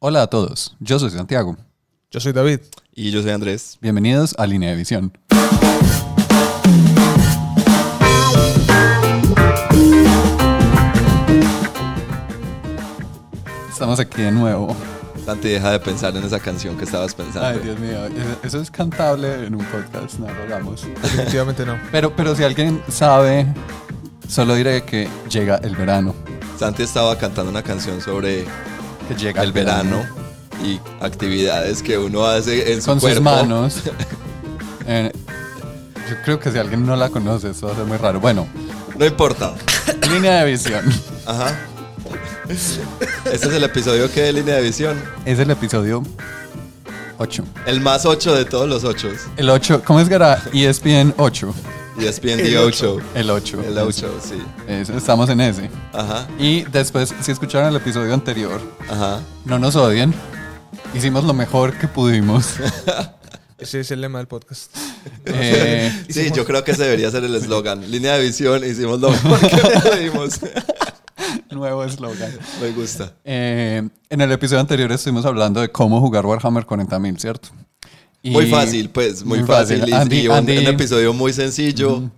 Hola 0.00 0.22
a 0.22 0.26
todos, 0.28 0.76
yo 0.80 0.98
soy 0.98 1.10
Santiago. 1.10 1.56
Yo 2.10 2.20
soy 2.20 2.32
David. 2.32 2.60
Y 2.94 3.10
yo 3.10 3.22
soy 3.22 3.32
Andrés. 3.32 3.78
Bienvenidos 3.80 4.34
a 4.38 4.46
Línea 4.46 4.70
de 4.70 4.76
Visión. 4.76 5.12
Estamos 13.70 14.00
aquí 14.00 14.22
de 14.22 14.32
nuevo. 14.32 14.74
Santi, 15.24 15.48
deja 15.48 15.72
de 15.72 15.80
pensar 15.80 16.16
en 16.16 16.24
esa 16.24 16.40
canción 16.40 16.76
que 16.76 16.84
estabas 16.84 17.14
pensando. 17.14 17.48
Ay, 17.48 17.58
Dios 17.62 17.78
mío, 17.78 18.06
eso- 18.06 18.38
eso 18.42 18.60
es 18.60 18.70
cantable 18.70 19.46
en 19.46 19.54
un 19.54 19.64
podcast, 19.66 20.18
no 20.18 20.26
lo 20.32 20.42
hagamos. 20.44 20.86
Definitivamente 21.02 21.66
no. 21.66 21.78
Pero, 21.92 22.14
pero 22.16 22.34
si 22.34 22.44
alguien 22.44 22.82
sabe, 22.88 23.46
solo 24.26 24.54
diré 24.54 24.82
que 24.84 25.08
llega 25.30 25.56
el 25.56 25.76
verano. 25.76 26.14
Santi 26.58 26.82
estaba 26.82 27.16
cantando 27.18 27.50
una 27.50 27.62
canción 27.62 28.00
sobre 28.00 28.46
Que 29.08 29.14
llega 29.14 29.42
el 29.42 29.52
verano 29.52 30.04
y 30.62 30.78
actividades 31.00 31.82
que 31.82 31.96
uno 31.98 32.24
hace 32.26 32.72
en 32.72 32.82
su 32.82 32.90
Con 32.90 33.00
sus 33.00 33.20
manos. 33.20 33.82
Eh, 34.90 35.12
yo 36.08 36.16
creo 36.24 36.40
que 36.40 36.50
si 36.50 36.56
alguien 36.56 36.86
no 36.86 36.96
la 36.96 37.10
conoce, 37.10 37.50
eso 37.50 37.66
va 37.66 37.74
a 37.74 37.76
ser 37.76 37.84
muy 37.84 37.98
raro. 37.98 38.20
Bueno, 38.20 38.48
No 38.96 39.04
importa. 39.04 39.52
línea 40.10 40.42
de 40.42 40.50
visión. 40.50 40.82
Ajá. 41.26 41.54
Este 42.48 42.80
es 43.34 43.42
el 43.52 43.64
episodio 43.64 44.10
que 44.10 44.22
de 44.22 44.32
línea 44.32 44.54
de 44.54 44.62
visión. 44.62 44.98
Es 45.26 45.38
el 45.38 45.50
episodio 45.50 46.02
8. 47.18 47.44
El 47.66 47.82
más 47.82 48.06
8 48.06 48.34
de 48.34 48.46
todos 48.46 48.66
los 48.66 48.84
8. 48.84 49.10
El 49.36 49.50
8, 49.50 49.82
¿cómo 49.84 50.00
es 50.00 50.08
que 50.08 50.14
era? 50.14 50.42
ESPN 50.54 51.12
8. 51.18 51.54
Y 51.98 52.06
es 52.06 52.20
bien 52.20 52.40
El 52.40 52.46
The 52.46 52.58
8. 52.58 52.98
El 53.14 53.30
8. 53.30 53.62
El 53.66 53.78
8, 53.78 54.20
sí. 54.22 54.42
estamos 54.94 55.28
en 55.30 55.40
ese. 55.40 55.70
Ajá. 55.92 56.26
Y 56.38 56.62
después, 56.64 57.14
si 57.20 57.32
escucharon 57.32 57.68
el 57.70 57.76
episodio 57.76 58.14
anterior, 58.14 58.60
Ajá. 58.88 59.20
no 59.44 59.58
nos 59.58 59.76
odien. 59.76 60.14
Hicimos 60.94 61.24
lo 61.24 61.34
mejor 61.34 61.76
que 61.76 61.88
pudimos. 61.88 62.54
Ese 63.58 63.80
es 63.80 63.90
el 63.90 64.00
lema 64.00 64.18
del 64.18 64.28
podcast. 64.28 64.70
Eh, 65.24 65.90
Sí, 66.08 66.30
yo 66.34 66.44
creo 66.44 66.62
que 66.64 66.72
ese 66.72 66.84
debería 66.84 67.10
ser 67.10 67.24
el 67.24 67.34
eslogan. 67.34 67.90
Línea 67.90 68.14
de 68.16 68.24
visión, 68.24 68.62
hicimos 68.64 69.00
lo 69.00 69.10
mejor 69.10 69.40
que 69.40 69.56
pudimos. 69.90 70.40
nuevo 71.50 71.82
eslogan. 71.84 72.32
Me 72.60 72.70
gusta. 72.72 73.12
Eh, 73.24 73.88
en 74.10 74.20
el 74.20 74.30
episodio 74.32 74.60
anterior 74.60 74.90
estuvimos 74.92 75.24
hablando 75.24 75.60
de 75.60 75.70
cómo 75.70 76.00
jugar 76.00 76.24
Warhammer 76.26 76.64
40.000, 76.66 77.18
¿cierto? 77.18 77.48
Y- 78.22 78.30
Muy 78.30 78.46
fácil, 78.46 78.90
pues, 78.90 79.24
muy, 79.24 79.38
muy 79.38 79.46
fácil. 79.46 79.82
Andy- 79.94 80.22
y 80.22 80.28
un, 80.28 80.34
Andy- 80.34 80.58
un 80.58 80.66
episodio 80.66 81.12
muy 81.12 81.32
sencillo. 81.32 82.10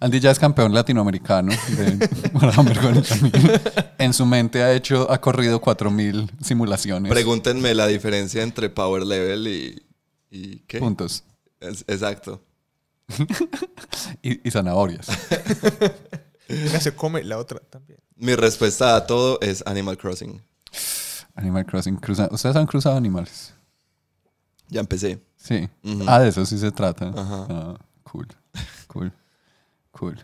Andy 0.00 0.20
ya 0.20 0.30
es 0.30 0.38
campeón 0.38 0.72
latinoamericano 0.72 1.52
de 1.76 2.08
Warhammer 2.32 2.78
40.000. 2.78 3.90
En 3.98 4.12
su 4.14 4.24
mente 4.24 4.62
ha 4.62 4.72
hecho, 4.72 5.10
ha 5.10 5.20
corrido 5.20 5.60
4.000 5.60 6.30
simulaciones. 6.40 7.10
Pregúntenme 7.10 7.74
la 7.74 7.88
diferencia 7.88 8.42
entre 8.42 8.70
power 8.70 9.04
level 9.04 9.48
y. 9.48 9.82
y 10.30 10.58
¿Qué? 10.68 10.78
puntos. 10.78 11.24
Es- 11.60 11.84
exacto. 11.88 12.40
Y, 14.22 14.46
y 14.46 14.50
zanahorias. 14.50 15.08
Una 16.48 16.80
se 16.80 16.94
come, 16.94 17.24
la 17.24 17.38
otra 17.38 17.58
también. 17.70 17.98
Mi 18.16 18.34
respuesta 18.34 18.96
a 18.96 19.06
todo 19.06 19.38
es 19.40 19.62
Animal 19.66 19.96
Crossing. 19.98 20.40
Animal 21.34 21.66
Crossing. 21.66 21.96
Cruza, 21.96 22.28
¿Ustedes 22.30 22.56
han 22.56 22.66
cruzado 22.66 22.96
animales? 22.96 23.52
Ya 24.68 24.80
empecé. 24.80 25.20
Sí. 25.48 25.66
Ah, 26.06 26.20
de 26.20 26.28
eso 26.28 26.44
sí 26.44 26.58
se 26.58 26.70
trata. 26.70 27.08
Ajá. 27.08 27.46
Ah, 27.48 27.74
cool. 28.02 28.28
Cool. 28.86 29.12
Cool. 29.92 30.18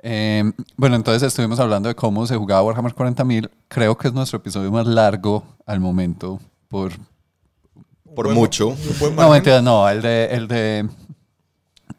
Eh, 0.00 0.50
bueno, 0.76 0.96
entonces 0.96 1.22
estuvimos 1.22 1.60
hablando 1.60 1.88
de 1.88 1.94
cómo 1.94 2.26
se 2.26 2.36
jugaba 2.36 2.62
Warhammer 2.62 2.92
40.000. 2.92 3.50
Creo 3.68 3.96
que 3.96 4.08
es 4.08 4.14
nuestro 4.14 4.38
episodio 4.38 4.72
más 4.72 4.86
largo 4.86 5.44
al 5.64 5.78
momento 5.78 6.40
por... 6.66 6.92
Por 8.16 8.34
mucho. 8.34 8.76
No, 9.14 9.30
mentira, 9.30 9.62
no. 9.62 9.88
El, 9.88 10.02
de, 10.02 10.24
el, 10.26 10.48
de, 10.48 10.88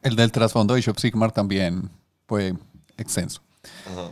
el 0.02 0.16
del 0.18 0.32
trasfondo 0.34 0.74
de 0.74 0.82
Shop 0.82 0.98
Sigmar 0.98 1.32
también 1.32 1.90
fue 2.28 2.54
extenso. 2.98 3.42
Ajá. 3.90 4.12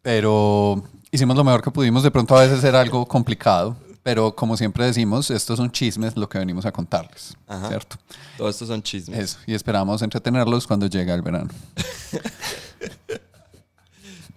Pero 0.00 0.84
hicimos 1.10 1.34
lo 1.36 1.42
mejor 1.42 1.60
que 1.60 1.72
pudimos. 1.72 2.04
De 2.04 2.10
pronto 2.12 2.36
a 2.36 2.42
veces 2.42 2.62
era 2.62 2.80
algo 2.80 3.04
complicado. 3.06 3.76
Pero 4.04 4.36
como 4.36 4.56
siempre 4.58 4.84
decimos, 4.84 5.30
estos 5.30 5.56
son 5.56 5.72
chismes 5.72 6.14
lo 6.14 6.28
que 6.28 6.38
venimos 6.38 6.66
a 6.66 6.72
contarles. 6.72 7.34
Ajá. 7.48 7.68
¿Cierto? 7.68 7.96
Todo 8.36 8.50
esto 8.50 8.66
son 8.66 8.82
chismes. 8.82 9.18
Eso. 9.18 9.38
Y 9.46 9.54
esperamos 9.54 10.02
entretenerlos 10.02 10.66
cuando 10.66 10.86
llegue 10.86 11.10
el 11.12 11.22
verano. 11.22 11.48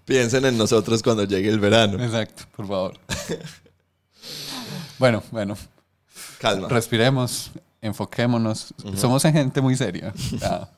Piensen 0.05 0.45
en 0.45 0.57
nosotros 0.57 1.03
cuando 1.03 1.25
llegue 1.25 1.49
el 1.49 1.59
verano. 1.59 2.01
Exacto, 2.01 2.43
por 2.55 2.65
favor. 2.65 2.97
bueno, 4.99 5.21
bueno. 5.31 5.57
Calma. 6.39 6.69
Respiremos, 6.69 7.51
enfoquémonos. 7.81 8.73
Somos 8.95 9.21
gente 9.23 9.59
muy 9.59 9.75
seria. 9.75 10.13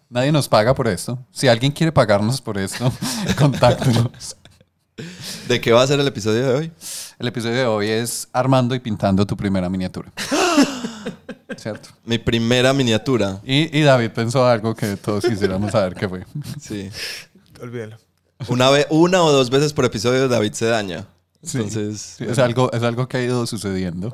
Nadie 0.10 0.32
nos 0.32 0.50
paga 0.50 0.74
por 0.74 0.88
esto. 0.88 1.20
Si 1.32 1.48
alguien 1.48 1.72
quiere 1.72 1.92
pagarnos 1.92 2.42
por 2.42 2.58
esto, 2.58 2.92
contáctenos. 3.38 4.36
¿De 5.48 5.60
qué 5.62 5.72
va 5.72 5.84
a 5.84 5.88
ser 5.88 6.00
el 6.00 6.08
episodio 6.08 6.48
de 6.48 6.54
hoy? 6.54 6.72
El 7.20 7.28
episodio 7.28 7.56
de 7.56 7.66
hoy 7.66 7.88
es 7.90 8.28
armando 8.34 8.76
y 8.76 8.80
pintando 8.80 9.26
tu 9.26 9.36
primera 9.38 9.70
miniatura. 9.70 10.12
¿Cierto? 11.58 11.90
Mi 12.06 12.18
primera 12.18 12.74
miniatura. 12.74 13.40
Y, 13.44 13.78
y 13.78 13.82
David 13.82 14.12
pensó 14.12 14.46
algo 14.48 14.76
que 14.76 14.96
todos 14.98 15.26
quisiéramos 15.26 15.72
saber 15.72 15.96
qué 15.96 16.08
fue. 16.08 16.26
Sí. 16.62 16.90
Olvídalo. 17.62 17.98
Una, 18.48 18.70
vez, 18.70 18.88
una 18.90 19.22
o 19.24 19.32
dos 19.32 19.50
veces 19.50 19.74
por 19.74 19.84
episodio 19.86 20.28
David 20.30 20.54
se 20.54 20.66
daña. 20.66 21.06
Sí, 21.44 21.58
Entonces, 21.58 22.16
sí, 22.18 22.26
es, 22.26 22.38
algo, 22.40 22.72
es 22.72 22.84
algo 22.84 23.08
que 23.08 23.18
ha 23.18 23.24
ido 23.24 23.46
sucediendo. 23.48 24.14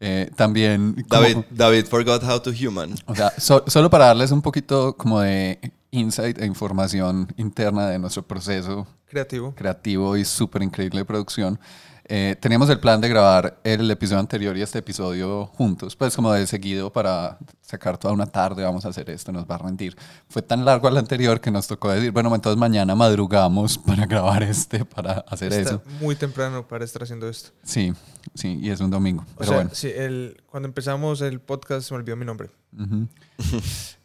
Eh, 0.00 0.30
también... 0.36 1.04
como- 1.08 1.22
David, 1.22 1.36
David 1.50 1.86
forgot 1.86 2.22
how 2.24 2.40
to 2.40 2.50
human. 2.50 2.94
O 3.06 3.14
sea, 3.14 3.32
so- 3.38 3.64
solo 3.66 3.88
para 3.88 4.06
darles 4.06 4.30
un 4.32 4.42
poquito 4.42 4.94
como 4.96 5.20
de 5.20 5.58
insight 5.92 6.38
e 6.40 6.46
información 6.46 7.32
interna 7.38 7.86
de 7.88 7.98
nuestro 7.98 8.22
proceso 8.26 8.86
Creativo. 9.14 9.54
creativo 9.54 10.16
y 10.16 10.24
súper 10.24 10.62
increíble 10.62 11.04
producción. 11.04 11.58
eh, 12.06 12.36
teníamos 12.38 12.68
el 12.68 12.78
plan 12.80 13.00
de 13.00 13.08
grabar 13.08 13.58
el 13.64 13.90
episodio 13.90 14.20
anterior 14.20 14.54
y 14.58 14.60
este 14.60 14.80
episodio 14.80 15.46
juntos, 15.46 15.96
pues 15.96 16.14
como 16.14 16.30
de 16.34 16.46
seguido 16.46 16.92
para 16.92 17.38
sacar 17.62 17.96
toda 17.96 18.12
una 18.12 18.26
tarde, 18.26 18.62
vamos 18.62 18.84
a 18.84 18.88
hacer 18.90 19.08
esto, 19.08 19.32
nos 19.32 19.46
va 19.46 19.54
a 19.54 19.58
rendir. 19.58 19.96
Fue 20.28 20.42
tan 20.42 20.66
largo 20.66 20.86
el 20.88 20.98
anterior 20.98 21.40
que 21.40 21.50
nos 21.50 21.66
tocó 21.66 21.90
decir, 21.90 22.10
bueno, 22.12 22.34
entonces 22.34 22.58
mañana 22.58 22.94
madrugamos 22.94 23.78
para 23.86 24.04
grabar 24.04 24.42
este, 24.42 24.84
para 24.84 25.24
hacer 25.28 25.50
Está 25.54 25.70
eso. 25.76 25.82
muy 26.00 26.14
temprano 26.14 26.68
para 26.68 26.84
estar 26.84 27.04
haciendo 27.04 27.26
esto. 27.26 27.52
Sí, 27.62 27.94
sí, 28.34 28.58
y 28.60 28.68
es 28.68 28.80
un 28.80 28.90
domingo. 28.90 29.22
O 29.22 29.38
Pero 29.38 29.48
sea, 29.48 29.56
bueno. 29.56 29.70
sí, 29.72 29.90
el, 29.94 30.42
cuando 30.50 30.66
empezamos 30.68 31.22
el 31.22 31.40
podcast 31.40 31.88
se 31.88 31.94
me 31.94 32.00
olvidó 32.00 32.16
mi 32.16 32.26
nombre. 32.26 32.50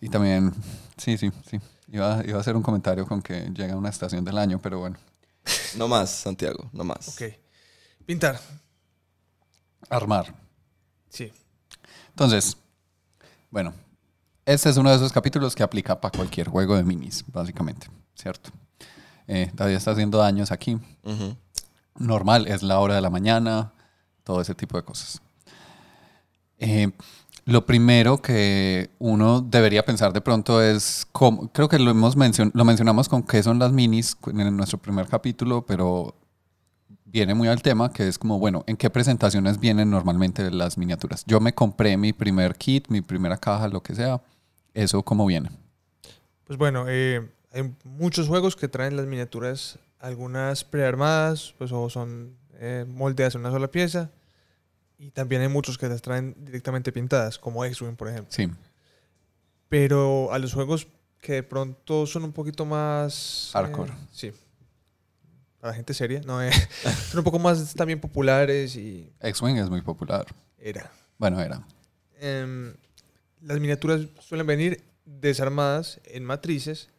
Y 0.01 0.07
también, 0.09 0.53
sí, 0.97 1.17
sí, 1.17 1.31
sí. 1.49 1.59
Iba, 1.91 2.23
iba 2.25 2.37
a 2.37 2.41
hacer 2.41 2.55
un 2.55 2.61
comentario 2.61 3.05
con 3.05 3.21
que 3.21 3.49
llega 3.53 3.75
una 3.75 3.89
estación 3.89 4.23
del 4.23 4.37
año, 4.37 4.59
pero 4.61 4.79
bueno. 4.79 4.97
No 5.77 5.87
más, 5.87 6.09
Santiago, 6.09 6.69
no 6.71 6.83
más. 6.83 7.07
Ok. 7.09 7.33
Pintar. 8.05 8.39
Armar. 9.89 10.33
Sí. 11.09 11.31
Entonces, 12.09 12.57
bueno, 13.49 13.73
este 14.45 14.69
es 14.69 14.77
uno 14.77 14.89
de 14.89 14.95
esos 14.95 15.11
capítulos 15.11 15.55
que 15.55 15.63
aplica 15.63 15.99
para 15.99 16.15
cualquier 16.15 16.47
juego 16.47 16.75
de 16.75 16.83
minis, 16.83 17.23
básicamente, 17.27 17.87
¿cierto? 18.15 18.51
Eh, 19.27 19.51
todavía 19.55 19.77
está 19.77 19.91
haciendo 19.91 20.17
daños 20.17 20.51
aquí. 20.51 20.79
Normal, 21.95 22.47
es 22.47 22.63
la 22.63 22.79
hora 22.79 22.95
de 22.95 23.01
la 23.01 23.09
mañana, 23.09 23.73
todo 24.23 24.41
ese 24.41 24.55
tipo 24.55 24.77
de 24.77 24.83
cosas. 24.83 25.21
Eh, 26.57 26.91
lo 27.49 27.65
primero 27.65 28.21
que 28.21 28.89
uno 28.99 29.41
debería 29.41 29.83
pensar 29.83 30.13
de 30.13 30.21
pronto 30.21 30.61
es, 30.61 31.05
cómo, 31.11 31.51
creo 31.51 31.67
que 31.67 31.79
lo, 31.79 31.91
hemos 31.91 32.15
mencion- 32.17 32.51
lo 32.53 32.63
mencionamos 32.65 33.09
con 33.09 33.23
qué 33.23 33.43
son 33.43 33.59
las 33.59 33.71
minis 33.71 34.15
en 34.27 34.55
nuestro 34.55 34.77
primer 34.77 35.07
capítulo, 35.07 35.65
pero 35.65 36.15
viene 37.05 37.33
muy 37.33 37.47
al 37.47 37.61
tema, 37.61 37.91
que 37.91 38.07
es 38.07 38.19
como, 38.19 38.39
bueno, 38.39 38.63
¿en 38.67 38.77
qué 38.77 38.89
presentaciones 38.89 39.59
vienen 39.59 39.89
normalmente 39.89 40.49
las 40.51 40.77
miniaturas? 40.77 41.23
Yo 41.25 41.39
me 41.39 41.53
compré 41.53 41.97
mi 41.97 42.13
primer 42.13 42.55
kit, 42.55 42.87
mi 42.89 43.01
primera 43.01 43.37
caja, 43.37 43.67
lo 43.67 43.81
que 43.81 43.95
sea. 43.95 44.21
¿Eso 44.73 45.01
cómo 45.03 45.25
viene? 45.25 45.49
Pues 46.45 46.57
bueno, 46.59 46.85
eh, 46.87 47.27
hay 47.51 47.73
muchos 47.83 48.27
juegos 48.27 48.55
que 48.55 48.67
traen 48.67 48.95
las 48.95 49.07
miniaturas, 49.07 49.79
algunas 49.99 50.63
prearmadas, 50.63 51.53
pues 51.57 51.71
o 51.71 51.89
son 51.89 52.35
eh, 52.59 52.85
moldeadas 52.87 53.35
en 53.35 53.41
una 53.41 53.51
sola 53.51 53.69
pieza. 53.69 54.11
Y 54.99 55.11
también 55.11 55.41
hay 55.41 55.47
muchos 55.47 55.77
que 55.77 55.87
las 55.87 56.01
traen 56.01 56.35
directamente 56.37 56.91
pintadas, 56.91 57.39
como 57.39 57.63
X-Wing, 57.63 57.95
por 57.95 58.09
ejemplo. 58.09 58.31
Sí, 58.31 58.51
Pero 59.69 60.31
a 60.33 60.39
los 60.39 60.53
juegos 60.53 60.87
que 61.21 61.33
de 61.33 61.43
pronto 61.43 62.05
son 62.05 62.25
un 62.25 62.33
poquito 62.33 62.65
más... 62.65 63.49
Hardcore. 63.53 63.91
eh, 63.93 63.95
sí. 64.11 64.31
Para 65.61 65.73
gente 65.73 65.93
seria. 65.93 66.21
No, 66.25 66.43
eh, 66.43 66.51
son 67.09 67.19
un 67.19 67.23
poco 67.23 67.39
más 67.39 67.73
también 67.73 68.01
populares 68.01 68.75
y... 68.75 69.09
X-Wing 69.21 69.57
es 69.57 69.69
muy 69.69 69.81
popular. 69.81 70.25
Era. 70.57 70.91
Bueno, 71.17 71.39
era. 71.41 71.65
Em, 72.19 72.73
las 73.41 73.57
miniaturas 73.59 74.01
suelen 74.19 74.47
venir 74.47 74.83
desarmadas 75.05 76.01
en 76.03 76.25
matrices 76.25 76.89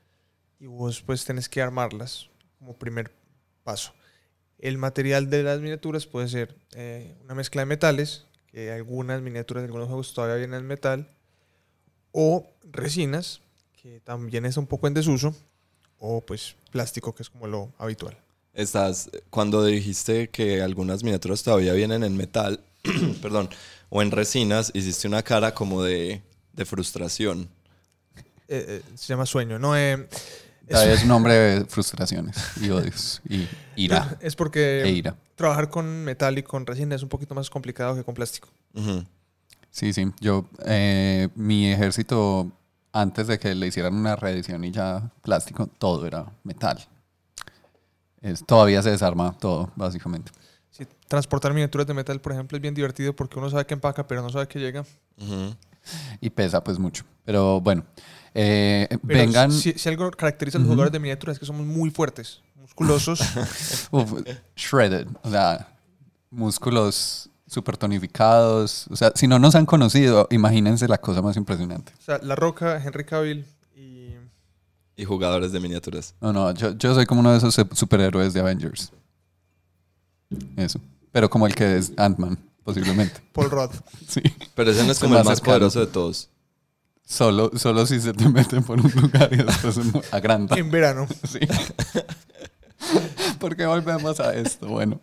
y 0.59 0.67
vos 0.67 1.03
pues 1.03 1.25
tenés 1.27 1.51
que 1.51 1.61
armarlas 1.61 2.31
como 2.59 2.75
primer 2.75 3.13
paso. 3.63 3.93
El 4.61 4.77
material 4.77 5.31
de 5.31 5.43
las 5.43 5.61
miniaturas 5.61 6.07
puede 6.07 6.29
ser 6.29 6.55
eh, 6.75 7.15
una 7.25 7.35
mezcla 7.35 7.63
de 7.63 7.67
metales, 7.67 8.27
que 8.53 8.71
algunas 8.71 9.23
miniaturas 9.23 9.63
de 9.63 9.67
algunos 9.67 9.89
juegos 9.89 10.13
todavía 10.13 10.37
vienen 10.37 10.61
en 10.61 10.67
metal, 10.67 11.09
o 12.13 12.47
resinas, 12.71 13.41
que 13.81 14.01
también 14.01 14.45
es 14.45 14.59
un 14.59 14.67
poco 14.67 14.87
en 14.87 14.95
desuso, 14.95 15.35
o 15.99 16.21
pues 16.21 16.57
plástico, 16.71 17.15
que 17.15 17.23
es 17.23 17.31
como 17.31 17.47
lo 17.47 17.73
habitual. 17.79 18.17
Estás, 18.53 19.11
cuando 19.31 19.65
dijiste 19.65 20.29
que 20.29 20.61
algunas 20.61 21.03
miniaturas 21.03 21.43
todavía 21.43 21.73
vienen 21.73 22.05
en 22.05 22.17
metal, 22.17 22.61
perdón, 23.23 23.49
o 23.89 24.03
en 24.03 24.11
resinas, 24.11 24.71
hiciste 24.75 25.09
una 25.09 25.23
cara 25.23 25.55
como 25.55 25.83
de, 25.83 26.21
de 26.53 26.65
frustración. 26.67 27.49
Eh, 28.49 28.65
eh, 28.69 28.83
se 28.95 29.07
llama 29.07 29.25
sueño, 29.25 29.59
¿no? 29.59 29.77
Eh, 29.77 30.09
es, 30.71 31.05
un 31.05 31.11
hombre 31.11 31.35
de 31.35 31.65
frustraciones 31.65 32.37
y 32.61 32.71
odios 32.71 33.21
y 33.29 33.49
ira. 33.77 34.17
es 34.21 34.37
porque 34.37 34.83
E 34.83 34.91
ira. 34.91 35.17
trabajar 35.35 35.69
con 35.69 36.05
metal 36.05 36.39
y 36.39 36.43
con 36.43 36.67
resina 36.67 36.95
es 36.95 37.03
un 37.03 37.09
poquito 37.09 37.35
más 37.35 37.51
complicado 37.51 37.95
que 37.97 38.05
con 38.05 38.15
plástico. 38.15 38.49
Sí, 39.71 39.93
sí. 39.93 40.13
Yo, 40.21 40.47
eh, 40.67 41.29
mi 41.35 41.73
ejército, 41.73 42.51
antes 42.93 43.27
de 43.27 43.39
que 43.39 43.55
le 43.55 43.67
hicieran 43.67 43.95
una 43.95 44.17
reedición 44.17 44.65
y 44.65 44.71
ya 44.71 45.11
plástico, 45.23 45.67
todo 45.67 46.07
era 46.07 46.27
metal. 46.45 46.79
Es, 48.21 48.45
todavía 48.45 48.83
se 48.83 48.91
desarma 48.91 49.37
todo, 49.39 49.71
básicamente. 49.77 50.33
Sí, 50.71 50.87
transportar 51.09 51.53
miniaturas 51.53 51.87
de 51.87 51.95
metal, 51.95 52.21
por 52.21 52.33
ejemplo, 52.33 52.57
es 52.57 52.63
bien 52.63 52.75
divertido 52.75 53.15
porque 53.15 53.39
uno 53.39 53.49
sabe 53.51 53.67
que 53.67 53.75
empaca, 53.75 54.07
pero 54.07 54.23
no 54.23 54.31
sabe 54.31 54.47
que 54.47 54.59
llega. 54.59 54.85
Y 56.21 56.31
pesa 56.31 56.63
pues 56.63 56.79
mucho. 56.79 57.05
Pero 57.25 57.61
bueno, 57.61 57.85
eh, 58.35 58.89
vengan... 59.03 59.53
Si, 59.53 59.73
si 59.73 59.89
algo 59.89 60.11
caracteriza 60.11 60.59
a 60.59 60.61
los 60.61 60.69
jugadores 60.69 60.93
de 60.93 60.99
miniaturas 60.99 61.35
es 61.37 61.41
que 61.41 61.47
somos 61.47 61.67
muy 61.67 61.91
fuertes, 61.91 62.41
musculosos. 62.61 63.21
Uf, 63.91 64.13
shredded, 64.57 65.09
o 65.23 65.31
sea, 65.31 65.69
músculos 66.31 67.31
súper 67.47 67.77
tonificados. 67.77 68.87
O 68.91 68.97
sea, 68.97 69.13
si 69.15 69.27
no 69.27 69.39
nos 69.39 69.55
han 69.55 69.67
conocido, 69.67 70.29
imagínense 70.31 70.87
la 70.89 70.99
cosa 70.99 71.21
más 71.21 71.37
impresionante. 71.37 71.93
o 71.99 72.03
sea, 72.03 72.19
La 72.23 72.37
Roca, 72.37 72.83
Henry 72.83 73.05
Cavill 73.05 73.45
y... 73.77 74.15
Y 74.97 75.05
jugadores 75.05 75.51
de 75.53 75.61
miniaturas. 75.61 76.15
No, 76.21 76.33
no, 76.33 76.53
yo, 76.53 76.77
yo 76.77 76.95
soy 76.95 77.07
como 77.07 77.21
uno 77.21 77.33
de 77.33 77.39
esos 77.39 77.55
superhéroes 77.73 78.33
de 78.35 78.41
Avengers. 78.41 78.93
Eso. 80.57 80.81
Pero 81.13 81.29
como 81.29 81.47
el 81.47 81.55
que 81.55 81.77
es 81.77 81.93
Ant-Man, 81.97 82.39
posiblemente. 82.63 83.21
Paul 83.33 83.51
Rudd. 83.51 83.71
Sí. 84.07 84.23
Pero 84.55 84.71
ese 84.71 84.85
no 84.85 84.93
es 84.93 84.99
como 84.99 85.17
el 85.17 85.25
más 85.25 85.41
poderoso 85.41 85.81
de 85.81 85.87
todos. 85.87 86.29
Solo, 87.11 87.51
solo 87.57 87.87
si 87.87 88.01
se 88.01 88.13
te 88.13 88.29
meten 88.29 88.63
por 88.63 88.81
un 88.81 88.89
lugar 88.93 89.29
y 89.33 89.39
después 89.39 89.77
uno 89.79 90.01
agranda. 90.13 90.57
en 90.57 90.71
verano. 90.71 91.09
Sí. 91.29 91.41
¿Por 93.41 93.57
qué 93.57 93.67
volvemos 93.67 94.21
a 94.21 94.33
esto? 94.35 94.69
Bueno. 94.69 95.01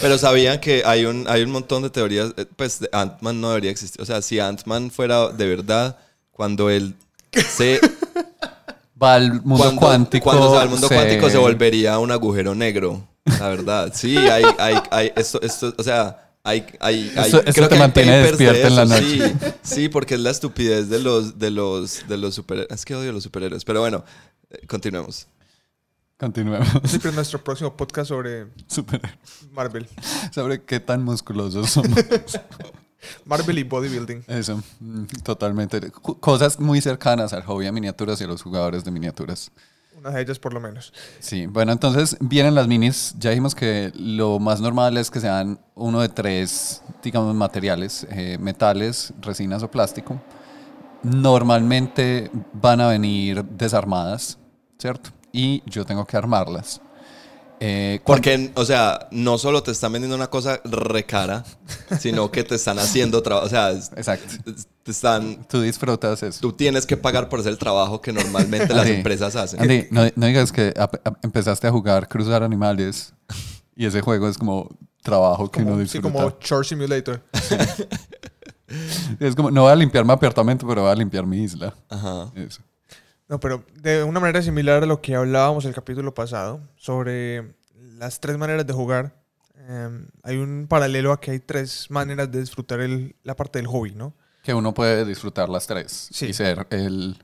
Pero 0.00 0.18
sabían 0.18 0.58
que 0.60 0.82
hay 0.84 1.04
un, 1.04 1.26
hay 1.28 1.42
un 1.42 1.50
montón 1.52 1.82
de 1.84 1.90
teorías. 1.90 2.32
eh, 2.36 2.44
Pues 2.56 2.80
Ant-Man 2.92 3.40
no 3.40 3.48
debería 3.50 3.70
existir. 3.70 4.00
O 4.02 4.04
sea, 4.04 4.20
si 4.20 4.38
Ant-Man 4.40 4.90
fuera 4.90 5.28
de 5.28 5.46
verdad, 5.46 5.96
cuando 6.32 6.70
él 6.70 6.94
se. 7.32 7.80
Va 9.00 9.14
al 9.14 9.34
mundo 9.44 9.58
cuando, 9.64 9.80
cuántico. 9.80 10.24
cuando 10.24 10.50
se 10.50 10.56
va 10.56 10.62
al 10.62 10.68
mundo 10.70 10.88
cuántico 10.88 11.30
se 11.30 11.38
volvería 11.38 12.00
un 12.00 12.10
agujero 12.10 12.56
negro. 12.56 13.06
La 13.38 13.48
verdad. 13.48 13.92
Sí, 13.94 14.16
hay, 14.16 14.42
hay, 14.58 14.74
hay 14.90 15.12
esto, 15.14 15.40
esto, 15.40 15.72
o 15.78 15.82
sea. 15.84 16.27
Hay, 16.44 16.64
hay, 16.80 17.12
hay- 17.16 17.28
Eso- 17.28 17.42
eso 17.42 17.52
creo 17.52 17.68
te 17.68 17.68
que 17.68 17.74
hay 17.74 17.80
mantiene 17.80 18.12
papers 18.22 18.38
de 18.38 18.44
despierto 18.46 18.68
en 18.68 18.76
la 18.76 18.82
eso, 18.84 18.94
noche. 18.94 19.36
Sí, 19.62 19.74
sí, 19.74 19.88
porque 19.88 20.14
es 20.14 20.20
la 20.20 20.30
estupidez 20.30 20.88
de 20.88 20.98
los, 21.00 21.38
de 21.38 21.50
los, 21.50 22.08
de 22.08 22.16
los 22.16 22.34
superhéroes. 22.34 22.72
Es 22.80 22.84
que 22.84 22.94
odio 22.94 23.10
a 23.10 23.12
los 23.12 23.22
superhéroes. 23.24 23.64
Pero 23.64 23.80
bueno, 23.80 24.04
eh, 24.50 24.66
continuemos. 24.66 25.26
Continuemos. 26.18 26.66
Siempre 26.84 27.10
en 27.10 27.16
nuestro 27.16 27.42
próximo 27.44 27.76
podcast 27.76 28.08
sobre 28.08 28.46
Super- 28.66 29.00
Marvel. 29.52 29.86
Sobre 30.32 30.62
qué 30.62 30.80
tan 30.80 31.02
musculosos 31.04 31.70
somos. 31.70 31.90
Marvel 33.24 33.58
y 33.58 33.62
bodybuilding. 33.62 34.24
Eso, 34.26 34.60
mm, 34.80 35.04
totalmente. 35.22 35.90
Cosas 35.92 36.58
muy 36.58 36.80
cercanas 36.80 37.32
al 37.32 37.42
hobby 37.44 37.66
de 37.66 37.72
miniaturas 37.72 38.20
y 38.20 38.24
a 38.24 38.26
los 38.26 38.42
jugadores 38.42 38.84
de 38.84 38.90
miniaturas. 38.90 39.52
Una 39.98 40.10
de 40.10 40.22
ellas 40.22 40.38
por 40.38 40.54
lo 40.54 40.60
menos. 40.60 40.92
Sí, 41.18 41.46
bueno, 41.46 41.72
entonces 41.72 42.16
vienen 42.20 42.54
las 42.54 42.68
minis. 42.68 43.14
Ya 43.18 43.30
dijimos 43.30 43.56
que 43.56 43.90
lo 43.96 44.38
más 44.38 44.60
normal 44.60 44.96
es 44.96 45.10
que 45.10 45.18
sean 45.18 45.58
uno 45.74 46.00
de 46.00 46.08
tres, 46.08 46.82
digamos, 47.02 47.34
materiales, 47.34 48.06
eh, 48.10 48.38
metales, 48.38 49.12
resinas 49.20 49.62
o 49.64 49.70
plástico. 49.70 50.20
Normalmente 51.02 52.30
van 52.52 52.80
a 52.80 52.88
venir 52.88 53.44
desarmadas, 53.44 54.38
¿cierto? 54.78 55.10
Y 55.32 55.62
yo 55.66 55.84
tengo 55.84 56.04
que 56.04 56.16
armarlas. 56.16 56.80
Eh, 57.60 58.00
Porque, 58.04 58.50
o 58.54 58.64
sea, 58.64 59.08
no 59.10 59.36
solo 59.38 59.62
te 59.62 59.70
están 59.72 59.92
vendiendo 59.92 60.14
una 60.16 60.28
cosa 60.28 60.60
recara, 60.64 61.44
sino 62.00 62.30
que 62.30 62.44
te 62.44 62.54
están 62.54 62.78
haciendo 62.78 63.22
trabajo. 63.22 63.46
O 63.46 63.50
sea, 63.50 63.70
es- 63.70 63.90
Exacto. 63.96 64.52
te 64.82 64.90
están. 64.90 65.44
Tú 65.48 65.60
disfrutas 65.60 66.22
eso. 66.22 66.40
Tú 66.40 66.52
tienes 66.52 66.86
que 66.86 66.96
pagar 66.96 67.28
por 67.28 67.40
hacer 67.40 67.52
el 67.52 67.58
trabajo 67.58 68.00
que 68.00 68.12
normalmente 68.12 68.68
las 68.68 68.84
Andy, 68.86 68.96
empresas 68.96 69.34
hacen. 69.36 69.60
Andy, 69.60 69.86
no, 69.90 70.02
no 70.14 70.26
digas 70.26 70.52
que 70.52 70.72
empezaste 71.22 71.66
a 71.66 71.70
jugar 71.72 72.08
cruzar 72.08 72.42
animales 72.42 73.12
y 73.76 73.86
ese 73.86 74.00
juego 74.00 74.28
es 74.28 74.38
como 74.38 74.68
trabajo 75.02 75.50
que 75.50 75.60
Como, 75.62 75.70
no 75.70 75.76
sí, 75.78 75.82
disfruta. 75.98 76.12
como 76.12 76.30
Chore 76.38 76.64
Simulator. 76.66 77.22
Es 79.18 79.34
como, 79.34 79.50
no 79.50 79.62
voy 79.62 79.72
a 79.72 79.76
limpiar 79.76 80.04
mi 80.04 80.12
apartamento, 80.12 80.66
pero 80.66 80.82
voy 80.82 80.90
a 80.90 80.94
limpiar 80.94 81.24
mi 81.26 81.38
isla. 81.42 81.72
Ajá. 81.88 82.30
Eso. 82.34 82.60
No, 83.28 83.38
pero 83.40 83.64
de 83.74 84.02
una 84.04 84.20
manera 84.20 84.40
similar 84.42 84.82
a 84.82 84.86
lo 84.86 85.00
que 85.02 85.14
hablábamos 85.14 85.64
el 85.64 85.74
capítulo 85.74 86.14
pasado 86.14 86.60
sobre 86.76 87.54
las 87.98 88.20
tres 88.20 88.38
maneras 88.38 88.66
de 88.66 88.72
jugar, 88.72 89.14
eh, 89.56 90.06
hay 90.22 90.36
un 90.38 90.66
paralelo 90.68 91.12
a 91.12 91.20
que 91.20 91.32
hay 91.32 91.38
tres 91.38 91.90
maneras 91.90 92.30
de 92.30 92.40
disfrutar 92.40 92.80
el- 92.80 93.14
la 93.24 93.36
parte 93.36 93.58
del 93.58 93.66
hobby, 93.66 93.92
¿no? 93.94 94.14
Que 94.42 94.54
uno 94.54 94.72
puede 94.72 95.04
disfrutar 95.04 95.48
las 95.50 95.66
tres 95.66 96.08
Sí. 96.10 96.26
y 96.26 96.32
ser 96.32 96.66
el 96.70 97.22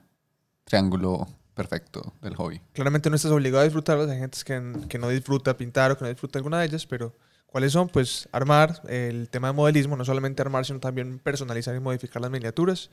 triángulo 0.65 1.27
perfecto 1.55 2.13
del 2.21 2.35
hobby. 2.37 2.61
Claramente 2.75 3.09
no 3.09 3.17
estás 3.17 3.31
obligado 3.33 3.61
a 3.61 3.65
disfrutarlas, 3.65 4.11
hay 4.11 4.19
gente 4.19 4.39
que, 4.45 4.89
que 4.89 4.99
no 4.99 5.09
disfruta 5.09 5.57
pintar 5.57 5.93
o 5.93 5.97
que 5.97 6.05
no 6.05 6.11
disfruta 6.11 6.39
alguna 6.39 6.59
de 6.61 6.67
ellas, 6.67 6.85
pero 6.85 7.15
¿cuáles 7.47 7.73
son? 7.73 7.89
Pues 7.89 8.29
armar, 8.33 8.83
el 8.89 9.31
tema 9.31 9.49
de 9.49 9.55
modelismo, 9.55 9.97
no 9.97 10.05
solamente 10.05 10.43
armar, 10.43 10.67
sino 10.67 10.81
también 10.81 11.19
personalizar 11.19 11.75
y 11.75 11.81
modificar 11.81 12.21
las 12.21 12.31
miniaturas. 12.31 12.91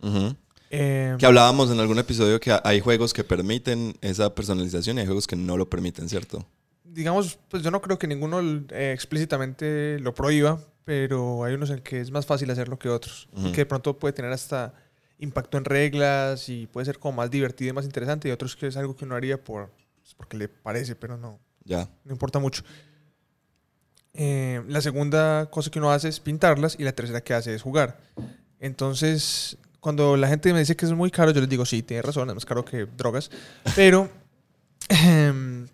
Ujú. 0.00 0.36
Eh, 0.74 1.16
Que 1.18 1.26
hablábamos 1.26 1.70
en 1.70 1.78
algún 1.78 1.98
episodio 1.98 2.40
que 2.40 2.58
hay 2.64 2.80
juegos 2.80 3.12
que 3.12 3.22
permiten 3.24 3.94
esa 4.00 4.34
personalización 4.34 4.96
y 4.96 5.00
hay 5.02 5.06
juegos 5.06 5.26
que 5.26 5.36
no 5.36 5.56
lo 5.58 5.68
permiten, 5.68 6.08
¿cierto? 6.08 6.46
digamos, 6.84 7.38
pues 7.48 7.62
yo 7.62 7.70
no 7.70 7.80
creo 7.80 7.98
que 7.98 8.06
ninguno 8.06 8.40
eh, 8.68 8.92
explícitamente 8.92 9.98
lo 10.00 10.14
prohíba, 10.14 10.60
pero 10.84 11.42
hay 11.42 11.54
unos 11.54 11.70
en 11.70 11.80
que 11.80 12.00
es 12.02 12.10
más 12.10 12.26
fácil 12.26 12.50
hacerlo 12.50 12.78
que 12.78 12.90
otros. 12.90 13.28
Y 13.34 13.40
Ujú. 13.40 13.52
que 13.52 13.56
de 13.62 13.66
pronto 13.66 13.98
puede 13.98 14.12
tener 14.12 14.30
hasta 14.30 14.74
impacto 15.18 15.56
en 15.56 15.64
reglas 15.64 16.50
y 16.50 16.66
puede 16.66 16.84
ser 16.84 16.98
como 16.98 17.16
más 17.16 17.30
divertido 17.30 17.70
y 17.70 17.72
más 17.72 17.86
interesante. 17.86 18.28
Y 18.28 18.30
otros 18.30 18.56
que 18.56 18.66
es 18.66 18.76
algo 18.76 18.94
que 18.94 19.06
uno 19.06 19.14
haría 19.14 19.42
por, 19.42 19.70
pues, 20.02 20.14
porque 20.14 20.36
le 20.36 20.48
parece, 20.48 20.94
pero 20.94 21.16
no, 21.16 21.38
Ya. 21.64 21.88
no 22.04 22.12
importa 22.12 22.38
mucho. 22.38 22.62
Eh, 24.12 24.62
la 24.68 24.82
segunda 24.82 25.46
cosa 25.50 25.70
que 25.70 25.78
uno 25.78 25.90
hace 25.92 26.08
es 26.08 26.20
pintarlas 26.20 26.76
y 26.78 26.82
la 26.84 26.92
tercera 26.92 27.22
que 27.22 27.32
hace 27.32 27.54
es 27.54 27.62
jugar. 27.62 27.98
Entonces, 28.60 29.56
cuando 29.82 30.16
la 30.16 30.28
gente 30.28 30.52
me 30.52 30.60
dice 30.60 30.76
que 30.76 30.86
es 30.86 30.92
muy 30.92 31.10
caro, 31.10 31.32
yo 31.32 31.40
les 31.40 31.50
digo, 31.50 31.66
sí, 31.66 31.82
tiene 31.82 32.02
razón, 32.02 32.28
es 32.28 32.34
más 32.36 32.46
caro 32.46 32.64
que 32.64 32.86
drogas. 32.96 33.32
Pero 33.74 34.08
em, 34.88 35.66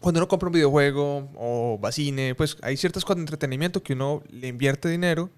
cuando 0.00 0.20
uno 0.20 0.28
compra 0.28 0.48
un 0.48 0.52
videojuego 0.52 1.30
o 1.34 1.80
va 1.82 1.88
a 1.88 1.92
cine, 1.92 2.34
pues 2.34 2.58
hay 2.60 2.76
ciertas 2.76 3.06
cosas 3.06 3.16
de 3.16 3.22
entretenimiento 3.22 3.82
que 3.82 3.94
uno 3.94 4.22
le 4.28 4.48
invierte 4.48 4.90
dinero 4.90 5.30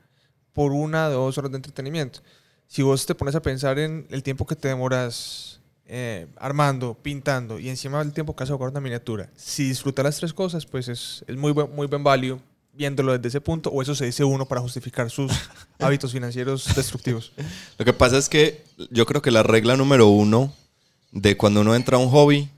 por 0.52 0.72
una 0.72 1.06
o 1.06 1.26
dos 1.26 1.38
horas 1.38 1.52
de 1.52 1.58
entretenimiento. 1.58 2.18
Si 2.66 2.82
vos 2.82 3.06
te 3.06 3.14
pones 3.14 3.36
a 3.36 3.42
pensar 3.42 3.78
en 3.78 4.08
el 4.10 4.24
tiempo 4.24 4.44
que 4.44 4.56
te 4.56 4.66
demoras 4.66 5.60
eh, 5.86 6.26
armando, 6.36 6.94
pintando 7.00 7.60
y 7.60 7.68
encima 7.68 8.02
el 8.02 8.12
tiempo 8.12 8.34
que 8.34 8.42
has 8.42 8.50
jugar 8.50 8.70
una 8.70 8.80
miniatura, 8.80 9.30
si 9.36 9.68
disfrutas 9.68 10.04
las 10.04 10.16
tres 10.16 10.34
cosas, 10.34 10.66
pues 10.66 10.88
es, 10.88 11.24
es 11.28 11.36
muy, 11.36 11.52
buen, 11.52 11.72
muy 11.76 11.86
buen 11.86 12.02
value 12.02 12.40
viéndolo 12.76 13.12
desde 13.12 13.28
ese 13.28 13.40
punto, 13.40 13.70
o 13.70 13.80
eso 13.82 13.94
se 13.94 14.04
dice 14.06 14.22
uno 14.24 14.46
para 14.46 14.60
justificar 14.60 15.10
sus 15.10 15.32
hábitos 15.78 16.12
financieros 16.12 16.74
destructivos. 16.74 17.32
Lo 17.78 17.84
que 17.84 17.92
pasa 17.92 18.18
es 18.18 18.28
que 18.28 18.64
yo 18.90 19.06
creo 19.06 19.22
que 19.22 19.30
la 19.30 19.42
regla 19.42 19.76
número 19.76 20.08
uno 20.08 20.52
de 21.12 21.36
cuando 21.36 21.60
uno 21.62 21.74
entra 21.74 21.96
a 21.96 22.00
un 22.00 22.10
hobby 22.10 22.48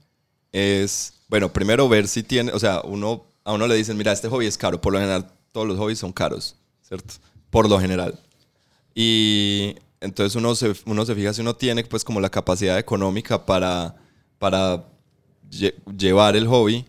es, 0.53 1.15
bueno, 1.29 1.53
primero 1.53 1.89
ver 1.89 2.09
si 2.09 2.23
tiene, 2.23 2.53
o 2.53 2.59
sea, 2.59 2.81
uno, 2.83 3.25
a 3.45 3.53
uno 3.53 3.67
le 3.67 3.75
dicen, 3.77 3.97
mira, 3.97 4.13
este 4.13 4.29
hobby 4.29 4.47
es 4.47 4.59
caro. 4.59 4.81
Por 4.81 4.93
lo 4.93 4.99
general, 4.99 5.31
todos 5.53 5.67
los 5.69 5.77
hobbies 5.79 5.99
son 5.99 6.13
caros, 6.13 6.57
¿cierto? 6.83 7.15
Por 7.51 7.69
lo 7.69 7.79
general. 7.79 8.19
Y 8.95 9.77
entonces 10.01 10.35
uno 10.37 10.55
se, 10.55 10.73
uno 10.87 11.05
se 11.07 11.15
fija 11.15 11.33
si 11.33 11.41
uno 11.41 11.55
tiene 11.55 11.85
pues 11.85 12.05
como 12.05 12.21
la 12.21 12.31
capacidad 12.31 12.79
económica 12.79 13.45
para, 13.47 13.95
para 14.39 14.85
lle- 15.51 15.75
llevar 15.97 16.37
el 16.37 16.47
hobby. 16.47 16.85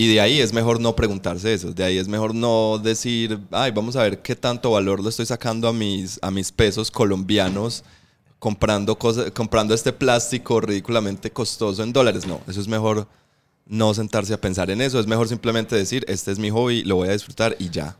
Y 0.00 0.06
de 0.14 0.20
ahí 0.20 0.38
es 0.40 0.52
mejor 0.52 0.78
no 0.80 0.94
preguntarse 0.94 1.52
eso. 1.52 1.72
De 1.72 1.82
ahí 1.82 1.98
es 1.98 2.06
mejor 2.06 2.32
no 2.32 2.78
decir, 2.78 3.40
ay, 3.50 3.72
vamos 3.72 3.96
a 3.96 4.02
ver 4.04 4.22
qué 4.22 4.36
tanto 4.36 4.70
valor 4.70 5.02
le 5.02 5.08
estoy 5.08 5.26
sacando 5.26 5.66
a 5.66 5.72
mis, 5.72 6.20
a 6.22 6.30
mis 6.30 6.52
pesos 6.52 6.88
colombianos 6.92 7.82
comprando, 8.38 8.96
cosas, 8.96 9.32
comprando 9.32 9.74
este 9.74 9.92
plástico 9.92 10.60
ridículamente 10.60 11.32
costoso 11.32 11.82
en 11.82 11.92
dólares. 11.92 12.28
No, 12.28 12.40
eso 12.46 12.60
es 12.60 12.68
mejor 12.68 13.08
no 13.66 13.92
sentarse 13.92 14.32
a 14.32 14.40
pensar 14.40 14.70
en 14.70 14.80
eso. 14.82 15.00
Es 15.00 15.08
mejor 15.08 15.26
simplemente 15.26 15.74
decir, 15.74 16.04
este 16.06 16.30
es 16.30 16.38
mi 16.38 16.50
hobby, 16.50 16.84
lo 16.84 16.94
voy 16.94 17.08
a 17.08 17.12
disfrutar 17.12 17.56
y 17.58 17.68
ya. 17.70 17.96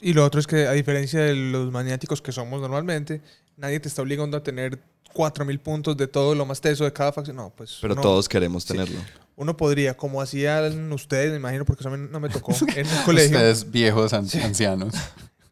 Y 0.00 0.12
lo 0.12 0.24
otro 0.24 0.38
es 0.38 0.46
que, 0.46 0.68
a 0.68 0.72
diferencia 0.72 1.18
de 1.20 1.34
los 1.34 1.72
maniáticos 1.72 2.22
que 2.22 2.30
somos 2.30 2.60
normalmente, 2.60 3.22
nadie 3.56 3.80
te 3.80 3.88
está 3.88 4.02
obligando 4.02 4.36
a 4.36 4.42
tener 4.44 4.80
4.000 5.12 5.58
puntos 5.58 5.96
de 5.96 6.06
todo 6.06 6.36
lo 6.36 6.46
más 6.46 6.60
teso 6.60 6.84
de 6.84 6.92
cada 6.92 7.12
facción. 7.12 7.36
No, 7.36 7.50
pues. 7.50 7.78
Pero 7.80 7.94
uno- 7.94 8.02
todos 8.02 8.28
queremos 8.28 8.62
sí. 8.62 8.74
Uno 9.40 9.56
podría, 9.56 9.96
como 9.96 10.20
hacían 10.20 10.92
ustedes, 10.92 11.30
me 11.30 11.36
imagino, 11.38 11.64
porque 11.64 11.82
eso 11.82 11.88
a 11.88 11.96
mí 11.96 12.08
no 12.10 12.20
me 12.20 12.28
tocó 12.28 12.52
en 12.76 12.86
el 12.86 13.02
colegio, 13.04 13.36
Ustedes 13.38 13.70
viejos 13.70 14.12
an- 14.12 14.26
ancianos. 14.44 14.94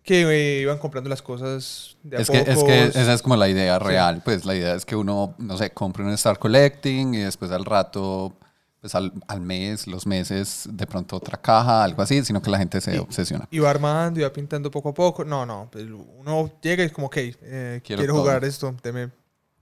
que 0.02 0.23
eh, 0.23 0.61
iban 0.61 0.78
comprando 0.78 1.09
las 1.09 1.23
cosas 1.23 1.97
de 2.02 2.18
a 2.18 2.21
Es 2.21 2.28
que, 2.30 2.38
es 2.38 2.62
que 2.64 2.85
esa 2.85 3.12
es 3.14 3.23
como 3.23 3.37
la 3.37 3.49
idea 3.49 3.78
real. 3.78 4.21
Pues 4.25 4.45
la 4.45 4.54
idea 4.54 4.75
es 4.75 4.85
que 4.85 4.95
uno, 4.95 5.35
no 5.38 5.57
sé, 5.57 5.71
compre 5.71 6.04
un 6.04 6.11
Star 6.11 6.38
Collecting 6.38 7.14
y 7.14 7.18
después 7.18 7.50
al 7.50 7.64
rato, 7.64 8.35
pues 8.80 8.95
al, 8.95 9.11
al 9.26 9.40
mes, 9.40 9.87
los 9.87 10.07
meses, 10.07 10.68
de 10.71 10.87
pronto 10.87 11.16
otra 11.16 11.37
caja, 11.40 11.83
algo 11.83 12.02
así, 12.02 12.23
sino 12.25 12.42
que 12.42 12.50
la 12.50 12.59
gente 12.59 12.80
se 12.83 12.95
Y- 12.95 12.99
obsesiona. 12.99 13.49
Iba 13.50 13.71
armando, 13.71 14.21
iba 14.21 14.30
pintando 14.33 14.71
poco 14.71 14.90
a 14.90 14.95
poco. 14.95 15.25
No, 15.25 15.47
no, 15.47 15.68
pues 15.73 15.87
uno 15.87 16.50
llega 16.62 16.83
y 16.83 16.87
es 16.87 16.92
como, 16.92 17.07
ok, 17.07 17.16
eh, 17.16 17.80
Quiero 17.83 18.00
quiero, 18.02 18.14
jugar 18.16 18.45
esto, 18.45 18.75
deme 18.83 19.09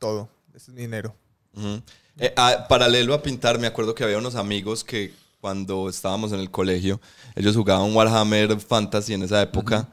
todo. 0.01 0.29
Este 0.55 0.71
es 0.73 0.75
mi 0.75 0.81
dinero. 0.83 1.15
Ujú. 1.57 1.81
Eh, 2.19 2.33
ah, 2.37 2.67
paralelo 2.69 3.13
a 3.15 3.23
pintar, 3.23 3.59
me 3.59 3.67
acuerdo 3.67 3.95
que 3.95 4.03
había 4.03 4.19
unos 4.19 4.37
amigos 4.37 4.83
que 4.83 5.13
cuando 5.41 5.89
estábamos 5.89 6.33
en 6.33 6.41
el 6.41 6.51
colegio, 6.51 7.01
ellos 7.35 7.55
jugaban 7.55 7.95
Warhammer 7.95 8.59
Fantasy 8.59 9.15
en 9.15 9.23
esa 9.23 9.43
época, 9.43 9.89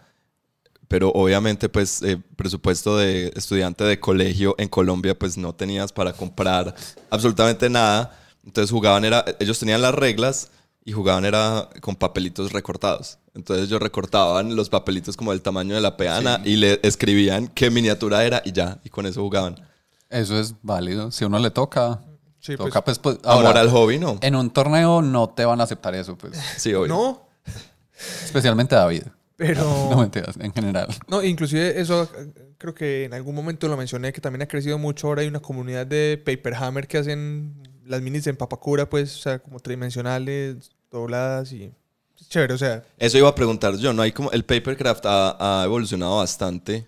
pero 0.87 1.09
obviamente 1.09 1.67
pues 1.67 2.01
eh, 2.01 2.17
presupuesto 2.35 2.97
de 2.97 3.33
estudiante 3.35 3.83
de 3.83 3.99
colegio 3.99 4.55
en 4.57 4.69
Colombia 4.69 5.17
pues 5.17 5.37
no 5.37 5.53
tenías 5.53 5.91
para 5.91 6.13
comprar 6.13 6.73
absolutamente 7.09 7.69
nada, 7.69 8.17
entonces 8.45 8.71
jugaban 8.71 9.03
era, 9.03 9.25
ellos 9.39 9.59
tenían 9.59 9.81
las 9.81 9.93
reglas 9.93 10.49
y 10.85 10.91
jugaban 10.93 11.25
era 11.25 11.69
con 11.81 11.95
papelitos 11.95 12.51
recortados. 12.51 13.19
Entonces 13.35 13.67
ellos 13.67 13.81
recortaban 13.81 14.55
los 14.55 14.69
papelitos 14.69 15.17
como 15.17 15.31
del 15.31 15.41
tamaño 15.41 15.75
de 15.75 15.81
la 15.81 15.97
peana 15.97 16.41
y 16.45 16.55
le 16.55 16.79
escribían 16.83 17.47
qué 17.47 17.69
miniatura 17.69 18.23
era 18.23 18.41
y 18.45 18.51
ya, 18.51 18.79
y 18.83 18.89
con 18.89 19.05
eso 19.05 19.21
jugaban. 19.21 19.55
Eso 20.09 20.39
es 20.39 20.53
válido. 20.61 21.11
Si 21.11 21.23
a 21.23 21.27
uno 21.27 21.39
le 21.39 21.49
toca, 21.49 22.01
Sí, 22.43 22.57
pues, 22.57 22.67
toca, 22.67 22.83
pues, 22.83 22.99
pues, 22.99 23.19
Amor 23.23 23.45
ahora, 23.45 23.61
al 23.61 23.69
hobby, 23.69 23.99
¿no? 23.99 24.19
en 24.21 24.35
un 24.35 24.49
torneo 24.49 25.01
no 25.01 25.29
te 25.29 25.45
van 25.45 25.61
a 25.61 25.63
aceptar 25.63 25.95
eso, 25.95 26.17
pues. 26.17 26.37
Sí, 26.57 26.73
obvio. 26.73 26.89
no, 26.89 27.27
Especialmente 28.25 28.75
David. 28.75 29.03
pero... 29.37 29.63
No 29.89 29.95
mentiras, 29.97 30.35
en 30.37 30.51
general. 30.51 30.89
No, 31.07 31.23
inclusive 31.23 31.79
eso 31.79 32.09
creo 32.57 32.75
que 32.75 33.05
en 33.05 33.13
algún 33.13 33.33
momento 33.33 33.69
lo 33.69 33.77
mencioné, 33.77 34.11
que 34.11 34.19
también 34.19 34.41
ha 34.41 34.47
crecido 34.49 34.77
mucho. 34.77 35.07
Ahora 35.07 35.21
hay 35.21 35.29
una 35.29 35.39
comunidad 35.39 35.87
de 35.87 36.21
Paperhammer 36.25 36.85
que 36.85 36.97
hacen 36.97 37.53
las 37.85 38.01
minis 38.01 38.27
en 38.27 38.35
papacura, 38.35 38.89
pues, 38.89 39.15
o 39.15 39.19
sea, 39.19 39.39
como 39.39 39.61
tridimensionales, 39.61 40.69
dobladas 40.91 41.53
y... 41.53 41.71
es 42.19 42.27
chévere, 42.27 42.55
o 42.55 42.57
sea, 42.57 42.83
Eso 42.97 43.17
iba 43.17 43.29
a 43.29 43.35
preguntar 43.35 43.77
yo, 43.77 43.93
¿no? 43.93 44.01
Hay 44.01 44.11
como 44.11 44.31
el 44.31 44.43
papercraft 44.43 45.05
ha, 45.05 45.61
ha 45.61 45.63
evolucionado 45.63 46.17
bastante. 46.17 46.87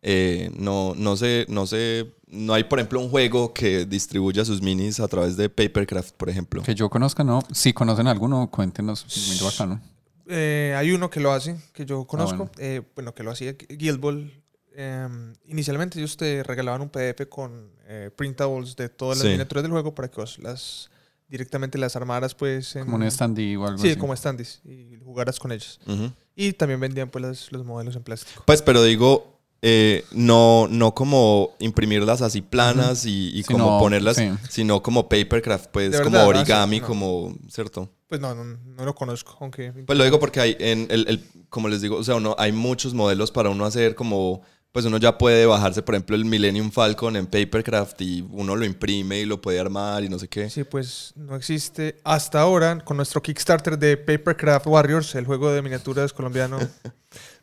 Eh, 0.00 0.50
no, 0.54 0.94
no 0.96 1.18
sé, 1.18 1.44
no 1.50 1.66
sé, 1.66 2.14
no 2.28 2.54
hay 2.54 2.64
por 2.64 2.78
ejemplo 2.78 3.00
un 3.00 3.08
juego 3.10 3.52
que 3.54 3.84
distribuya 3.86 4.44
sus 4.44 4.60
minis 4.62 4.98
a 5.00 5.08
través 5.08 5.36
de 5.36 5.48
papercraft, 5.48 6.14
por 6.16 6.28
ejemplo. 6.28 6.62
Que 6.62 6.74
yo 6.74 6.90
conozca, 6.90 7.22
¿no? 7.24 7.40
Si 7.52 7.72
conocen 7.72 8.06
alguno, 8.08 8.50
cuéntenos. 8.50 9.06
Muy 9.28 9.38
bacano. 9.38 9.80
eh, 10.28 10.74
hay 10.76 10.90
uno 10.92 11.08
que 11.08 11.20
lo 11.20 11.30
hace, 11.32 11.56
que 11.72 11.84
yo 11.86 12.04
conozco, 12.04 12.36
bueno. 12.46 12.50
eh, 12.58 12.82
bueno. 12.94 13.14
que 13.14 13.22
lo 13.22 13.30
hacía 13.30 13.52
Guild 13.52 14.00
Ball. 14.00 14.32
Eh, 14.78 15.08
inicialmente 15.46 15.98
ellos 15.98 16.16
te 16.16 16.42
regalaban 16.42 16.82
un 16.82 16.88
PDF 16.90 17.26
con 17.30 17.70
eh, 17.86 18.10
printables 18.14 18.76
de 18.76 18.88
todas 18.90 19.18
las 19.18 19.24
Sí. 19.24 19.30
miniaturas 19.30 19.62
del 19.62 19.72
juego 19.72 19.94
para 19.94 20.08
que 20.10 20.20
vos 20.20 20.38
las 20.40 20.90
directamente 21.28 21.78
las 21.78 21.96
armaras 21.96 22.34
pues 22.34 22.76
en, 22.76 22.84
Como 22.84 22.96
un 22.98 23.10
standee 23.10 23.56
o 23.56 23.66
algo 23.66 23.78
sí, 23.78 23.90
así. 23.90 23.98
como 23.98 24.14
standees 24.14 24.60
y 24.64 24.96
jugaras 25.04 25.38
con 25.40 25.50
ellos. 25.52 25.80
Ujú. 25.86 26.12
Y 26.36 26.52
también 26.52 26.78
vendían 26.80 27.08
pues 27.08 27.24
las- 27.24 27.52
los 27.52 27.64
modelos 27.64 27.96
en 27.96 28.02
plástico. 28.02 28.42
Pues, 28.46 28.60
pero 28.62 28.82
digo, 28.82 29.35
eh, 29.68 30.04
no, 30.12 30.68
no 30.70 30.94
como 30.94 31.56
imprimirlas 31.58 32.22
así 32.22 32.40
planas 32.40 33.04
y, 33.04 33.42
como 33.50 33.80
ponerlas, 33.80 34.16
sí. 34.16 34.30
sino 34.48 34.80
como 34.80 35.08
papercraft, 35.08 35.70
pues 35.72 36.00
como 36.00 36.18
¿no? 36.18 36.26
origami, 36.28 36.76
Sí, 36.76 36.80
no. 36.82 36.86
como, 36.86 37.34
¿cierto? 37.48 37.90
Pues 38.06 38.20
no, 38.20 38.32
no, 38.32 38.44
no 38.44 38.84
lo 38.84 38.94
conozco, 38.94 39.36
aunque... 39.40 39.72
Pues 39.72 39.98
lo 39.98 40.04
digo 40.04 40.20
porque 40.20 40.38
hay, 40.38 40.56
en 40.60 40.86
el, 40.88 41.08
el- 41.08 41.24
como 41.48 41.66
les 41.68 41.80
digo, 41.80 41.96
o 41.96 42.04
sea, 42.04 42.14
uno, 42.14 42.36
hay 42.38 42.52
muchos 42.52 42.94
modelos 42.94 43.32
para 43.32 43.50
uno 43.50 43.64
hacer 43.64 43.96
como, 43.96 44.42
pues 44.70 44.84
uno 44.84 44.98
ya 44.98 45.18
puede 45.18 45.46
bajarse, 45.46 45.82
por 45.82 45.96
ejemplo, 45.96 46.14
el 46.14 46.24
Millennium 46.24 46.70
Falcon 46.70 47.16
en 47.16 47.26
Papercraft 47.26 48.00
y 48.02 48.24
uno 48.30 48.54
lo 48.54 48.64
imprime 48.64 49.18
y 49.18 49.24
lo 49.24 49.40
puede 49.40 49.58
armar 49.58 50.04
y 50.04 50.08
no 50.08 50.20
sé 50.20 50.28
qué. 50.28 50.48
Sí, 50.48 50.62
pues 50.62 51.12
no 51.16 51.34
existe 51.34 51.98
hasta 52.04 52.40
ahora 52.40 52.78
con 52.84 52.96
nuestro 52.98 53.20
Kickstarter 53.20 53.76
de 53.76 53.96
Papercraft 53.96 54.68
Warriors, 54.68 55.12
el 55.16 55.24
juego 55.26 55.50
de 55.50 55.60
miniaturas 55.62 56.12
colombiano. 56.12 56.58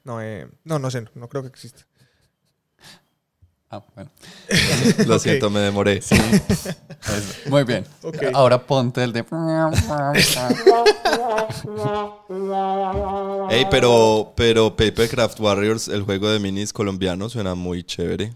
No, 0.06 0.22
eh, 0.22 0.50
no, 0.66 0.80
no 0.80 0.92
sé, 0.92 1.06
no 1.16 1.30
creo 1.30 1.44
que 1.44 1.48
exista. 1.48 1.88
Ah, 3.74 3.84
bueno. 3.96 4.12
Lo 5.08 5.18
siento, 5.18 5.50
me 5.50 5.60
demoré. 5.60 6.00
Pues, 6.06 7.48
muy 7.48 7.64
bien. 7.64 7.84
Ok. 8.04 8.18
Ahora 8.32 8.64
ponte 8.64 9.04
el 9.04 9.12
de... 9.12 9.26
Ey, 13.50 13.66
pero, 13.72 14.32
pero 14.36 14.76
Papercraft 14.76 15.40
Warriors, 15.40 15.88
el 15.88 16.04
juego 16.04 16.30
de 16.30 16.40
minis 16.40 16.72
colombiano, 16.72 17.30
suena 17.30 17.56
muy 17.56 17.84
chévere. 17.84 18.36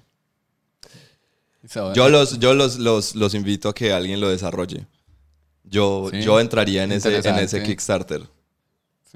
Yo 1.94 2.10
los, 2.10 2.40
yo 2.40 2.56
los, 2.56 2.80
los, 2.80 3.14
los 3.14 3.36
invito 3.36 3.70
a 3.70 3.76
que 3.76 3.94
alguien 3.94 4.20
lo 4.20 4.30
desarrolle. 4.30 4.88
Yo, 5.64 6.10
Sí, 6.12 6.22
yo 6.24 6.40
entraría 6.40 6.84
en 6.84 6.94
ese, 6.94 7.16
en 7.16 7.36
ese. 7.36 7.62
Kickstarter. 7.62 8.24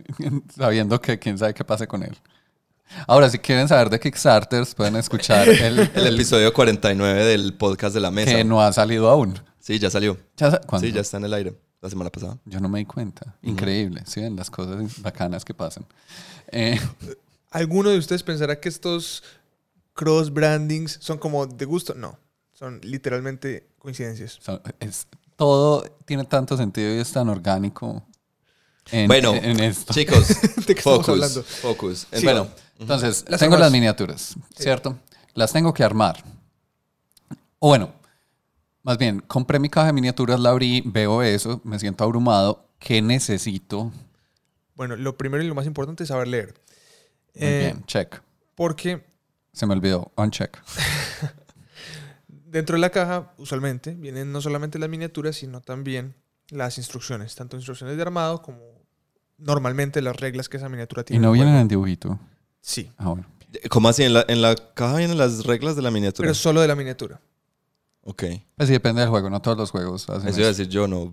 sabiendo 0.55 1.01
que 1.01 1.17
quién 1.17 1.39
sabe 1.39 1.55
qué 1.55 1.63
pase 1.63 1.87
con 1.87 2.03
él. 2.03 2.15
Ahora, 3.07 3.29
si 3.29 3.39
quieren 3.39 3.67
saber 3.67 3.89
de 3.89 4.00
Kickstarters, 4.00 4.75
pueden 4.75 4.95
escuchar 4.95 5.48
el, 5.50 5.79
El 5.93 6.13
episodio 6.13 6.53
49 6.53 7.24
del 7.25 7.53
podcast 7.53 7.93
de 7.93 8.00
la 8.01 8.12
mesa. 8.12 8.31
que 8.36 8.43
no 8.43 8.62
ha 8.62 8.71
salido 8.74 9.10
aún. 9.10 9.39
Sí, 9.60 9.79
ya 9.79 9.89
salió. 9.89 10.17
¿Ya 10.38 10.51
sa- 10.51 10.62
¿Cuándo? 10.62 10.88
Sí, 10.88 10.93
ya 10.93 11.01
está 11.01 11.17
en 11.17 11.25
el 11.25 11.33
aire. 11.33 11.53
La 11.81 11.89
semana 11.89 12.10
pasada. 12.12 12.38
Yo 12.45 12.60
no 12.60 12.69
me 12.69 12.79
di 12.79 12.86
cuenta. 12.86 13.36
Increíble. 13.41 14.03
Sí, 14.05 14.21
ven 14.21 14.36
las 14.36 14.51
cosas 14.51 15.01
bacanas 15.01 15.43
que 15.45 15.53
pasan. 15.53 15.86
Eh, 16.51 16.79
¿Alguno 17.51 17.89
de 17.89 17.98
ustedes 17.98 18.21
pensará 18.24 18.60
que 18.60 18.69
estos 18.69 19.24
cross 19.93 20.31
brandings 20.31 20.98
son 21.01 21.17
como 21.17 21.45
de 21.48 21.65
gusto? 21.65 21.93
No, 21.95 22.17
son 22.53 22.79
literalmente 22.83 23.67
coincidencias. 23.79 24.38
son- 24.41 24.62
es- 24.79 25.07
todo 25.36 25.83
tiene 26.05 26.24
tanto 26.25 26.55
sentido 26.55 26.93
y 26.95 27.00
es 27.00 27.12
tan 27.12 27.27
orgánico 27.29 28.05
en, 28.91 29.07
Bueno, 29.07 29.33
en 29.33 29.60
esto. 29.60 29.91
Chicos, 29.93 30.27
¿De 30.67 30.74
qué 30.75 30.79
estamos 30.79 31.00
focus. 31.00 31.10
hablando? 31.10 31.43
Focus. 31.43 32.07
Sí, 32.13 32.24
bueno, 32.24 32.48
entonces, 32.81 33.25
Las 33.27 33.39
tengo 33.39 33.53
armas. 33.55 33.67
las 33.67 33.71
miniaturas, 33.71 34.35
¿cierto? 34.57 34.97
Las 35.33 35.53
tengo 35.53 35.73
que 35.73 35.83
armar. 35.83 36.23
O 37.59 37.69
bueno, 37.69 37.93
más 38.83 38.97
bien, 38.97 39.19
compré 39.21 39.59
mi 39.59 39.69
caja 39.69 39.88
de 39.88 39.93
miniaturas, 39.93 40.39
la 40.39 40.50
abrí, 40.50 40.81
veo 40.85 41.21
eso, 41.21 41.61
me 41.63 41.79
siento 41.79 42.03
abrumado. 42.03 42.65
¿Qué 42.79 43.01
necesito? 43.01 43.91
Bueno, 44.75 44.95
lo 44.95 45.15
primero 45.17 45.43
y 45.43 45.47
lo 45.47 45.53
más 45.55 45.67
importante 45.67 46.03
es 46.03 46.09
saber 46.09 46.27
leer. 46.27 46.53
Muy 47.35 47.47
Eh, 47.47 47.59
bien, 47.59 47.85
check. 47.85 48.21
Porque 48.55 49.03
Se 49.53 49.65
me 49.65 49.73
olvidó, 49.73 50.11
uncheck. 50.15 50.57
dentro 52.27 52.75
de 52.75 52.79
la 52.81 52.89
caja, 52.89 53.33
usualmente, 53.38 53.93
vienen 53.93 54.31
no 54.31 54.41
solamente 54.41 54.79
las 54.79 54.89
miniaturas, 54.89 55.35
sino 55.35 55.61
también 55.61 56.15
las 56.50 56.77
instrucciones, 56.77 57.35
tanto 57.35 57.55
instrucciones 57.57 57.95
de 57.95 58.01
armado 58.01 58.41
como 58.41 58.59
normalmente 59.38 60.01
las 60.01 60.15
reglas 60.17 60.50
que 60.50 60.57
esa 60.57 60.69
miniatura 60.69 61.01
Y 61.03 61.05
tiene. 61.05 61.21
no 61.21 61.29
en 61.29 61.35
el 61.39 61.43
vienen 61.45 61.61
en 61.61 61.67
dibujito. 61.67 62.19
Sí, 62.61 62.89
Ah, 62.97 63.09
bueno. 63.09 63.25
¿Cómo 63.69 63.89
así? 63.89 64.03
¿En 64.03 64.13
la, 64.13 64.23
en 64.29 64.41
la 64.41 64.55
caja 64.55 64.97
vienen 64.97 65.17
las 65.17 65.43
reglas 65.45 65.75
de 65.75 65.81
la 65.81 65.91
miniatura? 65.91 66.25
pero 66.27 66.35
solo 66.35 66.61
de 66.61 66.67
la 66.67 66.75
miniatura. 66.75 67.19
ok. 68.03 68.23
Pues 68.55 68.67
sí, 68.67 68.73
depende 68.73 69.01
del 69.01 69.09
juego, 69.09 69.29
no 69.29 69.41
todos 69.41 69.57
los 69.57 69.71
juegos 69.71 70.09
hacen 70.09 70.29
Eso 70.29 70.39
iba 70.39 70.47
a 70.47 70.51
decir 70.51 70.69
yo, 70.69 70.87
no. 70.87 71.11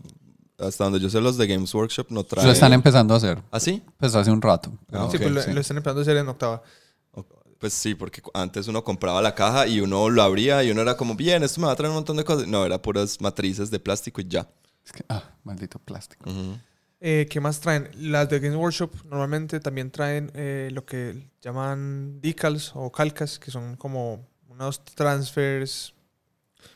Hasta 0.59 0.85
donde 0.85 0.99
yo 1.01 1.09
sé, 1.11 1.21
los 1.21 1.37
de 1.37 1.47
Games 1.47 1.73
Workshop 1.75 2.07
no 2.11 2.25
traen. 2.25 2.47
Lo 2.47 2.53
están 2.53 2.73
empezando 2.73 3.15
a 3.15 3.17
hacer, 3.17 3.43
¿Ah, 3.51 3.61
sí? 3.61 3.83
pues 3.97 4.15
hace 4.15 4.31
un 4.31 4.43
rato. 4.43 4.73
Ah, 4.93 5.09
sí, 5.11 5.19
pues 5.19 5.31
lo, 5.31 5.43
sí. 5.43 5.53
lo 5.53 5.61
están 5.61 5.77
empezando 5.79 6.01
a 6.01 6.03
hacer 6.03 6.17
en 6.17 6.29
octava. 6.29 6.63
Pues 7.59 7.73
sí, 7.73 7.97
porque 7.97 8.23
antes 8.35 8.69
uno 8.69 8.85
compraba 8.85 9.21
la 9.21 9.35
caja 9.35 9.67
y 9.67 9.81
uno 9.81 10.09
lo 10.11 10.23
abría 10.23 10.63
y 10.63 10.71
uno 10.71 10.81
era 10.81 10.97
como, 10.97 11.17
bien, 11.17 11.43
esto 11.43 11.61
me 11.61 11.67
va 11.67 11.73
a 11.73 11.77
traer 11.77 11.91
un 11.91 11.97
montón 11.97 12.17
de 12.17 12.23
cosas. 12.25 12.47
No, 12.47 12.65
era 12.65 12.81
puras 12.81 13.21
matrices 13.21 13.69
de 13.73 13.81
plástico 13.81 14.21
y 14.21 14.29
ya. 14.29 14.49
Es 14.87 14.93
que, 14.93 15.05
ah, 15.09 15.25
maldito 15.43 15.81
plástico. 15.81 16.31
Ujú. 16.31 16.57
Eh, 17.01 17.27
¿Qué 17.31 17.41
más 17.41 17.61
traen? 17.61 17.89
Las 17.97 18.29
de 18.29 18.41
Games 18.41 18.57
Workshop 18.57 18.91
normalmente 19.05 19.61
también 19.61 19.91
traen 19.91 20.33
eh, 20.35 20.69
lo 20.73 20.85
que 20.85 21.31
llaman 21.41 22.21
decals 22.21 22.73
o 22.75 22.91
calcas, 22.91 23.39
que 23.39 23.51
son 23.51 23.77
como 23.77 24.27
unos 24.49 24.85
transfers, 24.85 25.95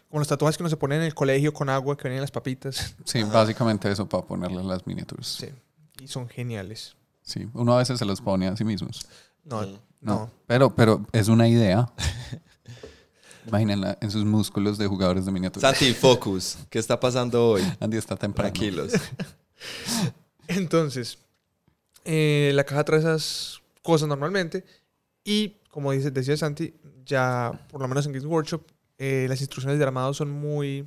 como 0.09 0.21
los 0.21 0.29
tatuajes 0.29 0.57
que 0.57 0.63
uno 0.63 0.71
se 0.71 0.77
pone 0.77 0.95
en 0.97 1.03
el 1.03 1.15
colegio 1.15 1.53
con 1.53 1.69
agua 1.69 1.97
que 1.97 2.05
vienen 2.05 2.19
en 2.19 2.23
las 2.23 2.31
papitas. 2.31 2.95
Sí, 3.05 3.23
básicamente 3.25 3.91
eso 3.91 4.09
para 4.09 4.25
ponerle 4.25 4.61
a 4.61 4.65
las 4.65 4.87
miniaturas. 4.87 5.27
Sí, 5.27 5.49
y 6.01 6.07
son 6.07 6.29
geniales. 6.29 6.95
Sí, 7.23 7.49
uno 7.55 7.75
a 7.75 7.79
veces 7.79 7.99
se 7.99 8.05
los 8.05 8.21
pone 8.21 8.47
a 8.47 8.57
sí 8.57 8.65
mismos. 8.65 9.07
No, 9.45 9.63
Mm. 9.63 9.79
No, 10.05 10.15
no. 10.19 10.31
Pero, 10.49 10.75
pero 10.75 11.07
es 11.13 11.29
una 11.29 11.47
idea. 11.47 11.89
Imagínenla 13.47 13.99
en 14.01 14.11
sus 14.11 14.25
músculos 14.25 14.77
de 14.79 14.87
jugadores 14.89 15.27
de 15.27 15.31
miniaturas. 15.33 15.77
Santi, 15.77 15.95
focus. 15.95 16.59
¿Qué 16.71 16.79
está 16.81 16.99
pasando 16.99 17.51
hoy? 17.51 17.63
Andy 17.81 17.97
está 17.97 18.17
temprano. 18.17 18.53
Tranquilos. 18.53 18.93
Entonces, 20.49 21.19
eh, 22.05 22.53
la 22.55 22.65
caja 22.65 22.85
trae 22.85 23.01
esas 23.01 23.61
cosas 23.83 24.09
normalmente 24.09 24.65
y, 25.25 25.57
como 25.71 25.93
dice, 25.93 26.11
decía 26.11 26.37
Santi, 26.37 26.75
ya 27.05 27.53
por 27.71 27.81
lo 27.81 27.89
menos 27.89 28.07
en 28.07 28.13
Games 28.13 28.27
Workshop, 28.27 28.63
eh, 28.99 29.27
las 29.29 29.41
instrucciones 29.41 29.79
de 29.79 29.85
armado 29.85 30.13
son 30.15 30.31
muy 30.31 30.87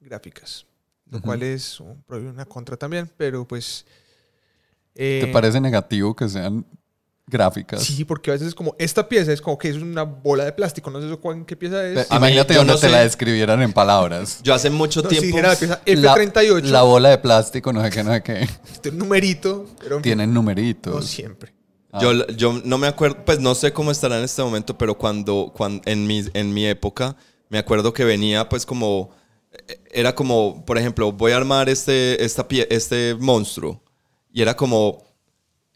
gráficas, 0.00 0.66
lo 1.10 1.20
cual 1.20 1.42
es 1.42 1.80
un 1.80 2.02
una 2.08 2.44
contra 2.44 2.76
también, 2.76 3.10
pero 3.16 3.46
pues... 3.46 3.84
¿Te 4.94 5.20
eh, 5.20 5.32
parece 5.32 5.60
negativo 5.60 6.16
que 6.16 6.28
sean 6.28 6.64
gráficas? 7.28 7.82
Sí, 7.82 8.04
porque 8.04 8.30
a 8.30 8.34
veces 8.34 8.48
es 8.48 8.54
como, 8.54 8.74
esta 8.78 9.08
pieza 9.08 9.32
es 9.32 9.40
como 9.40 9.58
que 9.58 9.68
es 9.68 9.76
una 9.76 10.04
bola 10.04 10.44
de 10.44 10.52
plástico, 10.52 10.90
no 10.90 11.00
sé 11.00 11.06
eso 11.06 11.20
cuán- 11.20 11.44
qué 11.44 11.56
pieza 11.56 11.84
es. 11.84 11.94
Pe- 11.94 12.00
A 12.10 12.14
mí, 12.14 12.26
Imagínate 12.26 12.54
yo 12.54 12.60
donde 12.60 12.72
no 12.74 12.78
te 12.78 12.86
sé. 12.86 12.92
la 12.92 13.00
describieran 13.00 13.60
en 13.62 13.72
palabras. 13.72 14.40
Yo 14.42 14.54
hace 14.54 14.70
mucho 14.70 15.02
No, 15.02 15.10
si 15.10 15.16
tiempo. 15.18 15.26
dijera 15.36 15.48
la 15.48 15.56
pieza 15.58 15.80
La- 15.86 16.14
F38, 16.14 16.62
La, 16.70 16.82
bola 16.82 17.10
de 17.10 17.18
plástico, 17.18 17.72
no 17.72 17.82
sé 17.82 17.90
qué, 17.90 18.04
no 18.04 18.12
sé 18.12 18.22
qué. 18.22 18.48
este 18.72 18.92
numerito, 18.92 19.66
pero 19.80 20.00
Tienen 20.00 20.30
no 20.32 20.40
numeritos. 20.40 21.04
siempre. 21.06 21.52
Ah. 21.92 21.98
Yo, 22.02 22.26
yo 22.28 22.60
no 22.64 22.78
me 22.78 22.86
acuerdo, 22.86 23.24
pues 23.24 23.40
no 23.40 23.54
sé 23.54 23.72
cómo 23.72 23.90
estará 23.90 24.18
en 24.18 24.24
este 24.24 24.42
momento, 24.42 24.76
pero 24.78 24.96
cuando, 24.96 25.52
cuando 25.56 25.82
en, 25.86 26.06
mi, 26.06 26.24
en 26.34 26.52
mi 26.54 26.66
época, 26.66 27.16
me 27.48 27.58
acuerdo 27.58 27.92
que 27.92 28.04
venía 28.04 28.48
pues 28.48 28.66
como, 28.66 29.10
eh, 29.68 29.80
era 29.92 30.14
como, 30.14 30.64
por 30.64 30.78
ejemplo, 30.78 31.10
voy 31.12 31.32
a 31.32 31.36
armar 31.38 31.68
este, 31.68 32.22
esta, 32.24 32.46
pie- 32.46 32.66
este 32.70 33.14
monstruo. 33.18 33.82
Y 34.32 34.42
era 34.42 34.54
como 34.54 35.05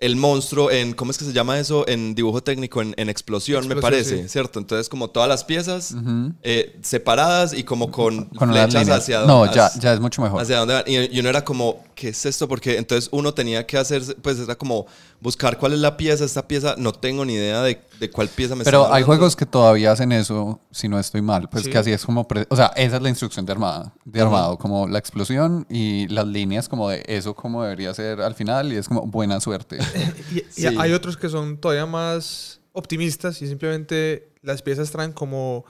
el 0.01 0.17
monstruo 0.17 0.71
en, 0.71 0.95
¿cómo 0.95 1.11
es 1.11 1.19
que 1.19 1.27
se 1.27 1.33
llama 1.35 1.59
eso? 1.59 1.87
En 1.87 2.15
dibujo 2.15 2.43
técnico, 2.43 2.81
en, 2.81 2.95
en 2.97 3.11
explosión, 3.11 3.69
me 3.69 3.77
parece, 3.77 4.23
sí. 4.23 4.29
¿cierto? 4.31 4.59
Entonces 4.59 4.89
como 4.89 5.09
todas 5.11 5.29
las 5.29 5.45
piezas 5.45 5.95
eh, 6.43 6.79
separadas 6.83 7.53
y 7.53 7.65
como 7.65 7.91
con, 7.91 8.25
Con 8.31 8.51
flechas 8.51 8.89
hacia 8.89 9.21
No, 9.27 9.41
dónde- 9.41 9.55
ya, 9.55 9.71
ya 9.79 9.93
es 9.93 10.01
mucho 10.01 10.23
mejor. 10.23 10.41
hacia 10.41 10.59
dónde. 10.59 10.83
Y, 10.87 11.15
y 11.15 11.21
uno 11.21 11.29
era 11.29 11.45
como, 11.45 11.85
¿qué 11.95 12.09
es 12.09 12.25
esto? 12.25 12.49
Porque 12.49 12.79
entonces 12.79 13.11
uno 13.13 13.35
tenía 13.35 13.67
que 13.67 13.77
hacer, 13.77 14.03
pues 14.23 14.39
era 14.39 14.57
como 14.57 14.87
buscar 15.21 15.59
cuál 15.59 15.75
es 15.75 15.81
la 15.81 15.97
pieza, 15.99 16.25
esta 16.25 16.49
pieza, 16.49 16.75
no 16.79 16.93
tengo 16.93 17.25
ni 17.27 17.35
idea 17.35 17.61
de, 17.63 17.81
de 18.01 18.11
cuál 18.11 18.29
pieza 18.29 18.57
me 18.57 18.65
Pero 18.65 18.81
hay 18.81 18.87
hablando. 18.87 19.07
juegos 19.07 19.37
que 19.37 19.47
todavía 19.47 19.93
hacen 19.93 20.11
eso, 20.11 20.59
si 20.73 20.89
no 20.89 20.99
estoy 20.99 21.23
mal. 21.23 21.49
Pues 21.49 21.65
Sí. 21.65 21.71
que 21.71 21.79
así 21.79 21.93
es 21.93 22.05
como... 22.05 22.27
pre- 22.27 22.47
O 22.51 22.57
sea, 22.57 22.73
esa 22.77 22.97
es 22.97 23.03
la 23.03 23.09
instrucción 23.11 23.45
de 23.47 23.53
armada, 23.53 23.93
de 24.05 24.21
armado. 24.21 24.57
Como 24.59 24.89
la 24.89 24.99
explosión 24.99 25.67
y 25.71 26.09
las 26.09 26.27
líneas 26.27 26.69
como 26.69 26.89
de 26.89 27.05
eso 27.07 27.35
como 27.35 27.63
debería 27.63 27.93
ser 27.95 28.21
al 28.23 28.35
final. 28.35 28.73
Y 28.73 28.77
es 28.77 28.89
como 28.89 29.03
buena 29.07 29.39
suerte. 29.41 29.79
Y, 30.57 30.65
hay 30.67 30.93
otros 30.93 31.17
que 31.17 31.29
son 31.29 31.59
todavía 31.59 31.87
más 31.87 32.61
optimistas 32.73 33.43
y 33.43 33.47
simplemente 33.49 34.33
las 34.43 34.63
piezas 34.63 34.91
traen 34.91 35.13
como 35.13 35.65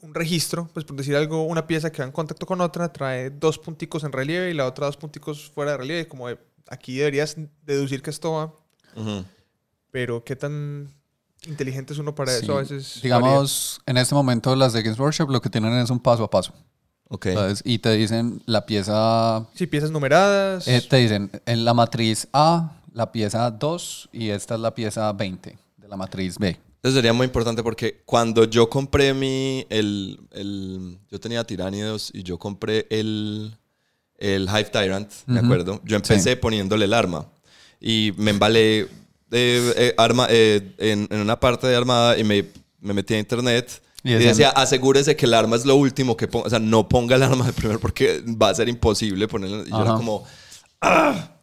un 0.00 0.14
registro, 0.14 0.68
pues 0.72 0.84
por 0.84 0.96
decir 0.96 1.16
algo, 1.16 1.42
una 1.44 1.66
pieza 1.66 1.90
que 1.90 2.02
va 2.02 2.06
en 2.06 2.12
contacto 2.12 2.46
con 2.46 2.60
otra 2.60 2.92
trae 2.92 3.30
dos 3.30 3.58
punticos 3.58 4.04
en 4.04 4.12
relieve 4.12 4.50
y 4.50 4.54
la 4.54 4.66
otra 4.66 4.86
dos 4.86 4.96
punticos 4.96 5.50
fuera 5.50 5.72
de 5.72 5.76
relieve, 5.78 6.06
como 6.06 6.28
de, 6.28 6.38
aquí 6.68 6.98
deberías 6.98 7.36
deducir 7.64 8.00
que 8.02 8.10
esto 8.10 8.32
va, 8.32 8.52
pero 9.90 10.22
qué 10.24 10.36
tan 10.36 10.88
inteligente 11.48 11.92
es 11.92 11.98
uno 11.98 12.14
para 12.14 12.32
Sí. 12.32 12.44
eso 12.44 12.56
a 12.56 12.60
veces. 12.60 13.00
Digamos, 13.02 13.80
en 13.86 13.96
este 13.96 14.14
momento 14.14 14.54
las 14.54 14.72
de 14.72 14.82
Games 14.82 14.98
Workshop 14.98 15.30
lo 15.30 15.40
que 15.40 15.50
tienen 15.50 15.72
es 15.74 15.90
un 15.90 15.98
paso 16.00 16.24
a 16.24 16.30
paso. 16.30 16.52
Ok. 17.10 17.26
¿sabes? 17.32 17.62
Y 17.64 17.78
te 17.78 17.90
dicen 17.92 18.42
la 18.46 18.66
pieza... 18.66 18.92
varía. 18.92 19.48
Sí, 19.54 19.66
piezas 19.66 19.90
numeradas. 19.90 20.68
eh, 20.68 20.80
te 20.88 20.96
dicen 20.98 21.30
en 21.46 21.64
la 21.64 21.72
matriz 21.74 22.28
A, 22.32 22.72
la 22.92 23.10
pieza 23.12 23.50
2 23.50 24.10
y 24.12 24.28
esta 24.28 24.54
es 24.56 24.60
la 24.60 24.74
pieza 24.74 25.10
20 25.12 25.56
de 25.78 25.88
la 25.88 25.96
matriz 25.96 26.38
B. 26.38 26.48
Entonces 26.76 26.94
sería 26.96 27.12
muy 27.12 27.24
importante 27.24 27.62
porque 27.62 28.02
cuando 28.04 28.44
yo 28.44 28.68
compré 28.68 29.14
mi, 29.14 29.66
el, 29.70 30.20
el- 30.32 30.98
yo 31.10 31.18
tenía 31.18 31.42
tiránidos 31.44 32.10
y 32.12 32.22
yo 32.22 32.38
compré 32.38 32.86
el, 32.90 33.56
el 34.18 34.42
Hive 34.48 34.64
Tyrant, 34.70 35.10
me 35.26 35.38
Ujú. 35.38 35.46
acuerdo, 35.46 35.80
yo 35.84 35.96
empecé 35.96 36.36
poniéndole 36.36 36.84
el 36.84 36.92
arma 36.94 37.26
y 37.80 38.12
me 38.16 38.30
embalé 38.32 38.86
eh, 39.30 39.72
eh, 39.76 39.94
arma, 39.96 40.26
eh, 40.30 40.74
en, 40.78 41.06
en 41.10 41.20
una 41.20 41.38
parte 41.38 41.66
de 41.66 41.76
armada 41.76 42.18
y 42.18 42.24
me, 42.24 42.46
me 42.80 42.94
metí 42.94 43.14
a 43.14 43.18
internet 43.18 43.82
Y 44.02 44.12
decía, 44.14 44.50
asegúrese 44.50 45.16
que 45.16 45.26
el 45.26 45.34
arma 45.34 45.56
es 45.56 45.64
lo 45.64 45.76
último 45.76 46.16
que 46.16 46.28
ponga, 46.28 46.46
o 46.46 46.50
sea, 46.50 46.58
no 46.58 46.88
ponga 46.88 47.16
el 47.16 47.22
arma 47.22 47.46
de 47.46 47.52
primero 47.52 47.80
porque 47.80 48.22
va 48.26 48.50
a 48.50 48.54
ser 48.54 48.68
imposible 48.68 49.28
ponerlo. 49.28 49.66
Y 49.66 49.70
yo 49.70 49.82
era 49.82 49.94
como, 49.94 50.24
¡ah! 50.80 51.34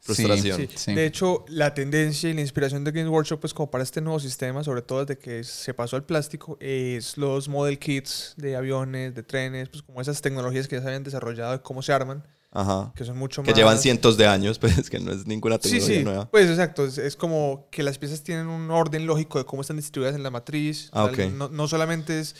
Frustración. 0.00 0.56
Sí. 0.58 0.68
Sí. 0.76 0.94
De 0.94 1.04
hecho, 1.04 1.44
la 1.48 1.74
tendencia 1.74 2.30
y 2.30 2.32
la 2.32 2.40
inspiración 2.40 2.84
de 2.84 2.92
Games 2.92 3.10
Workshop, 3.10 3.40
pues 3.40 3.52
como 3.52 3.70
para 3.70 3.82
este 3.82 4.00
nuevo 4.00 4.20
sistema, 4.20 4.62
sobre 4.62 4.82
todo 4.82 5.04
desde 5.04 5.18
que 5.18 5.42
se 5.42 5.74
pasó 5.74 5.96
al 5.96 6.04
plástico, 6.04 6.56
es 6.60 7.16
los 7.16 7.48
model 7.48 7.76
kits 7.78 8.34
de 8.36 8.54
aviones, 8.54 9.14
de 9.14 9.24
trenes, 9.24 9.68
pues 9.68 9.82
como 9.82 10.00
esas 10.00 10.20
tecnologías 10.22 10.68
que 10.68 10.76
ya 10.76 10.82
se 10.82 10.88
habían 10.88 11.02
desarrollado 11.02 11.52
de 11.52 11.60
cómo 11.60 11.82
se 11.82 11.92
arman, 11.92 12.22
Ajá. 12.52 12.92
que 12.96 13.04
son 13.04 13.18
mucho 13.18 13.42
Que 13.42 13.50
más... 13.50 13.58
llevan 13.58 13.78
cientos 13.78 14.16
de 14.16 14.26
años, 14.26 14.58
pues 14.60 14.88
que 14.88 14.98
no 15.00 15.12
es 15.12 15.26
ninguna 15.26 15.56
Sí, 15.56 15.62
tecnología 15.72 15.98
sí, 15.98 16.04
nueva. 16.04 16.30
pues 16.30 16.48
exacto, 16.48 16.84
es, 16.86 16.96
es 16.98 17.16
como 17.16 17.68
que 17.70 17.82
las 17.82 17.98
piezas 17.98 18.22
tienen 18.22 18.46
un 18.46 18.70
orden 18.70 19.06
lógico 19.06 19.38
de 19.38 19.44
cómo 19.44 19.60
están 19.62 19.76
distribuidas 19.76 20.14
en 20.16 20.22
la 20.22 20.30
matriz. 20.30 20.88
Ah, 20.92 21.04
O 21.04 21.14
sea, 21.14 21.26
ok. 21.26 21.32
no, 21.32 21.48
no 21.48 21.68
solamente 21.68 22.18
es, 22.20 22.34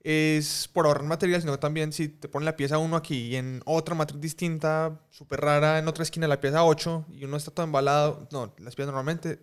es 0.00 0.68
por 0.72 0.86
ahorrar 0.86 1.04
material, 1.04 1.40
sino 1.40 1.58
también 1.58 1.92
si 1.92 2.08
te 2.08 2.28
ponen 2.28 2.44
la 2.44 2.56
pieza 2.56 2.76
1 2.76 2.94
aquí 2.96 3.16
y 3.28 3.36
en 3.36 3.62
otra 3.64 3.94
matriz 3.94 4.20
distinta, 4.20 5.00
súper 5.10 5.40
rara, 5.40 5.78
en 5.78 5.88
otra 5.88 6.02
esquina 6.02 6.28
la 6.28 6.40
pieza 6.40 6.62
8 6.64 7.06
y 7.10 7.24
uno 7.24 7.36
está 7.38 7.50
todo 7.50 7.64
embalado. 7.64 8.28
No, 8.32 8.54
las 8.58 8.74
piezas 8.74 8.92
normalmente 8.92 9.40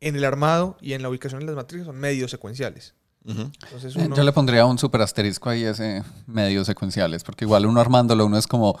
en 0.00 0.16
el 0.16 0.24
armado 0.24 0.78
y 0.80 0.94
en 0.94 1.02
la 1.02 1.10
ubicación 1.10 1.40
de 1.40 1.46
las 1.46 1.56
matrices 1.56 1.86
son 1.86 1.96
medios 1.96 2.30
secuenciales. 2.30 2.94
Entonces 3.26 3.96
Eh, 3.96 4.02
uno... 4.06 4.14
Yo 4.16 4.22
le 4.22 4.32
pondría 4.32 4.64
un 4.66 4.78
super 4.78 5.00
asterisco 5.02 5.50
ahí 5.50 5.64
ese 5.64 6.02
medios 6.26 6.66
secuenciales, 6.68 7.24
porque 7.24 7.44
igual 7.44 7.66
uno 7.66 7.80
armándolo, 7.80 8.24
uno 8.24 8.38
es 8.38 8.46
como... 8.46 8.78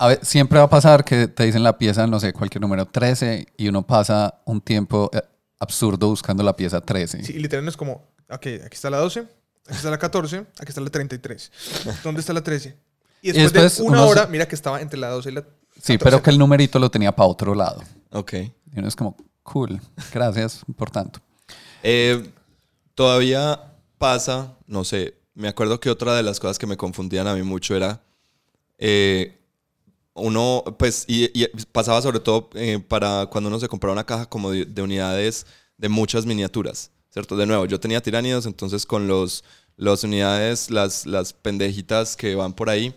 A 0.00 0.08
ver, 0.08 0.24
siempre 0.24 0.58
va 0.58 0.64
a 0.64 0.70
pasar 0.70 1.04
que 1.04 1.28
te 1.28 1.44
dicen 1.44 1.62
la 1.62 1.76
pieza, 1.76 2.06
no 2.06 2.18
sé, 2.18 2.32
cualquier 2.32 2.62
número 2.62 2.86
13 2.86 3.46
y 3.58 3.68
uno 3.68 3.86
pasa 3.86 4.40
un 4.46 4.62
tiempo 4.62 5.10
eh, 5.12 5.20
absurdo 5.58 6.08
buscando 6.08 6.42
la 6.42 6.56
pieza 6.56 6.80
13. 6.80 7.22
Sí, 7.22 7.34
y 7.34 7.38
literalmente 7.38 7.72
es 7.72 7.76
como, 7.76 8.08
ok, 8.30 8.46
aquí 8.64 8.72
está 8.72 8.88
la 8.88 8.96
12, 8.96 9.20
aquí 9.20 9.76
está 9.76 9.90
la 9.90 9.98
14, 9.98 10.38
aquí 10.38 10.68
está 10.68 10.80
la 10.80 10.88
33. 10.88 11.52
¿Dónde 12.02 12.20
está 12.20 12.32
la 12.32 12.42
13? 12.42 12.74
Y 13.20 13.32
después, 13.32 13.52
después 13.52 13.76
de 13.76 13.82
una 13.82 14.06
hora, 14.06 14.26
mira 14.26 14.48
que 14.48 14.54
estaba 14.54 14.80
entre 14.80 14.98
la 14.98 15.10
12 15.10 15.28
y 15.28 15.32
la 15.34 15.42
14. 15.42 15.60
Sí, 15.82 15.98
pero 15.98 16.22
que 16.22 16.30
el 16.30 16.38
numerito 16.38 16.78
lo 16.78 16.90
tenía 16.90 17.14
para 17.14 17.28
otro 17.28 17.54
lado. 17.54 17.82
Ok. 18.12 18.32
Y 18.32 18.78
uno 18.78 18.88
es 18.88 18.96
como, 18.96 19.18
cool, 19.42 19.82
gracias 20.14 20.62
por 20.78 20.90
tanto. 20.90 21.20
Eh, 21.82 22.26
todavía 22.94 23.74
pasa, 23.98 24.54
no 24.66 24.82
sé, 24.82 25.18
me 25.34 25.48
acuerdo 25.48 25.78
que 25.78 25.90
otra 25.90 26.14
de 26.14 26.22
las 26.22 26.40
cosas 26.40 26.58
que 26.58 26.66
me 26.66 26.78
confundían 26.78 27.26
a 27.26 27.34
mí 27.34 27.42
mucho 27.42 27.76
era 27.76 28.00
eh, 28.78 29.39
uno, 30.14 30.64
pues, 30.78 31.04
y, 31.08 31.30
y 31.40 31.46
pasaba 31.72 32.02
sobre 32.02 32.20
todo 32.20 32.50
eh, 32.54 32.78
para 32.86 33.26
cuando 33.26 33.48
uno 33.48 33.60
se 33.60 33.68
compraba 33.68 33.92
una 33.92 34.04
caja 34.04 34.26
como 34.26 34.50
de, 34.50 34.64
de 34.64 34.82
unidades 34.82 35.46
de 35.78 35.88
muchas 35.88 36.26
miniaturas, 36.26 36.90
¿cierto? 37.10 37.36
De 37.36 37.46
nuevo, 37.46 37.66
yo 37.66 37.80
tenía 37.80 38.02
tiránidos, 38.02 38.44
entonces 38.46 38.84
con 38.86 39.06
los, 39.08 39.44
las 39.76 40.04
unidades, 40.04 40.70
las, 40.70 41.06
las 41.06 41.32
pendejitas 41.32 42.16
que 42.16 42.34
van 42.34 42.52
por 42.52 42.68
ahí, 42.68 42.94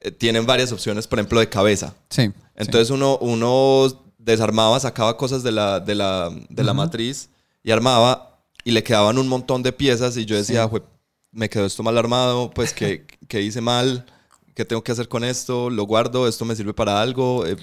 eh, 0.00 0.10
tienen 0.10 0.46
varias 0.46 0.70
opciones, 0.70 1.06
por 1.06 1.18
ejemplo, 1.18 1.40
de 1.40 1.48
cabeza. 1.48 1.94
Sí. 2.10 2.30
Entonces 2.54 2.90
uno, 2.90 3.16
uno 3.18 4.04
desarmaba, 4.18 4.78
sacaba 4.80 5.16
cosas 5.16 5.42
de 5.42 5.50
la, 5.52 5.80
de 5.80 5.94
la, 5.94 6.30
de 6.48 6.62
la 6.64 6.72
matriz 6.74 7.30
y 7.62 7.70
armaba 7.72 8.38
y 8.62 8.70
le 8.70 8.82
quedaban 8.84 9.18
un 9.18 9.28
montón 9.28 9.62
de 9.62 9.72
piezas 9.72 10.16
y 10.16 10.24
yo 10.24 10.36
decía, 10.36 10.64
Sí. 10.64 10.70
"Jue- 10.70 10.82
me 11.32 11.48
quedó 11.50 11.66
esto 11.66 11.82
mal 11.82 11.98
armado, 11.98 12.50
pues 12.50 12.72
que, 12.72 13.06
que 13.26 13.42
hice 13.42 13.60
mal, 13.60 14.06
qué 14.54 14.64
tengo 14.64 14.82
que 14.82 14.92
hacer 14.92 15.08
con 15.08 15.24
esto, 15.24 15.70
lo 15.70 15.84
guardo, 15.84 16.28
esto 16.28 16.44
me 16.44 16.56
sirve 16.56 16.74
para 16.74 17.00
algo. 17.00 17.46
Eh, 17.46 17.56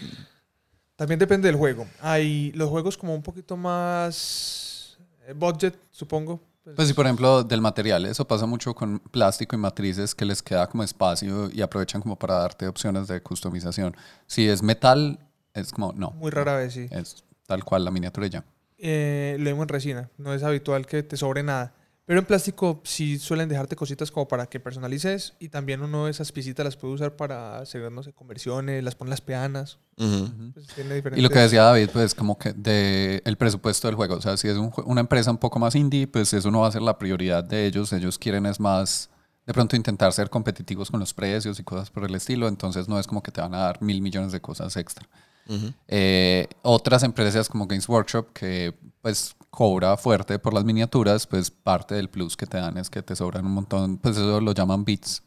También 0.96 1.20
depende 1.20 1.48
del 1.48 1.56
juego. 1.56 1.88
Hay 2.02 2.52
los 2.54 2.70
juegos 2.70 2.98
como 2.98 3.16
un 3.16 3.24
poquito 3.24 3.58
más 3.58 4.98
eh, 5.28 5.34
budget, 5.34 5.78
supongo. 5.92 6.40
Pues, 6.64 6.76
Pues 6.76 6.88
sí, 6.88 6.94
por 6.94 7.06
ejemplo, 7.06 7.44
del 7.44 7.62
material, 7.62 8.06
eso 8.06 8.28
pasa 8.28 8.46
mucho 8.46 8.76
con 8.76 9.00
plástico 9.00 9.56
y 9.56 9.60
matrices 9.60 10.14
que 10.14 10.26
les 10.26 10.44
queda 10.44 10.68
como 10.68 10.84
espacio 10.84 11.50
y 11.52 11.62
aprovechan 11.62 12.02
como 12.02 12.18
para 12.20 12.36
darte 12.36 12.68
opciones 12.68 13.08
de 13.08 13.22
customización. 13.22 13.96
Si 14.28 14.48
es 14.48 14.62
metal, 14.62 15.18
es 15.54 15.72
como, 15.72 15.92
no, 15.94 16.12
muy 16.12 16.30
rara 16.30 16.58
vez, 16.58 16.74
sí. 16.74 16.88
es 16.92 17.24
tal 17.48 17.64
cual 17.64 17.84
la 17.84 17.92
miniatura 17.92 18.28
ya. 18.28 18.46
Eh, 18.78 19.36
lo 19.40 19.46
mismo 19.46 19.64
en 19.64 19.70
resina. 19.70 20.10
No 20.18 20.34
es 20.34 20.44
habitual 20.44 20.86
que 20.86 21.04
te 21.04 21.18
sobre 21.18 21.44
nada. 21.44 21.74
Pero 22.06 22.20
en 22.20 22.26
plástico 22.26 22.82
sí 22.84 23.20
suelen 23.20 23.48
dejarte 23.48 23.76
cositas 23.76 24.12
como 24.12 24.28
para 24.28 24.48
que 24.48 24.60
personalices 24.60 25.34
y 25.40 25.50
también 25.50 25.82
uno 25.82 26.06
de 26.06 26.12
esas 26.12 26.32
piecitas 26.32 26.66
las 26.66 26.76
puede 26.76 26.96
usar 26.96 27.16
para 27.16 27.60
hacer, 27.60 27.92
no 27.92 28.02
sé, 28.04 28.12
conversiones, 28.12 28.84
las 28.84 28.96
pone 28.96 29.10
las 29.10 29.22
peanas. 29.22 29.78
Pues 29.96 30.68
Y 31.16 31.22
lo 31.22 31.30
que 31.30 31.40
decía 31.40 31.64
David, 31.64 31.90
pues 31.94 32.16
como 32.16 32.38
que 32.38 32.54
de 32.54 33.22
el 33.24 33.38
presupuesto 33.38 33.88
del 33.88 33.96
juego, 33.96 34.16
o 34.16 34.22
sea, 34.22 34.36
si 34.36 34.48
es 34.48 34.58
un 34.58 34.72
una 34.86 35.02
empresa 35.02 35.30
un 35.30 35.38
poco 35.38 35.60
más 35.60 35.76
indie, 35.76 36.08
pues 36.08 36.34
eso 36.34 36.50
no 36.50 36.62
va 36.62 36.68
a 36.68 36.72
ser 36.72 36.82
la 36.82 36.98
prioridad 36.98 37.44
de 37.44 37.68
ellos, 37.68 37.94
ellos 37.94 38.18
quieren 38.18 38.46
es 38.46 38.60
más 38.60 39.10
de 39.46 39.54
pronto 39.54 39.76
intentar 39.76 40.12
ser 40.14 40.30
competitivos 40.30 40.90
con 40.90 41.00
los 41.00 41.14
precios 41.14 41.60
y 41.60 41.64
cosas 41.64 41.90
por 41.92 42.06
el 42.06 42.16
estilo, 42.16 42.48
entonces 42.48 42.88
no 42.88 43.00
es 43.00 43.08
como 43.08 43.22
que 43.22 43.32
te 43.32 43.42
van 43.42 43.54
a 43.54 43.60
dar 43.60 43.82
mil 43.82 44.02
millones 44.02 44.32
de 44.32 44.42
cosas 44.42 44.76
extra. 44.76 45.08
Eh, 45.88 46.48
otras 46.62 47.04
empresas 47.04 47.50
como 47.50 47.68
Games 47.68 47.88
Workshop, 47.90 48.32
que 48.34 48.74
pues 49.02 49.36
cobra 49.50 49.98
fuerte 49.98 50.40
por 50.40 50.54
las 50.54 50.64
miniaturas, 50.64 51.28
pues 51.28 51.52
parte 51.52 51.96
del 51.96 52.10
plus 52.10 52.38
que 52.38 52.46
te 52.46 52.58
dan 52.58 52.78
es 52.78 52.90
que 52.90 53.02
te 53.02 53.16
sobran 53.16 53.46
un 53.46 53.52
montón, 53.54 53.98
pues 53.98 54.16
eso 54.18 54.40
lo 54.40 54.54
llaman 54.54 54.86
bits, 54.86 55.24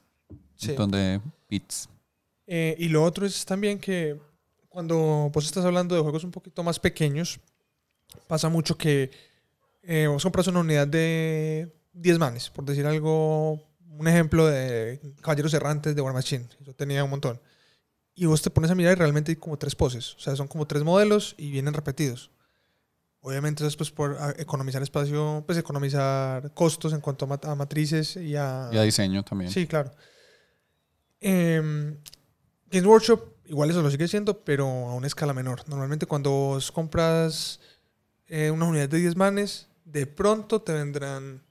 Sí. 0.57 0.70
un 0.70 0.77
montón 0.79 0.90
de 0.92 1.20
bits. 1.50 1.88
Eh, 2.46 2.74
y 2.79 2.88
lo 2.88 3.03
otro 3.05 3.27
es 3.27 3.44
también 3.44 3.79
que 3.79 4.18
cuando 4.68 5.31
vos 5.33 5.44
estás 5.44 5.64
hablando 5.64 5.94
de 5.94 6.00
juegos 6.03 6.24
un 6.24 6.31
poquito 6.31 6.62
más 6.62 6.79
pequeños, 6.81 7.38
pasa 8.27 8.48
mucho 8.48 8.77
que 8.79 9.11
eh, 9.83 10.07
vos 10.07 10.22
compras 10.22 10.46
una 10.46 10.61
unidad 10.61 10.87
de 10.87 11.70
10 11.92 12.18
manes, 12.18 12.48
por 12.50 12.64
decir 12.64 12.87
algo, 12.87 13.61
un 13.98 14.09
ejemplo 14.09 14.46
de 14.46 15.00
Caballeros 15.20 15.53
Errantes 15.55 15.94
de 15.94 16.00
War 16.00 16.14
Machine. 16.14 16.46
Yo 16.61 16.74
tenía 16.74 17.05
un 17.05 17.11
montón. 17.11 17.38
Y 18.14 18.27
vos 18.27 18.42
te 18.42 18.50
pones 18.50 18.70
a 18.70 18.74
mirar 18.74 18.92
y 18.92 18.98
realmente 19.00 19.33
hay 19.33 19.37
como 19.37 19.57
tres 19.59 19.74
poses. 19.74 20.14
O 20.14 20.20
sea, 20.20 20.37
son 20.37 20.46
como 20.48 20.66
tres 20.66 20.83
modelos 20.85 21.35
y 21.37 21.50
vienen 21.50 21.74
repetidos. 21.74 22.31
Obviamente 23.20 23.62
eso 23.62 23.68
es 23.68 23.77
pues 23.77 23.90
por 23.90 24.16
ah, 24.20 24.35
economizar 24.37 24.83
espacio, 24.83 25.42
pues 25.46 25.59
economizar 25.59 26.53
costos 26.53 26.92
en 26.92 27.00
cuanto 27.00 27.24
a, 27.24 27.29
mat- 27.29 27.44
a 27.46 27.55
matrices 27.55 28.16
y 28.16 28.37
a... 28.37 28.68
Y 28.72 28.77
a 28.77 28.83
diseño 28.83 29.24
también. 29.24 29.50
Sí, 29.50 29.66
claro. 29.66 29.90
Em, 31.20 31.96
Games 32.70 32.87
Workshop, 32.87 33.20
igual 33.46 33.70
eso 33.70 33.83
lo 33.83 33.90
sigue 33.90 34.09
siendo, 34.09 34.40
pero 34.44 34.66
a 34.66 34.94
una 34.94 35.07
escala 35.07 35.33
menor. 35.33 35.62
Normalmente 35.68 36.07
cuando 36.07 36.31
vos 36.31 36.70
compras 36.70 37.61
eh, 38.27 38.50
una 38.50 38.66
unidad 38.66 38.88
de 38.88 38.98
10 38.98 39.16
manes, 39.16 39.68
de 39.85 40.07
pronto 40.07 40.61
te 40.62 40.72
vendrán 40.72 41.42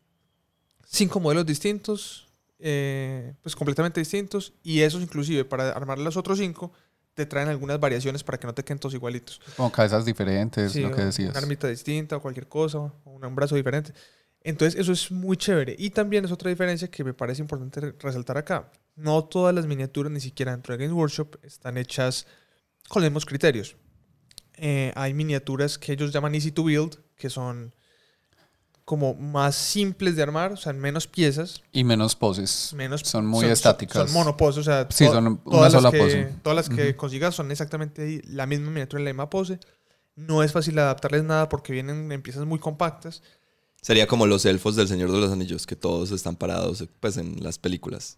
cinco 0.86 1.20
modelos 1.20 1.46
distintos, 1.46 2.23
eh, 2.66 3.34
pues 3.42 3.56
completamente 3.56 4.00
distintos, 4.00 4.54
y 4.64 4.80
esos 4.82 5.02
inclusive 5.04 5.44
para 5.44 5.72
armar 5.72 6.00
los 6.00 6.16
otros 6.16 6.40
cinco 6.40 6.72
te 7.14 7.26
traen 7.26 7.50
algunas 7.50 7.78
variaciones 7.80 8.24
para 8.24 8.40
que 8.40 8.48
no 8.48 8.54
te 8.54 8.64
queden 8.64 8.80
todos 8.80 8.96
igualitos. 8.96 9.40
Como 9.58 9.70
cabezas 9.72 10.06
diferentes, 10.06 10.72
Sí, 10.72 10.82
lo 10.82 10.92
que 10.92 11.04
decías. 11.04 11.30
Una 11.32 11.40
armita 11.40 11.68
distinta 11.68 12.16
o 12.16 12.22
cualquier 12.22 12.48
cosa, 12.48 12.80
o 12.80 12.94
un, 13.06 13.36
brazo 13.36 13.56
diferente. 13.56 13.94
Entonces, 14.42 14.80
eso 14.80 14.92
es 14.94 15.12
muy 15.12 15.38
chévere. 15.38 15.76
Y 15.78 15.90
también 15.92 16.26
es 16.26 16.32
otra 16.32 16.50
diferencia 16.50 16.90
que 16.90 17.04
me 17.04 17.14
parece 17.14 17.42
importante 17.42 17.80
re- 17.82 17.96
resaltar 18.00 18.38
acá. 18.38 18.72
No 18.96 19.26
todas 19.26 19.54
las 19.54 19.68
miniaturas, 19.68 20.12
ni 20.12 20.22
siquiera 20.22 20.54
dentro 20.54 20.76
de 20.76 20.84
Games 20.84 20.98
Workshop, 20.98 21.36
están 21.44 21.78
hechas 21.78 22.26
con 22.88 23.02
los 23.04 23.12
mismos 23.12 23.26
criterios. 23.26 23.76
Eh, 24.56 24.92
hay 24.96 25.14
miniaturas 25.14 25.78
que 25.78 25.92
ellos 25.94 26.12
llaman 26.12 26.34
Easy 26.36 26.52
to 26.52 26.64
Build, 26.64 27.00
que 27.16 27.30
son 27.30 27.74
como 28.86 29.14
más 29.14 29.56
simples 29.56 30.16
de 30.16 30.24
armar, 30.24 30.52
o 30.52 30.58
sea, 30.58 30.74
menos 30.74 31.08
piezas, 31.08 31.62
Y 31.72 31.84
menos 31.84 32.16
poses. 32.16 32.74
menos 32.76 33.02
Son 33.02 33.26
muy 33.26 33.46
estáticas. 33.46 34.04
Son, 34.10 34.14
monoposes, 34.14 34.60
o 34.60 34.64
sea, 34.64 34.88
Sí, 34.90 35.06
to- 35.06 35.14
son 35.14 35.28
una 35.28 35.40
todas 35.44 35.74
las 35.74 35.82
sola 35.82 35.92
que, 35.92 35.98
pose. 36.00 36.34
Todas 36.44 36.56
las 36.56 36.70
que 36.76 36.96
consigas 36.96 37.34
son 37.34 37.50
exactamente 37.52 38.22
la 38.26 38.46
misma 38.46 38.68
miniatura 38.72 39.00
en 39.00 39.06
la 39.06 39.12
misma 39.14 39.30
pose. 39.30 39.60
No 40.16 40.44
es 40.44 40.52
fácil 40.52 40.78
adaptarles 40.80 41.24
nada 41.24 41.48
porque 41.50 41.72
vienen 41.74 42.12
en 42.12 42.22
piezas 42.22 42.46
muy 42.46 42.60
compactas. 42.60 43.24
Sería 43.82 44.08
como 44.08 44.28
los 44.28 44.46
elfos 44.46 44.76
del 44.76 44.88
Señor 44.88 45.12
de 45.12 45.20
los 45.20 45.32
Anillos, 45.32 45.66
que 45.66 45.76
todos 45.76 46.12
están 46.12 46.36
parados 46.36 46.86
pues, 47.00 47.18
en 47.18 47.42
las 47.44 47.58
películas. 47.60 48.18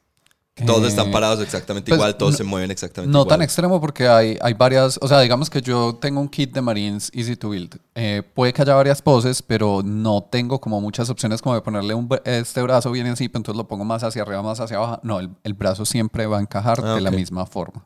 Todos 0.65 0.86
Eh, 0.86 0.88
están 0.88 1.12
parados 1.12 1.41
exactamente 1.41 1.89
pues, 1.89 1.98
igual, 2.00 2.15
todos 2.15 2.32
no- 2.32 2.38
se 2.38 2.44
mueven 2.46 2.72
exactamente 2.72 3.12
No 3.12 3.24
igual. 3.24 3.28
tan 3.30 3.41
extremo 3.41 3.82
porque 3.82 4.08
hay, 4.08 4.38
hay 4.41 4.54
varias, 4.54 4.98
o 5.02 5.08
sea, 5.10 5.20
digamos 5.20 5.50
que 5.50 5.62
yo 5.62 5.96
tengo 6.00 6.22
un 6.22 6.30
kit 6.30 6.54
de 6.54 6.62
Marines 6.62 7.12
Easy 7.13 7.36
to 7.36 7.50
Build. 7.50 7.78
Eh, 7.94 8.24
puede 8.34 8.54
que 8.54 8.62
haya 8.62 8.74
varias 8.74 9.02
poses, 9.02 9.41
pero 9.41 9.82
no 9.84 10.24
tengo 10.24 10.62
como 10.62 10.80
muchas 10.80 11.10
opciones 11.10 11.41
como 11.41 11.56
de 11.56 11.62
ponerle 11.62 11.94
un, 11.94 12.08
este 12.24 12.62
brazo 12.62 12.89
bien 12.91 13.08
así, 13.08 13.28
pero 13.28 13.39
entonces 13.39 13.58
lo 13.58 13.68
pongo 13.68 13.84
más 13.84 14.04
hacia 14.06 14.22
arriba, 14.22 14.41
más 14.44 14.62
hacia 14.62 14.78
abajo. 14.78 15.02
No, 15.04 15.20
el, 15.20 15.30
el 15.44 15.54
brazo 15.56 15.84
siempre 15.84 16.26
va 16.26 16.38
a 16.38 16.41
encajar 16.41 16.80
Ah, 16.82 16.96
de 16.96 17.02
la 17.02 17.12
misma 17.12 17.46
forma. 17.46 17.86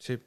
Sí. 0.00 0.18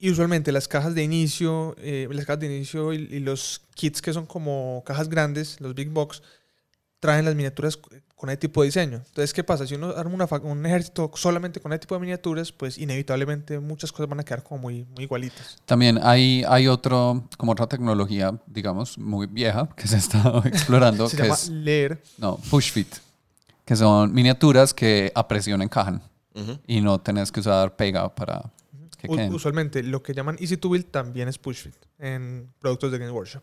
Y 0.00 0.10
usualmente 0.10 0.50
las 0.50 0.66
cajas 0.66 0.96
de 0.96 1.04
inicio, 1.04 1.76
eh, 1.78 2.08
las 2.10 2.24
cajas 2.26 2.40
de 2.40 2.46
inicio 2.56 2.92
y, 2.92 2.96
y 3.10 3.20
los 3.20 3.62
kits 3.74 4.02
que 4.02 4.12
son 4.12 4.26
como 4.26 4.82
cajas 4.84 5.08
grandes, 5.08 5.60
los 5.60 5.74
big 5.76 5.90
box, 5.90 6.20
traen 6.98 7.24
las 7.24 7.36
miniaturas 7.36 7.78
con 8.18 8.28
ese 8.30 8.36
tipo 8.38 8.60
de 8.62 8.66
diseño. 8.66 8.96
Entonces, 9.06 9.32
¿qué 9.32 9.44
pasa? 9.44 9.64
Si 9.64 9.76
uno 9.76 9.90
arma 9.96 10.12
una 10.12 10.26
un 10.42 10.66
ejército 10.66 11.08
solamente 11.14 11.60
con 11.60 11.72
ese 11.72 11.78
tipo 11.78 11.94
de 11.94 12.00
miniaturas, 12.00 12.50
pues 12.50 12.76
inevitablemente 12.76 13.60
muchas 13.60 13.92
cosas 13.92 14.08
van 14.08 14.18
a 14.20 14.24
quedar 14.24 14.42
como 14.42 14.60
muy, 14.62 14.84
muy 14.94 15.04
igualitas. 15.04 15.56
También 15.64 16.00
hay, 16.02 16.42
hay 16.48 16.66
otro, 16.66 17.24
como 17.38 17.52
otra 17.52 17.68
tecnología, 17.68 18.36
digamos, 18.46 18.98
muy 18.98 19.28
vieja 19.28 19.68
que 19.76 19.86
se 19.86 19.94
ha 19.94 19.98
estado 19.98 20.42
explorando, 20.44 21.08
Se 21.08 21.16
que 21.16 21.22
llama 21.22 21.34
es, 21.36 21.48
leer. 21.48 22.02
no, 22.18 22.36
push 22.50 22.72
fit, 22.72 22.92
que 23.64 23.76
son 23.76 24.12
miniaturas 24.12 24.74
que 24.74 25.12
a 25.14 25.26
presión 25.28 25.62
encajan 25.62 26.02
y 26.66 26.80
no 26.80 27.00
tenés 27.00 27.30
que 27.32 27.40
usar 27.40 27.74
pega 27.76 28.14
para 28.14 28.42
que 28.98 29.06
U- 29.08 29.14
queden. 29.16 29.32
Usualmente 29.32 29.82
lo 29.84 30.02
que 30.02 30.12
llaman 30.12 30.36
Easy 30.40 30.56
to 30.56 30.68
Build 30.68 30.86
también 30.90 31.28
es 31.28 31.38
push 31.38 31.62
fit 31.62 31.74
en 32.00 32.48
productos 32.58 32.90
de 32.92 32.98
Game 32.98 33.10
Workshop. 33.12 33.42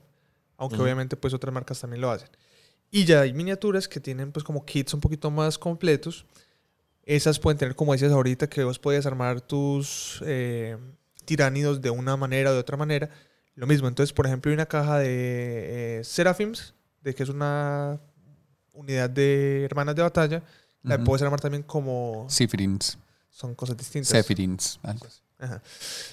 Aunque 0.57 0.75
Ujú. 0.75 0.83
obviamente 0.83 1.15
pues 1.17 1.33
otras 1.33 1.53
marcas 1.53 1.79
también 1.79 2.01
lo 2.01 2.11
hacen. 2.11 2.29
Y 2.95 3.03
ya 3.03 3.19
hay 3.19 3.33
miniaturas 3.33 3.89
que 3.89 3.99
tienen 3.99 4.31
pues 4.31 4.45
como 4.45 4.63
kits 4.63 4.93
un 4.93 5.01
poquito 5.01 5.29
más 5.29 5.57
completos. 5.57 6.25
Esas 7.03 7.37
pueden 7.39 7.57
tener, 7.57 7.75
como 7.75 7.91
decías 7.91 8.13
ahorita, 8.13 8.47
que 8.47 8.63
vos 8.63 8.79
podías 8.79 9.05
armar 9.05 9.41
tus 9.41 10.23
eh, 10.25 10.77
tiránidos 11.25 11.81
de 11.81 11.89
una 11.89 12.15
manera 12.15 12.51
o 12.51 12.53
de 12.53 12.59
otra 12.59 12.77
manera. 12.77 13.09
Lo 13.55 13.67
mismo, 13.67 13.89
entonces, 13.89 14.13
por 14.13 14.27
ejemplo, 14.27 14.49
hay 14.49 14.53
una 14.53 14.65
caja 14.65 14.99
de 14.99 15.97
eh, 15.99 16.03
Seraphims, 16.05 16.73
de 17.01 17.13
que 17.13 17.23
es 17.23 17.27
una 17.27 17.99
unidad 18.71 19.09
de 19.09 19.65
hermanas 19.65 19.93
de 19.93 20.01
batalla. 20.01 20.41
La 20.81 20.97
puedes 21.03 21.21
armar 21.21 21.41
también 21.41 21.63
como... 21.63 22.27
Zephyrins, 22.29 22.97
Son 23.29 23.55
cosas 23.55 23.75
distintas. 23.75 24.09
Zephyrins. 24.09 24.79
algo 24.83 25.05
así. 25.05 25.19
Ajá. 25.37 25.61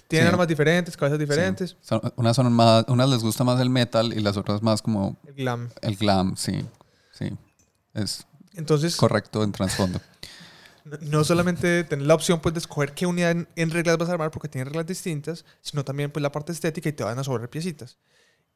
Tienen 0.08 0.28
Sí. 0.28 0.32
armas 0.32 0.48
diferentes, 0.48 0.96
cabezas 0.96 1.18
diferentes. 1.18 1.76
Son- 1.80 2.00
unas 2.16 2.34
son 2.36 2.52
más, 2.52 2.84
unas 2.88 3.08
les 3.08 3.22
gusta 3.22 3.44
más 3.44 3.60
el 3.60 3.70
metal 3.70 4.12
y 4.12 4.20
las 4.20 4.36
otras 4.36 4.62
más 4.62 4.82
como 4.82 5.16
El 5.26 5.34
glam. 5.34 5.70
el 5.80 5.96
glam, 5.96 6.36
sí, 6.36 6.64
sí. 7.12 7.30
Es 7.94 8.26
Entonces, 8.54 8.96
correcto 8.96 9.42
en 9.44 9.52
trasfondo. 9.52 10.00
no- 10.84 10.98
no 11.00 11.24
solamente 11.24 11.84
tener 11.84 12.06
la 12.06 12.14
opción 12.14 12.40
pues, 12.40 12.52
de 12.54 12.58
escoger 12.58 12.92
qué 12.94 13.06
unidad 13.06 13.30
en, 13.30 13.48
en 13.54 13.70
reglas 13.70 13.96
vas 13.98 14.08
a 14.08 14.12
armar 14.12 14.30
porque 14.32 14.48
tienen 14.48 14.66
reglas 14.66 14.86
distintas, 14.86 15.44
sino 15.60 15.84
también 15.84 16.10
pues, 16.10 16.22
la 16.22 16.32
parte 16.32 16.50
estética 16.52 16.88
y 16.88 16.92
te 16.92 17.04
van 17.04 17.18
a 17.18 17.24
sobrar 17.24 17.48
piecitas. 17.48 17.98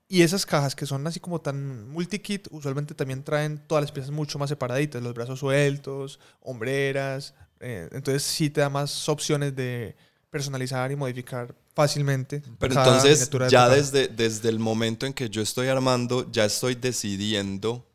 Y 0.08 0.22
esas 0.22 0.46
cajas 0.46 0.74
que 0.76 0.86
son 0.86 1.04
así 1.06 1.18
como 1.20 1.40
tan 1.40 1.88
multi-kit, 1.90 2.46
usualmente 2.52 2.94
también 2.94 3.24
traen 3.24 3.58
todas 3.66 3.82
las 3.82 3.92
piezas 3.92 4.10
mucho 4.12 4.38
más 4.38 4.48
separaditas, 4.48 5.02
los 5.02 5.14
brazos 5.14 5.38
sueltos, 5.40 6.18
hombreras. 6.40 7.34
eh, 7.60 7.88
entonces 7.92 8.22
sí 8.22 8.50
te 8.50 8.60
da 8.60 8.68
más 8.68 9.08
opciones 9.08 9.56
de 9.56 9.96
personalizar 10.30 10.90
y 10.92 10.96
modificar 10.96 11.54
fácilmente. 11.74 12.42
Pero 12.58 12.74
cada 12.74 12.96
entonces, 12.96 13.30
de 13.30 13.48
ya 13.48 13.68
desde, 13.68 14.08
desde 14.08 14.48
el 14.48 14.58
momento 14.58 15.06
en 15.06 15.12
que 15.12 15.28
yo 15.28 15.42
estoy 15.42 15.68
armando, 15.68 16.30
ya 16.30 16.44
estoy 16.44 16.74
decidiendo 16.74 17.86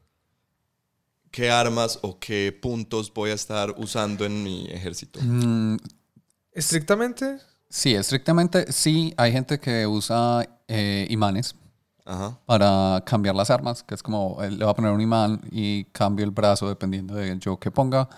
qué 1.31 1.49
armas 1.49 1.99
o 2.01 2.19
qué 2.19 2.57
puntos 2.61 3.11
voy 3.13 3.31
a 3.31 3.33
estar 3.33 3.73
usando 3.77 4.25
en 4.25 4.43
mi 4.43 4.67
ejército. 4.69 5.19
Mm, 5.21 5.77
Estrictamente, 6.53 7.37
sí, 7.69 7.95
estrictamente 7.95 8.71
sí, 8.71 9.13
hay 9.15 9.31
gente 9.31 9.59
que 9.59 9.87
usa 9.87 10.45
eh, 10.67 11.07
imanes 11.09 11.55
Ajá. 12.05 12.37
para 12.45 13.01
cambiar 13.05 13.35
las 13.35 13.49
armas, 13.49 13.83
que 13.83 13.95
es 13.95 14.03
como 14.03 14.37
le 14.41 14.65
va 14.65 14.71
a 14.71 14.75
poner 14.75 14.91
un 14.91 14.99
imán 14.99 15.41
y 15.49 15.85
cambio 15.85 16.25
el 16.25 16.31
brazo 16.31 16.67
dependiendo 16.67 17.15
de 17.15 17.37
yo 17.39 17.57
que 17.57 17.71
ponga. 17.71 18.09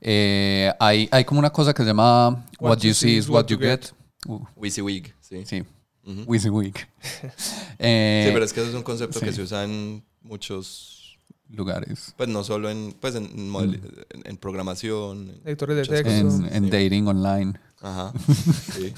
Eh, 0.00 0.72
hay, 0.78 1.08
hay 1.10 1.24
como 1.24 1.38
una 1.40 1.50
cosa 1.50 1.74
que 1.74 1.82
se 1.82 1.88
llama 1.88 2.46
What, 2.58 2.78
you 2.78 2.94
see 2.94 3.16
is 3.16 3.28
what 3.28 3.46
you 3.46 3.58
get. 3.58 3.86
Uh, 4.26 4.40
WYSIWYG, 4.56 5.14
sí. 5.20 5.44
sí, 5.46 5.64
Ujú. 6.06 6.24
WYSIWYG. 6.26 6.74
Eh, 7.78 8.24
Sí, 8.26 8.32
pero 8.32 8.44
es 8.44 8.52
que 8.52 8.60
eso 8.60 8.68
es 8.70 8.74
un 8.76 8.82
concepto 8.82 9.20
que 9.20 9.32
se 9.32 9.40
usa 9.42 9.64
en 9.64 10.04
muchos, 10.22 11.16
lugares. 11.48 12.14
pues 12.16 12.28
no 12.28 12.44
solo 12.44 12.68
en, 12.70 12.94
pues 13.00 13.14
en, 13.14 13.50
modeli- 13.50 13.80
en, 14.10 14.22
en 14.24 14.36
programación. 14.36 15.30
en- 15.30 15.48
editores 15.48 15.76
de 15.88 16.02
texto. 16.02 16.10
En, 16.10 16.54
en 16.54 16.64
Sí. 16.64 16.70
dating 16.70 17.06
online. 17.08 17.54
Ajá. 17.80 18.12
Sí. 18.74 18.92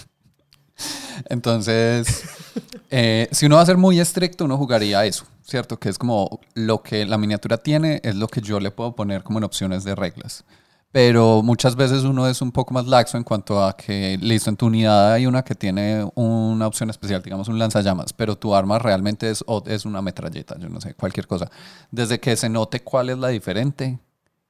Entonces, 1.28 2.24
eh, 2.90 3.28
si 3.30 3.46
uno 3.46 3.56
va 3.56 3.62
a 3.62 3.66
ser 3.66 3.76
muy 3.76 4.00
estricto, 4.00 4.44
uno 4.44 4.56
jugaría 4.56 5.04
eso, 5.06 5.24
¿cierto? 5.42 5.78
Que 5.78 5.88
es 5.88 5.98
como 5.98 6.40
lo 6.54 6.82
que 6.82 7.04
la 7.06 7.18
miniatura 7.18 7.58
tiene, 7.58 8.00
es 8.02 8.16
lo 8.16 8.26
que 8.26 8.40
yo 8.40 8.58
le 8.58 8.70
puedo 8.70 8.94
poner 8.96 9.22
como 9.22 9.38
en 9.38 9.44
opciones 9.44 9.84
de 9.84 9.94
reglas. 9.94 10.44
Pero 10.92 11.42
muchas 11.42 11.74
veces 11.74 12.04
uno 12.04 12.28
es 12.28 12.42
un 12.42 12.52
poco 12.52 12.74
más 12.74 12.86
laxo 12.86 13.16
en 13.16 13.24
cuanto 13.24 13.64
a 13.64 13.74
que, 13.74 14.18
listo, 14.20 14.50
en 14.50 14.56
tu 14.56 14.66
unidad 14.66 15.14
hay 15.14 15.26
una 15.26 15.42
que 15.42 15.54
tiene 15.54 16.06
una 16.14 16.66
opción 16.66 16.90
especial, 16.90 17.22
digamos 17.22 17.48
un 17.48 17.58
lanzallamas, 17.58 18.12
pero 18.12 18.36
tu 18.36 18.54
arma 18.54 18.78
realmente 18.78 19.30
es, 19.30 19.42
es 19.66 19.86
una 19.86 20.02
metralleta, 20.02 20.58
yo 20.58 20.68
no 20.68 20.82
sé, 20.82 20.92
cualquier 20.92 21.26
cosa. 21.26 21.50
Desde 21.90 22.20
que 22.20 22.36
se 22.36 22.50
note 22.50 22.80
cuál 22.80 23.08
es 23.08 23.18
la 23.18 23.28
diferente 23.28 23.98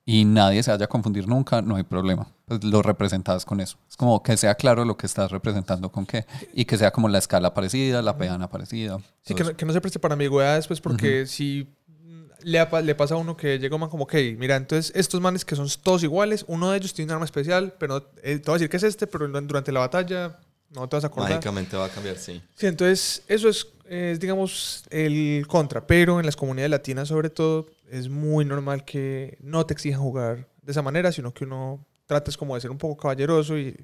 y 0.05 0.25
nadie 0.25 0.63
se 0.65 0.73
vaya 0.73 0.87
a 0.87 0.89
confundir 0.89 1.29
nunca, 1.29 1.63
no 1.63 1.77
hay 1.77 1.85
problema. 1.85 2.27
Pues 2.47 2.65
lo 2.65 2.83
representas 2.83 3.45
con 3.45 3.61
eso. 3.61 3.79
Es 3.89 3.97
como 3.97 4.21
que 4.23 4.37
sea 4.37 4.57
claro 4.57 4.85
lo 4.85 4.97
que 4.97 5.07
estás 5.07 5.31
representando 5.31 5.93
con 5.93 6.07
qué 6.07 6.27
y 6.53 6.65
que 6.65 6.77
sea 6.77 6.91
como 6.91 7.09
la 7.09 7.19
escala 7.19 7.55
parecida, 7.55 8.03
la 8.03 8.17
peana 8.17 8.49
parecida. 8.49 8.99
Sí, 9.23 9.35
que 9.35 9.45
no, 9.45 9.57
que 9.57 9.65
no 9.65 9.73
se 9.73 9.81
preste 9.81 10.01
para 10.01 10.15
ambigüedades, 10.15 10.67
pues, 10.67 10.81
porque 10.81 11.27
si 11.27 11.69
mm, 11.82 11.82
le, 12.45 12.95
pasa 12.95 13.15
a 13.15 13.19
uno 13.19 13.37
que 13.37 13.59
llega 13.59 13.75
un 13.75 13.81
man 13.81 13.91
como, 13.91 14.05
ok, 14.05 14.15
mira, 14.37 14.57
entonces 14.57 14.93
estos 14.95 15.21
manes 15.21 15.45
que 15.45 15.57
son 15.57 15.69
todos 15.83 16.03
iguales, 16.03 16.45
uno 16.49 16.71
de 16.71 16.79
ellos 16.79 16.95
tiene 16.95 17.11
un 17.11 17.15
arma 17.15 17.25
especial, 17.25 17.75
pero 17.79 18.11
eh, 18.23 18.39
te 18.39 18.51
voy 18.51 18.55
a 18.55 18.59
decir 18.59 18.69
que 18.69 18.77
es 18.77 18.83
este, 18.83 19.07
pero 19.07 19.29
durante 19.29 19.73
la 19.73 19.81
batalla 19.81 20.39
no 20.71 20.89
te 20.89 20.97
vas 20.97 21.05
a 21.05 21.09
acordar. 21.09 21.31
Mágicamente 21.31 21.77
va 21.77 21.87
a 21.87 21.89
cambiar, 21.89 22.17
sí. 22.17 22.43
Sí, 22.55 22.67
entonces 22.67 23.23
eso 23.29 23.49
es, 23.49 23.67
es, 23.89 24.21
digamos, 24.21 24.85
el 24.91 25.47
contra, 25.47 25.87
pero 25.87 26.21
en 26.21 26.27
las 26.27 26.37
comunidades 26.37 26.71
latinas 26.71 27.09
sobre 27.09 27.31
todo 27.31 27.67
es 27.91 28.09
muy 28.09 28.45
normal 28.45 28.85
que 28.85 29.37
no 29.41 29.67
te 29.67 29.75
exijan 29.75 30.01
jugar 30.01 30.49
de 30.63 30.73
esa 30.73 30.83
manera, 30.83 31.13
sino 31.13 31.33
que 31.35 31.45
uno 31.45 31.85
trates 32.07 32.37
como 32.37 32.55
de 32.55 32.61
ser 32.61 32.71
un 32.71 32.79
poco 32.79 32.97
caballeroso 32.97 33.59
y 33.59 33.77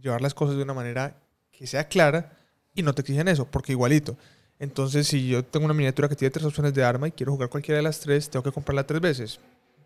llevar 0.00 0.20
las 0.20 0.34
cosas 0.34 0.56
de 0.56 0.62
una 0.62 0.74
manera 0.74 1.16
que 1.50 1.66
sea 1.66 1.88
clara 1.88 2.36
y 2.74 2.82
no 2.82 2.94
te 2.94 3.00
exigen 3.00 3.28
eso, 3.28 3.50
porque 3.50 3.72
igualito. 3.72 4.16
Entonces, 4.58 5.06
si 5.06 5.28
yo 5.28 5.44
tengo 5.44 5.64
una 5.66 5.74
miniatura 5.74 6.08
que 6.08 6.16
tiene 6.16 6.30
tres 6.30 6.44
opciones 6.46 6.72
de 6.72 6.82
arma 6.82 7.08
y 7.08 7.12
quiero 7.12 7.32
jugar 7.32 7.48
cualquiera 7.50 7.76
de 7.76 7.82
las 7.82 8.00
tres, 8.00 8.28
tengo 8.30 8.42
que 8.42 8.52
comprarla 8.52 8.86
tres 8.86 9.00
veces. 9.00 9.40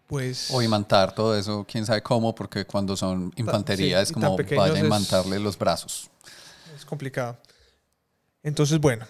Pues. 0.06 0.48
O 0.52 0.60
imantar 0.62 1.14
todo 1.14 1.36
eso, 1.36 1.64
quién 1.70 1.86
sabe 1.86 2.02
cómo, 2.02 2.34
porque 2.34 2.64
cuando 2.64 2.96
son 2.96 3.32
infantería 3.36 3.98
sí, 3.98 4.02
es 4.04 4.12
como 4.12 4.36
vaya 4.36 4.74
a 4.74 4.78
es- 4.78 4.84
imantarle 4.84 5.38
los 5.38 5.56
brazos. 5.58 6.10
Es 6.76 6.84
complicado. 6.84 7.36
Entonces, 8.42 8.78
bueno, 8.80 9.06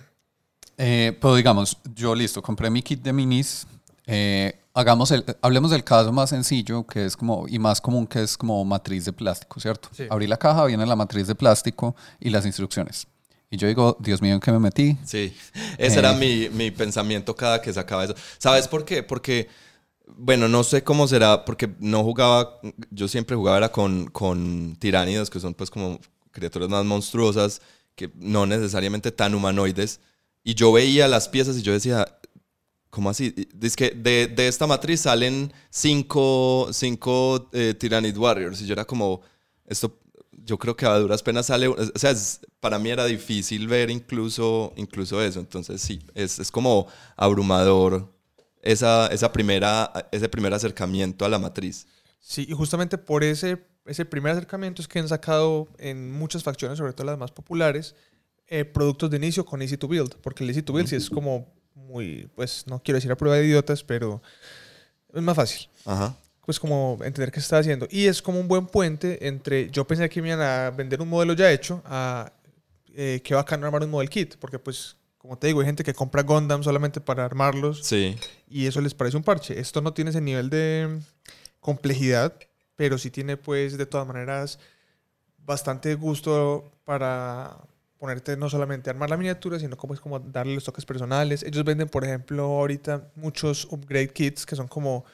Eh, 0.82 1.16
pero 1.20 1.34
digamos, 1.36 1.76
yo 1.94 2.14
listo, 2.14 2.40
compré 2.42 2.70
mi 2.70 2.82
kit 2.82 3.02
de 3.02 3.12
minis. 3.12 3.66
eh, 4.06 4.58
hagamos 4.72 5.10
el, 5.10 5.24
hablemos 5.42 5.70
del 5.70 5.84
caso 5.84 6.10
más 6.10 6.30
sencillo, 6.30 6.86
que 6.86 7.04
es 7.04 7.16
como, 7.16 7.46
y 7.48 7.58
más 7.58 7.80
común, 7.82 8.06
que 8.06 8.22
es 8.22 8.36
como 8.36 8.64
matriz 8.64 9.04
de 9.04 9.12
plástico, 9.12 9.60
¿cierto? 9.60 9.88
Sí. 9.92 10.06
Abrí 10.08 10.26
la 10.26 10.36
caja, 10.38 10.64
viene 10.64 10.86
la 10.86 10.96
matriz 10.96 11.26
de 11.26 11.34
plástico 11.34 11.94
y 12.18 12.30
las 12.30 12.46
instrucciones. 12.46 13.06
Y 13.52 13.56
yo 13.56 13.66
digo, 13.66 13.96
Dios 13.98 14.22
mío, 14.22 14.34
¿en 14.34 14.40
qué 14.40 14.52
me 14.52 14.60
metí? 14.60 14.96
Sí, 15.04 15.34
ese 15.76 15.98
era 15.98 16.12
Eh. 16.12 16.48
mi, 16.50 16.56
mi 16.56 16.70
pensamiento 16.70 17.34
cada 17.34 17.60
que 17.60 17.72
sacaba 17.72 18.04
eso. 18.04 18.14
¿Sabes 18.38 18.68
por 18.68 18.84
qué? 18.84 19.02
Porque, 19.02 19.48
bueno, 20.06 20.48
no 20.48 20.62
sé 20.62 20.84
cómo 20.84 21.08
será, 21.08 21.44
porque 21.44 21.68
no 21.80 22.04
jugaba, 22.04 22.60
yo 22.90 23.08
siempre 23.08 23.34
jugaba 23.34 23.58
era 23.58 23.72
con, 23.72 24.06
con 24.06 24.76
tiránidos, 24.78 25.30
que 25.30 25.40
son 25.40 25.54
pues 25.54 25.68
como 25.68 25.98
criaturas 26.30 26.68
más 26.68 26.84
monstruosas, 26.84 27.60
que 27.96 28.08
no 28.14 28.46
necesariamente 28.46 29.10
tan 29.10 29.34
humanoides. 29.34 29.98
Y 30.44 30.54
yo 30.54 30.70
veía 30.70 31.08
las 31.08 31.28
piezas 31.28 31.56
y 31.58 31.62
yo 31.62 31.72
decía, 31.72 32.06
¿cómo 32.88 33.10
así? 33.10 33.34
Dice 33.52 33.74
que 33.76 33.90
de, 33.90 34.28
de 34.28 34.46
esta 34.46 34.68
matriz 34.68 35.00
salen 35.00 35.52
cinco, 35.70 36.68
cinco 36.72 37.48
eh, 37.52 37.74
Tyrannid 37.74 38.16
Warriors. 38.16 38.62
Y 38.62 38.66
yo 38.66 38.74
era 38.74 38.84
como, 38.84 39.22
esto 39.66 39.99
yo 40.44 40.58
creo 40.58 40.76
que 40.76 40.86
a 40.86 40.94
duras 40.98 41.22
penas 41.22 41.46
sale, 41.46 41.68
o 41.68 41.76
sea, 41.96 42.10
es- 42.10 42.40
para 42.60 42.78
mí 42.78 42.90
era 42.90 43.04
difícil 43.06 43.66
ver 43.68 43.90
incluso, 43.90 44.72
incluso 44.76 45.22
eso, 45.22 45.40
entonces 45.40 45.80
sí, 45.80 46.00
es, 46.14 46.38
es 46.38 46.50
como 46.50 46.86
abrumador 47.16 48.12
esa, 48.62 49.06
esa 49.08 49.32
primera, 49.32 49.92
ese 50.12 50.28
primer 50.28 50.52
acercamiento 50.54 51.24
a 51.24 51.28
la 51.28 51.38
matriz. 51.38 51.86
sí, 52.20 52.46
y 52.48 52.52
justamente 52.52 52.98
por 52.98 53.24
ese, 53.24 53.64
ese 53.86 54.04
primer 54.04 54.32
acercamiento 54.32 54.82
es 54.82 54.88
que 54.88 54.98
han 54.98 55.08
sacado 55.08 55.68
en 55.78 56.12
muchas 56.12 56.42
facciones, 56.42 56.78
sobre 56.78 56.92
todo 56.92 57.06
las 57.06 57.18
más 57.18 57.30
populares, 57.32 57.94
eh, 58.46 58.64
productos 58.64 59.10
de 59.10 59.16
inicio 59.16 59.44
con 59.44 59.62
Easy 59.62 59.76
to 59.76 59.88
Build, 59.88 60.16
porque 60.22 60.44
el 60.44 60.50
Easy 60.50 60.62
to 60.62 60.72
Build 60.72 60.88
sí 60.88 60.96
es 60.96 61.08
como 61.08 61.46
muy, 61.74 62.28
pues 62.34 62.64
no 62.66 62.82
quiero 62.82 62.96
decir 62.96 63.10
a 63.12 63.16
prueba 63.16 63.36
de 63.36 63.46
idiotas, 63.46 63.82
pero 63.84 64.20
es 65.14 65.22
más 65.22 65.36
fácil. 65.36 65.68
Ajá. 65.86 66.14
Pues 66.44 66.58
como 66.58 66.98
entender 67.02 67.30
qué 67.30 67.40
está 67.40 67.58
haciendo. 67.58 67.86
Y 67.90 68.06
es 68.06 68.22
como 68.22 68.40
un 68.40 68.48
buen 68.48 68.66
puente 68.66 69.26
entre, 69.26 69.70
yo 69.70 69.86
pensé 69.86 70.08
que 70.08 70.22
me 70.22 70.28
iban 70.28 70.40
a 70.40 70.70
vender 70.70 71.00
un 71.00 71.08
modelo 71.08 71.34
ya 71.34 71.50
hecho, 71.50 71.82
a 71.84 72.32
eh, 72.94 73.20
qué 73.22 73.34
bacano 73.34 73.66
armar 73.66 73.82
un 73.82 73.90
model 73.90 74.10
kit, 74.10 74.36
porque 74.36 74.58
pues, 74.58 74.96
como 75.18 75.38
te 75.38 75.46
digo, 75.46 75.60
hay 75.60 75.66
gente 75.66 75.84
que 75.84 75.94
compra 75.94 76.22
Gundam 76.22 76.62
solamente 76.62 77.00
para 77.00 77.24
armarlos 77.24 77.84
Sí, 77.84 78.16
y 78.48 78.66
eso 78.66 78.80
les 78.80 78.94
parece 78.94 79.16
un 79.16 79.22
parche. 79.22 79.58
Esto 79.58 79.80
no 79.80 79.92
tiene 79.92 80.10
ese 80.10 80.20
nivel 80.20 80.50
de 80.50 81.00
complejidad, 81.60 82.34
pero 82.76 82.98
sí 82.98 83.10
tiene 83.10 83.36
pues 83.36 83.76
de 83.76 83.86
todas 83.86 84.06
maneras 84.06 84.58
bastante 85.38 85.94
gusto 85.94 86.72
para 86.84 87.58
ponerte 87.98 88.36
no 88.36 88.48
solamente 88.48 88.88
a 88.88 88.92
armar 88.92 89.10
la 89.10 89.18
miniatura, 89.18 89.58
sino 89.58 89.76
como 89.76 89.92
es 89.92 90.00
como 90.00 90.18
darle 90.18 90.54
los 90.54 90.64
toques 90.64 90.86
personales. 90.86 91.42
Ellos 91.42 91.64
venden, 91.64 91.88
por 91.88 92.02
ejemplo, 92.02 92.44
ahorita 92.44 93.10
muchos 93.14 93.66
upgrade 93.70 94.08
kits 94.08 94.46
que 94.46 94.56
son 94.56 94.68
como 94.68 95.04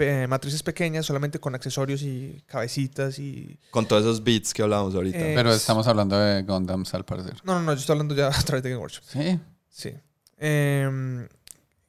eh, 0.00 0.26
matrices 0.26 0.62
pequeñas, 0.62 1.06
solamente 1.06 1.38
con 1.38 1.54
accesorios 1.54 2.02
y 2.02 2.42
cabecitas 2.46 3.18
y... 3.18 3.58
con 3.70 3.86
todos 3.86 4.02
esos 4.02 4.24
beats 4.24 4.54
que 4.54 4.62
hablábamos 4.62 4.94
ahorita. 4.94 5.18
Eh, 5.18 5.32
Pero 5.34 5.52
estamos 5.52 5.86
hablando 5.86 6.18
de 6.18 6.42
Gundams 6.42 6.92
al 6.94 7.04
parecer. 7.04 7.36
No, 7.44 7.54
no, 7.54 7.60
no, 7.60 7.72
yo 7.72 7.80
estoy 7.80 7.94
hablando 7.94 8.14
ya 8.14 8.28
a 8.34 8.42
través 8.42 8.62
de 8.62 8.70
Game 8.70 8.80
Workshop. 8.80 9.04
Sí. 9.06 9.40
Sí. 9.68 9.94
Em, 10.38 11.28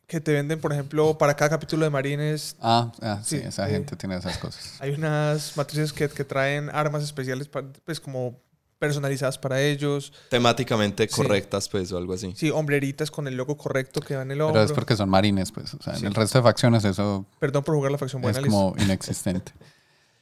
que 0.07 0.19
te 0.19 0.33
venden, 0.33 0.59
por 0.59 0.73
ejemplo, 0.73 1.17
para 1.17 1.35
cada 1.35 1.51
capítulo 1.51 1.85
de 1.85 1.89
Marines 1.89 2.57
Ah, 2.59 2.91
ah, 3.01 3.21
sí, 3.23 3.39
Sí, 3.39 3.47
esa 3.47 3.69
eh, 3.69 3.71
gente 3.71 3.95
tiene 3.95 4.17
esas 4.17 4.37
cosas. 4.37 4.75
Hay 4.79 4.91
unas 4.91 5.55
matrices 5.55 5.93
que, 5.93 6.09
que 6.09 6.25
traen 6.25 6.69
armas 6.69 7.03
especiales, 7.03 7.49
pues 7.85 7.99
como 7.99 8.41
personalizadas 8.81 9.37
para 9.37 9.61
ellos. 9.61 10.11
Temáticamente 10.29 11.07
Sí. 11.07 11.15
correctas, 11.15 11.69
pues, 11.69 11.91
o 11.91 11.97
algo 11.99 12.13
así. 12.13 12.33
Sí, 12.35 12.49
hombreritas 12.49 13.11
con 13.11 13.27
el 13.27 13.35
logo 13.37 13.55
correcto 13.55 14.01
que 14.01 14.15
va 14.15 14.23
en 14.23 14.31
el 14.31 14.41
hombro. 14.41 14.55
Pero 14.55 14.65
es 14.65 14.71
porque 14.71 14.95
son 14.95 15.07
marines, 15.07 15.51
pues. 15.51 15.71
O 15.75 15.81
sea, 15.83 15.93
Sí. 15.93 16.01
en 16.01 16.07
el 16.07 16.15
resto 16.15 16.39
de 16.39 16.43
facciones 16.43 16.83
eso 16.83 17.25
Perdón 17.39 17.63
por 17.63 17.75
jugar 17.75 17.91
la 17.91 17.99
facción 17.99 18.23
buena. 18.23 18.39
es 18.39 18.45
como 18.45 18.73
inexistente. 18.79 19.51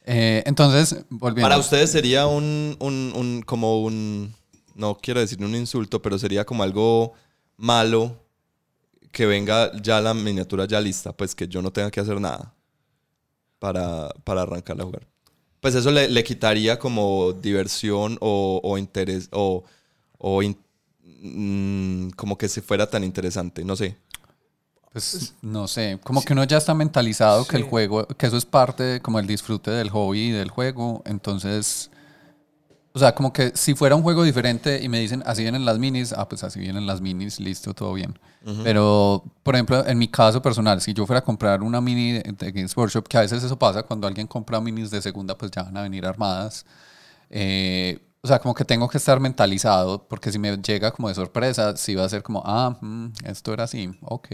Eh, 0.06 0.44
entonces, 0.46 1.06
volviendo. 1.10 1.48
Para 1.48 1.58
ustedes 1.58 1.90
sería 1.90 2.28
un, 2.28 2.76
un, 2.80 3.14
un- 3.16 3.42
como 3.46 3.82
un, 3.82 4.36
no 4.76 4.98
quiero 5.02 5.22
decir 5.22 5.42
un 5.44 5.56
insulto, 5.56 6.02
pero 6.02 6.20
sería 6.20 6.46
como 6.46 6.64
algo 6.64 7.14
malo 7.56 8.18
que 9.14 9.26
venga 9.26 9.72
ya 9.82 10.02
la 10.02 10.14
miniatura 10.14 10.66
ya 10.66 10.82
lista, 10.82 11.14
pues 11.14 11.34
que 11.34 11.48
yo 11.48 11.62
no 11.62 11.72
tenga 11.72 11.92
que 11.92 12.02
hacer 12.02 12.20
nada 12.20 12.54
para, 13.60 14.10
para 14.26 14.42
arrancarla 14.42 14.84
a 14.84 14.86
jugar. 14.86 15.08
Pues 15.62 15.76
eso 15.76 15.92
le, 15.92 16.08
le 16.10 16.24
quitaría 16.24 16.80
como 16.80 17.34
diversión 17.34 18.18
o, 18.22 18.62
o 18.64 18.78
interés 18.78 19.28
o, 19.32 19.64
o 20.18 20.42
in- 20.44 20.58
mm, 21.22 22.12
como 22.12 22.38
que 22.38 22.48
se 22.48 22.62
fuera 22.62 22.90
tan 22.90 23.04
interesante, 23.04 23.64
no 23.66 23.76
sé. 23.76 23.98
Pues 24.92 25.36
no 25.44 25.68
sé, 25.68 26.00
como 26.04 26.24
que 26.24 26.34
uno 26.34 26.44
ya 26.46 26.58
está 26.58 26.74
mentalizado 26.74 27.46
que 27.46 27.58
el 27.58 27.64
juego, 27.64 28.08
que 28.08 28.26
eso 28.26 28.38
es 28.38 28.46
parte 28.46 28.84
de, 28.84 29.02
como 29.02 29.20
el 29.20 29.28
disfrute 29.28 29.70
del 29.70 29.92
hobby 29.92 30.30
y 30.30 30.32
del 30.32 30.50
juego, 30.50 31.04
entonces, 31.06 31.92
o 33.00 33.02
sea, 33.02 33.16
como 33.16 33.32
que 33.34 33.52
si 33.56 33.76
fuera 33.76 33.96
un 33.96 34.04
juego 34.04 34.24
diferente 34.24 34.82
y 34.84 34.90
me 34.90 35.00
dicen 35.00 35.24
así 35.26 35.42
vienen 35.44 35.66
las 35.66 35.80
minis, 35.80 36.14
ah, 36.14 36.28
pues 36.28 36.44
así 36.44 36.60
vienen 36.60 36.86
las 36.86 37.02
minis, 37.02 37.40
listo, 37.40 37.74
todo 37.74 37.94
bien. 37.94 38.18
Pero, 38.64 39.24
por 39.44 39.56
ejemplo, 39.56 39.86
en 39.86 39.98
mi 39.98 40.08
caso 40.08 40.42
personal, 40.42 40.82
si 40.82 40.94
yo 40.94 41.06
fuera 41.06 41.20
a 41.20 41.24
comprar 41.24 41.62
una 41.62 41.82
mini 41.82 42.14
de, 42.14 42.52
Games 42.52 42.76
Workshop, 42.76 43.08
que 43.08 43.18
a 43.18 43.22
veces 43.22 43.44
eso 43.44 43.58
pasa 43.60 43.84
cuando 43.84 44.08
alguien 44.08 44.28
compra 44.28 44.60
minis 44.62 44.92
de 44.92 45.02
segunda, 45.02 45.38
pues 45.38 45.52
ya 45.52 45.64
van 45.64 45.78
a 45.78 45.82
venir 45.84 46.06
armadas. 46.06 46.66
eh, 47.30 48.00
o 48.22 48.28
sea, 48.28 48.40
como 48.40 48.54
que 48.54 48.66
tengo 48.66 48.90
que 48.90 48.98
estar 48.98 49.20
mentalizado, 49.20 50.08
porque 50.08 50.32
si 50.32 50.40
me 50.40 50.58
llega 50.58 50.92
como 50.92 51.08
de 51.10 51.16
sorpresa, 51.16 51.76
sí 51.78 51.96
va 51.96 52.04
a 52.06 52.10
ser 52.10 52.22
como, 52.24 52.44
ah, 52.46 52.78
mm, 52.82 53.08
esto 53.26 53.54
era 53.54 53.64
así, 53.64 53.92
ok. 54.02 54.28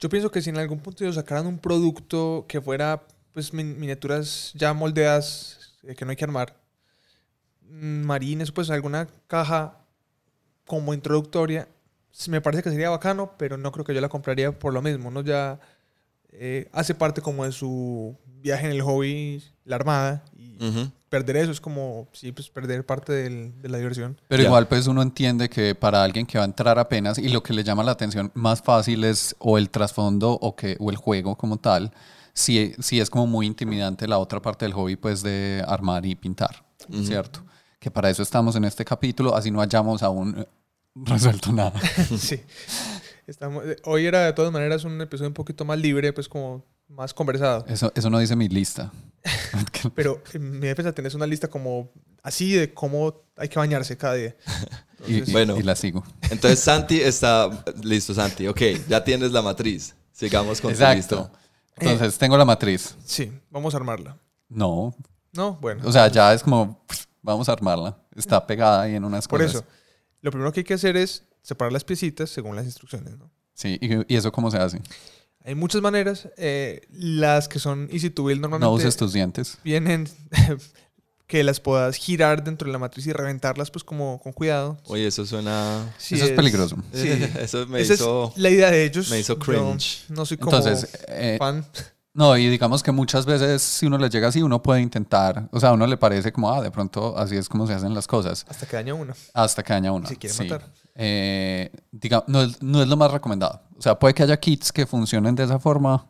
Yo 0.00 0.08
pienso 0.08 0.30
que 0.30 0.42
si 0.42 0.50
en 0.50 0.56
algún 0.58 0.80
punto 0.80 1.04
ellos 1.04 1.16
sacaran 1.16 1.46
un 1.46 1.58
producto 1.58 2.44
que 2.48 2.60
fuera 2.60 3.02
pues 3.32 3.52
min- 3.52 3.78
miniaturas 3.78 4.52
ya 4.54 4.74
moldeadas 4.74 5.58
eh, 5.84 5.94
que 5.94 6.04
no 6.04 6.10
hay 6.10 6.16
que 6.16 6.24
armar, 6.24 6.56
marines, 7.80 8.52
pues 8.52 8.70
alguna 8.70 9.08
caja 9.26 9.78
como 10.66 10.94
introductoria, 10.94 11.68
me 12.28 12.40
parece 12.40 12.62
que 12.62 12.70
sería 12.70 12.90
bacano, 12.90 13.32
pero 13.38 13.56
no 13.56 13.72
creo 13.72 13.84
que 13.84 13.94
yo 13.94 14.00
la 14.00 14.08
compraría 14.08 14.56
por 14.58 14.72
lo 14.74 14.82
mismo. 14.82 15.08
Uno 15.08 15.22
ya 15.22 15.58
eh, 16.30 16.68
hace 16.72 16.94
parte 16.94 17.20
como 17.20 17.44
de 17.44 17.52
su 17.52 18.16
viaje 18.42 18.66
en 18.66 18.72
el 18.72 18.82
hobby, 18.82 19.42
la 19.64 19.76
armada, 19.76 20.22
y 20.36 20.56
Ujú. 20.64 20.90
perder 21.08 21.36
eso 21.36 21.52
es 21.52 21.60
como, 21.60 22.08
sí, 22.12 22.32
pues 22.32 22.48
perder 22.50 22.84
parte 22.86 23.12
del- 23.12 23.60
de 23.60 23.68
la 23.68 23.78
diversión. 23.78 24.18
Pero 24.28 24.42
Ya. 24.42 24.48
igual 24.48 24.66
pues 24.68 24.86
uno 24.86 25.02
entiende 25.02 25.48
que 25.50 25.74
para 25.74 26.02
alguien 26.02 26.26
que 26.26 26.38
va 26.38 26.44
a 26.44 26.46
entrar 26.46 26.78
apenas 26.78 27.18
y 27.18 27.28
lo 27.28 27.42
que 27.42 27.52
le 27.52 27.64
llama 27.64 27.82
la 27.84 27.92
atención 27.92 28.30
más 28.34 28.62
fácil 28.62 29.04
es 29.04 29.34
o 29.38 29.58
el 29.58 29.68
trasfondo 29.70 30.32
o, 30.32 30.56
que, 30.56 30.76
o 30.80 30.90
el 30.90 30.96
juego 30.96 31.36
como 31.36 31.58
tal, 31.58 31.92
si, 32.34 32.74
si 32.78 32.98
es 33.00 33.10
como 33.10 33.26
muy 33.26 33.46
intimidante 33.46 34.08
la 34.08 34.18
otra 34.18 34.40
parte 34.40 34.64
del 34.64 34.72
hobby 34.72 34.96
pues 34.96 35.22
de 35.22 35.62
armar 35.66 36.04
y 36.06 36.14
pintar, 36.14 36.64
¿cierto? 37.04 37.44
Que 37.82 37.90
para 37.90 38.08
eso 38.10 38.22
estamos 38.22 38.54
en 38.54 38.64
este 38.64 38.84
capítulo, 38.84 39.34
así 39.34 39.50
no 39.50 39.60
hayamos 39.60 40.04
aún 40.04 40.38
eh, 40.38 40.46
resuelto 40.94 41.50
nada. 41.52 41.72
sí. 42.16 42.40
Estamos, 43.26 43.64
eh, 43.66 43.76
hoy 43.86 44.06
era 44.06 44.20
de 44.24 44.32
todas 44.32 44.52
maneras 44.52 44.84
un 44.84 45.00
episodio 45.00 45.28
un 45.30 45.34
poquito 45.34 45.64
más 45.64 45.76
libre, 45.80 46.12
pues 46.12 46.28
como 46.28 46.64
más 46.86 47.12
conversado. 47.12 47.64
Eso, 47.66 47.90
eso 47.96 48.08
no 48.08 48.20
dice 48.20 48.36
mi 48.36 48.48
lista. 48.48 48.92
Pero 49.96 50.22
en 50.32 50.60
mi 50.60 50.68
defensa 50.68 50.92
tenés 50.92 51.14
una 51.14 51.26
lista 51.26 51.48
como 51.48 51.90
así 52.22 52.52
de 52.52 52.72
cómo 52.72 53.22
hay 53.36 53.48
que 53.48 53.58
bañarse 53.58 53.96
cada 53.96 54.14
día. 54.14 54.36
Y, 55.04 55.14
Entonces, 55.14 55.28
y- 55.30 55.32
Bueno. 55.32 55.56
y 55.58 55.62
la 55.64 55.74
sigo. 55.74 56.04
Entonces 56.30 56.60
Santi 56.60 57.00
está 57.00 57.64
listo, 57.82 58.14
Santi. 58.14 58.46
Ok, 58.46 58.60
ya 58.88 59.02
tienes 59.02 59.32
la 59.32 59.42
matriz. 59.42 59.96
Sigamos 60.12 60.60
con 60.60 60.70
tu 60.70 60.74
Exacto. 60.76 61.16
lista. 61.28 61.32
Entonces 61.78 62.16
tengo 62.18 62.36
la 62.36 62.44
matriz. 62.44 62.94
Sí, 63.04 63.32
vamos 63.50 63.74
a 63.74 63.78
armarla. 63.78 64.16
No, 64.48 64.94
No, 65.32 65.54
bueno. 65.60 65.82
o 65.84 65.90
sea, 65.90 66.06
ya 66.06 66.32
es 66.32 66.44
como, 66.44 66.84
pff, 66.86 67.06
vamos 67.22 67.48
a 67.48 67.52
armarla. 67.52 67.96
Está 68.14 68.46
pegada 68.46 68.82
ahí 68.82 68.94
en 68.94 69.04
unas 69.04 69.26
por 69.28 69.40
cosas. 69.40 69.56
eso, 69.56 69.64
lo 70.20 70.30
primero 70.30 70.52
que 70.52 70.60
hay 70.60 70.64
que 70.64 70.74
hacer 70.74 70.96
es 70.96 71.24
separar 71.42 71.72
las 71.72 71.84
piecitas 71.84 72.30
según 72.30 72.54
las 72.56 72.64
instrucciones. 72.66 73.16
¿no? 73.18 73.30
Sí, 73.54 73.78
y, 73.80 74.12
y 74.12 74.16
eso 74.16 74.30
cómo 74.32 74.50
se 74.50 74.58
hace. 74.58 74.80
Hay 75.44 75.54
muchas 75.56 75.82
maneras. 75.82 76.28
eh, 76.36 76.82
las 76.90 77.48
que 77.48 77.58
son 77.58 77.88
easy 77.92 78.10
to 78.10 78.24
build 78.24 78.40
normalmente 78.40 78.70
No 78.70 78.74
uses 78.74 78.96
tus 78.96 79.12
dientes. 79.12 79.58
vienen 79.64 80.08
que 81.26 81.42
las 81.42 81.60
puedas 81.60 81.96
girar 81.96 82.44
dentro 82.44 82.66
de 82.66 82.72
la 82.72 82.78
matriz 82.78 83.06
y 83.06 83.12
reventarlas 83.12 83.70
pues 83.70 83.82
como 83.84 84.20
con 84.20 84.32
cuidado. 84.32 84.78
Oye, 84.84 85.06
eso 85.06 85.24
suena... 85.24 85.92
Sí, 85.98 86.14
Eso 86.16 86.26
es 86.26 86.30
peligroso. 86.32 86.76
Sí. 86.92 87.08
eso 87.40 87.66
me 87.66 87.80
Esa 87.80 87.94
hizo... 87.94 88.32
es 88.36 88.38
la 88.40 88.50
idea 88.50 88.70
de 88.70 88.84
ellos. 88.84 89.10
me 89.10 89.18
hizo 89.18 89.38
cringe. 89.38 90.04
no 90.10 90.26
soy 90.26 90.36
como 90.36 90.56
Entonces, 90.56 90.90
eh, 91.08 91.36
fan. 91.38 91.64
No, 92.14 92.36
y 92.36 92.46
digamos 92.48 92.82
que 92.82 92.92
muchas 92.92 93.24
veces 93.24 93.62
si 93.62 93.86
uno 93.86 93.96
le 93.96 94.10
llega 94.10 94.28
así, 94.28 94.42
uno 94.42 94.62
puede 94.62 94.82
intentar, 94.82 95.48
o 95.50 95.58
sea, 95.58 95.70
a 95.70 95.72
uno 95.72 95.86
le 95.86 95.96
parece 95.96 96.30
como, 96.30 96.52
ah, 96.52 96.60
de 96.60 96.70
pronto 96.70 97.16
así 97.16 97.36
es 97.36 97.48
como 97.48 97.66
se 97.66 97.72
hacen 97.72 97.94
las 97.94 98.06
cosas, 98.06 98.44
Hasta 98.50 98.66
que 98.66 98.76
daña 98.76 98.92
uno. 98.92 99.14
hasta 99.32 99.62
que 99.62 99.72
daña 99.72 99.92
uno. 99.92 100.06
Si 100.06 100.16
quiere 100.16 100.34
sí. 100.34 100.42
matar. 100.44 100.70
Eh, 100.94 101.70
diga- 101.90 102.24
no, 102.26 102.42
es, 102.42 102.62
no 102.62 102.82
es 102.82 102.88
lo 102.88 102.98
más 102.98 103.10
recomendado. 103.10 103.62
O 103.78 103.80
sea, 103.80 103.98
puede 103.98 104.12
que 104.12 104.22
haya 104.24 104.38
kits 104.38 104.72
que 104.72 104.84
funcionen 104.84 105.34
de 105.34 105.44
esa 105.44 105.58
forma. 105.58 106.06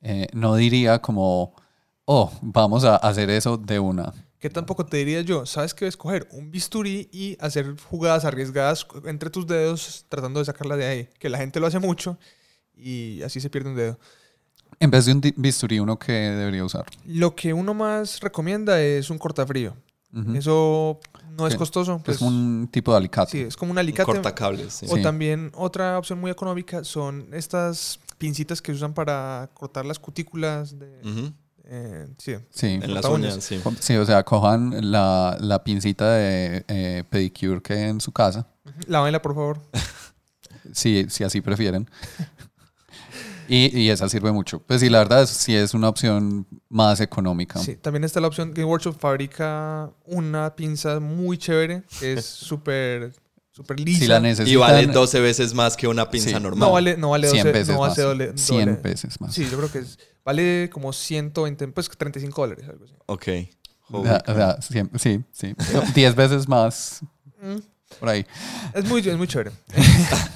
Eh, 0.00 0.26
no 0.32 0.56
diría 0.56 1.00
como, 1.00 1.54
oh, 2.04 2.32
vamos 2.42 2.82
a 2.84 2.96
hacer 2.96 3.30
eso 3.30 3.56
de 3.56 3.78
una. 3.78 4.12
Que 4.40 4.50
tampoco 4.50 4.84
te 4.84 4.96
diría 4.96 5.20
yo, 5.20 5.46
¿sabes 5.46 5.72
qué? 5.72 5.86
Escoger 5.86 6.26
un 6.32 6.50
bisturí 6.50 7.08
y 7.12 7.36
hacer 7.40 7.76
jugadas 7.88 8.24
arriesgadas 8.24 8.84
entre 9.04 9.30
tus 9.30 9.46
dedos 9.46 10.04
tratando 10.08 10.40
de 10.40 10.46
sacarla 10.46 10.76
de 10.76 10.84
ahí. 10.86 11.08
Que 11.20 11.28
la 11.28 11.38
gente 11.38 11.60
lo 11.60 11.68
hace 11.68 11.78
mucho 11.78 12.18
y 12.74 13.22
así 13.22 13.40
se 13.40 13.50
pierde 13.50 13.70
un 13.70 13.76
dedo. 13.76 14.00
En 14.80 14.90
vez 14.90 15.06
de 15.06 15.12
un 15.12 15.20
bisturí, 15.36 15.78
uno 15.80 15.98
que 15.98 16.12
debería 16.12 16.64
usar. 16.64 16.84
Lo 17.06 17.34
que 17.34 17.52
uno 17.52 17.72
más 17.74 18.20
recomienda 18.20 18.80
es 18.80 19.10
un 19.10 19.18
cortafrío. 19.18 19.74
Eso 20.34 21.00
no 21.38 21.46
es 21.46 21.56
costoso. 21.56 21.96
es 21.96 22.02
pues, 22.04 22.18
como 22.18 22.28
un 22.30 22.68
tipo 22.70 22.90
de 22.92 22.98
alicate. 22.98 23.30
sí, 23.30 23.40
es 23.40 23.56
como 23.56 23.70
un 23.70 23.76
Un 23.76 23.78
alicate. 23.78 24.04
cortacables, 24.12 24.74
sí. 24.74 24.86
O 24.90 24.96
Sí. 24.96 25.02
también 25.02 25.50
otra 25.54 25.96
opción 25.98 26.20
muy 26.20 26.30
económica 26.30 26.84
son 26.84 27.28
estas 27.32 27.98
pincitas 28.18 28.60
que 28.60 28.72
se 28.72 28.76
usan 28.76 28.92
para 28.92 29.48
cortar 29.54 29.86
las 29.86 29.98
cutículas 29.98 30.78
de... 30.78 31.00
Ujú. 31.02 31.32
eh, 31.64 32.06
sí, 32.18 32.34
Sí. 32.50 32.66
En 32.82 32.92
las 32.92 33.06
uñas, 33.06 33.42
sí. 33.42 33.58
Sí, 33.80 33.96
o 33.96 34.04
sea, 34.04 34.22
cojan 34.24 34.90
la, 34.92 35.38
la 35.40 35.64
pincita 35.64 36.12
de 36.12 36.64
eh, 36.68 37.04
pedicure 37.08 37.62
que 37.62 37.72
hay 37.72 37.82
en 37.88 38.00
su 38.00 38.12
casa, 38.12 38.46
lávenla 38.86 39.22
por 39.22 39.34
favor. 39.34 39.60
si, 40.72 41.06
si 41.08 41.24
así 41.24 41.40
prefieren. 41.40 41.88
Y, 43.48 43.76
y 43.78 43.90
esa 43.90 44.08
sirve 44.08 44.30
mucho. 44.32 44.60
Pues 44.60 44.80
sí, 44.80 44.88
la 44.88 44.98
verdad 44.98 45.22
es, 45.22 45.30
sí 45.30 45.54
es 45.54 45.74
una 45.74 45.88
opción 45.88 46.46
más 46.68 47.00
económica. 47.00 47.58
Sí, 47.58 47.76
también 47.76 48.04
está 48.04 48.20
la 48.20 48.28
opción 48.28 48.52
Game 48.54 48.64
Workshop 48.66 48.98
fabrica 48.98 49.90
una 50.06 50.54
pinza 50.54 51.00
muy 51.00 51.38
chévere, 51.38 51.82
que 52.00 52.14
es 52.14 52.24
súper 52.26 53.12
súper 53.50 53.78
lisa. 53.80 54.00
Si 54.00 54.06
la 54.06 54.18
necesitan, 54.20 54.52
Y 54.52 54.56
vale 54.56 54.86
12 54.86 55.20
veces 55.20 55.52
más 55.54 55.76
que 55.76 55.86
una 55.86 56.08
pinza 56.08 56.30
Sí. 56.30 56.34
normal. 56.42 56.58
no 56.60 56.72
vale, 56.72 56.96
no 56.96 57.10
vale 57.10 57.28
100 57.28 57.42
12, 57.46 57.52
veces 57.58 57.74
no 57.74 57.80
más. 57.80 57.96
doble, 57.96 58.32
100 58.36 58.64
doble. 58.66 58.80
veces 58.82 59.20
más. 59.20 59.34
Sí, 59.34 59.46
yo 59.50 59.58
creo 59.58 59.70
que 59.70 59.78
es, 59.80 59.98
vale 60.24 60.70
como 60.72 60.92
120, 60.92 61.68
pues 61.68 61.90
35 61.90 62.40
dólares, 62.42 62.66
algo 62.68 62.84
así. 62.84 62.94
Ok. 63.06 63.28
O 63.94 64.02
sea, 64.04 64.58
cien- 64.60 64.90
sí, 64.98 65.20
sí. 65.32 65.54
No, 65.74 65.82
10 65.94 66.14
veces 66.14 66.48
más 66.48 67.00
Mm, 67.42 67.58
por 68.00 68.08
ahí. 68.08 68.26
Es 68.74 68.84
muy, 68.84 69.00
es 69.06 69.16
muy 69.16 69.26
chévere. 69.26 69.52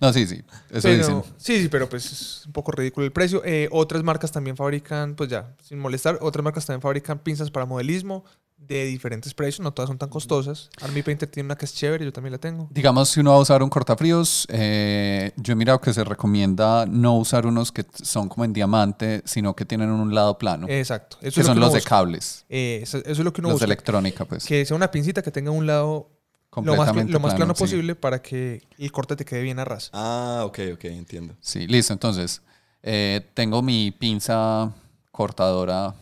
No, 0.00 0.12
sí, 0.12 0.26
sí. 0.26 0.42
Eso 0.70 0.82
Pero- 0.82 0.96
dicen. 0.98 1.22
sí, 1.38 1.62
sí, 1.62 1.68
pero 1.68 1.88
pues 1.88 2.04
es 2.12 2.46
un 2.46 2.52
poco 2.52 2.72
ridículo 2.72 3.04
el 3.06 3.12
precio. 3.12 3.42
Eh, 3.44 3.68
otras 3.72 4.02
marcas 4.02 4.30
también 4.30 4.56
fabrican, 4.56 5.14
pues 5.14 5.28
ya, 5.30 5.54
sin 5.62 5.78
molestar, 5.78 6.18
otras 6.20 6.42
marcas 6.44 6.66
también 6.66 6.82
fabrican 6.82 7.18
pinzas 7.18 7.50
para 7.50 7.66
modelismo 7.66 8.24
de 8.56 8.84
diferentes 8.86 9.34
precios, 9.34 9.60
no 9.60 9.72
todas 9.72 9.88
son 9.88 9.98
tan 9.98 10.08
costosas. 10.08 10.68
Army 10.82 11.02
Painter 11.02 11.28
tiene 11.28 11.46
una 11.46 11.56
que 11.56 11.64
es 11.64 11.74
chévere, 11.74 12.04
yo 12.04 12.12
también 12.12 12.32
la 12.32 12.38
tengo. 12.38 12.68
Digamos, 12.70 13.08
si 13.08 13.20
uno 13.20 13.30
va 13.30 13.36
a 13.36 13.40
usar 13.40 13.62
un 13.62 13.70
cortafríos, 13.70 14.46
eh, 14.50 15.32
yo 15.36 15.52
he 15.52 15.56
mirado 15.56 15.80
que 15.80 15.92
se 15.92 16.02
recomienda 16.04 16.84
no 16.86 17.16
usar 17.16 17.46
unos 17.46 17.70
que 17.72 17.84
son 18.02 18.28
como 18.28 18.44
en 18.44 18.52
diamante, 18.52 19.22
sino 19.24 19.54
que 19.54 19.64
tienen 19.64 19.90
un 19.90 20.12
lado 20.14 20.38
plano. 20.38 20.66
Exacto. 20.68 21.18
Eso 21.22 21.34
que 21.36 21.40
es 21.40 21.46
lo 21.46 21.54
son 21.54 21.54
que 21.54 21.60
los 21.60 21.72
de 21.72 21.82
cables, 21.82 22.44
Eh, 22.48 22.80
eso, 22.82 22.98
eso 22.98 23.10
es 23.10 23.18
lo 23.20 23.32
que 23.32 23.40
uno 23.40 23.50
los 23.50 23.60
de 23.60 23.64
busca. 23.66 23.72
electrónica, 23.72 24.24
pues. 24.24 24.44
Que 24.44 24.64
sea 24.64 24.76
una 24.76 24.90
pincita 24.90 25.22
que 25.22 25.30
tenga 25.30 25.50
un 25.52 25.66
lado 25.66 26.10
lo 26.54 26.62
más, 26.62 26.76
completamente 26.76 27.12
lo 27.12 27.20
más 27.20 27.34
plano, 27.34 27.54
sí. 27.54 27.58
posible 27.60 27.94
para 27.94 28.20
que 28.22 28.62
el 28.78 28.90
corte 28.92 29.14
te 29.16 29.24
quede 29.24 29.42
bien 29.42 29.58
a 29.58 29.64
ras. 29.64 29.90
Ah, 29.92 30.42
ok, 30.46 30.58
ok, 30.74 30.84
entiendo. 30.86 31.34
Sí, 31.40 31.66
listo. 31.66 31.92
Entonces, 31.92 32.42
eh, 32.82 33.26
tengo 33.34 33.62
mi 33.62 33.90
pinza 33.90 34.72
cortadora. 35.12 35.94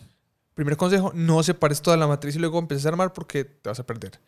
Primer 0.55 0.77
consejo, 0.77 1.13
no 1.15 1.43
separes 1.43 1.83
toda 1.83 1.97
la 1.97 2.07
matriz 2.07 2.37
y 2.37 2.39
luego 2.39 2.59
empieces 2.59 2.87
a 2.87 2.91
armar 2.91 3.13
porque 3.13 3.45
te 3.45 3.69
vas 3.69 3.79
a 3.81 3.85
perder. 3.87 4.19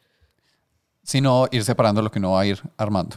Sino 1.03 1.47
ir 1.51 1.65
separando 1.65 2.03
lo 2.03 2.11
que 2.11 2.19
uno 2.19 2.33
va 2.33 2.43
a 2.43 2.47
ir 2.47 2.61
armando. 2.77 3.17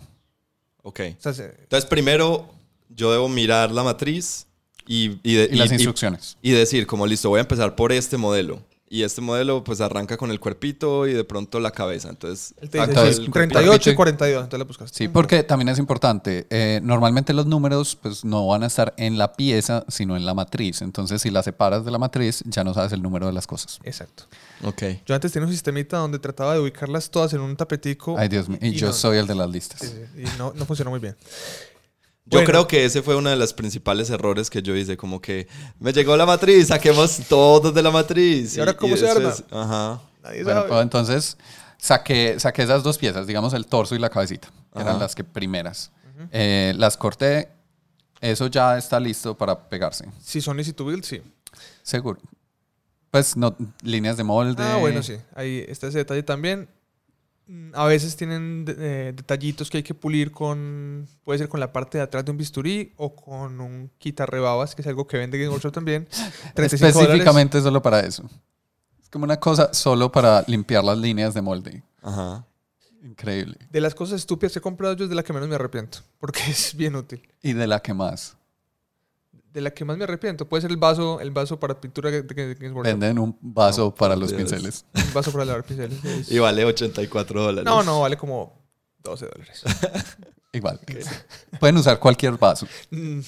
Ok. 0.83 0.99
Entonces, 1.01 1.85
primero 1.89 2.49
yo 2.89 3.11
debo 3.11 3.27
mirar 3.27 3.71
la 3.71 3.83
matriz 3.83 4.47
y, 4.87 5.19
y, 5.23 5.35
de- 5.35 5.49
Y 5.51 5.55
las 5.57 5.69
y- 5.69 5.73
y- 5.73 5.75
instrucciones. 5.75 6.37
y 6.41 6.51
decir, 6.51 6.87
como 6.87 7.05
listo, 7.05 7.29
voy 7.29 7.39
a 7.39 7.41
empezar 7.41 7.75
por 7.75 7.91
este 7.91 8.15
modelo. 8.17 8.61
Y 8.93 9.03
este 9.03 9.21
modelo 9.21 9.63
pues 9.63 9.79
arranca 9.79 10.17
con 10.17 10.31
el 10.31 10.41
cuerpito 10.41 11.07
y 11.07 11.13
de 11.13 11.23
pronto 11.23 11.61
la 11.61 11.71
cabeza. 11.71 12.09
Entonces, 12.09 12.53
él 12.59 12.69
te 12.69 12.77
dice 12.79 12.89
Entonces, 12.89 13.15
sí, 13.15 13.23
el 13.23 13.31
38 13.31 13.71
y 13.89 13.93
cuerpito- 13.93 13.95
42, 13.95 14.43
entonces 14.43 14.59
la 14.59 14.65
buscas. 14.65 14.91
Sí, 14.93 15.07
porque 15.07 15.43
también 15.43 15.69
es 15.69 15.79
importante. 15.79 16.45
eh, 16.49 16.81
normalmente 16.83 17.31
los 17.31 17.45
números 17.45 17.95
pues 17.95 18.25
no 18.25 18.45
van 18.47 18.63
a 18.63 18.65
estar 18.65 18.93
en 18.97 19.17
la 19.17 19.31
pieza, 19.31 19.85
sino 19.87 20.17
en 20.17 20.25
la 20.25 20.33
matriz. 20.33 20.81
Entonces, 20.81 21.21
si 21.21 21.29
la 21.31 21.41
separas 21.41 21.85
de 21.85 21.91
la 21.91 21.99
matriz, 21.99 22.43
ya 22.45 22.65
no 22.65 22.73
sabes 22.73 22.91
el 22.91 23.01
número 23.01 23.27
de 23.27 23.31
las 23.31 23.47
cosas. 23.47 23.79
Exacto. 23.83 24.25
ok. 24.65 24.83
Yo 25.05 25.15
antes 25.15 25.31
tenía 25.31 25.45
un 25.47 25.53
sistemita 25.53 25.95
donde 25.97 26.19
trataba 26.19 26.53
de 26.55 26.59
ubicarlas 26.59 27.09
todas 27.09 27.31
en 27.31 27.39
un 27.39 27.55
tapetico. 27.55 28.17
Ay, 28.17 28.27
Dios 28.27 28.49
mío. 28.49 28.59
Y, 28.61 28.71
yo 28.73 28.87
no- 28.87 28.93
soy 28.93 29.19
el 29.19 29.25
de 29.25 29.35
las 29.35 29.49
listas. 29.49 29.79
sí, 29.79 29.87
sí, 29.87 30.23
y 30.23 30.37
no, 30.37 30.51
no 30.53 30.65
funcionó 30.65 30.91
muy 30.91 30.99
bien. 30.99 31.15
Yo 32.25 32.37
Bueno. 32.37 32.47
creo 32.47 32.67
que 32.67 32.85
ese 32.85 33.01
fue 33.01 33.15
uno 33.15 33.29
de 33.29 33.35
los 33.35 33.51
principales 33.53 34.09
errores 34.09 34.49
que 34.49 34.61
yo 34.61 34.75
hice, 34.75 34.95
como 34.95 35.19
que 35.19 35.47
me 35.79 35.91
llegó 35.91 36.15
la 36.15 36.25
matriz, 36.25 36.67
saquemos 36.67 37.19
todos 37.27 37.73
de 37.73 37.81
la 37.81 37.91
matriz. 37.91 38.55
¿Y 38.55 38.59
ahora 38.59 38.75
cómo 38.77 38.95
se 38.95 39.05
eso 39.05 39.17
arma? 39.17 39.29
es- 39.29 39.43
ajá. 39.51 40.01
Nadie 40.23 40.43
Bueno, 40.43 40.59
sabe. 40.61 40.69
pues, 40.69 40.81
entonces 40.83 41.37
saqué, 41.79 42.39
saqué 42.39 42.61
esas 42.63 42.83
dos 42.83 42.97
piezas, 42.99 43.25
digamos 43.25 43.53
el 43.53 43.65
torso 43.65 43.95
y 43.95 43.99
la 43.99 44.09
cabecita, 44.09 44.49
que 44.73 44.81
eran 44.81 44.99
las 44.99 45.15
que 45.15 45.23
primeras. 45.23 45.91
Eh, 46.31 46.73
las 46.77 46.95
corté. 46.95 47.49
Eso 48.21 48.45
ya 48.45 48.77
está 48.77 48.99
listo 48.99 49.35
para 49.35 49.67
pegarse. 49.67 50.05
Si 50.23 50.41
son 50.41 50.59
easy 50.59 50.73
to 50.73 50.85
build, 50.85 51.03
sí. 51.03 51.21
Seguro. 51.81 52.19
Pues 53.09 53.35
no, 53.35 53.55
líneas 53.81 54.15
de 54.15 54.23
molde. 54.23 54.61
Ah, 54.63 54.77
bueno, 54.77 55.01
sí. 55.01 55.15
Ahí 55.35 55.65
está 55.67 55.87
ese 55.87 55.97
detalle 55.97 56.21
también. 56.21 56.69
Mm, 57.47 57.71
A 57.75 57.85
veces 57.85 58.15
tienen 58.15 58.65
eh, 58.67 59.13
detallitos 59.15 59.69
que 59.69 59.77
hay 59.77 59.83
que 59.83 59.93
pulir 59.93 60.31
con. 60.31 61.07
Puede 61.23 61.39
ser 61.39 61.49
con 61.49 61.59
la 61.59 61.71
parte 61.73 61.97
de 61.97 62.03
atrás 62.03 62.23
de 62.25 62.31
un 62.31 62.37
bisturí 62.37 62.93
o 62.97 63.15
con 63.15 63.59
un 63.59 63.91
quitarrebabas, 63.97 64.75
que 64.75 64.81
es 64.81 64.87
algo 64.87 65.07
que 65.07 65.17
vende 65.17 65.37
Game 65.37 65.49
Workshop 65.49 65.73
también. 65.73 66.07
35 66.55 66.87
dólares. 66.93 66.95
Específicamente 66.95 67.61
solo 67.61 67.81
para 67.81 68.01
eso. 68.01 68.29
Es 69.01 69.09
como 69.09 69.25
una 69.25 69.39
cosa 69.39 69.73
solo 69.73 70.11
para 70.11 70.43
limpiar 70.47 70.83
las 70.83 70.97
líneas 70.97 71.33
de 71.33 71.41
molde. 71.41 71.83
Ajá. 72.01 72.45
Increíble. 73.03 73.57
De 73.71 73.81
las 73.81 73.95
cosas 73.95 74.17
estúpidas 74.17 74.53
que 74.53 74.59
he 74.59 74.61
comprado, 74.61 74.93
yo 74.95 75.05
es 75.05 75.09
de 75.09 75.15
la 75.15 75.23
que 75.23 75.33
menos 75.33 75.49
me 75.49 75.55
arrepiento. 75.55 75.99
Porque 76.19 76.41
es 76.49 76.75
bien 76.75 76.95
útil. 76.95 77.21
¿Y 77.41 77.53
de 77.53 77.67
la 77.67 77.79
que 77.81 77.93
más? 77.93 78.37
De 79.53 79.59
la 79.61 79.71
que 79.71 79.83
más 79.83 79.97
me 79.97 80.05
arrepiento 80.05 80.47
puede 80.47 80.61
ser 80.61 80.71
el 80.71 80.77
vaso, 80.77 81.19
el 81.19 81.31
vaso 81.31 81.59
para 81.59 81.79
pintura 81.81 82.09
de 82.09 82.21
Games 82.21 82.57
Workshop. 82.73 82.83
Venden 82.83 83.19
un 83.19 83.37
vaso 83.41 83.81
No, 83.85 83.95
para 83.95 84.15
los 84.15 84.29
Dios. 84.29 84.39
pinceles. 84.41 84.85
Un 84.95 85.13
vaso 85.13 85.31
para 85.31 85.43
lavar 85.45 85.63
pinceles. 85.65 86.03
Es- 86.05 86.31
Y 86.31 86.39
vale 86.39 86.63
84 86.63 87.41
dólares. 87.43 87.65
No, 87.65 87.83
no, 87.83 87.99
vale 88.01 88.15
como 88.15 88.61
12 89.03 89.25
dólares. 89.27 89.61
Igual. 90.53 90.79
Pueden 91.59 91.77
usar 91.77 91.99
cualquier 91.99 92.37
vaso. 92.37 92.65
Mm, 92.91 93.19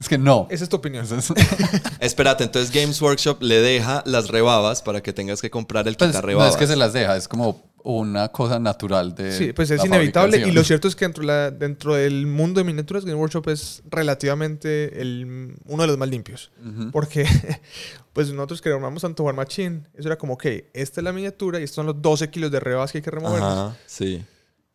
Es 0.00 0.08
que 0.08 0.18
no. 0.18 0.46
Esa 0.50 0.64
es 0.64 0.70
tu 0.70 0.76
opinión. 0.76 1.04
Es- 1.04 1.32
Espérate, 2.00 2.44
entonces 2.44 2.70
Games 2.70 3.00
Workshop 3.00 3.40
le 3.42 3.60
deja 3.60 4.02
las 4.06 4.28
rebabas 4.28 4.82
para 4.82 5.02
que 5.02 5.12
tengas 5.14 5.40
que 5.40 5.50
comprar 5.50 5.88
el 5.88 5.96
Pues, 5.96 6.08
no 6.08 6.12
quitarrebabas. 6.12 6.52
es 6.52 6.58
que 6.58 6.66
se 6.66 6.76
las 6.76 6.92
deja, 6.92 7.16
es 7.16 7.28
como 7.28 7.72
una 7.86 8.28
cosa 8.28 8.58
natural 8.58 9.14
de. 9.14 9.30
Sí, 9.30 9.52
pues 9.52 9.70
es 9.70 9.78
la 9.78 9.86
inevitable. 9.86 10.38
Y 10.48 10.52
lo 10.52 10.64
cierto 10.64 10.88
es 10.88 10.96
que 10.96 11.04
dentro, 11.04 11.20
de 11.22 11.26
la- 11.26 11.50
dentro 11.50 11.94
del 11.94 12.26
mundo 12.26 12.58
de 12.60 12.64
miniaturas, 12.64 13.04
Game 13.04 13.16
Workshop 13.18 13.48
es 13.50 13.82
relativamente 13.90 15.00
el, 15.00 15.54
uno 15.66 15.82
de 15.82 15.86
los 15.86 15.98
más 15.98 16.08
limpios. 16.08 16.50
Porque 16.92 17.26
pues 18.12 18.32
nosotros 18.32 18.60
que 18.62 18.70
armamos 18.70 19.02
Santo 19.02 19.22
War 19.24 19.34
Machine, 19.34 19.82
eso 19.94 20.08
era 20.08 20.16
como, 20.16 20.34
ok, 20.34 20.46
esta 20.72 21.00
es 21.00 21.04
la 21.04 21.12
miniatura 21.12 21.60
y 21.60 21.64
estos 21.64 21.76
son 21.76 21.86
los 21.86 22.00
12 22.00 22.30
kilos 22.30 22.50
de 22.50 22.58
rebas 22.60 22.90
que 22.90 22.98
hay 22.98 23.02
que 23.02 23.10
remover. 23.10 23.42
Ajá, 23.42 23.76
sí. 23.86 24.24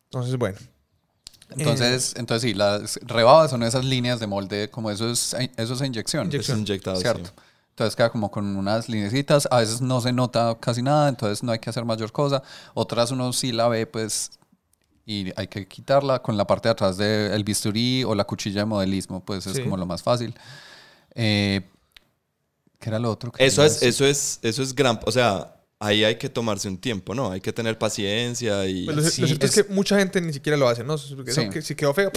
Entonces, 0.05 0.37
bueno. 0.37 0.57
Entonces, 1.57 2.13
entonces 2.15 2.47
sí, 2.47 2.53
las 2.55 2.99
rebabas 3.03 3.49
son 3.49 3.63
esas 3.63 3.83
líneas 3.83 4.19
de 4.19 4.27
molde, 4.27 4.69
como 4.69 4.91
eso 4.91 5.09
es, 5.09 5.35
eso 5.57 5.73
es 5.73 5.81
inyección. 5.81 6.27
Inyección. 6.27 6.57
Es 6.57 6.61
inyectado, 6.61 6.97
sí. 6.97 7.03
Entonces 7.79 7.95
queda 7.95 8.09
como 8.09 8.29
con 8.29 8.57
unas 8.57 8.89
linecitas, 8.89 9.47
a 9.49 9.59
veces 9.59 9.79
no 9.79 10.01
se 10.01 10.11
nota 10.11 10.57
casi 10.59 10.81
nada, 10.81 11.07
entonces 11.07 11.43
no 11.43 11.53
hay 11.53 11.59
que 11.59 11.69
hacer 11.69 11.85
mayor 11.85 12.11
cosa. 12.11 12.43
Otras 12.73 13.11
uno 13.11 13.31
sí 13.31 13.53
la 13.53 13.69
ve, 13.69 13.87
pues, 13.87 14.31
y 15.05 15.31
hay 15.37 15.47
que 15.47 15.65
quitarla 15.65 16.21
con 16.21 16.35
la 16.35 16.45
parte 16.45 16.67
de 16.67 16.73
atrás 16.73 16.97
del 16.97 17.41
bisturí 17.45 18.03
o 18.03 18.15
la 18.15 18.25
cuchilla 18.25 18.59
de 18.59 18.65
modelismo, 18.65 19.23
pues 19.23 19.47
es 19.47 19.55
Sí. 19.55 19.63
como 19.63 19.77
lo 19.77 19.85
más 19.85 20.03
fácil. 20.03 20.35
Eh, 21.15 21.61
¿Qué 22.79 22.89
era 22.89 22.99
lo 22.99 23.11
otro? 23.11 23.31
que 23.31 23.45
Eso 23.45 23.63
es, 23.63 23.81
eso 23.81 24.05
es, 24.05 24.39
eso 24.41 24.61
es 24.61 24.75
gran, 24.75 24.99
o 25.05 25.11
sea, 25.13 25.55
ahí 25.79 26.03
hay 26.03 26.17
que 26.17 26.27
tomarse 26.27 26.67
un 26.67 26.77
tiempo, 26.77 27.15
¿no? 27.15 27.31
Hay 27.31 27.39
que 27.39 27.53
tener 27.53 27.77
paciencia 27.77 28.65
y 28.67 28.83
Pues 28.83 28.97
lo, 28.97 29.03
lo 29.03 29.09
Sí, 29.09 29.25
cierto 29.25 29.45
es... 29.45 29.57
es- 29.57 29.65
que 29.65 29.73
mucha 29.73 29.97
gente 29.97 30.19
ni 30.19 30.33
siquiera 30.33 30.57
lo 30.57 30.67
hace, 30.67 30.83
¿no? 30.83 30.97
Sí. 30.97 31.15
que 31.49 31.61
si 31.61 31.75
quedó 31.75 31.93
feo. 31.93 32.11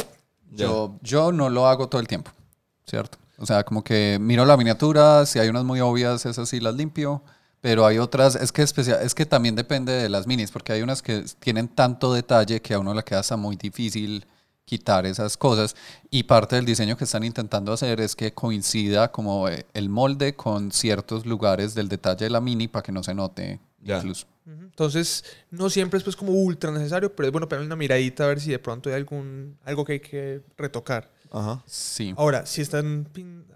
Yo, 0.51 0.99
yo 1.03 1.31
no 1.31 1.49
lo 1.49 1.69
hago 1.69 1.89
todo 1.89 2.01
el 2.01 2.09
tiempo, 2.09 2.33
¿cierto? 2.85 3.17
O 3.43 3.47
sea, 3.47 3.65
como 3.65 3.83
que 3.83 4.19
miro 4.21 4.45
la 4.45 4.57
miniatura, 4.57 5.27
si 5.27 5.41
hay 5.41 5.49
unas 5.49 5.65
muy 5.65 5.81
obvias, 5.81 6.25
esas 6.27 6.49
sí 6.49 6.61
las 6.61 6.77
limpio, 6.77 7.25
pero 7.61 7.85
hay 7.85 7.99
otras, 7.99 8.37
es 8.37 8.53
que, 8.53 8.63
especial, 8.63 9.01
es 9.03 9.17
que 9.17 9.27
también 9.27 9.57
depende 9.57 9.93
de 9.93 10.09
las 10.09 10.29
minis, 10.29 10.53
porque 10.53 10.73
hay 10.73 10.83
unas 10.83 11.03
que 11.03 11.25
tienen 11.41 11.67
tanto 11.67 12.15
detalle 12.15 12.63
que 12.63 12.73
a 12.73 12.79
uno 12.79 12.95
le 12.95 13.03
queda 13.03 13.19
hasta 13.19 13.37
muy 13.37 13.57
difícil 13.57 14.25
quitar 14.65 15.07
esas 15.07 15.37
cosas 15.37 15.75
y 16.09 16.23
parte 16.23 16.55
del 16.55 16.65
diseño 16.65 16.97
que 16.97 17.03
están 17.03 17.25
intentando 17.25 17.73
hacer 17.73 18.01
es 18.01 18.15
que 18.15 18.33
coincida 18.33 19.11
como 19.11 19.49
eh, 19.49 19.67
el 19.75 19.89
molde 19.89 20.37
con 20.37 20.71
ciertos 20.71 21.27
lugares 21.27 21.75
del 21.75 21.89
detalle 21.89 22.27
de 22.27 22.31
la 22.31 22.41
mini 22.41 22.69
para 22.69 22.85
que 22.85 22.93
no 22.93 23.03
se 23.03 23.13
note 23.13 23.59
Ya. 23.83 23.97
incluso. 23.97 24.29
Entonces, 24.47 25.25
no 25.51 25.69
siempre 25.69 25.99
es 25.99 26.05
pues 26.05 26.15
como 26.17 26.33
ultra 26.33 26.71
necesario, 26.71 27.15
pero 27.15 27.27
es 27.27 27.33
bueno 27.33 27.49
pegarle 27.49 27.67
una 27.67 27.77
miradita 27.77 28.25
a 28.25 28.29
ver 28.29 28.41
si 28.41 28.51
de 28.51 28.59
pronto 28.61 28.89
hay 28.89 28.95
algún 28.95 29.59
algo 29.65 29.85
que 29.85 29.95
hay 29.95 30.01
que 30.01 30.43
retocar. 30.57 31.11
Ajá. 31.35 31.63
Sí. 31.67 32.13
Ahora, 32.17 32.45
si 32.47 32.61
están 32.61 33.09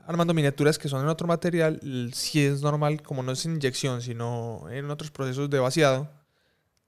armando 0.07 0.33
miniaturas 0.33 0.79
que 0.79 0.89
son 0.89 1.03
en 1.03 1.09
otro 1.09 1.27
material, 1.27 1.79
si 2.15 2.41
es 2.45 2.63
normal, 2.63 3.03
como 3.03 3.23
no 3.23 3.33
es 3.33 3.45
en 3.45 3.55
inyección, 3.57 4.01
sino 4.01 4.67
en 4.71 4.91
otros 4.91 5.11
procesos 5.11 5.51
de 5.51 5.59
vaciado, 5.59 6.11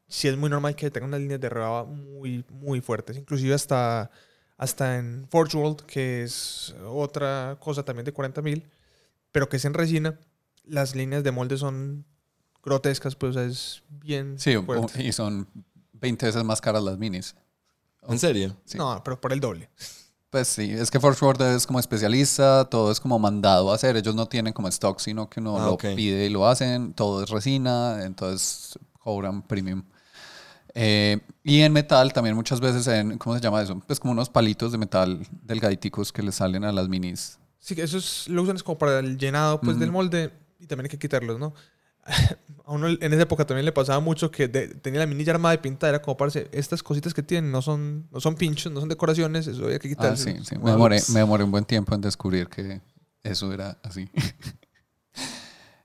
sí 0.06 0.28
es 0.28 0.36
muy 0.38 0.48
normal 0.48 0.74
que 0.76 0.90
tengan 0.90 1.10
unas 1.10 1.20
líneas 1.20 1.40
de 1.40 1.48
rebaba 1.50 1.84
muy, 1.84 2.44
muy 2.48 2.80
fuertes. 2.80 3.18
Inclusive 3.18 3.52
hasta, 3.54 4.10
hasta 4.56 4.96
en 4.98 5.26
Forge 5.30 5.58
World, 5.58 5.82
que 5.84 6.22
es 6.22 6.74
otra 6.86 7.58
cosa 7.60 7.82
también 7.84 8.06
de 8.06 8.14
40.000, 8.14 8.64
pero 9.30 9.48
que 9.50 9.58
es 9.58 9.64
en 9.66 9.74
resina, 9.74 10.18
las 10.64 10.94
líneas 10.96 11.22
de 11.22 11.32
molde 11.32 11.58
son 11.58 12.06
grotescas, 12.62 13.14
pues 13.14 13.30
o 13.36 13.40
sea, 13.40 13.44
es 13.44 13.82
bien 13.90 14.38
Sí, 14.38 14.56
fuerte. 14.56 15.02
y 15.02 15.12
son 15.12 15.46
20 15.92 16.24
veces 16.26 16.44
más 16.44 16.60
caras 16.62 16.82
las 16.82 16.96
minis. 16.96 17.34
¿En 18.08 18.18
serio? 18.18 18.56
sí. 18.64 18.78
No, 18.78 19.02
pero 19.04 19.20
por 19.20 19.34
el 19.34 19.40
doble. 19.40 19.68
Pues 20.30 20.48
sí, 20.48 20.70
es 20.70 20.90
que 20.90 21.00
Forge 21.00 21.24
World 21.24 21.40
es 21.56 21.66
como 21.66 21.80
especialista, 21.80 22.66
todo 22.66 22.92
es 22.92 23.00
como 23.00 23.18
mandado 23.18 23.72
a 23.72 23.74
hacer. 23.74 23.96
Ellos 23.96 24.14
no 24.14 24.26
tienen 24.26 24.52
como 24.52 24.68
stock, 24.68 24.98
sino 25.00 25.30
que 25.30 25.40
uno 25.40 25.56
Ah, 25.58 25.66
lo 25.66 25.78
pide 25.78 26.26
y 26.26 26.28
lo 26.28 26.46
hacen. 26.46 26.92
Todo 26.92 27.22
es 27.22 27.30
resina, 27.30 28.04
entonces 28.04 28.78
cobran 28.98 29.40
premium. 29.42 29.82
Eh, 30.74 31.18
y 31.42 31.62
en 31.62 31.72
metal 31.72 32.12
también 32.12 32.36
muchas 32.36 32.60
veces 32.60 32.86
en, 32.88 33.16
¿cómo 33.16 33.34
se 33.34 33.40
llama 33.40 33.62
eso? 33.62 33.80
Pues 33.86 33.98
como 33.98 34.12
unos 34.12 34.28
palitos 34.28 34.70
de 34.70 34.78
metal 34.78 35.26
delgaditicos 35.42 36.12
que 36.12 36.22
le 36.22 36.30
salen 36.30 36.62
a 36.64 36.72
las 36.72 36.88
minis. 36.88 37.38
Sí, 37.58 37.74
que 37.74 37.82
eso 37.82 37.96
es, 37.96 38.28
lo 38.28 38.42
usan 38.42 38.56
es 38.56 38.62
como 38.62 38.76
para 38.76 38.98
el 38.98 39.16
llenado 39.16 39.60
pues, 39.60 39.78
del 39.78 39.90
molde 39.90 40.32
y 40.60 40.66
también 40.66 40.86
hay 40.86 40.90
que 40.90 40.98
quitarlos, 40.98 41.38
¿no? 41.38 41.54
A 42.66 42.72
uno 42.72 42.86
en 42.88 43.12
esa 43.14 43.22
época 43.22 43.46
también 43.46 43.64
le 43.64 43.72
pasaba 43.72 43.98
mucho 43.98 44.30
que 44.30 44.46
de- 44.46 44.68
tenía 44.68 45.00
la 45.00 45.06
mini 45.06 45.26
armada 45.30 45.52
de 45.52 45.58
pinta, 45.62 45.88
era 45.88 46.02
como 46.02 46.18
parece, 46.18 46.48
estas 46.52 46.82
cositas 46.82 47.14
que 47.14 47.22
tienen 47.22 47.50
no 47.50 47.62
son, 47.62 48.06
no 48.10 48.20
son 48.20 48.34
pinchos, 48.34 48.70
no 48.70 48.80
son 48.80 48.90
decoraciones, 48.90 49.46
eso 49.46 49.64
había 49.64 49.78
que 49.78 49.88
Ah, 49.88 49.90
quitarse. 49.90 50.36
sí, 50.36 50.44
sí. 50.44 50.58
Me 50.58 50.72
demoré, 50.72 51.00
me 51.08 51.20
demoré 51.20 51.44
un 51.44 51.50
buen 51.50 51.64
tiempo 51.64 51.94
en 51.94 52.02
descubrir 52.02 52.46
que 52.48 52.82
eso 53.22 53.50
era 53.54 53.78
así. 53.82 54.10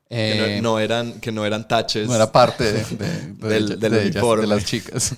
Que 0.09 0.59
no, 0.61 0.73
no 0.73 0.79
eran, 0.79 1.19
que 1.21 1.31
no 1.31 1.43
eran 1.43 1.67
taches. 1.67 2.07
No 2.07 2.13
era 2.15 2.31
parte 2.31 2.65
de, 2.65 2.83
de- 2.83 3.07
de 3.39 3.49
Del- 3.49 3.79
del 3.79 3.91
de 3.91 4.03
ellas, 4.07 4.23
de 4.23 4.47
las 4.47 4.63
chicas. 4.65 5.15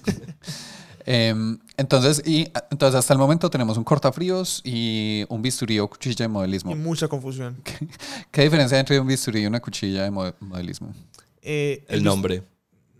Em, 1.07 1.59
entonces, 1.77 2.21
y, 2.25 2.51
entonces, 2.71 2.97
hasta 2.97 3.13
el 3.13 3.19
momento 3.19 3.49
tenemos 3.49 3.77
un 3.77 3.83
cortafríos 3.83 4.61
y 4.63 5.23
un 5.29 5.41
bisturí 5.41 5.79
o 5.79 5.87
cuchilla 5.87 6.23
de 6.23 6.27
modelismo. 6.29 6.71
Y 6.71 6.75
mucha 6.75 7.07
confusión. 7.07 7.61
¿Qué 8.31 8.41
diferencia 8.41 8.75
hay 8.77 8.79
entre 8.79 8.99
un 8.99 9.07
bisturí 9.07 9.41
y 9.43 9.45
una 9.45 9.59
cuchilla 9.59 10.03
de 10.03 10.11
mo- 10.11 10.33
modelismo? 10.39 10.93
Eh, 11.41 11.85
El 11.89 12.03
nombre. 12.03 12.43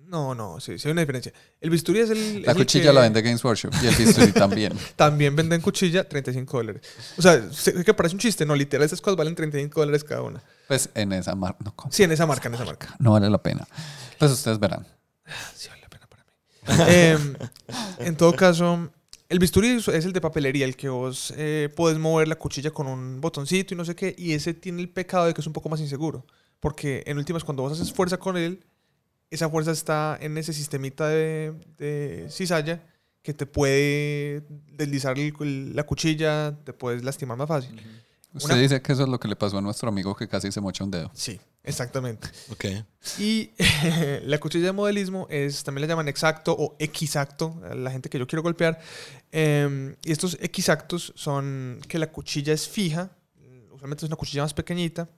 No, 0.08 0.36
no, 0.36 0.60
sí, 0.60 0.78
sí 0.78 0.88
hay 0.88 0.92
una 0.92 1.02
diferencia. 1.02 1.34
El 1.60 1.72
bisturí 1.72 2.00
es 2.00 2.12
el. 2.12 2.44
La 2.44 2.52
es 2.52 2.58
el 2.58 2.64
cuchilla 2.64 2.86
que 2.86 2.94
la 2.94 3.02
vende 3.02 3.22
Games 3.24 3.44
Workshop 3.44 3.74
y 3.82 3.88
el 3.88 3.96
bisturí 3.96 4.32
también. 4.34 4.74
También 4.96 5.36
venden 5.36 5.62
cuchilla, 5.62 6.08
35 6.08 6.58
dólares. 6.58 6.84
O 7.18 7.24
sea, 7.24 7.52
sé 7.52 7.84
que 7.84 7.94
parece 7.96 8.14
un 8.16 8.20
chiste, 8.20 8.46
no, 8.46 8.56
literal, 8.56 8.86
estas 8.86 9.02
cosas 9.02 9.18
valen 9.18 9.34
35 9.34 9.80
dólares 9.80 10.04
cada 10.04 10.22
una. 10.22 10.44
Pues 10.68 10.90
en 10.94 11.12
esa 11.12 11.34
marca, 11.34 11.58
no. 11.66 11.74
Sí, 11.90 12.04
en 12.04 12.12
esa 12.12 12.28
marca, 12.28 12.48
en 12.50 12.54
esa 12.54 12.66
marca. 12.66 12.96
no 13.00 13.14
vale 13.14 13.30
la 13.32 13.40
pena. 13.42 13.68
Pues 14.20 14.32
ustedes 14.32 14.60
verán. 14.60 14.86
Sí 15.56 15.70
Em, 16.88 17.36
en 18.00 18.16
todo 18.18 18.34
caso, 18.34 18.90
el 19.30 19.40
bisturí 19.40 19.70
es 19.70 19.88
el 19.88 20.14
de 20.14 20.22
papelería, 20.22 20.66
el 20.66 20.76
que 20.76 20.90
vos 20.90 21.34
eh, 21.38 21.70
podés 21.76 21.98
mover 21.98 22.28
la 22.28 22.36
cuchilla 22.36 22.72
con 22.72 22.88
un 22.88 23.22
botoncito 23.22 23.74
y 23.74 23.78
no 23.78 23.86
sé 23.86 23.96
qué, 23.96 24.16
y 24.18 24.34
ese 24.34 24.54
tiene 24.54 24.82
el 24.82 24.90
pecado 24.90 25.26
de 25.26 25.34
que 25.34 25.42
es 25.42 25.48
un 25.48 25.54
poco 25.54 25.70
más 25.70 25.80
inseguro. 25.80 26.26
Porque 26.60 27.04
en 27.06 27.18
últimas, 27.18 27.44
cuando 27.44 27.64
vos 27.64 27.74
haces 27.74 27.94
fuerza 27.94 28.18
con 28.18 28.38
él, 28.38 28.64
esa 29.30 29.50
fuerza 29.50 29.72
está 29.72 30.18
en 30.22 30.38
ese 30.38 30.54
sistemita 30.54 31.08
de, 31.08 31.54
de 31.78 32.28
cizalla 32.30 32.82
que 33.26 33.34
te 33.34 33.48
puede 33.48 34.44
deslizar 34.72 35.18
la 35.18 35.84
cuchilla, 35.84 36.56
te 36.64 36.74
puedes 36.74 37.04
lastimar 37.04 37.38
más 37.38 37.48
fácil. 37.48 37.82
Usted 38.36 38.52
Una- 38.54 38.62
dice 38.62 38.82
que 38.82 38.92
eso 38.92 39.04
es 39.04 39.10
lo 39.10 39.20
que 39.20 39.28
le 39.28 39.36
pasó 39.36 39.58
a 39.58 39.62
nuestro 39.62 39.88
amigo 39.90 40.16
que 40.16 40.28
casi 40.28 40.52
se 40.52 40.60
mocha 40.62 40.84
un 40.84 40.92
dedo. 40.92 41.10
Sí, 41.14 41.40
exactamente. 41.64 42.28
Ok. 42.52 42.66
Y 43.18 43.52
la 44.26 44.38
cuchilla 44.40 44.66
de 44.66 44.72
modelismo 44.74 45.26
es, 45.30 45.64
también 45.64 45.82
la 45.82 45.88
llaman 45.88 46.08
exacto 46.10 46.54
o 46.58 46.76
exacto, 46.80 47.60
la 47.76 47.90
gente 47.92 48.10
que 48.10 48.20
yo 48.20 48.28
quiero 48.28 48.44
golpear. 48.44 48.80
Em, 49.32 49.96
y 50.04 50.12
estos 50.12 50.38
exactos 50.42 51.14
son 51.16 51.80
que 51.88 51.98
la 51.98 52.12
cuchilla 52.12 52.54
es 52.54 52.68
fija, 52.68 53.10
usualmente 53.72 54.06
es 54.06 54.10
una 54.10 54.18
cuchilla 54.18 54.44
más 54.44 54.54
pequeñita, 54.54 55.10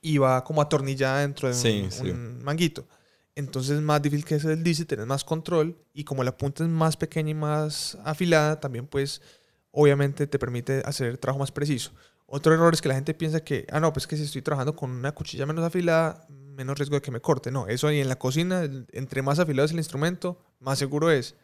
y 0.00 0.18
va 0.18 0.44
como 0.44 0.62
atornillada 0.62 1.20
dentro 1.22 1.48
de 1.48 1.54
un, 1.54 1.60
Sí, 1.60 1.86
sí. 1.90 2.10
un 2.10 2.42
manguito. 2.44 2.86
Entonces 3.34 3.76
es 3.76 3.82
más 3.82 4.00
difícil 4.02 4.24
que 4.24 4.38
se 4.40 4.48
deslice, 4.48 4.84
tenés 4.84 5.06
más 5.06 5.24
control, 5.24 5.76
y 5.92 6.04
como 6.04 6.22
la 6.22 6.36
punta 6.36 6.62
es 6.64 6.70
más 6.70 6.96
pequeña 6.96 7.30
y 7.30 7.34
más 7.34 7.98
afilada, 8.04 8.60
también 8.60 8.86
pues 8.86 9.20
obviamente 9.72 10.26
te 10.28 10.38
permite 10.38 10.82
hacer 10.84 11.08
el 11.08 11.18
trabajo 11.18 11.40
más 11.40 11.50
preciso. 11.52 11.90
Otro 12.30 12.52
error 12.52 12.74
es 12.74 12.82
que 12.82 12.88
la 12.88 12.94
gente 12.94 13.14
piensa 13.14 13.40
que, 13.40 13.66
ah, 13.72 13.80
no, 13.80 13.90
pues 13.92 14.06
que 14.06 14.14
si 14.16 14.24
estoy 14.24 14.42
trabajando 14.42 14.76
con 14.76 14.90
una 14.90 15.12
cuchilla 15.12 15.46
menos 15.46 15.64
afilada, 15.64 16.26
menos 16.28 16.76
riesgo 16.78 16.94
de 16.96 17.00
que 17.02 17.10
me 17.10 17.20
corte. 17.20 17.50
No, 17.50 17.66
eso 17.68 17.88
ahí 17.88 18.00
en 18.00 18.08
la 18.08 18.16
cocina, 18.18 18.68
entre 18.92 19.22
más 19.22 19.38
afilado 19.38 19.64
es 19.64 19.72
el 19.72 19.78
instrumento, 19.78 20.38
más 20.60 20.78
seguro 20.78 21.10
es. 21.10 21.34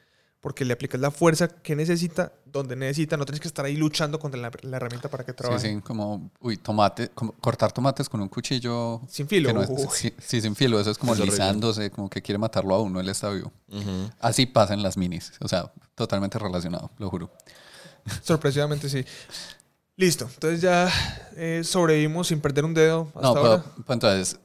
Porque 0.42 0.66
le 0.66 0.74
aplicas 0.74 1.00
la 1.00 1.10
fuerza 1.10 1.48
que 1.48 1.74
necesita, 1.74 2.32
donde 2.44 2.76
necesita, 2.76 3.16
no 3.16 3.24
tienes 3.24 3.40
que 3.40 3.48
estar 3.48 3.64
ahí 3.64 3.76
luchando 3.78 4.18
contra 4.18 4.38
la, 4.38 4.50
la 4.60 4.76
herramienta 4.76 5.08
para 5.08 5.24
que 5.24 5.32
trabaje. 5.32 5.66
Sí, 5.70 5.74
sí, 5.74 5.80
como, 5.80 6.30
uy, 6.40 6.58
tomate, 6.58 7.08
como 7.14 7.32
cortar 7.32 7.72
tomates 7.72 8.10
con 8.10 8.20
un 8.20 8.28
cuchillo. 8.28 9.00
Sin 9.08 9.26
filo. 9.26 9.54
no 9.54 9.62
es- 9.62 9.70
sí, 9.92 10.12
sí, 10.18 10.42
sin 10.42 10.54
filo, 10.54 10.78
eso 10.78 10.90
es 10.90 10.98
como 10.98 11.14
Es 11.14 11.18
horrible. 11.20 11.38
lisándose, 11.38 11.90
como 11.90 12.10
que 12.10 12.20
quiere 12.20 12.36
matarlo 12.38 12.74
a 12.74 12.82
uno, 12.82 13.00
él 13.00 13.08
está 13.08 13.30
vivo. 13.30 13.50
Ujú. 13.72 14.10
Así 14.20 14.44
pasan 14.44 14.82
las 14.82 14.98
minis, 14.98 15.32
o 15.40 15.48
sea, 15.48 15.72
totalmente 15.94 16.38
relacionado, 16.38 16.90
lo 16.98 17.08
juro. 17.08 17.30
Sorpresivamente 18.22 18.90
sí. 18.90 19.02
Listo, 19.96 20.28
entonces 20.32 20.60
ya 20.60 20.90
eh, 21.36 21.62
sobrevivimos 21.64 22.26
sin 22.28 22.40
perder 22.40 22.64
un 22.64 22.74
dedo 22.74 23.08
hasta 23.14 23.20
No, 23.20 23.34
pero, 23.34 23.46
ahora. 23.46 23.64
pues, 23.76 23.90
entonces, 23.90 24.40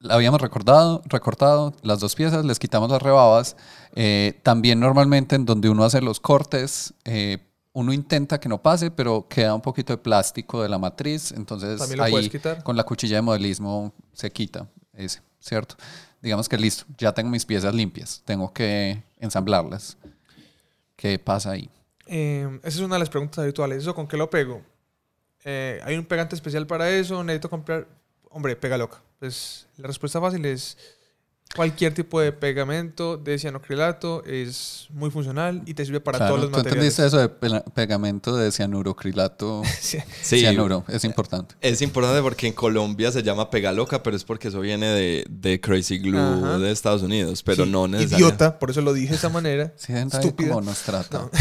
la 0.00 0.14
habíamos 0.14 0.40
recordado, 0.40 1.02
recortado 1.06 1.74
las 1.82 2.00
dos 2.00 2.14
piezas, 2.14 2.44
les 2.44 2.58
quitamos 2.58 2.90
las 2.90 3.02
rebabas. 3.02 3.56
Eh, 3.94 4.40
también 4.42 4.80
normalmente 4.80 5.36
en 5.36 5.44
donde 5.44 5.68
uno 5.68 5.84
hace 5.84 6.00
los 6.00 6.18
cortes, 6.20 6.94
eh, 7.04 7.38
uno 7.72 7.92
intenta 7.92 8.40
que 8.40 8.48
no 8.48 8.62
pase, 8.62 8.90
pero 8.90 9.26
queda 9.28 9.54
un 9.54 9.60
poquito 9.60 9.92
de 9.92 9.98
plástico 9.98 10.62
de 10.62 10.70
la 10.70 10.78
matriz, 10.78 11.30
entonces 11.32 11.94
lo 11.94 12.02
ahí 12.02 12.30
con 12.64 12.74
la 12.74 12.84
cuchilla 12.84 13.16
de 13.16 13.22
modelismo 13.22 13.92
se 14.14 14.30
quita 14.30 14.66
ese, 14.94 15.20
¿cierto? 15.38 15.76
Digamos 16.22 16.48
que 16.48 16.56
listo, 16.56 16.84
ya 16.96 17.12
tengo 17.12 17.28
mis 17.28 17.44
piezas 17.44 17.74
limpias, 17.74 18.22
tengo 18.24 18.50
que 18.50 19.02
ensamblarlas. 19.18 19.98
¿Qué 20.96 21.18
pasa 21.18 21.50
ahí? 21.50 21.68
Eh, 22.06 22.48
esa 22.62 22.78
es 22.78 22.80
una 22.80 22.94
de 22.94 23.00
las 23.00 23.10
preguntas 23.10 23.40
habituales. 23.40 23.82
¿Eso 23.82 23.94
con 23.94 24.08
qué 24.08 24.16
lo 24.16 24.30
pego? 24.30 24.62
Eh, 25.48 25.80
¿Hay 25.84 25.96
un 25.96 26.04
pegante 26.04 26.34
especial 26.34 26.66
para 26.66 26.90
eso? 26.90 27.22
¿Necesito 27.22 27.48
comprar? 27.48 27.86
Hombre, 28.30 28.56
pega 28.56 28.76
loca. 28.76 29.00
Pues 29.20 29.66
la 29.76 29.86
respuesta 29.86 30.20
fácil 30.20 30.44
es 30.44 30.76
cualquier 31.54 31.94
tipo 31.94 32.20
de 32.20 32.32
pegamento 32.32 33.16
de 33.16 33.38
cianocrilato 33.38 34.24
es 34.24 34.88
muy 34.90 35.10
funcional 35.12 35.62
y 35.64 35.74
te 35.74 35.84
sirve 35.86 36.00
para 36.00 36.18
Claro, 36.18 36.34
todos 36.34 36.42
los 36.46 36.50
¿Tú 36.50 36.58
materiales. 36.58 36.98
entendiste 36.98 37.06
eso 37.06 37.18
de 37.18 37.60
pegamento 37.72 38.36
de 38.36 38.50
cianurocrilato? 38.50 39.62
Sí. 39.80 39.98
Sí, 40.20 40.40
Cianuro, 40.40 40.84
es 40.88 41.04
importante. 41.04 41.54
es 41.60 41.80
importante 41.80 42.20
porque 42.20 42.48
en 42.48 42.52
Colombia 42.52 43.12
se 43.12 43.22
llama 43.22 43.48
pega 43.48 43.70
loca, 43.72 44.02
pero 44.02 44.16
es 44.16 44.24
porque 44.24 44.48
eso 44.48 44.58
viene 44.60 44.88
de, 44.88 45.24
de 45.30 45.60
Crazy 45.60 45.98
Glue 46.00 46.18
Ajá. 46.18 46.58
de 46.58 46.72
Estados 46.72 47.02
Unidos, 47.02 47.44
pero 47.44 47.64
Sí, 47.64 47.70
no 47.70 47.86
necesariamente. 47.86 48.16
Idiota, 48.44 48.58
por 48.58 48.70
eso 48.70 48.80
lo 48.80 48.92
dije 48.92 49.10
de 49.10 49.16
esa 49.16 49.28
manera. 49.28 49.72
Como 50.36 50.60
nos 50.60 50.80
trata. 50.82 51.18
No. 51.20 51.30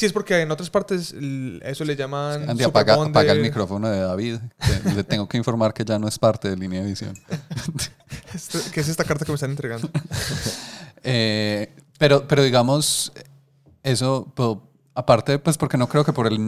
Sí, 0.00 0.06
es 0.06 0.14
porque 0.14 0.40
en 0.40 0.50
otras 0.50 0.70
partes 0.70 1.12
eso 1.12 1.84
le 1.84 1.94
llaman. 1.94 2.48
Andy, 2.48 2.64
apaga, 2.64 2.94
apaga 2.94 3.32
el 3.32 3.42
micrófono 3.42 3.86
de 3.90 4.00
David. 4.00 4.38
le 4.96 5.04
tengo 5.04 5.28
que 5.28 5.36
informar 5.36 5.74
que 5.74 5.84
ya 5.84 5.98
no 5.98 6.08
es 6.08 6.18
parte 6.18 6.48
de 6.48 6.56
línea 6.56 6.82
de. 6.82 6.90
Este- 8.34 8.70
que 8.72 8.80
es 8.80 8.88
esta 8.88 9.04
carta 9.04 9.26
que 9.26 9.30
me 9.32 9.34
están 9.34 9.50
entregando. 9.50 9.90
Eh, 11.02 11.74
pero, 11.98 12.26
pero 12.28 12.42
digamos, 12.42 13.12
eso, 13.82 14.30
pero, 14.34 14.62
aparte, 14.94 15.38
pues 15.38 15.56
porque 15.58 15.76
no 15.78 15.86
creo 15.88 16.04
que 16.04 16.12
por 16.12 16.26
el 16.26 16.38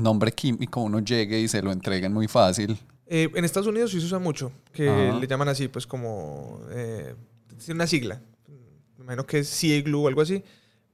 nombre 0.00 0.30
químico 0.32 0.80
uno 0.80 0.98
llegue 1.00 1.40
y 1.40 1.48
se 1.48 1.60
lo 1.62 1.70
entreguen 1.72 2.12
muy 2.12 2.26
fácil. 2.28 2.78
Eh, 3.06 3.28
en 3.34 3.44
Estados 3.44 3.66
Unidos 3.68 3.90
sí 3.92 4.00
se 4.00 4.06
usa 4.06 4.18
mucho, 4.20 4.50
que 4.72 4.88
Ajá. 4.88 5.18
le 5.18 5.26
llaman 5.28 5.48
así, 5.48 5.68
pues 5.68 5.86
como. 5.86 6.60
Eh, 6.70 7.14
tiene 7.58 7.74
una 7.74 7.86
sigla. 7.86 8.20
Me 8.98 9.04
imagino 9.04 9.24
que 9.26 9.38
es 9.40 9.58
CA 9.60 9.80
Glue 9.82 10.04
o 10.04 10.08
algo 10.08 10.22
así. 10.22 10.42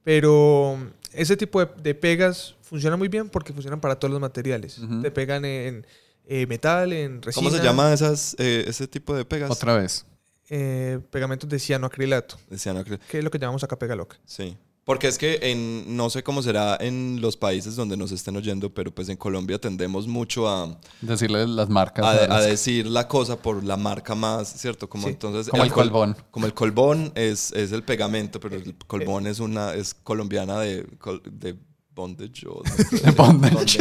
Pero 0.03 0.77
ese 1.13 1.37
tipo 1.37 1.63
de, 1.63 1.69
de 1.81 1.95
pegas 1.95 2.55
funciona 2.61 2.95
muy 2.97 3.07
bien 3.07 3.29
porque 3.29 3.53
funcionan 3.53 3.79
para 3.79 3.97
todos 3.99 4.11
los 4.11 4.21
materiales. 4.21 4.79
Te 5.01 5.11
pegan 5.11 5.45
en 5.45 5.85
eh, 6.25 6.45
metal, 6.47 6.93
en 6.93 7.21
resina. 7.21 7.47
¿Cómo 7.49 7.55
se 7.57 7.63
llama 7.63 7.93
esas, 7.93 8.35
eh, 8.39 8.65
ese 8.67 8.87
tipo 8.87 9.15
de 9.15 9.25
pegas? 9.25 9.51
Otra 9.51 9.75
vez. 9.77 10.05
Eh, 10.49 10.99
pegamentos 11.09 11.49
de 11.49 11.57
cianoacrilato, 11.59 12.37
De 12.49 12.57
cianocre- 12.57 12.99
que 13.09 13.17
es 13.19 13.23
lo 13.23 13.31
que 13.31 13.39
llamamos 13.39 13.63
acá 13.63 13.77
pega 13.79 13.95
loca. 13.95 14.17
Sí. 14.25 14.57
Porque 14.85 15.07
es 15.07 15.17
que 15.17 15.39
en, 15.43 15.95
no 15.95 16.09
sé 16.09 16.23
cómo 16.23 16.41
será 16.43 16.77
en 16.81 17.19
los 17.21 17.37
países 17.37 17.77
donde 17.77 17.95
nos 17.95 18.11
estén 18.11 18.35
oyendo, 18.35 18.69
pero 18.73 18.93
pues 18.93 19.07
en 19.07 19.15
Colombia 19.15 19.57
tendemos 19.57 20.07
mucho 20.07 20.49
a, 20.49 20.77
Decirle 20.99 21.47
las 21.47 21.69
marcas. 21.69 22.03
a, 22.05 22.09
a 22.09 22.23
a 22.25 22.27
las- 22.27 22.45
decir 22.47 22.85
la 22.87 23.07
cosa 23.07 23.37
por 23.37 23.63
la 23.63 23.77
marca 23.77 24.13
más, 24.13 24.49
¿cierto? 24.49 24.89
Como 24.89 25.03
Sí. 25.05 25.11
entonces 25.11 25.47
Como 25.49 25.63
el 25.63 25.71
col- 25.71 25.83
colbón. 25.85 26.17
Como 26.31 26.45
el 26.47 26.53
colbón 26.53 27.11
es, 27.15 27.53
es 27.53 27.71
el 27.71 27.83
pegamento, 27.83 28.41
pero 28.41 28.57
el 28.57 28.75
colbón 28.85 29.25
es 29.25 29.39
una 29.39 29.73
es 29.73 29.93
colombiana 29.93 30.59
de, 30.59 30.85
col- 30.99 31.21
de 31.31 31.55
bondage 31.95 32.45
o 32.47 32.61
no 32.65 32.75
sé, 32.75 32.97
De 33.05 33.11
bondage. 33.15 33.77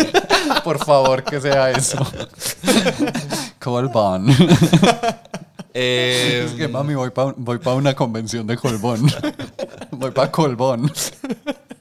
Por 0.62 0.78
favor, 0.84 1.24
que 1.24 1.40
sea 1.40 1.70
eso. 1.72 1.98
Colbón. 3.58 4.26
Eh, 5.74 6.44
Es 6.46 6.52
que 6.52 6.68
mami, 6.68 6.94
voy 6.94 7.10
para 7.10 7.32
voy 7.36 7.58
pa 7.58 7.74
una 7.74 7.94
convención 7.94 8.46
de 8.46 8.56
Colbón. 8.56 9.06
voy 9.90 10.10
para 10.10 10.30
Colbón. 10.30 10.92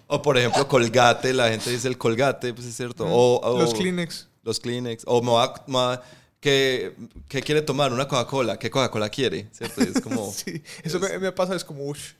o 0.08 0.22
por 0.22 0.38
ejemplo 0.38 0.68
colgate, 0.68 1.34
la 1.34 1.50
gente 1.50 1.70
dice 1.70 1.88
el 1.88 1.98
colgate, 1.98 2.54
pues 2.54 2.68
es 2.68 2.76
cierto. 2.76 3.06
O, 3.06 3.40
o- 3.42 3.60
Los 3.60 3.74
Kleenex. 3.74 4.28
Los 4.44 4.60
Kleenex. 4.60 5.04
O 5.08 5.22
me 5.22 5.32
va, 5.32 5.44
a- 5.44 5.64
me 5.68 5.74
va- 5.78 6.02
¿qué, 6.40 6.96
qué 7.28 7.42
quiere 7.42 7.62
tomar? 7.62 7.92
Una 7.94 8.08
Coca-Cola. 8.08 8.58
¿Qué 8.58 8.70
Coca-Cola 8.72 9.10
quiere? 9.10 9.50
¿Cierto? 9.52 9.82
Y 9.84 9.88
es 9.96 10.02
como... 10.02 10.32
Sí, 10.36 10.64
eso 10.84 11.00
me, 11.00 11.20
me 11.20 11.32
pasa, 11.32 11.56
es 11.56 11.64
como, 11.64 11.84
uff. 11.86 12.14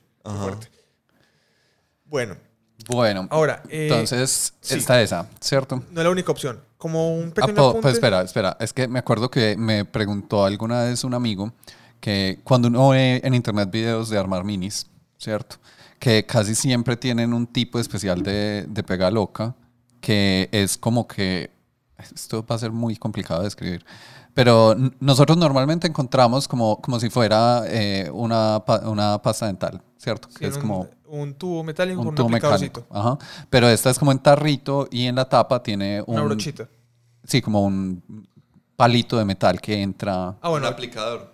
Bueno, 2.04 2.36
Bueno, 2.88 3.26
ahora, 3.30 3.62
eh, 3.68 3.88
entonces 3.90 4.54
sí. 4.60 4.78
está 4.78 5.00
esa, 5.02 5.28
¿cierto? 5.40 5.82
no 5.90 6.00
es 6.00 6.04
la 6.04 6.10
única 6.10 6.32
opción. 6.32 6.60
Como 6.78 7.14
un 7.16 7.28
Ah, 7.28 7.34
pequeño 7.34 7.60
apunte. 7.68 7.82
pues 7.82 7.94
espera, 7.94 8.22
espera. 8.22 8.56
Es 8.58 8.72
que 8.72 8.88
me 8.88 8.98
acuerdo 8.98 9.30
que 9.30 9.56
me 9.56 9.84
preguntó 9.84 10.44
alguna 10.44 10.82
vez 10.84 11.04
un 11.04 11.14
amigo 11.14 11.52
que 12.00 12.40
cuando 12.42 12.68
uno 12.68 12.88
ve 12.88 13.20
en 13.22 13.34
internet 13.34 13.70
videos 13.70 14.08
de 14.10 14.18
armar 14.18 14.42
minis, 14.42 14.86
¿cierto? 15.18 15.56
Que 16.00 16.26
casi 16.26 16.54
siempre 16.56 16.96
tienen 16.96 17.32
un 17.32 17.46
tipo 17.46 17.78
especial 17.78 18.22
de, 18.24 18.64
de 18.68 18.82
pega 18.82 19.10
loca, 19.12 19.54
que 20.00 20.48
es 20.50 20.76
como 20.76 21.06
que, 21.06 21.50
esto 22.12 22.44
va 22.44 22.56
a 22.56 22.58
ser 22.58 22.72
muy 22.72 22.96
complicado 22.96 23.40
de 23.40 23.44
describir, 23.46 23.84
pero 24.34 24.74
nosotros 25.00 25.36
normalmente 25.36 25.86
encontramos 25.86 26.48
como, 26.48 26.80
como 26.80 26.98
si 27.00 27.10
fuera 27.10 27.64
eh, 27.66 28.10
una, 28.12 28.62
pa- 28.64 28.88
una 28.88 29.20
pasta 29.20 29.46
dental, 29.46 29.82
¿cierto? 29.98 30.28
Sí, 30.30 30.38
Que 30.38 30.46
es 30.46 30.56
un, 30.56 30.60
como 30.62 30.88
un 31.06 31.34
tubo 31.34 31.62
metálico 31.62 32.00
un 32.00 32.06
con 32.06 32.14
tubo 32.14 32.26
un 32.26 32.32
aplicadorcito. 32.34 32.86
Ajá. 32.90 33.18
Pero 33.50 33.68
esta 33.68 33.90
es 33.90 33.98
como 33.98 34.12
en 34.12 34.18
tarrito 34.18 34.88
y 34.90 35.06
en 35.06 35.16
la 35.16 35.28
tapa 35.28 35.62
tiene 35.62 36.02
un... 36.06 36.14
Una 36.16 36.24
brochita. 36.24 36.68
Sí, 37.24 37.42
como 37.42 37.62
un 37.64 38.02
palito 38.76 39.16
de 39.18 39.24
metal 39.24 39.60
que 39.60 39.80
entra. 39.82 40.34
Ah, 40.40 40.48
bueno, 40.48 40.66
un 40.66 40.72
aplicador. 40.72 41.32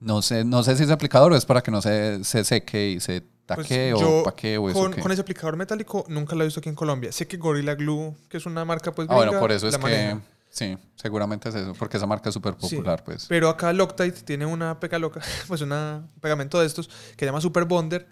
No 0.00 0.20
sé, 0.22 0.44
no 0.44 0.62
sé 0.64 0.74
si 0.76 0.82
es 0.82 0.90
aplicador 0.90 1.32
o 1.32 1.36
es 1.36 1.44
para 1.46 1.62
que 1.62 1.70
no 1.70 1.80
se, 1.80 2.24
se 2.24 2.42
seque 2.42 2.90
y 2.90 3.00
se 3.00 3.20
pues 3.46 3.68
taque 3.68 3.92
o 3.94 4.00
yo 4.00 4.22
para 4.24 4.34
qué 4.34 4.56
o 4.58 4.68
eso 4.68 4.78
con, 4.80 4.92
con 4.94 5.12
ese 5.12 5.20
aplicador 5.20 5.56
metálico 5.56 6.04
nunca 6.08 6.34
lo 6.34 6.42
he 6.42 6.46
visto 6.46 6.58
aquí 6.60 6.70
en 6.70 6.74
Colombia. 6.74 7.12
Sé 7.12 7.28
que 7.28 7.36
Gorilla 7.36 7.74
Glue, 7.76 8.14
que 8.28 8.38
es 8.38 8.46
una 8.46 8.64
marca 8.64 8.90
pues 8.92 9.06
Ah, 9.10 9.14
bueno, 9.14 9.38
por 9.38 9.52
eso 9.52 9.68
es 9.68 9.76
que 9.76 9.82
maneja. 9.82 10.20
Sí, 10.52 10.76
seguramente 10.94 11.48
es 11.48 11.54
eso, 11.56 11.72
porque 11.78 11.96
esa 11.96 12.06
marca 12.06 12.28
es 12.28 12.34
súper 12.34 12.54
Sí, 12.60 12.76
popular, 12.76 13.02
pues. 13.02 13.26
Pero 13.28 13.48
acá 13.48 13.72
Loctite 13.72 14.22
tiene 14.22 14.46
una 14.46 14.78
pega 14.78 14.98
loca, 15.00 15.20
pues 15.48 15.60
una, 15.62 16.08
un 16.14 16.20
pegamento 16.20 16.60
de 16.60 16.66
estos 16.66 16.86
que 16.88 17.16
se 17.20 17.26
llama 17.26 17.40
Super 17.40 17.64
Bonder 17.64 18.06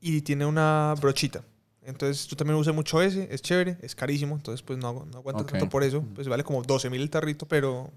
y 0.00 0.22
tiene 0.22 0.44
una 0.46 0.94
brochita. 1.00 1.44
Entonces 1.84 2.26
yo 2.28 2.36
también 2.36 2.58
usé 2.58 2.72
mucho 2.72 3.00
ese, 3.02 3.28
es 3.30 3.42
chévere, 3.42 3.76
es 3.82 3.94
carísimo, 3.94 4.34
entonces 4.36 4.62
pues 4.62 4.78
no, 4.78 5.04
no 5.04 5.18
aguanta 5.18 5.42
Ok. 5.42 5.50
tanto 5.50 5.68
por 5.68 5.82
eso. 5.84 6.04
Pues 6.14 6.26
vale 6.28 6.44
como 6.44 6.62
12 6.62 6.88
mil 6.90 7.02
el 7.02 7.10
tarrito, 7.10 7.46
pero 7.46 7.90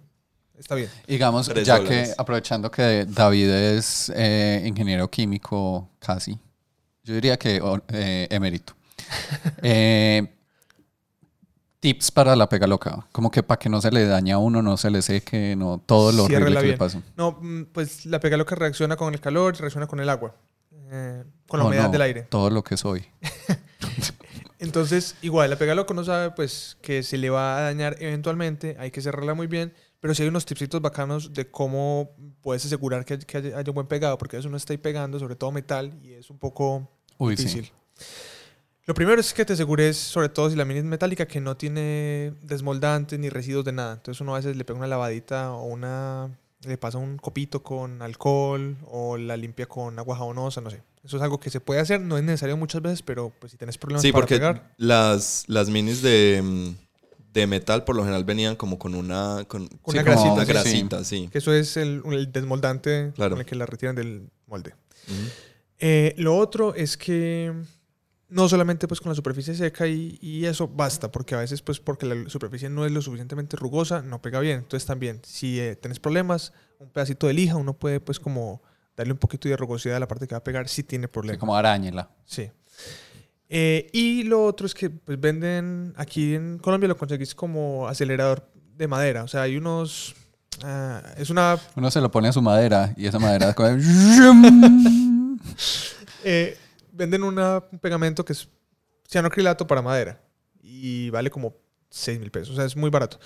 está 0.58 0.76
bien. 0.76 0.90
Digamos, 1.08 1.48
Tres 1.48 1.66
ya 1.68 1.78
dólares. 1.78 2.10
que 2.10 2.16
aprovechando 2.18 2.70
que 2.72 3.06
David 3.08 3.50
es 3.50 4.12
eh, 4.16 4.64
ingeniero 4.66 5.10
químico 5.10 5.90
casi, 6.00 6.38
yo 7.04 7.14
diría 7.14 7.38
que 7.38 7.62
eh, 7.90 8.28
emérito. 8.30 8.74
Eh, 9.62 10.28
tips 11.86 12.10
para 12.10 12.36
la 12.36 12.50
pega 12.50 12.66
loca, 12.66 13.06
como 13.12 13.30
que 13.30 13.44
para 13.44 13.60
que 13.60 13.70
no 13.70 13.80
se 13.80 13.92
le 13.92 14.08
dañe 14.08 14.32
a 14.32 14.40
uno, 14.40 14.64
no 14.64 14.76
se 14.76 14.90
le 14.90 15.04
seque, 15.04 15.56
no 15.56 15.80
todo 15.86 16.12
lo 16.12 16.24
horrible 16.24 16.46
que 16.46 16.52
le 16.56 16.62
bien. 16.64 16.78
pasa. 16.80 17.00
No, 17.16 17.38
mm, 17.40 17.66
pues 17.66 18.08
la 18.08 18.20
pega 18.20 18.38
loca 18.38 18.56
reacciona 18.56 18.96
con 18.96 19.14
el 19.14 19.22
calor, 19.22 19.56
reacciona 19.56 19.86
con 19.86 20.00
el 20.00 20.10
agua, 20.10 20.34
eh, 20.90 21.24
con 21.48 21.60
la 21.60 21.66
Oh, 21.66 21.68
humedad 21.68 21.86
no, 21.86 21.92
del 21.92 22.02
aire. 22.02 22.22
Todo 22.24 22.50
lo 22.50 22.64
que 22.64 22.76
soy. 22.76 23.06
Entonces, 24.58 25.16
igual, 25.22 25.52
la 25.52 25.58
pega 25.58 25.76
loca 25.76 25.94
no 25.94 26.04
sabe 26.04 26.32
pues 26.32 26.76
que 26.82 27.04
se 27.04 27.20
le 27.20 27.30
va 27.30 27.60
a 27.60 27.62
dañar 27.62 27.98
eventualmente, 28.00 28.76
hay 28.80 28.90
que 28.90 29.02
cerrarla 29.02 29.36
muy 29.36 29.46
bien, 29.46 29.72
pero 30.00 30.16
sí 30.16 30.24
hay 30.24 30.30
unos 30.30 30.48
tipsitos 30.48 30.82
bacanos 30.82 31.34
de 31.34 31.52
cómo 31.52 32.10
puedes 32.42 32.66
asegurar 32.66 33.06
que, 33.06 33.20
que 33.20 33.38
haya, 33.38 33.58
haya 33.60 33.70
un 33.72 33.76
buen 33.76 33.86
pegado, 33.88 34.18
porque 34.18 34.38
a 34.38 34.40
veces 34.40 34.48
uno 34.48 34.58
está 34.58 34.74
ahí 34.74 34.78
pegando, 34.80 35.20
sobre 35.20 35.36
todo 35.36 35.52
metal, 35.52 36.00
y 36.02 36.14
es 36.14 36.32
un 36.32 36.40
poco 36.40 36.90
Uy, 37.20 37.36
difícil. 37.36 37.66
sí. 37.66 38.06
Lo 38.88 38.94
primero 38.94 39.20
es 39.20 39.34
que 39.34 39.46
te 39.46 39.54
asegures, 39.54 39.98
sobre 39.98 40.30
todo 40.30 40.50
si 40.50 40.56
la 40.56 40.64
mini 40.66 40.80
es 40.80 40.86
metálica, 40.86 41.26
que 41.28 41.42
no 41.42 41.58
tiene 41.58 42.34
desmoldantes 42.44 43.18
ni 43.18 43.30
residuos 43.30 43.66
de 43.66 43.72
nada. 43.72 43.94
Entonces 43.94 44.22
uno 44.22 44.34
a 44.36 44.38
veces 44.38 44.56
le 44.56 44.64
pega 44.64 44.78
una 44.78 44.88
lavadita 44.88 45.54
o 45.54 45.64
una 45.66 46.30
le 46.66 46.78
pasa 46.78 46.98
un 46.98 47.18
copito 47.18 47.62
con 47.62 48.02
alcohol 48.02 48.76
o 48.90 49.18
la 49.18 49.38
limpia 49.38 49.68
con 49.68 49.98
agua 50.00 50.18
jabonosa, 50.18 50.62
no 50.62 50.70
sé. 50.72 50.82
Eso 51.04 51.18
es 51.18 51.24
algo 51.24 51.40
que 51.40 51.52
se 51.52 51.60
puede 51.60 51.80
hacer, 51.80 52.02
no 52.02 52.18
es 52.18 52.24
necesario 52.24 52.58
muchas 52.58 52.82
veces, 52.82 53.02
pero 53.04 53.32
pues 53.40 53.52
si 53.52 53.58
tienes 53.58 53.78
problemas 53.78 54.02
Sí, 54.02 54.12
para 54.12 54.22
porque 54.24 54.36
pegar, 54.36 54.74
las, 54.78 55.44
las 55.48 55.70
minis 55.70 56.02
de, 56.02 56.42
mm, 56.44 56.70
de 57.34 57.46
metal 57.48 57.84
por 57.84 57.96
lo 57.96 58.02
general 58.02 58.24
venían 58.24 58.56
como 58.56 58.80
con 58.80 58.96
una, 58.96 59.46
con, 59.48 59.68
Con 59.68 59.92
sí, 59.94 60.00
una 60.00 60.04
grasita, 60.04 60.34
una 60.34 60.46
grasita, 60.46 61.04
sí. 61.04 61.30
que 61.32 61.38
eso 61.38 61.54
es 61.54 61.78
el, 61.78 62.02
el 62.12 62.32
desmoldante 62.32 63.12
Claro. 63.16 63.32
con 63.36 63.42
el 63.42 63.46
que 63.46 63.56
la 63.56 63.68
retiran 63.68 63.96
del 63.96 64.28
molde. 64.48 64.74
Eh, 65.78 66.16
lo 66.18 66.36
otro 66.38 66.74
es 66.74 66.98
que 66.98 67.54
no 68.30 68.50
solamente 68.50 68.88
pues 68.88 69.00
con 69.02 69.10
la 69.12 69.16
superficie 69.16 69.54
seca 69.54 69.88
y, 69.88 70.18
y 70.22 70.46
eso 70.46 70.68
basta, 70.68 71.12
porque 71.12 71.36
a 71.36 71.40
veces 71.40 71.62
pues 71.62 71.80
porque 71.80 72.06
la 72.06 72.30
superficie 72.30 72.70
no 72.70 72.86
es 72.86 72.92
lo 72.92 73.02
suficientemente 73.02 73.56
rugosa, 73.58 74.02
no 74.02 74.22
pega 74.22 74.40
bien. 74.40 74.58
Entonces 74.60 74.86
también, 74.88 75.22
si 75.24 75.60
eh, 75.60 75.76
tenés 75.76 76.00
problemas, 76.00 76.52
un 76.80 76.90
pedacito 76.90 77.28
de 77.28 77.34
lija, 77.34 77.56
uno 77.56 77.74
puede 77.74 78.00
pues 78.00 78.20
como 78.20 78.62
darle 78.98 79.14
un 79.14 79.20
poquito 79.20 79.48
de 79.48 79.56
rugosidad 79.58 79.98
a 79.98 80.00
la 80.00 80.08
parte 80.08 80.28
que 80.28 80.34
va 80.36 80.40
a 80.40 80.44
pegar 80.44 80.68
si 80.68 80.84
tiene 80.84 81.06
Sí, 81.06 81.12
problemas. 81.12 81.40
como 81.40 81.56
arañela. 81.56 82.10
Sí. 82.26 82.50
Eh, 83.48 83.90
y 83.94 84.24
lo 84.24 84.44
otro 84.44 84.66
es 84.66 84.74
que 84.74 84.90
pues 84.90 85.20
venden, 85.20 85.94
aquí 85.98 86.34
en 86.34 86.58
Colombia 86.58 86.88
lo 86.88 86.98
conseguís 86.98 87.36
como 87.36 87.88
acelerador 87.88 88.50
de 88.76 88.88
madera. 88.88 89.24
O 89.24 89.28
sea, 89.28 89.44
hay 89.44 89.56
unos... 89.56 90.16
ah, 90.64 91.02
es 91.18 91.30
una 91.30 91.60
Uno 91.76 91.92
se 91.92 92.02
lo 92.02 92.10
pone 92.10 92.30
a 92.30 92.34
su 92.34 92.42
madera 92.42 92.94
y 92.98 93.06
esa 93.06 93.20
madera 93.20 93.54
como- 93.56 93.78
Eh, 96.24 96.58
venden 96.96 97.24
una- 97.24 97.64
un 97.72 97.80
pegamento 97.80 98.24
que 98.26 98.34
es 98.34 98.48
cianocrilato 99.10 99.68
para 99.68 99.82
madera 99.82 100.22
y 100.62 101.10
vale 101.12 101.30
como 101.30 101.54
6 101.90 102.20
mil 102.20 102.32
pesos, 102.32 102.52
o 102.52 102.56
sea, 102.56 102.66
es 102.66 102.76
muy 102.76 102.90
barato. 102.90 103.20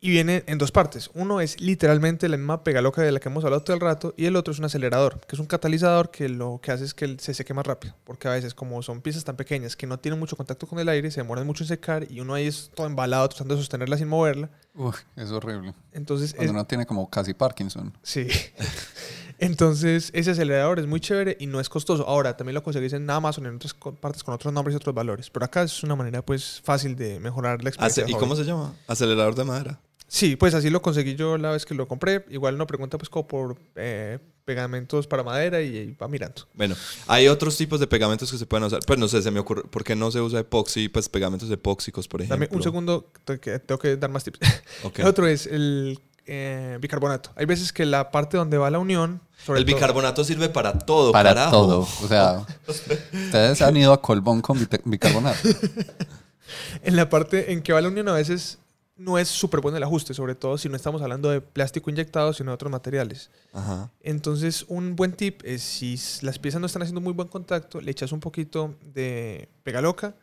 Y 0.00 0.10
viene 0.10 0.44
en 0.46 0.58
dos 0.58 0.70
partes. 0.70 1.10
Uno 1.14 1.40
es 1.40 1.60
literalmente 1.60 2.28
la 2.28 2.36
misma 2.36 2.62
pegaloca 2.62 3.02
de 3.02 3.10
la 3.10 3.18
que 3.18 3.28
hemos 3.28 3.42
hablado 3.44 3.64
todo 3.64 3.74
el 3.74 3.80
rato 3.80 4.14
y 4.16 4.26
el 4.26 4.36
otro 4.36 4.52
es 4.52 4.60
un 4.60 4.64
acelerador, 4.66 5.20
que 5.26 5.34
es 5.34 5.40
un 5.40 5.46
catalizador 5.46 6.12
que 6.12 6.28
lo 6.28 6.60
que 6.62 6.70
hace 6.70 6.84
es 6.84 6.94
que 6.94 7.16
se 7.18 7.34
seque 7.34 7.52
más 7.52 7.66
rápido, 7.66 7.96
porque 8.04 8.28
a 8.28 8.30
veces 8.30 8.54
como 8.54 8.80
son 8.82 9.00
piezas 9.02 9.24
tan 9.24 9.34
pequeñas 9.36 9.74
que 9.74 9.88
no 9.88 9.98
tienen 9.98 10.20
mucho 10.20 10.36
contacto 10.36 10.68
con 10.68 10.78
el 10.78 10.88
aire, 10.88 11.10
se 11.10 11.20
demoran 11.20 11.44
mucho 11.44 11.64
en 11.64 11.68
secar 11.68 12.06
y 12.08 12.20
uno 12.20 12.34
ahí 12.34 12.46
es 12.46 12.70
todo 12.76 12.86
embalado 12.86 13.28
tratando 13.28 13.56
de 13.56 13.60
sostenerla 13.60 13.98
sin 13.98 14.06
moverla. 14.06 14.48
Uf, 14.76 15.00
es 15.16 15.32
horrible. 15.32 15.74
Entonces, 15.90 16.32
Cuando 16.32 16.44
es- 16.52 16.54
uno 16.54 16.64
tiene 16.64 16.86
como 16.86 17.10
casi 17.10 17.34
Parkinson. 17.34 17.92
Sí. 18.04 18.28
Entonces, 19.38 20.10
ese 20.14 20.32
acelerador 20.32 20.78
es 20.80 20.86
muy 20.86 21.00
chévere 21.00 21.36
y 21.38 21.46
no 21.46 21.60
es 21.60 21.68
costoso. 21.68 22.06
Ahora, 22.08 22.36
también 22.36 22.54
lo 22.54 22.62
conseguís 22.62 22.92
en 22.92 23.08
Amazon, 23.08 23.46
en 23.46 23.56
otras 23.56 23.74
partes 24.00 24.24
con 24.24 24.34
otros 24.34 24.52
nombres 24.52 24.74
y 24.74 24.76
otros 24.76 24.94
valores. 24.94 25.30
Pero 25.30 25.44
acá 25.46 25.62
es 25.62 25.82
una 25.82 25.94
manera, 25.96 26.22
pues, 26.24 26.60
fácil 26.64 26.96
de 26.96 27.20
mejorar 27.20 27.62
la 27.62 27.70
experiencia. 27.70 28.02
Ace- 28.04 28.12
de 28.12 28.16
¿Y 28.16 28.20
cómo 28.20 28.34
se 28.36 28.44
llama? 28.44 28.74
Acelerador 28.88 29.34
de 29.34 29.44
madera. 29.44 29.80
Sí, 30.10 30.36
pues 30.36 30.54
así 30.54 30.70
lo 30.70 30.80
conseguí 30.80 31.16
yo 31.16 31.36
la 31.36 31.50
vez 31.52 31.66
que 31.66 31.74
lo 31.74 31.86
compré. 31.86 32.24
Igual 32.30 32.56
no 32.56 32.66
pregunta, 32.66 32.96
pues, 32.98 33.10
como 33.10 33.28
por 33.28 33.58
eh, 33.76 34.18
pegamentos 34.46 35.06
para 35.06 35.22
madera 35.22 35.60
y, 35.60 35.76
y 35.76 35.90
va 35.92 36.08
mirando. 36.08 36.48
Bueno, 36.54 36.74
hay 37.06 37.28
otros 37.28 37.56
tipos 37.58 37.78
de 37.78 37.86
pegamentos 37.86 38.32
que 38.32 38.38
se 38.38 38.46
pueden 38.46 38.64
usar. 38.64 38.80
Pues 38.86 38.98
no 38.98 39.06
sé, 39.06 39.20
se 39.20 39.30
me 39.30 39.38
ocurre. 39.38 39.64
¿Por 39.64 39.84
qué 39.84 39.94
no 39.94 40.10
se 40.10 40.20
usa 40.22 40.40
epoxi? 40.40 40.88
Pues 40.88 41.10
pegamentos 41.10 41.50
epóxicos, 41.50 42.08
por 42.08 42.22
ejemplo. 42.22 42.46
Dame 42.46 42.56
un 42.56 42.62
segundo, 42.62 43.12
que 43.40 43.58
tengo 43.58 43.78
que 43.78 43.96
dar 43.98 44.10
más 44.10 44.24
tips. 44.24 44.38
Ok. 44.84 44.98
El 45.00 45.06
otro 45.06 45.26
es 45.26 45.46
el 45.46 46.00
eh, 46.28 46.78
bicarbonato. 46.80 47.30
Hay 47.34 47.46
veces 47.46 47.72
que 47.72 47.84
la 47.86 48.10
parte 48.10 48.36
donde 48.36 48.58
va 48.58 48.70
la 48.70 48.78
unión... 48.78 49.20
sobre 49.44 49.60
El 49.60 49.66
todo- 49.66 49.74
bicarbonato 49.74 50.22
sirve 50.24 50.48
para 50.48 50.78
todo, 50.78 51.10
Para 51.10 51.30
carajo. 51.30 51.50
todo. 51.50 51.78
O 51.80 52.08
sea, 52.08 52.46
ustedes 53.12 53.60
han 53.62 53.76
ido 53.76 53.92
a 53.92 54.00
Colbón 54.02 54.40
con 54.42 54.58
bicarbonato. 54.84 55.48
en 56.82 56.96
la 56.96 57.08
parte 57.08 57.52
en 57.52 57.62
que 57.62 57.72
va 57.72 57.80
la 57.80 57.88
unión 57.88 58.08
a 58.08 58.12
veces 58.12 58.58
no 58.96 59.16
es 59.16 59.28
súper 59.28 59.60
bueno 59.60 59.76
el 59.76 59.82
ajuste, 59.84 60.12
sobre 60.12 60.34
todo 60.34 60.58
si 60.58 60.68
no 60.68 60.74
estamos 60.74 61.00
hablando 61.02 61.30
de 61.30 61.40
plástico 61.40 61.88
inyectado, 61.88 62.32
sino 62.32 62.50
de 62.50 62.54
otros 62.56 62.72
materiales. 62.72 63.30
Ajá. 63.52 63.90
Entonces, 64.00 64.64
un 64.68 64.96
buen 64.96 65.12
tip 65.12 65.40
es 65.44 65.62
si 65.62 65.96
las 66.22 66.38
piezas 66.40 66.60
no 66.60 66.66
están 66.66 66.82
haciendo 66.82 67.00
muy 67.00 67.12
buen 67.12 67.28
contacto, 67.28 67.80
le 67.80 67.90
echas 67.92 68.10
un 68.10 68.18
poquito 68.18 68.74
de 68.82 69.48
pegaloca, 69.62 70.16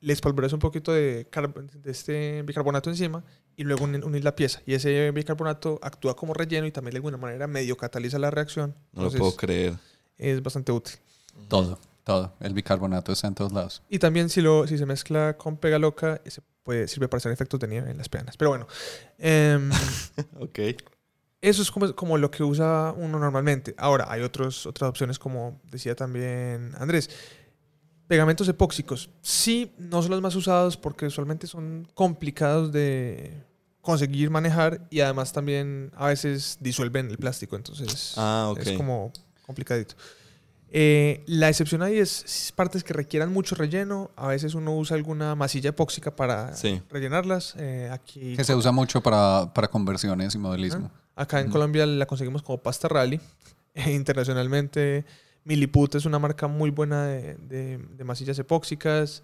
le 0.00 0.12
espolvoreas 0.12 0.52
un 0.52 0.58
poquito 0.58 0.92
de 0.92 1.28
este 1.84 2.42
bicarbonato 2.42 2.90
encima 2.90 3.22
y 3.58 3.64
luego 3.64 3.84
uni- 3.84 4.02
unir 4.02 4.24
la 4.24 4.34
pieza. 4.34 4.62
Y 4.64 4.72
ese 4.72 5.10
bicarbonato 5.10 5.78
actúa 5.82 6.16
como 6.16 6.32
relleno 6.32 6.66
y 6.66 6.72
también 6.72 6.92
de 6.92 6.98
alguna 6.98 7.18
manera 7.18 7.46
medio 7.46 7.76
cataliza 7.76 8.18
la 8.18 8.30
reacción. 8.30 8.74
No 8.92 9.02
lo 9.02 9.10
puedo 9.10 9.36
creer. 9.36 9.74
es 10.16 10.42
bastante 10.42 10.72
útil. 10.72 10.94
Todo. 11.48 11.78
Todo. 12.04 12.32
El 12.40 12.54
bicarbonato 12.54 13.12
está 13.12 13.26
en 13.28 13.34
todos 13.34 13.52
lados. 13.52 13.82
Y 13.90 13.98
también 13.98 14.30
si, 14.30 14.40
lo, 14.40 14.66
si 14.66 14.78
se 14.78 14.86
mezcla 14.86 15.36
con 15.36 15.58
pega 15.58 15.78
loca, 15.78 16.22
se 16.24 16.40
puede, 16.62 16.88
sirve 16.88 17.06
para 17.08 17.18
hacer 17.18 17.32
efectos 17.32 17.60
de 17.60 17.68
nieve 17.68 17.90
en 17.90 17.98
las 17.98 18.08
peanas. 18.08 18.36
Pero 18.38 18.48
bueno, 18.50 18.66
em, 19.18 19.70
Ok. 20.40 20.58
eso 21.42 21.60
es 21.62 21.70
como, 21.70 21.94
como 21.94 22.16
lo 22.16 22.30
que 22.30 22.42
usa 22.42 22.94
uno 22.96 23.18
normalmente. 23.18 23.74
Ahora, 23.76 24.06
hay 24.08 24.22
otros, 24.22 24.64
otras 24.66 24.88
opciones, 24.88 25.18
como 25.18 25.60
decía 25.70 25.94
también 25.94 26.72
Andrés. 26.78 27.10
Pegamentos 28.06 28.48
epóxicos. 28.48 29.10
Sí, 29.20 29.74
no 29.76 30.00
son 30.00 30.12
los 30.12 30.22
más 30.22 30.34
usados 30.34 30.78
porque 30.78 31.04
usualmente 31.06 31.46
son 31.46 31.86
complicados 31.92 32.72
de 32.72 33.44
conseguir 33.88 34.28
manejar 34.28 34.86
y 34.90 35.00
además 35.00 35.32
también 35.32 35.90
a 35.96 36.08
veces 36.08 36.58
disuelven 36.60 37.08
el 37.10 37.16
plástico. 37.16 37.56
Entonces 37.56 38.12
Ah, 38.18 38.52
es 38.60 38.72
como 38.72 39.10
complicadito. 39.46 39.94
Eh, 40.70 41.22
la 41.26 41.48
excepción 41.48 41.80
ahí 41.80 41.96
es 41.98 42.52
partes 42.54 42.84
que 42.84 42.92
requieran 42.92 43.32
mucho 43.32 43.54
relleno. 43.54 44.10
A 44.14 44.26
veces 44.28 44.54
uno 44.54 44.76
usa 44.76 44.94
alguna 44.94 45.34
masilla 45.34 45.70
epóxica 45.70 46.14
para 46.14 46.54
Sí. 46.54 46.82
rellenarlas. 46.90 47.54
Eh, 47.56 47.88
aquí 47.90 48.36
Que 48.36 48.44
se 48.44 48.54
usa 48.54 48.72
mucho 48.72 49.00
para, 49.02 49.50
para 49.54 49.68
conversiones 49.68 50.34
y 50.34 50.38
modelismo. 50.38 50.90
Acá 51.16 51.40
en. 51.40 51.50
Colombia 51.50 51.86
la 51.86 52.04
conseguimos 52.04 52.42
como 52.42 52.58
pasta 52.62 52.88
rally. 52.88 53.18
Eh, 53.74 53.92
internacionalmente, 53.92 55.04
Milliput 55.44 55.94
es 55.94 56.04
una 56.04 56.18
marca 56.18 56.48
muy 56.48 56.70
buena 56.70 57.06
de, 57.06 57.36
de- 57.36 57.78
de 57.96 58.04
masillas 58.04 58.36
epóxicas. 58.38 59.22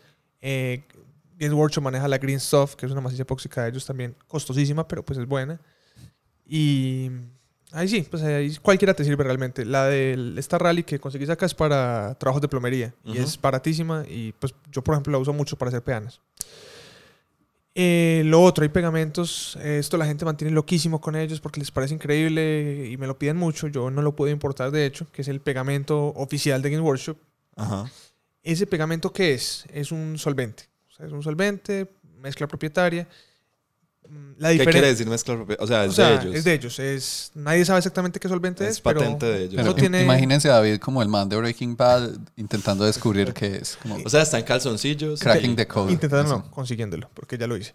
Games 1.39 1.55
Workshop 1.55 1.83
maneja 1.83 2.07
la 2.09 2.19
Green 2.19 2.39
Stuff, 2.41 2.75
que 2.77 2.87
es 2.87 2.93
una 2.93 3.01
masilla 3.01 3.23
epóxica 3.23 3.63
de 3.63 3.71
ellos 3.71 3.85
también 3.85 4.15
costosísima, 4.29 4.87
pero 4.87 5.05
pues 5.05 5.19
es 5.19 5.27
buena. 5.27 5.61
Y 6.47 7.11
ahí 7.73 7.89
sí, 7.89 8.07
pues 8.11 8.23
ahí 8.23 8.55
cualquiera 8.57 8.95
te 8.95 9.05
sirve 9.05 9.25
realmente. 9.25 9.65
La 9.65 9.87
del 9.87 10.37
esta 10.39 10.59
rally 10.59 10.83
que 10.85 10.99
conseguís 11.01 11.31
acá 11.31 11.47
es 11.47 11.55
para 11.55 12.15
trabajos 12.19 12.43
de 12.43 12.49
plomería 12.49 12.95
y 13.05 13.13
Ujú. 13.13 13.23
es 13.23 13.41
baratísima 13.41 14.05
y 14.09 14.33
pues 14.33 14.55
yo 14.71 14.83
por 14.85 14.95
ejemplo 14.95 15.13
la 15.13 15.19
uso 15.19 15.33
mucho 15.33 15.57
para 15.57 15.71
hacer 15.71 15.83
peanas. 15.83 16.21
Eh, 17.77 18.23
lo 18.27 18.41
otro, 18.41 18.63
hay 18.63 18.69
pegamentos. 18.69 19.59
eh, 19.61 19.79
esto 19.81 19.97
la 19.97 20.07
gente 20.07 20.25
mantiene 20.25 20.55
loquísimo 20.55 21.01
con 21.01 21.17
ellos 21.17 21.41
porque 21.41 21.59
les 21.59 21.73
parece 21.73 21.95
increíble 21.95 22.89
y 22.89 22.97
me 22.97 23.07
lo 23.09 23.19
piden 23.19 23.37
mucho. 23.37 23.67
Yo 23.69 23.91
no 23.91 24.01
lo 24.03 24.15
puedo 24.15 24.31
importar, 24.31 24.71
de 24.71 24.87
hecho, 24.87 25.11
que 25.11 25.23
es 25.23 25.29
el 25.29 25.41
pegamento 25.41 26.09
oficial 26.15 26.63
de 26.63 26.71
Games 26.71 26.85
Workshop. 26.85 27.17
Ajá. 27.57 27.91
¿Ese 28.45 28.67
pegamento 28.67 29.13
qué 29.13 29.35
es? 29.35 29.65
Es 29.73 29.91
un 29.91 30.19
solvente. 30.19 30.65
O 30.95 30.97
sea, 30.97 31.07
es 31.07 31.13
un 31.13 31.23
solvente, 31.25 31.91
mezcla 32.21 32.47
propietaria. 32.47 33.09
Mm, 34.09 34.33
La 34.39 34.51
¿Qué 34.53 34.65
quiere 34.67 34.87
decir 34.87 35.09
mezcla 35.09 35.35
propia? 35.35 35.57
O 35.59 35.67
sea, 35.67 35.85
es 35.85 35.91
O 35.91 35.95
sea, 35.95 36.11
de 36.11 36.15
ellos. 36.23 36.35
es 36.37 36.45
de 36.45 36.53
ellos. 36.55 36.79
Es, 36.79 37.33
nadie 37.35 37.65
sabe 37.65 37.79
exactamente 37.79 38.21
qué 38.21 38.29
solvente 38.29 38.65
es, 38.65 38.73
Es 38.73 38.81
pero 38.81 39.01
patente 39.01 39.27
de 39.27 39.43
ellos. 39.45 39.55
Pero 39.57 39.75
tiene. 39.75 40.03
Imagínense 40.05 40.49
a 40.51 40.55
David 40.55 40.79
como 40.79 41.03
el 41.03 41.09
man 41.09 41.29
de 41.29 41.37
Breaking 41.37 41.77
Bad 41.77 42.11
intentando 42.37 42.85
descubrir 42.85 43.33
qué 43.33 43.57
es. 43.57 43.77
Como 43.83 43.97
O 44.05 44.09
sea, 44.09 44.23
está 44.23 44.39
en 44.39 44.45
calzoncillos. 44.45 45.19
cracking 45.21 45.57
the 45.57 45.67
code. 45.67 45.91
Intentando, 45.91 46.31
no, 46.39 46.51
consiguiéndolo, 46.51 47.11
porque 47.13 47.37
ya 47.37 47.47
lo 47.49 47.57
hice. 47.57 47.73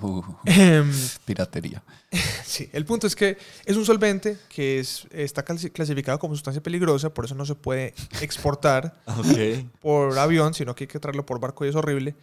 Uh, 0.00 0.22
Em, 0.44 0.90
piratería. 1.24 1.82
Sí, 2.44 2.68
el 2.72 2.84
punto 2.86 3.06
es 3.06 3.14
que 3.14 3.36
es 3.66 3.76
un 3.76 3.84
solvente 3.84 4.38
que 4.48 4.78
es, 4.80 5.06
está 5.12 5.44
clasi- 5.44 5.70
clasificado 5.70 6.18
como 6.18 6.34
sustancia 6.34 6.62
peligrosa, 6.62 7.12
por 7.12 7.26
eso 7.26 7.34
no 7.34 7.44
se 7.44 7.54
puede 7.54 7.92
exportar 8.22 8.94
por 9.82 10.18
avión, 10.18 10.54
sino 10.54 10.74
que 10.74 10.84
hay 10.84 10.88
que 10.88 10.98
traerlo 10.98 11.26
por 11.26 11.38
barco 11.38 11.64
y 11.64 11.68
es 11.68 11.74
horrible. 11.74 12.14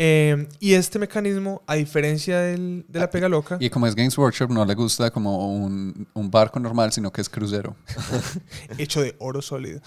Eh, 0.00 0.46
y 0.60 0.74
este 0.74 0.98
mecanismo, 0.98 1.62
a 1.66 1.74
diferencia 1.76 2.38
del- 2.40 2.84
de 2.88 2.98
la 3.00 3.10
pega 3.10 3.28
loca, 3.28 3.56
Y 3.60 3.68
como 3.70 3.86
es 3.86 3.94
Games 3.94 4.16
Workshop, 4.18 4.50
no 4.50 4.64
le 4.64 4.74
gusta 4.74 5.10
como 5.10 5.54
un, 5.54 6.06
un 6.14 6.30
barco 6.30 6.58
normal, 6.60 6.92
sino 6.92 7.12
que 7.12 7.20
es 7.20 7.28
crucero. 7.28 7.76
hecho 8.78 9.00
de 9.00 9.14
oro 9.18 9.40
sólido, 9.42 9.80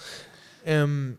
em, 0.64 1.16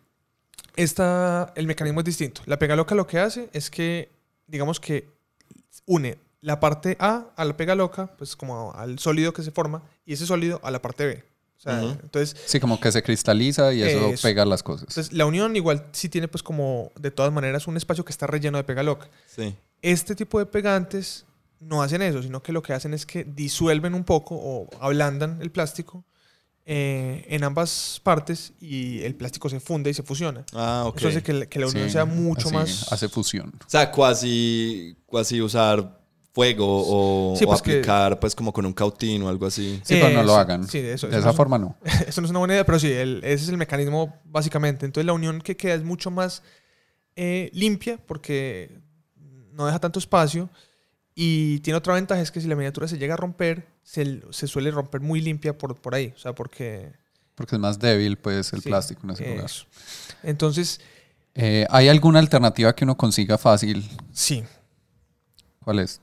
esta, 0.75 1.53
el 1.55 1.67
mecanismo 1.67 1.99
es 2.01 2.05
distinto. 2.05 2.41
La 2.45 2.57
pega 2.57 2.75
loca 2.75 2.95
lo 2.95 3.05
que 3.07 3.19
hace 3.19 3.49
es 3.53 3.69
que, 3.69 4.11
digamos 4.47 4.79
que 4.79 5.09
une 5.85 6.17
la 6.41 6.59
parte 6.59 6.97
A 6.99 7.27
a 7.37 7.45
la 7.45 7.55
pega 7.55 7.73
loca, 7.73 8.07
pues 8.17 8.35
como 8.35 8.73
al 8.73 8.99
sólido 8.99 9.33
que 9.33 9.43
se 9.43 9.51
forma, 9.51 9.81
y 10.05 10.13
ese 10.13 10.25
sólido 10.25 10.59
a 10.63 10.71
la 10.71 10.81
parte 10.81 11.05
B. 11.05 11.23
O 11.57 11.61
sea, 11.63 11.81
Ujú. 11.81 11.91
entonces 12.03 12.35
Sí, 12.45 12.59
como 12.59 12.77
que 12.81 12.91
se 12.91 13.01
cristaliza 13.01 13.73
y 13.73 13.81
eso, 13.81 14.09
Eso. 14.09 14.21
pega 14.27 14.43
las 14.43 14.61
cosas. 14.61 14.81
Entonces, 14.89 15.13
la 15.13 15.25
unión 15.25 15.55
igual 15.55 15.87
sí 15.93 16.09
tiene 16.09 16.27
pues 16.27 16.43
como 16.43 16.91
de 16.99 17.09
todas 17.11 17.31
maneras 17.31 17.67
un 17.67 17.77
espacio 17.77 18.03
que 18.03 18.11
está 18.11 18.27
relleno 18.27 18.57
de 18.57 18.65
pega 18.65 18.83
loca. 18.83 19.09
Sí. 19.25 19.55
Este 19.81 20.15
tipo 20.15 20.39
de 20.39 20.45
pegantes 20.45 21.25
no 21.61 21.81
hacen 21.81 22.01
eso, 22.01 22.21
sino 22.21 22.43
que 22.43 22.51
lo 22.51 22.61
que 22.61 22.73
hacen 22.73 22.93
es 22.93 23.05
que 23.05 23.23
disuelven 23.23 23.93
un 23.93 24.03
poco 24.03 24.35
o 24.35 24.67
ablandan 24.81 25.41
el 25.41 25.49
plástico 25.51 26.03
eh, 26.65 27.25
en 27.29 27.43
ambas 27.43 27.99
partes 28.03 28.53
y 28.59 29.01
el 29.03 29.15
plástico 29.15 29.49
se 29.49 29.59
funde 29.59 29.89
y 29.89 29.93
se 29.93 30.03
fusiona. 30.03 30.45
Ah, 30.53 30.83
ok. 30.87 30.97
Eso 30.97 31.07
hace 31.09 31.21
que, 31.23 31.33
la- 31.33 31.45
que 31.45 31.59
la 31.59 31.67
unión 31.67 31.87
Sí, 31.87 31.91
sea 31.93 32.05
mucho 32.05 32.47
así, 32.47 32.55
más... 32.55 32.91
Hace 32.91 33.09
fusión. 33.09 33.51
O 33.65 33.69
sea, 33.69 33.91
cuasi, 33.91 34.95
cuasi 35.05 35.41
usar 35.41 35.99
fuego 36.33 36.65
o, 36.65 37.35
Sí, 37.35 37.43
o 37.43 37.47
pues 37.47 37.61
que- 37.61 37.71
aplicar 37.73 38.19
pues 38.19 38.33
como 38.33 38.51
con 38.53 38.65
un 38.65 38.73
cautín 38.73 39.21
o 39.23 39.29
algo 39.29 39.45
así. 39.45 39.79
Sí, 39.83 39.95
pero 40.01 40.09
no 40.09 40.23
lo 40.23 40.31
Eso, 40.31 40.39
hagan. 40.39 40.67
sí, 40.67 40.77
eso- 40.79 40.85
de 40.85 40.93
eso 40.93 41.07
esa 41.09 41.25
no 41.25 41.29
es- 41.31 41.35
forma 41.37 41.57
no. 41.59 41.75
Eso 42.07 42.21
no 42.21 42.25
es 42.25 42.29
una 42.31 42.39
buena 42.39 42.53
idea, 42.55 42.65
pero 42.65 42.79
sí, 42.79 42.91
el- 42.91 43.17
ese 43.23 43.43
es 43.43 43.49
el 43.49 43.57
mecanismo 43.57 44.15
básicamente. 44.25 44.85
Entonces 44.85 45.05
la 45.05 45.13
unión 45.13 45.41
que 45.41 45.57
queda 45.57 45.73
es 45.75 45.83
mucho 45.83 46.11
más 46.11 46.41
eh, 47.15 47.49
limpia 47.53 47.99
porque 48.07 48.79
no 49.51 49.65
deja 49.67 49.79
tanto 49.79 49.99
espacio 49.99 50.49
y 51.13 51.59
tiene 51.59 51.77
otra 51.77 51.93
ventaja, 51.93 52.21
es 52.21 52.31
que 52.31 52.41
si 52.41 52.47
la 52.47 52.55
miniatura 52.55 52.87
se 52.87 52.97
llega 52.97 53.13
a 53.13 53.17
romper, 53.17 53.67
se, 53.83 54.21
se 54.31 54.47
suele 54.47 54.71
romper 54.71 55.01
muy 55.01 55.21
limpia 55.21 55.57
por, 55.57 55.75
por 55.79 55.93
ahí. 55.95 56.13
O 56.15 56.19
sea, 56.19 56.33
porque... 56.33 56.91
Porque 57.35 57.55
es 57.55 57.59
más 57.61 57.79
débil, 57.79 58.17
pues, 58.17 58.53
el 58.53 58.61
sí, 58.61 58.69
plástico 58.69 59.01
en 59.03 59.11
ese 59.11 59.27
lugar. 59.27 59.45
eso. 59.45 59.65
Entonces, 60.23 60.79
Eh, 61.35 61.65
¿Hay 61.71 61.87
alguna 61.89 62.19
alternativa 62.19 62.73
que 62.75 62.83
uno 62.83 62.95
consiga 62.95 63.37
fácil? 63.39 63.89
sí, 64.11 64.43
¿Cuál 65.63 65.79
es? 65.79 65.99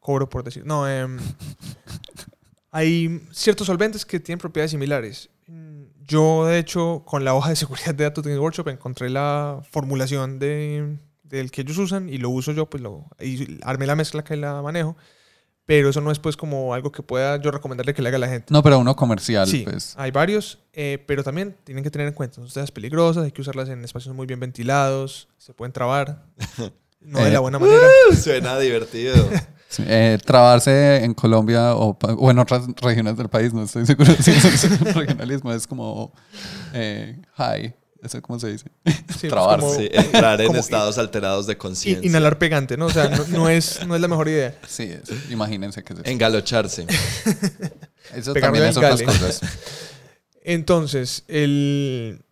cobro 0.00 0.28
por 0.28 0.42
decir. 0.44 0.64
No, 0.66 0.88
em, 0.88 1.18
hay 2.70 3.22
ciertos 3.32 3.66
solventes 3.66 4.04
que 4.04 4.20
tienen 4.20 4.38
propiedades 4.40 4.70
similares. 4.72 5.30
Mm, 5.46 5.84
Yo, 6.06 6.46
de 6.46 6.58
hecho, 6.58 7.02
con 7.06 7.24
la 7.24 7.34
hoja 7.34 7.50
de 7.50 7.56
seguridad 7.64 7.94
de 7.94 8.04
datos 8.04 8.24
de 8.24 8.38
Workshop 8.38 8.68
encontré 8.68 9.08
la 9.10 9.62
formulación 9.70 10.38
de, 10.38 10.98
del 11.22 11.50
que 11.50 11.62
ellos 11.62 11.78
usan 11.78 12.08
y 12.08 12.18
lo 12.18 12.30
uso 12.30 12.52
yo, 12.52 12.68
pues 12.68 12.82
lo 12.82 13.06
y 13.20 13.58
armé 13.62 13.86
la 13.86 13.96
mezcla 13.96 14.24
que 14.24 14.36
la 14.36 14.60
manejo. 14.62 14.96
Pero 15.66 15.88
eso 15.88 16.00
no 16.02 16.10
es 16.10 16.18
pues 16.18 16.36
como 16.36 16.74
algo 16.74 16.92
que 16.92 17.02
pueda 17.02 17.36
yo 17.40 17.50
recomendarle 17.50 17.94
que 17.94 18.02
le 18.02 18.08
haga 18.08 18.16
a 18.16 18.20
la 18.20 18.28
gente. 18.28 18.46
No, 18.50 18.62
pero 18.62 18.78
uno 18.78 18.94
comercial, 18.96 19.46
Sí, 19.46 19.62
pues. 19.64 19.94
hay 19.96 20.10
varios, 20.10 20.58
eh, 20.74 21.02
pero 21.06 21.24
también 21.24 21.56
tienen 21.64 21.82
que 21.82 21.90
tener 21.90 22.06
en 22.08 22.12
cuenta, 22.14 22.36
son 22.36 22.44
sustancias 22.44 22.70
peligrosas, 22.70 23.24
hay 23.24 23.30
que 23.32 23.40
usarlas 23.40 23.68
en 23.70 23.82
espacios 23.82 24.14
muy 24.14 24.26
bien 24.26 24.40
ventilados, 24.40 25.28
se 25.38 25.54
pueden 25.54 25.72
trabar, 25.72 26.26
no 27.00 27.20
de 27.20 27.28
Eh, 27.28 27.32
la 27.32 27.40
buena 27.40 27.58
manera. 27.58 27.80
Suena 28.22 28.58
divertido. 28.58 29.14
Sí, 29.70 29.82
eh, 29.86 30.18
trabarse 30.24 31.02
en 31.02 31.14
Colombia 31.14 31.74
o, 31.74 31.96
o 31.98 32.30
en 32.30 32.38
otras 32.38 32.66
regiones 32.82 33.16
del 33.16 33.28
país, 33.30 33.52
no 33.54 33.62
estoy 33.64 33.86
seguro 33.86 34.12
si 34.20 34.30
es 34.32 34.64
un 34.64 34.84
regionalismo, 34.94 35.52
es 35.52 35.66
como 35.66 36.12
eh, 36.74 37.20
high, 37.36 37.74
eso 38.04 38.20
cómo 38.22 38.38
se 38.38 38.52
dice. 38.52 38.66
Sí, 38.84 38.92
pues, 39.06 39.18
trabarse. 39.28 39.90
como- 39.90 40.02
entrar 40.04 40.40
en 40.40 40.46
como 40.48 40.60
estados 40.60 40.98
alterados 40.98 41.46
de 41.46 41.54
in- 41.54 41.58
conciencia. 41.58 42.06
inhalar 42.08 42.38
pegante, 42.38 42.76
¿no? 42.76 42.86
O 42.86 42.90
sea, 42.90 43.08
no, 43.08 43.26
no 43.28 43.48
es, 43.48 43.84
no 43.86 43.94
es 43.94 44.00
la 44.00 44.08
mejor 44.08 44.28
idea. 44.28 44.58
Sí, 44.68 44.84
es- 44.84 45.30
imagínense 45.30 45.82
que 45.82 45.94
es 45.94 45.98
eso. 46.00 46.08
Engalocharse. 46.10 46.86
Eso 48.14 48.34
también 48.34 48.64
es 48.66 48.76
otras 48.76 49.02
cosas. 49.02 49.40
Entonces, 50.42 51.24
el, 51.28 52.22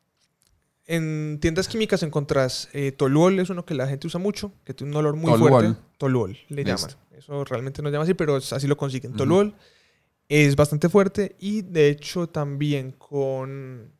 en 0.86 1.38
tiendas 1.40 1.66
químicas 1.68 2.02
encontrás 2.02 2.68
eh, 2.72 2.92
toluol, 2.92 3.38
es 3.40 3.48
uno 3.50 3.64
que 3.64 3.74
la 3.74 3.86
gente 3.88 4.06
usa 4.06 4.20
mucho, 4.20 4.52
que 4.64 4.74
tiene 4.74 4.90
un 4.92 4.96
olor 4.98 5.16
muy 5.16 5.30
Toluol. 5.32 5.48
fuerte. 5.50 5.80
Toluol, 5.98 6.38
le 6.48 6.64
Listo. 6.64 6.88
llaman. 6.88 6.96
Eso 7.16 7.44
realmente 7.44 7.82
no 7.82 7.88
llama 7.90 8.04
así, 8.04 8.14
pero 8.14 8.36
es- 8.36 8.52
así 8.52 8.66
lo 8.66 8.76
consiguen. 8.76 9.14
Toluol 9.14 9.54
es 10.28 10.56
bastante 10.56 10.88
fuerte 10.88 11.36
y 11.40 11.62
de 11.62 11.88
hecho 11.88 12.28
también 12.28 12.92
con 12.92 13.90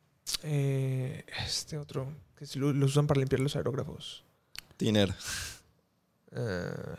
eh, 0.43 1.25
este 1.45 1.77
otro, 1.77 2.07
que 2.35 2.45
se 2.45 2.59
lo, 2.59 2.73
lo 2.73 2.85
usan 2.85 3.07
para 3.07 3.19
limpiar 3.19 3.39
los 3.41 3.55
aerógrafos. 3.55 4.23
Tiner. 4.77 5.13
Eh, 6.31 6.95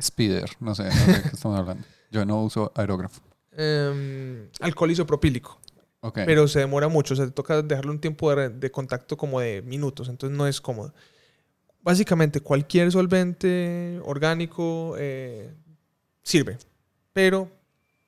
Speeder, 0.00 0.50
no 0.60 0.74
sé, 0.74 0.84
no 0.84 0.90
sé 0.92 1.12
de 1.12 1.22
qué 1.22 1.28
estamos 1.34 1.58
hablando. 1.58 1.84
Yo 2.10 2.24
no 2.24 2.42
uso 2.42 2.72
aerógrafo. 2.74 3.20
em, 3.52 4.48
alcohol 4.60 4.90
isopropílico. 4.90 5.58
Ok. 6.02 6.20
pero 6.24 6.48
se 6.48 6.60
demora 6.60 6.88
mucho. 6.88 7.12
O 7.12 7.16
sea, 7.16 7.26
te 7.26 7.32
toca 7.32 7.60
dejarle 7.60 7.90
un 7.90 8.00
tiempo 8.00 8.34
de, 8.34 8.48
de 8.48 8.70
contacto 8.70 9.18
como 9.18 9.38
de 9.40 9.60
minutos, 9.60 10.08
entonces 10.08 10.34
no 10.36 10.46
es 10.46 10.58
cómodo. 10.60 10.94
Básicamente, 11.82 12.40
cualquier 12.40 12.90
solvente 12.90 14.00
orgánico 14.04 14.94
eh, 14.98 15.52
sirve, 16.22 16.56
pero 17.12 17.50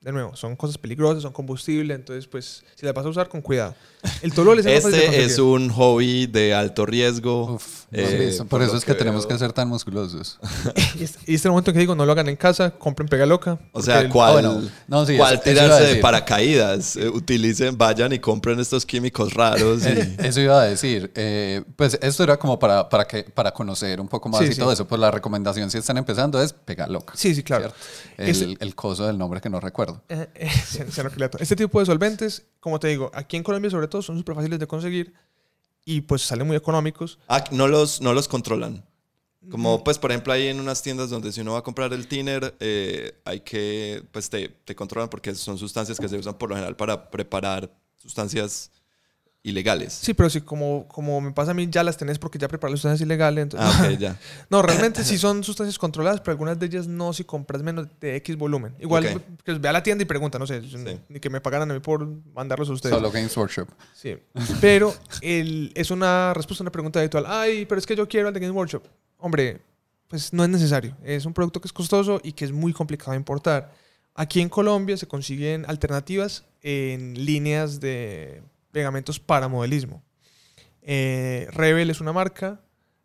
de 0.03 0.11
nuevo, 0.11 0.35
son 0.35 0.55
cosas 0.57 0.77
peligrosas, 0.77 1.23
son 1.23 1.31
combustible, 1.31 1.93
entonces 1.93 2.27
pues 2.27 2.63
si 2.75 2.85
las 2.85 2.93
vas 2.93 3.05
a 3.05 3.09
usar 3.09 3.29
con 3.29 3.41
cuidado. 3.41 3.73
El 4.21 4.33
tolol 4.33 4.59
es 4.59 4.65
el 4.65 4.73
Este 4.73 5.23
es 5.23 5.39
un 5.39 5.69
hobby 5.69 6.27
de 6.27 6.53
alto 6.53 6.85
riesgo. 6.85 7.53
Uf, 7.53 7.83
Eh, 7.95 8.35
por 8.39 8.47
por 8.47 8.61
eso 8.63 8.75
es 8.75 8.83
que, 8.83 8.91
que 8.91 8.97
tenemos 8.97 9.25
que 9.25 9.37
ser 9.37 9.53
tan 9.53 9.69
musculosos. 9.69 10.39
Y 10.99 11.03
este, 11.05 11.31
y 11.31 11.35
este 11.35 11.49
momento 11.49 11.71
que 11.73 11.79
digo, 11.79 11.95
no 11.95 12.05
lo 12.05 12.11
hagan 12.11 12.27
en 12.27 12.35
casa, 12.35 12.71
compren 12.71 13.07
pega 13.07 13.25
loca. 13.25 13.57
O 13.71 13.81
sea, 13.81 14.07
¿cuál, 14.09 14.29
Ah, 14.29 14.33
bueno. 14.33 14.69
No, 14.87 15.05
sí, 15.05 15.15
cuál 15.17 15.35
eso- 15.35 15.43
tirarse 15.43 15.83
de 15.83 15.95
paracaídas? 16.01 16.95
Eh, 16.97 17.07
utilicen, 17.07 17.77
vayan 17.77 18.11
y 18.13 18.19
compren 18.19 18.59
estos 18.59 18.85
químicos 18.85 19.33
raros. 19.33 19.83
y- 19.85 19.89
Eh, 19.89 20.15
Eso 20.19 20.41
iba 20.41 20.61
a 20.61 20.65
decir. 20.65 21.11
eh, 21.15 21.63
pues 21.77 21.97
esto 22.01 22.23
era 22.23 22.37
como 22.37 22.59
para, 22.59 22.89
para, 22.89 23.05
que, 23.05 23.23
para 23.23 23.51
conocer 23.51 24.01
un 24.01 24.07
poco 24.09 24.27
más 24.29 24.41
Sí, 24.41 24.47
y 24.47 24.53
sí. 24.53 24.59
todo 24.59 24.71
eso. 24.71 24.85
Pues 24.87 24.99
la 24.99 25.11
recomendación 25.11 25.71
si 25.71 25.77
están 25.77 25.97
empezando 25.97 26.41
es 26.41 26.51
pegar 26.53 26.89
loca. 26.89 27.13
Sí, 27.15 27.33
sí, 27.33 27.41
claro. 27.43 27.71
El, 28.17 28.29
Ese- 28.29 28.57
el 28.59 28.75
coso 28.75 29.05
del 29.07 29.17
nombre 29.17 29.39
que 29.39 29.49
no 29.49 29.59
recuerdo. 29.61 29.92
Eh, 30.09 30.27
eh. 30.35 30.49
Este 31.39 31.55
tipo 31.55 31.79
de 31.79 31.85
solventes, 31.85 32.45
como 32.59 32.79
te 32.79 32.87
digo, 32.87 33.11
aquí 33.13 33.37
en 33.37 33.43
Colombia 33.43 33.69
sobre 33.69 33.87
todo 33.87 34.01
son 34.01 34.17
súper 34.17 34.35
fáciles 34.35 34.59
de 34.59 34.67
conseguir 34.67 35.13
y 35.85 36.01
pues 36.01 36.21
salen 36.21 36.47
muy 36.47 36.55
económicos. 36.55 37.19
Ah, 37.27 37.43
no 37.51 37.67
los, 37.67 38.01
no 38.01 38.13
los 38.13 38.27
controlan. 38.27 38.85
Mm. 39.41 39.49
Como, 39.49 39.83
pues, 39.83 39.99
por 39.99 40.11
ejemplo, 40.11 40.31
hay 40.33 40.47
en 40.47 40.59
unas 40.59 40.81
tiendas 40.81 41.09
donde 41.09 41.31
si 41.31 41.41
uno 41.41 41.53
va 41.53 41.59
a 41.59 41.63
comprar 41.63 41.91
el 41.93 42.07
thinner, 42.07 42.55
eh, 42.59 43.19
hay 43.25 43.41
que, 43.41 44.03
pues, 44.11 44.29
te, 44.29 44.49
te 44.49 44.75
controlan 44.75 45.09
porque 45.09 45.35
son 45.35 45.57
sustancias 45.57 45.99
que 45.99 46.07
se 46.07 46.17
usan 46.17 46.37
por 46.37 46.49
lo 46.49 46.55
general 46.55 46.75
para 46.75 47.09
preparar 47.09 47.69
sustancias 47.97 48.71
ilegales. 49.43 49.91
Sí, 49.93 50.13
pero 50.13 50.29
sí, 50.29 50.39
como, 50.41 50.87
como 50.87 51.19
me 51.19 51.31
pasa 51.33 51.51
a 51.51 51.53
mí, 51.53 51.67
ya 51.69 51.83
las 51.83 51.97
tenés 51.97 52.17
porque 52.17 52.39
ya 52.39 52.47
preparas 52.47 52.79
sustancias 52.79 53.05
ilegales. 53.05 53.43
Entonces, 53.43 53.69
Ah, 53.75 53.89
ok, 53.91 53.99
ya. 53.99 54.19
No, 54.49 54.61
realmente 54.61 55.03
sí 55.03 55.17
son 55.17 55.43
sustancias 55.43 55.77
controladas, 55.77 56.21
pero 56.21 56.31
algunas 56.31 56.57
de 56.57 56.65
ellas 56.65 56.87
no 56.87 57.11
si 57.11 57.25
compras 57.25 57.61
menos 57.61 57.87
de 57.99 58.15
X 58.15 58.37
volumen. 58.37 58.73
Igual 58.79 59.21
que 59.43 59.53
ve 59.53 59.67
a 59.67 59.73
la 59.73 59.83
tienda 59.83 60.01
y 60.01 60.05
pregunta, 60.05 60.39
no 60.39 60.47
sé, 60.47 60.61
ni 61.09 61.19
que 61.19 61.29
me 61.29 61.41
pagaran 61.41 61.69
a 61.69 61.73
mí 61.73 61.81
por 61.81 62.07
mandarlos 62.33 62.69
a 62.69 62.73
ustedes. 62.73 62.95
Solo 62.95 63.11
Games 63.11 63.35
Workshop. 63.35 63.67
Sí. 63.93 64.15
Pero 64.61 64.95
el, 65.21 65.71
es 65.75 65.91
una 65.91 66.33
respuesta 66.33 66.63
a 66.63 66.65
una 66.65 66.71
pregunta 66.71 66.99
habitual. 66.99 67.25
Ay, 67.27 67.65
pero 67.65 67.79
es 67.79 67.85
que 67.85 67.95
yo 67.95 68.07
quiero 68.07 68.29
el 68.29 68.33
de 68.33 68.39
Games 68.39 68.55
Workshop. 68.55 68.83
Hombre, 69.17 69.59
pues 70.07 70.31
no 70.31 70.43
es 70.43 70.49
necesario. 70.49 70.95
Es 71.03 71.25
un 71.25 71.33
producto 71.33 71.59
que 71.59 71.67
es 71.67 71.73
costoso 71.73 72.21
y 72.23 72.31
que 72.31 72.45
es 72.45 72.51
muy 72.53 72.71
complicado 72.71 73.11
de 73.11 73.17
importar. 73.17 73.73
Aquí 74.15 74.39
en 74.39 74.47
Colombia 74.47 74.95
se 74.95 75.07
consiguen 75.07 75.65
alternativas 75.67 76.45
en 76.61 77.25
líneas 77.25 77.79
de 77.79 78.41
pegamentos 78.73 79.21
para 79.21 79.47
modelismo. 79.47 80.03
Eh, 80.81 81.47
Rebel 81.51 81.89
es 81.89 82.01
una 82.01 82.11
marca, 82.11 82.59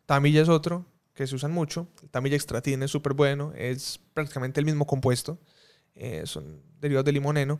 Tamilla 0.05 0.41
es 0.41 0.49
otro, 0.49 0.85
que 1.13 1.25
se 1.27 1.35
usan 1.35 1.51
mucho. 1.51 1.87
El 2.03 2.09
Tamilla 2.09 2.35
Extratin 2.35 2.83
es 2.83 2.91
súper 2.91 3.13
bueno, 3.13 3.53
es 3.55 4.01
prácticamente 4.13 4.59
el 4.59 4.65
mismo 4.65 4.85
compuesto. 4.85 5.39
Eh, 5.95 6.23
son 6.25 6.61
derivados 6.81 7.05
de 7.05 7.13
limoneno. 7.13 7.59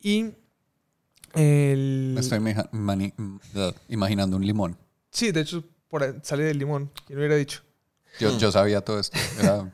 Y 0.00 0.32
el... 1.34 2.12
Me 2.14 2.20
estoy 2.20 2.40
imaginando 3.88 4.36
un 4.36 4.46
limón. 4.46 4.76
Sí, 5.10 5.30
de 5.30 5.40
hecho, 5.40 5.62
por 5.88 6.20
sale 6.22 6.44
del 6.44 6.58
limón. 6.58 6.90
¿Quién 7.06 7.18
hubiera 7.18 7.36
dicho? 7.36 7.62
Yo, 8.20 8.36
yo 8.38 8.52
sabía 8.52 8.80
todo 8.80 9.00
esto. 9.00 9.18
Era 9.40 9.72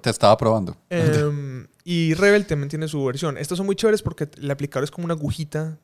te 0.00 0.10
estaba 0.10 0.36
probando. 0.36 0.76
Em, 0.88 1.66
y 1.84 2.14
Rebel 2.14 2.46
también 2.46 2.70
tiene 2.70 2.88
su 2.88 3.04
versión. 3.04 3.36
Estos 3.36 3.58
son 3.58 3.66
muy 3.66 3.76
chéveres 3.76 4.02
porque 4.02 4.28
el 4.38 4.50
aplicador 4.50 4.84
es 4.84 4.90
como 4.90 5.04
una 5.04 5.14
agujita 5.14 5.78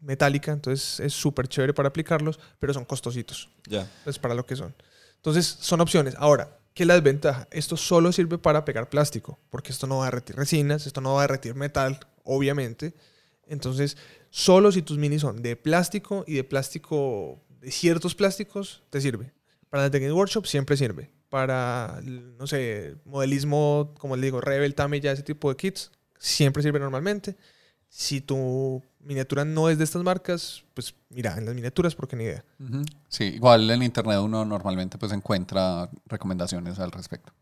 metálica, 0.00 0.52
entonces 0.52 1.00
es 1.00 1.12
súper 1.12 1.48
chévere 1.48 1.74
para 1.74 1.88
aplicarlos, 1.88 2.38
pero 2.58 2.74
son 2.74 2.84
costositos. 2.84 3.48
Ya. 3.68 3.90
Es 4.04 4.18
para 4.18 4.34
lo 4.34 4.46
que 4.46 4.56
son. 4.56 4.74
Entonces, 5.16 5.56
son 5.60 5.80
opciones. 5.80 6.14
Ahora, 6.18 6.58
¿qué 6.74 6.84
es 6.84 6.86
la 6.86 6.94
desventaja? 6.94 7.48
Esto 7.50 7.76
solo 7.76 8.12
sirve 8.12 8.38
para 8.38 8.64
pegar 8.64 8.88
plástico, 8.88 9.40
porque 9.50 9.72
esto 9.72 9.86
no 9.86 9.98
va 9.98 10.04
a 10.04 10.10
derretir 10.10 10.36
resinas, 10.36 10.86
esto 10.86 11.00
no 11.00 11.14
va 11.14 11.20
a 11.20 11.26
derretir 11.26 11.54
metal, 11.54 11.98
obviamente. 12.22 12.94
Entonces, 13.46 13.96
solo 14.30 14.70
si 14.72 14.82
tus 14.82 14.98
minis 14.98 15.22
son 15.22 15.42
de 15.42 15.56
plástico 15.56 16.24
y 16.26 16.34
de 16.34 16.44
plástico, 16.44 17.42
de 17.60 17.70
ciertos 17.70 18.14
plásticos, 18.14 18.82
te 18.90 19.00
sirve. 19.00 19.32
Para 19.70 19.90
de 19.90 19.98
Game 19.98 20.12
Workshop 20.12 20.46
siempre 20.46 20.76
sirve. 20.76 21.10
Para, 21.28 22.00
no 22.04 22.46
sé, 22.46 22.96
modelismo, 23.04 23.94
como 23.98 24.16
les 24.16 24.24
digo, 24.24 24.40
Rebel, 24.40 24.74
Tamiya, 24.74 25.12
ese 25.12 25.22
tipo 25.22 25.48
de 25.50 25.56
kits, 25.56 25.90
siempre 26.18 26.62
sirve 26.62 26.78
normalmente. 26.78 27.36
Si 27.88 28.20
tu 28.20 28.82
miniatura 29.06 29.44
no 29.44 29.68
es 29.70 29.78
de 29.78 29.84
estas 29.84 30.02
marcas, 30.02 30.64
pues 30.74 30.94
mira, 31.10 31.36
en 31.38 31.46
las 31.46 31.54
miniaturas, 31.54 31.94
porque 31.94 32.16
ni 32.16 32.24
idea. 32.24 32.44
Sí, 33.08 33.24
igual 33.24 33.70
en 33.70 33.82
internet 33.82 34.18
uno 34.20 34.44
normalmente 34.44 34.98
pues 34.98 35.12
encuentra 35.12 35.88
recomendaciones 36.06 36.78
al 36.78 36.90
respecto. 36.92 37.32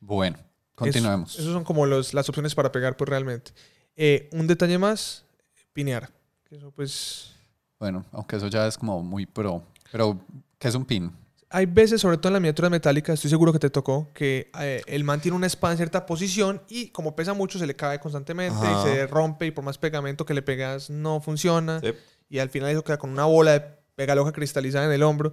Bueno, 0.00 0.36
continuemos. 0.74 1.32
Eso- 1.34 1.42
Esos 1.42 1.52
son 1.54 1.64
como 1.64 1.86
los, 1.86 2.14
las 2.14 2.28
opciones 2.28 2.54
para 2.54 2.72
pegar, 2.72 2.96
pues 2.96 3.08
realmente. 3.08 3.52
Eh, 3.96 4.28
un 4.32 4.46
detalle 4.46 4.78
más, 4.78 5.24
pinear. 5.72 6.10
Que 6.48 6.56
Eso 6.56 6.70
pues... 6.70 7.30
Bueno, 7.78 8.04
aunque 8.12 8.36
eso 8.36 8.48
ya 8.48 8.66
es 8.66 8.78
como 8.78 9.02
muy 9.02 9.26
pro. 9.26 9.62
Pero, 9.92 10.18
¿qué 10.58 10.68
es 10.68 10.74
un 10.74 10.84
pin? 10.84 11.12
Hay 11.54 11.66
veces, 11.66 12.00
sobre 12.00 12.16
todo 12.16 12.30
en 12.30 12.32
las 12.32 12.42
miniaturas 12.42 12.68
metálicas, 12.68 13.14
estoy 13.14 13.30
seguro 13.30 13.52
que 13.52 13.60
te 13.60 13.70
tocó, 13.70 14.08
que 14.12 14.50
eh, 14.58 14.82
el 14.86 15.04
man 15.04 15.20
tiene 15.20 15.36
una 15.36 15.46
espada 15.46 15.74
en 15.74 15.76
cierta 15.76 16.04
posición 16.04 16.60
y 16.68 16.88
como 16.88 17.14
pesa 17.14 17.32
mucho 17.32 17.60
se 17.60 17.66
le 17.68 17.76
cae 17.76 18.00
constantemente 18.00 18.58
Ajá. 18.58 18.80
y 18.80 18.90
se 18.90 19.06
rompe 19.06 19.46
y 19.46 19.52
por 19.52 19.62
más 19.62 19.78
pegamento 19.78 20.26
que 20.26 20.34
le 20.34 20.42
pegas 20.42 20.90
no 20.90 21.20
funciona. 21.20 21.78
Sí. 21.78 21.92
Y 22.28 22.40
al 22.40 22.50
final 22.50 22.70
eso 22.70 22.82
queda 22.82 22.98
con 22.98 23.10
una 23.10 23.26
bola 23.26 23.52
de 23.52 23.60
pega 23.94 24.16
loca 24.16 24.32
cristalizada 24.32 24.86
en 24.86 24.90
el 24.90 25.04
hombro. 25.04 25.32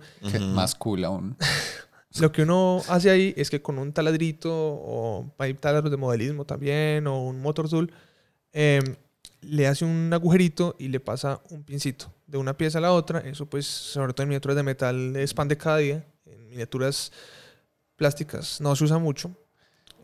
Más 0.53 0.75
cool 0.75 1.05
aún. 1.05 1.37
Lo 2.19 2.31
que 2.31 2.43
uno 2.43 2.83
hace 2.87 3.09
ahí 3.09 3.33
es 3.35 3.49
que 3.49 3.63
con 3.63 3.79
un 3.79 3.91
taladrito 3.91 4.51
o 4.53 5.33
hay 5.39 5.55
taladros 5.55 5.89
de 5.89 5.97
modelismo 5.97 6.45
también 6.45 7.07
o 7.07 7.19
un 7.23 7.41
motor 7.41 7.67
tool, 7.67 7.91
eh, 8.53 8.79
le 9.41 9.65
hace 9.65 9.85
un 9.85 10.11
agujerito 10.13 10.75
y 10.77 10.89
le 10.89 10.99
pasa 10.99 11.41
un 11.49 11.63
pincito 11.63 12.13
de 12.31 12.37
una 12.37 12.55
pieza 12.57 12.77
a 12.77 12.81
la 12.81 12.93
otra. 12.93 13.19
Eso 13.19 13.45
pues, 13.45 13.65
sobre 13.67 14.13
todo 14.13 14.23
en 14.23 14.29
miniaturas 14.29 14.55
de 14.55 14.63
metal, 14.63 15.15
expande 15.17 15.57
cada 15.57 15.77
día. 15.77 16.05
En 16.25 16.47
miniaturas 16.49 17.11
plásticas 17.95 18.59
no 18.61 18.75
se 18.75 18.83
usa 18.85 18.97
mucho, 18.97 19.31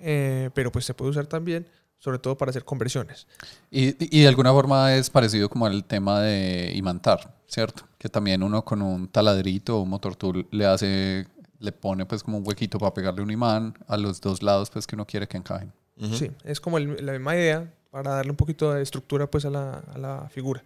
eh, 0.02 0.50
pero 0.54 0.72
pues 0.72 0.86
se 0.86 0.94
puede 0.94 1.12
usar 1.12 1.26
también, 1.26 1.68
sobre 1.98 2.20
todo 2.20 2.38
para 2.38 2.50
hacer 2.50 2.64
conversiones. 2.66 3.28
Y, 3.72 3.96
y 4.18 4.22
de 4.22 4.28
alguna 4.28 4.52
forma 4.52 4.94
es 4.96 5.10
parecido 5.10 5.50
como 5.50 5.66
al 5.66 5.84
tema 5.86 6.22
de 6.22 6.72
imantar, 6.76 7.34
¿cierto? 7.48 7.88
Que 7.98 8.10
también 8.10 8.44
uno 8.44 8.64
con 8.64 8.82
un 8.82 9.08
taladrito 9.08 9.78
o 9.78 9.82
un 9.84 9.90
motor 9.90 10.16
tool 10.16 10.48
le 10.52 10.66
hace, 10.66 11.28
le 11.60 11.72
pone 11.72 12.06
pues 12.06 12.24
como 12.24 12.38
un 12.38 12.48
huequito 12.48 12.78
para 12.78 12.94
pegarle 12.94 13.22
un 13.22 13.32
imán 13.32 13.74
a 13.88 13.98
los 13.98 14.20
dos 14.22 14.44
lados 14.44 14.70
pues 14.70 14.86
que 14.86 14.96
uno 14.96 15.06
quiere 15.08 15.28
que 15.28 15.38
encajen. 15.38 15.72
Ujú. 16.00 16.14
Sí, 16.16 16.30
es 16.44 16.60
como 16.60 16.78
el- 16.78 17.04
la 17.04 17.14
misma 17.14 17.36
idea 17.36 17.74
para 17.90 18.12
darle 18.12 18.32
un 18.32 18.38
poquito 18.38 18.74
de 18.74 18.84
estructura 18.84 19.26
pues 19.32 19.46
a 19.46 19.50
la, 19.50 19.80
a 19.80 19.98
la 19.98 20.30
figura. 20.30 20.62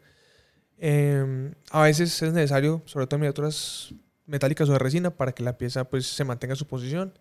Eh, 0.84 1.54
a 1.70 1.84
veces 1.84 2.22
es 2.24 2.34
necesario, 2.34 2.82
sobre 2.86 3.06
todo 3.06 3.18
en 3.18 3.22
miniaturas 3.22 3.94
metálicas 4.26 4.68
o 4.68 4.74
de 4.74 4.80
resina, 4.80 5.12
para 5.12 5.32
que 5.32 5.44
la 5.44 5.58
pieza 5.58 5.84
pues 5.86 6.08
se 6.08 6.24
mantenga 6.24 6.54
en 6.54 6.58
su 6.58 6.66
posición. 6.68 7.14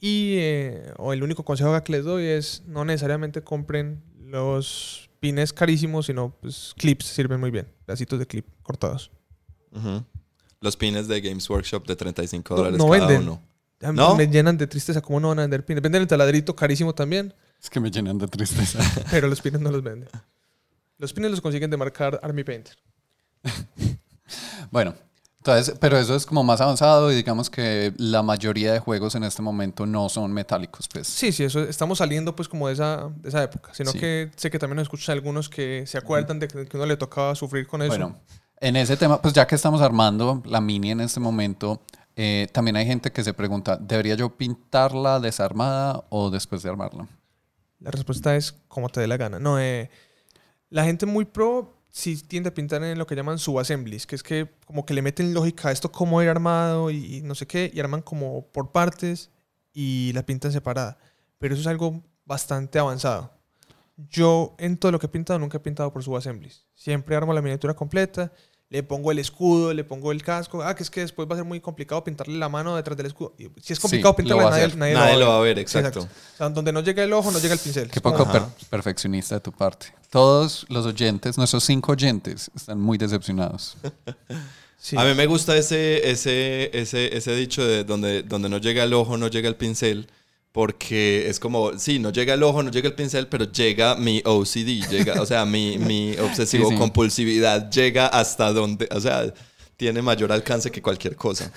Y 0.00 0.34
eh, 0.38 0.92
o 0.96 1.12
el 1.12 1.22
único 1.22 1.44
consejo 1.44 1.80
que 1.84 1.92
les 1.92 2.04
doy 2.04 2.24
es 2.26 2.62
no 2.66 2.84
necesariamente 2.84 3.42
compren 3.42 4.02
los 4.20 5.08
pines 5.20 5.52
carísimos, 5.52 6.06
sino 6.06 6.30
pues 6.40 6.74
clips 6.76 7.06
sirven 7.06 7.40
muy 7.40 7.50
bien, 7.50 7.68
pedacitos 7.86 8.18
de 8.18 8.26
clip 8.26 8.46
cortados. 8.62 9.10
Ujú. 9.72 10.04
Los 10.60 10.76
pines 10.76 11.06
de 11.08 11.20
Games 11.20 11.48
Workshop 11.48 11.86
de 11.86 11.94
35 11.96 12.54
No- 12.54 12.56
dólares 12.58 12.78
no 12.78 12.88
cada 12.90 13.06
venden. 13.06 13.22
uno. 13.28 13.42
A 13.80 13.92
mí 13.92 13.96
¿No? 13.98 14.16
Me 14.16 14.26
llenan 14.26 14.58
de 14.58 14.66
tristeza 14.66 15.00
cómo 15.00 15.20
no 15.20 15.28
van 15.28 15.38
a 15.38 15.42
vender 15.42 15.64
pines. 15.64 15.82
Venden 15.82 16.02
el 16.02 16.08
taladrito 16.08 16.56
carísimo 16.56 16.94
también, 16.96 17.32
Es 17.62 17.70
que 17.70 17.78
me 17.78 17.90
llenan 17.92 18.18
de 18.18 18.26
tristeza. 18.26 18.80
pero 19.10 19.28
los 19.28 19.40
pines 19.40 19.60
no 19.60 19.70
los 19.70 19.82
venden. 19.84 20.08
Los 20.98 21.12
pines 21.12 21.30
los 21.30 21.40
consiguen 21.40 21.70
de 21.70 21.76
marcar 21.76 22.18
Army 22.24 22.42
Painter. 22.42 22.76
bueno, 24.70 24.94
entonces, 25.38 25.76
pero 25.80 25.96
eso 25.98 26.14
es 26.14 26.26
como 26.26 26.44
más 26.44 26.60
avanzado 26.60 27.10
y 27.12 27.16
digamos 27.16 27.48
que 27.48 27.94
la 27.96 28.22
mayoría 28.22 28.72
de 28.72 28.80
juegos 28.80 29.14
en 29.14 29.24
este 29.24 29.40
momento 29.40 29.86
no 29.86 30.08
son 30.08 30.32
metálicos, 30.32 30.88
pues. 30.88 31.06
Sí, 31.06 31.32
sí, 31.32 31.44
eso 31.44 31.60
estamos 31.62 31.98
saliendo 31.98 32.34
pues 32.36 32.48
como 32.48 32.68
de 32.68 32.74
esa, 32.74 33.08
de 33.16 33.28
esa 33.28 33.42
época. 33.42 33.72
Sino 33.72 33.92
Sí. 33.92 33.98
que 33.98 34.30
sé 34.36 34.50
que 34.50 34.58
también 34.58 34.76
nos 34.76 34.84
escuchan 34.84 35.14
algunos 35.14 35.48
que 35.48 35.84
se 35.86 35.96
acuerdan 35.96 36.38
de 36.38 36.48
que, 36.48 36.66
que 36.66 36.76
uno 36.76 36.86
le 36.86 36.96
tocaba 36.96 37.34
sufrir 37.34 37.66
con 37.66 37.80
eso. 37.82 37.90
Bueno, 37.90 38.16
en 38.60 38.76
ese 38.76 38.96
tema, 38.96 39.22
pues 39.22 39.32
ya 39.32 39.46
que 39.46 39.54
estamos 39.54 39.80
armando 39.80 40.42
la 40.44 40.60
mini 40.60 40.90
en 40.90 41.00
este 41.00 41.20
momento, 41.20 41.80
eh, 42.16 42.48
también 42.52 42.76
hay 42.76 42.84
gente 42.84 43.12
que 43.12 43.22
se 43.22 43.32
pregunta, 43.32 43.76
¿debería 43.76 44.16
yo 44.16 44.36
pintarla 44.36 45.20
desarmada 45.20 46.04
o 46.10 46.28
después 46.30 46.62
de 46.64 46.68
armarla? 46.68 47.06
La 47.78 47.92
respuesta 47.92 48.34
es 48.34 48.52
como 48.66 48.88
te 48.88 49.00
dé 49.00 49.06
la 49.06 49.16
gana. 49.16 49.38
No, 49.38 49.60
eh, 49.60 49.88
la 50.68 50.84
gente 50.84 51.06
muy 51.06 51.24
pro 51.24 51.77
sí 51.90 52.16
tiende 52.22 52.50
a 52.50 52.54
pintar 52.54 52.82
en 52.82 52.98
lo 52.98 53.06
que 53.06 53.14
llaman 53.14 53.38
subassemblies, 53.38 54.06
que 54.06 54.14
es 54.14 54.22
que 54.22 54.48
como 54.66 54.84
que 54.84 54.94
le 54.94 55.02
meten 55.02 55.34
lógica 55.34 55.68
a 55.68 55.72
esto 55.72 55.90
cómo 55.90 56.22
ir 56.22 56.28
armado 56.28 56.90
y, 56.90 57.22
no 57.22 57.34
sé 57.34 57.46
qué, 57.46 57.70
y 57.72 57.80
arman 57.80 58.02
como 58.02 58.46
por 58.48 58.72
partes 58.72 59.30
y 59.72 60.12
la 60.14 60.24
pintan 60.24 60.52
separada. 60.52 60.98
Pero 61.38 61.54
eso 61.54 61.60
es 61.62 61.66
algo 61.66 62.02
bastante 62.24 62.78
avanzado. 62.78 63.32
Yo 63.96 64.54
en 64.58 64.76
todo 64.76 64.92
lo 64.92 64.98
que 64.98 65.06
he 65.06 65.08
pintado 65.08 65.38
nunca 65.38 65.56
he 65.56 65.60
pintado 65.60 65.92
por 65.92 66.04
subassemblies. 66.04 66.66
Siempre 66.74 67.16
armo 67.16 67.32
la 67.32 67.42
miniatura 67.42 67.74
completa 67.74 68.32
le 68.70 68.82
pongo 68.82 69.10
el 69.12 69.18
escudo, 69.18 69.72
le 69.72 69.82
pongo 69.82 70.12
el 70.12 70.22
casco. 70.22 70.62
Ah, 70.62 70.74
que 70.74 70.82
es 70.82 70.90
que 70.90 71.00
después 71.00 71.28
va 71.28 71.34
a 71.34 71.36
ser 71.38 71.44
muy 71.46 71.60
complicado 71.60 72.04
pintarle 72.04 72.36
la 72.38 72.48
mano 72.48 72.76
detrás 72.76 72.96
del 72.96 73.06
escudo. 73.06 73.34
Y 73.38 73.48
si 73.62 73.72
es 73.72 73.80
complicado 73.80 74.14
Sí, 74.16 74.22
pintarle, 74.22 74.44
nadie, 74.44 74.76
nadie 74.76 74.94
Nadie 74.94 75.16
lo 75.18 75.28
va 75.28 75.38
a 75.38 75.40
ver, 75.40 75.58
exacto. 75.58 76.00
O 76.00 76.36
sea, 76.36 76.50
donde 76.50 76.72
no 76.72 76.80
llega 76.80 77.02
el 77.02 77.12
ojo, 77.12 77.30
no 77.30 77.38
llega 77.38 77.54
el 77.54 77.60
pincel. 77.60 77.90
Qué 77.90 78.00
poco 78.00 78.30
per- 78.30 78.42
perfeccionista 78.68 79.36
de 79.36 79.40
tu 79.40 79.52
parte. 79.52 79.86
Todos 80.10 80.66
los 80.68 80.84
oyentes, 80.86 81.38
nuestros 81.38 81.64
cinco 81.64 81.92
oyentes, 81.92 82.50
están 82.54 82.80
muy 82.80 82.98
decepcionados. 82.98 83.76
Sí. 84.80 84.96
A 84.96 85.02
mí 85.02 85.12
me 85.14 85.26
gusta 85.26 85.56
ese, 85.56 86.08
ese, 86.08 86.70
ese, 86.72 87.16
ese 87.16 87.34
dicho 87.34 87.66
de 87.66 87.82
donde, 87.82 88.22
donde 88.22 88.48
no 88.48 88.58
llega 88.58 88.84
el 88.84 88.94
ojo, 88.94 89.16
no 89.16 89.26
llega 89.26 89.48
el 89.48 89.56
pincel. 89.56 90.08
Porque 90.52 91.28
es 91.28 91.38
como, 91.38 91.78
sí, 91.78 91.98
no 91.98 92.10
llega 92.10 92.34
el 92.34 92.42
ojo, 92.42 92.62
no 92.62 92.70
llega 92.70 92.88
el 92.88 92.94
pincel, 92.94 93.28
pero 93.28 93.44
llega 93.52 93.94
mi 93.96 94.22
OCD, 94.24 94.88
llega, 94.90 95.20
o 95.20 95.26
sea, 95.26 95.44
mi, 95.44 95.78
mi 95.78 96.16
obsesivo 96.18 96.64
Sí, 96.68 96.74
sí. 96.74 96.78
compulsividad 96.78 97.70
llega 97.70 98.06
hasta 98.06 98.52
donde, 98.52 98.88
o 98.90 99.00
sea, 99.00 99.32
tiene 99.76 100.02
mayor 100.02 100.32
alcance 100.32 100.70
que 100.70 100.82
cualquier 100.82 101.14
cosa. 101.16 101.52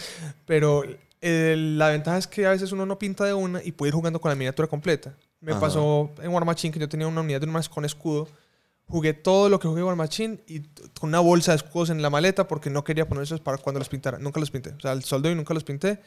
Pero 0.46 0.84
eh, 1.22 1.56
la 1.58 1.90
ventaja 1.90 2.18
es 2.18 2.28
que 2.28 2.46
a 2.46 2.52
veces 2.52 2.72
uno 2.72 2.86
no 2.86 3.00
pinta 3.00 3.26
de 3.26 3.34
una 3.34 3.64
y 3.64 3.72
puede 3.72 3.90
ir 3.90 3.96
jugando 3.96 4.20
con 4.20 4.30
la 4.30 4.36
miniatura 4.36 4.68
completa. 4.68 5.16
Me 5.40 5.54
Ajá. 5.54 5.62
pasó 5.62 6.12
en 6.22 6.30
War 6.30 6.46
Machine 6.46 6.74
que 6.74 6.80
yo 6.80 6.90
tenía 6.90 7.08
una 7.08 7.22
unidad 7.22 7.42
de 7.42 7.48
un 7.48 7.62
con 7.74 7.86
escudo. 7.86 8.28
Jugué 8.86 9.14
todo 9.14 9.48
lo 9.48 9.60
que 9.60 9.68
jugué 9.68 9.80
en 9.82 9.88
War 9.88 9.96
Machine 9.96 10.40
y 10.48 10.60
con 11.00 11.10
una 11.10 11.20
bolsa 11.20 11.54
de 11.54 11.58
escudos 11.58 11.90
en 11.90 12.02
la 12.02 12.10
maleta 12.10 12.48
porque 12.48 12.70
no 12.70 12.84
quería 12.84 13.08
ponerlos 13.08 13.40
para 13.40 13.58
cuando 13.58 13.80
los 13.80 13.90
pintara. 13.90 14.20
Nunca 14.20 14.40
los 14.40 14.52
pinté. 14.52 14.72
O 14.72 14.80
sea, 14.80 14.92
el 14.92 15.04
soldo 15.04 15.32
y 15.32 15.36
nunca 15.36 15.54
los 15.54 15.64
pinté. 15.64 16.00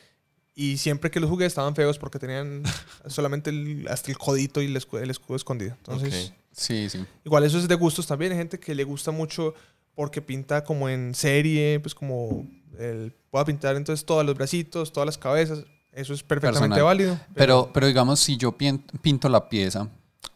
Y 0.57 0.76
siempre 0.78 1.11
que 1.11 1.18
los 1.20 1.28
jugué 1.28 1.46
estaban 1.46 1.74
feos 1.74 1.98
porque 1.98 2.18
tenían 2.18 2.62
solamente 3.07 3.50
el- 3.50 3.86
hasta 3.88 4.11
el 4.11 4.18
codito 4.18 4.62
y 4.62 4.66
el 4.66 4.76
escudo, 4.76 5.02
el 5.02 5.11
escudo 5.11 5.36
escondido. 5.36 5.74
Entonces, 5.78 6.30
Ok. 6.30 6.36
Sí, 6.52 6.88
sí. 6.88 7.05
igual 7.24 7.42
eso 7.42 7.59
es 7.59 7.66
de 7.66 7.74
gustos 7.74 8.07
también. 8.07 8.30
Hay 8.32 8.38
gente 8.38 8.61
que 8.61 8.74
le 8.76 8.84
gusta 8.84 9.11
mucho 9.11 9.55
porque 9.96 10.22
pinta 10.22 10.62
como 10.62 10.88
en 10.88 11.12
serie, 11.14 11.80
pues 11.80 11.94
como 11.94 12.48
el, 12.78 13.12
pueda 13.30 13.44
pintar 13.44 13.74
entonces 13.76 14.07
todos 14.07 14.24
los 14.24 14.36
bracitos, 14.36 14.92
todas 14.92 15.07
las 15.07 15.18
cabezas. 15.18 15.64
Eso 15.92 16.12
es 16.14 16.22
perfectamente 16.22 16.61
Personal. 16.76 16.84
válido. 16.84 17.20
Pero, 17.34 17.70
pero 17.72 17.86
digamos, 17.88 18.20
si 18.20 18.36
yo 18.36 18.57
pinto 18.57 19.28
la 19.28 19.48
pieza, 19.48 19.88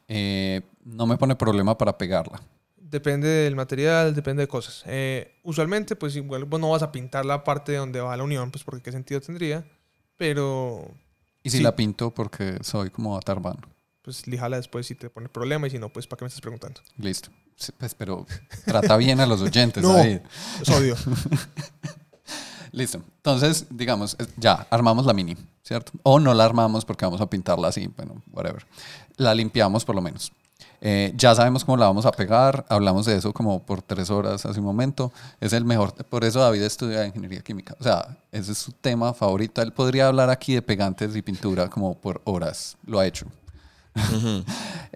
eh, 0.08 0.62
no 0.84 1.06
me 1.06 1.16
pone 1.16 1.34
problema 1.36 1.76
para 1.78 1.96
pegarla. 1.96 2.40
Depende 2.76 3.28
del 3.28 3.54
material, 3.54 4.14
depende 4.14 4.42
de 4.42 4.48
cosas. 4.48 4.82
Eh, 4.86 5.36
usualmente, 5.42 5.94
pues 5.96 6.16
igual 6.16 6.44
vos 6.44 6.58
no 6.60 6.70
vas 6.70 6.82
a 6.82 6.90
pintar 6.90 7.24
la 7.26 7.44
parte 7.44 7.72
de 7.72 7.78
donde 7.78 8.00
va 8.00 8.16
la 8.16 8.22
unión, 8.24 8.50
pues 8.50 8.64
porque 8.64 8.82
qué 8.82 8.92
sentido 8.92 9.20
tendría. 9.20 9.64
Pero, 10.18 10.90
Y 11.42 11.50
si 11.50 11.58
Sí. 11.58 11.62
la 11.62 11.74
pinto 11.74 12.12
porque 12.12 12.58
soy 12.62 12.90
como 12.90 13.16
atarbano. 13.16 13.60
pues 14.02 14.26
lijala 14.26 14.56
después 14.56 14.86
si 14.86 14.94
te 14.94 15.08
pone 15.10 15.28
problema 15.28 15.66
y 15.66 15.70
si 15.70 15.78
no, 15.78 15.88
pues 15.90 16.06
¿para 16.06 16.18
qué 16.18 16.24
me 16.24 16.28
estás 16.28 16.40
preguntando? 16.40 16.80
Listo. 16.98 17.30
Sí, 17.56 17.72
Pues, 17.78 17.94
pero 17.94 18.26
trata 18.64 18.96
bien 18.96 19.20
a 19.20 19.26
los 19.26 19.40
oyentes. 19.42 19.82
No. 19.82 19.94
David. 19.94 20.20
Es 20.62 20.68
odio. 20.70 20.96
Listo. 22.72 23.02
Entonces, 23.16 23.66
digamos, 23.70 24.16
ya, 24.36 24.66
armamos 24.70 25.06
la 25.06 25.12
mini, 25.14 25.36
¿cierto? 25.62 25.92
O 26.02 26.20
no 26.20 26.34
la 26.34 26.44
armamos 26.44 26.84
porque 26.84 27.04
vamos 27.06 27.20
a 27.20 27.28
pintarla 27.30 27.68
así, 27.68 27.86
bueno, 27.96 28.22
whatever. 28.30 28.66
La 29.16 29.34
limpiamos 29.34 29.84
por 29.84 29.94
lo 29.94 30.02
menos. 30.02 30.32
Eh, 30.80 31.12
ya 31.16 31.34
sabemos 31.34 31.64
cómo 31.64 31.76
la 31.76 31.86
vamos 31.86 32.06
a 32.06 32.12
pegar, 32.12 32.64
hablamos 32.68 33.04
de 33.06 33.16
eso 33.16 33.32
como 33.32 33.64
por 33.64 33.82
tres 33.82 34.10
horas 34.10 34.46
hace 34.46 34.60
un 34.60 34.66
momento. 34.66 35.12
Es 35.40 35.52
el 35.52 35.64
mejor, 35.64 35.92
por 36.06 36.24
eso 36.24 36.40
David 36.40 36.62
estudia 36.62 37.04
ingeniería 37.04 37.40
química. 37.40 37.74
O 37.80 37.82
sea, 37.82 38.16
ese 38.30 38.52
es 38.52 38.58
su 38.58 38.72
tema 38.72 39.12
favorito. 39.12 39.60
Él 39.60 39.72
podría 39.72 40.08
hablar 40.08 40.30
aquí 40.30 40.54
de 40.54 40.62
pegantes 40.62 41.16
y 41.16 41.22
pintura 41.22 41.68
como 41.68 41.94
por 41.96 42.20
horas. 42.24 42.76
Lo 42.86 42.98
ha 42.98 43.06
hecho. 43.06 43.26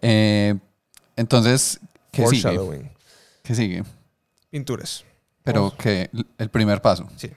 Eh, 0.05 0.59
entonces, 1.15 1.79
¿qué 2.11 2.27
sigue? 2.27 2.91
¿Qué 3.45 3.55
sigue? 3.55 3.85
Pinturas. 4.51 5.05
Pero 5.45 5.73
que 5.77 6.11
el 6.39 6.49
primer 6.49 6.83
paso. 6.83 7.09
Sí. 7.17 7.31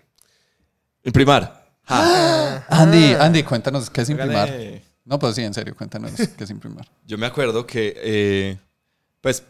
Imprimar. 1.03 1.69
Ja. 1.83 2.65
Andy, 2.69 3.13
Andy, 3.13 3.43
cuéntanos 3.43 3.91
qué 3.91 4.01
es 4.01 4.09
imprimar. 4.09 4.49
No, 5.05 5.19
pues 5.19 5.35
sí, 5.35 5.43
en 5.43 5.53
serio, 5.53 5.75
cuéntanos 5.75 6.11
qué 6.37 6.43
es 6.43 6.49
imprimar. 6.49 6.87
Yo 7.05 7.17
me 7.17 7.25
acuerdo 7.27 7.65
que, 7.65 7.93
eh, 7.97 8.57
pues, 9.21 9.43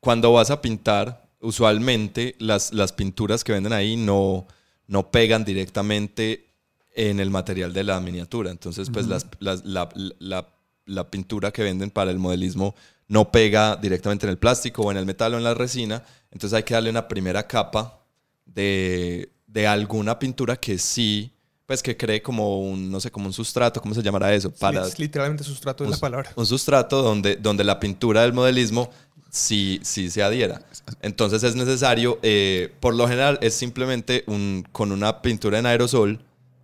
cuando 0.00 0.32
vas 0.32 0.50
a 0.50 0.60
pintar, 0.60 1.28
usualmente 1.40 2.34
las, 2.38 2.72
las 2.72 2.92
pinturas 2.92 3.44
que 3.44 3.52
venden 3.52 3.72
ahí 3.72 3.96
no, 3.96 4.46
no 4.86 5.10
pegan 5.10 5.44
directamente 5.44 6.46
en 6.94 7.20
el 7.20 7.30
material 7.30 7.72
de 7.72 7.84
la 7.84 8.00
miniatura. 8.00 8.50
Entonces, 8.50 8.88
pues, 8.90 9.06
las- 9.06 9.26
las- 9.40 9.64
la, 9.64 9.88
la- 10.18 10.48
la 10.86 11.10
pintura 11.10 11.50
que 11.52 11.62
venden 11.62 11.90
para 11.90 12.10
el 12.10 12.18
modelismo 12.18 12.74
no 13.08 13.30
pega 13.30 13.76
directamente 13.76 14.24
en 14.26 14.30
el 14.30 14.38
plástico 14.38 14.82
o 14.82 14.90
en 14.90 14.96
el 14.96 15.04
metal 15.06 15.34
o 15.34 15.36
en 15.36 15.44
la 15.44 15.52
resina. 15.54 16.02
Entonces, 16.30 16.56
hay 16.56 16.62
que 16.62 16.72
darle 16.74 16.88
una 16.90 17.06
primera 17.08 17.46
capa 17.46 18.00
de, 18.46 19.30
de 19.46 19.66
alguna 19.66 20.18
pintura 20.18 20.56
que 20.56 20.78
sí, 20.78 21.30
pues, 21.68 21.82
que 21.82 21.98
cree 21.98 22.22
como 22.22 22.60
un, 22.62 22.90
no 22.90 22.98
sé, 22.98 23.10
como 23.10 23.26
un 23.26 23.32
sustrato, 23.34 23.78
¿cómo 23.82 23.94
se 23.94 24.02
llamará 24.02 24.32
eso? 24.32 24.50
Para, 24.50 24.86
Es 24.86 24.98
literalmente 24.98 25.44
sustrato 25.44 25.84
de 25.84 25.90
la 25.90 25.98
palabra. 25.98 26.30
un 26.34 26.46
sustrato 26.46 27.02
donde, 27.02 27.36
donde 27.36 27.62
la 27.62 27.78
pintura 27.78 28.22
del 28.22 28.32
modelismo 28.32 28.90
sí, 29.30 29.78
sí 29.82 30.08
se 30.10 30.22
adhiera. 30.22 30.62
Entonces 31.02 31.42
es 31.42 31.54
necesario, 31.56 32.18
eh, 32.22 32.72
por 32.80 32.94
lo 32.94 33.06
general 33.06 33.38
es 33.42 33.52
simplemente 33.52 34.24
un, 34.26 34.66
con 34.72 34.92
una 34.92 35.20
pintura 35.20 35.58
en 35.58 35.66
aerosol, 35.66 36.20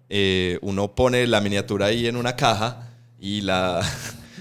eh, 0.08 0.58
uno 0.62 0.94
pone 0.94 1.26
la 1.26 1.42
miniatura 1.42 1.86
ahí 1.86 2.06
en 2.06 2.16
una 2.16 2.34
caja 2.34 2.88
y 3.20 3.42
la... 3.42 3.82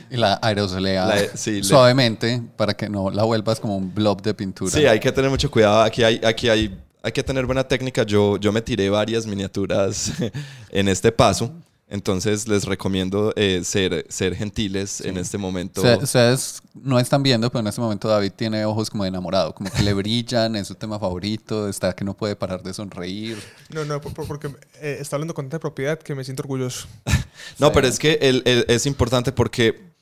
Y 0.09 0.16
la 0.18 0.38
aerosolea 0.43 1.07
La- 1.07 1.28
sí, 1.36 1.53
le- 1.57 1.64
suavemente 1.64 2.39
para 2.55 2.76
que 2.76 2.88
no 2.88 3.09
la 3.09 3.24
vuelvas 3.24 3.59
como 3.59 3.76
un 3.76 3.93
blob 3.95 4.22
de 4.22 4.34
pintura. 4.36 4.70
Sí, 4.72 4.86
hay 4.86 4.99
que 4.99 5.11
tener 5.11 5.30
mucho 5.32 5.49
cuidado. 5.49 5.82
Aquí 5.82 6.03
hay, 6.03 6.22
aquí 6.24 6.49
hay, 6.49 6.78
hay 7.04 7.12
que 7.12 7.22
tener 7.24 7.45
buena 7.45 7.68
técnica. 7.68 8.04
Yo, 8.04 8.38
yo 8.38 8.51
me 8.51 8.62
tiré 8.62 8.89
varias 8.89 9.28
miniaturas 9.28 10.12
en 10.72 10.88
este 10.88 11.12
paso. 11.12 11.51
Entonces 11.89 12.47
les 12.47 12.64
recomiendo 12.66 13.34
eh, 13.36 13.62
ser, 13.64 14.08
ser 14.10 14.36
gentiles 14.36 14.99
en 15.01 15.18
este 15.18 15.38
momento. 15.38 15.82
O 15.82 15.84
sea, 15.84 15.97
ustedes 15.97 16.64
no 16.74 16.97
están 16.97 17.22
viendo, 17.22 17.51
pero 17.51 17.60
en 17.60 17.68
este 17.68 17.82
momento 17.82 18.08
David 18.08 18.32
tiene 18.36 18.66
ojos 18.66 18.89
como 18.89 19.04
de 19.04 19.10
enamorado, 19.10 19.54
como 19.54 19.70
que 19.70 19.84
le 19.84 19.93
brillan, 20.01 20.56
es 20.56 20.68
su 20.70 20.74
tema 20.76 20.97
favorito, 20.97 21.68
está 21.70 21.93
que 21.93 22.04
no 22.04 22.16
puede 22.16 22.36
parar 22.36 22.64
de 22.64 22.74
sonreír. 22.74 23.38
No, 23.70 23.86
no, 23.86 24.01
por- 24.01 24.14
por- 24.14 24.26
porque 24.28 24.47
eh, 24.82 24.97
está 25.01 25.18
hablando 25.18 25.36
con 25.36 25.45
tanta 25.45 25.60
propiedad 25.60 25.99
que 25.99 26.16
me 26.16 26.24
siento 26.24 26.41
orgulloso. 26.41 26.88
No, 27.60 27.68
Sí. 27.68 27.72
pero 27.76 27.88
es 27.88 27.99
que 27.99 28.14
el- 28.22 28.41
el- 28.45 28.66
es 28.70 28.86
importante 28.86 29.32
porque 29.32 29.93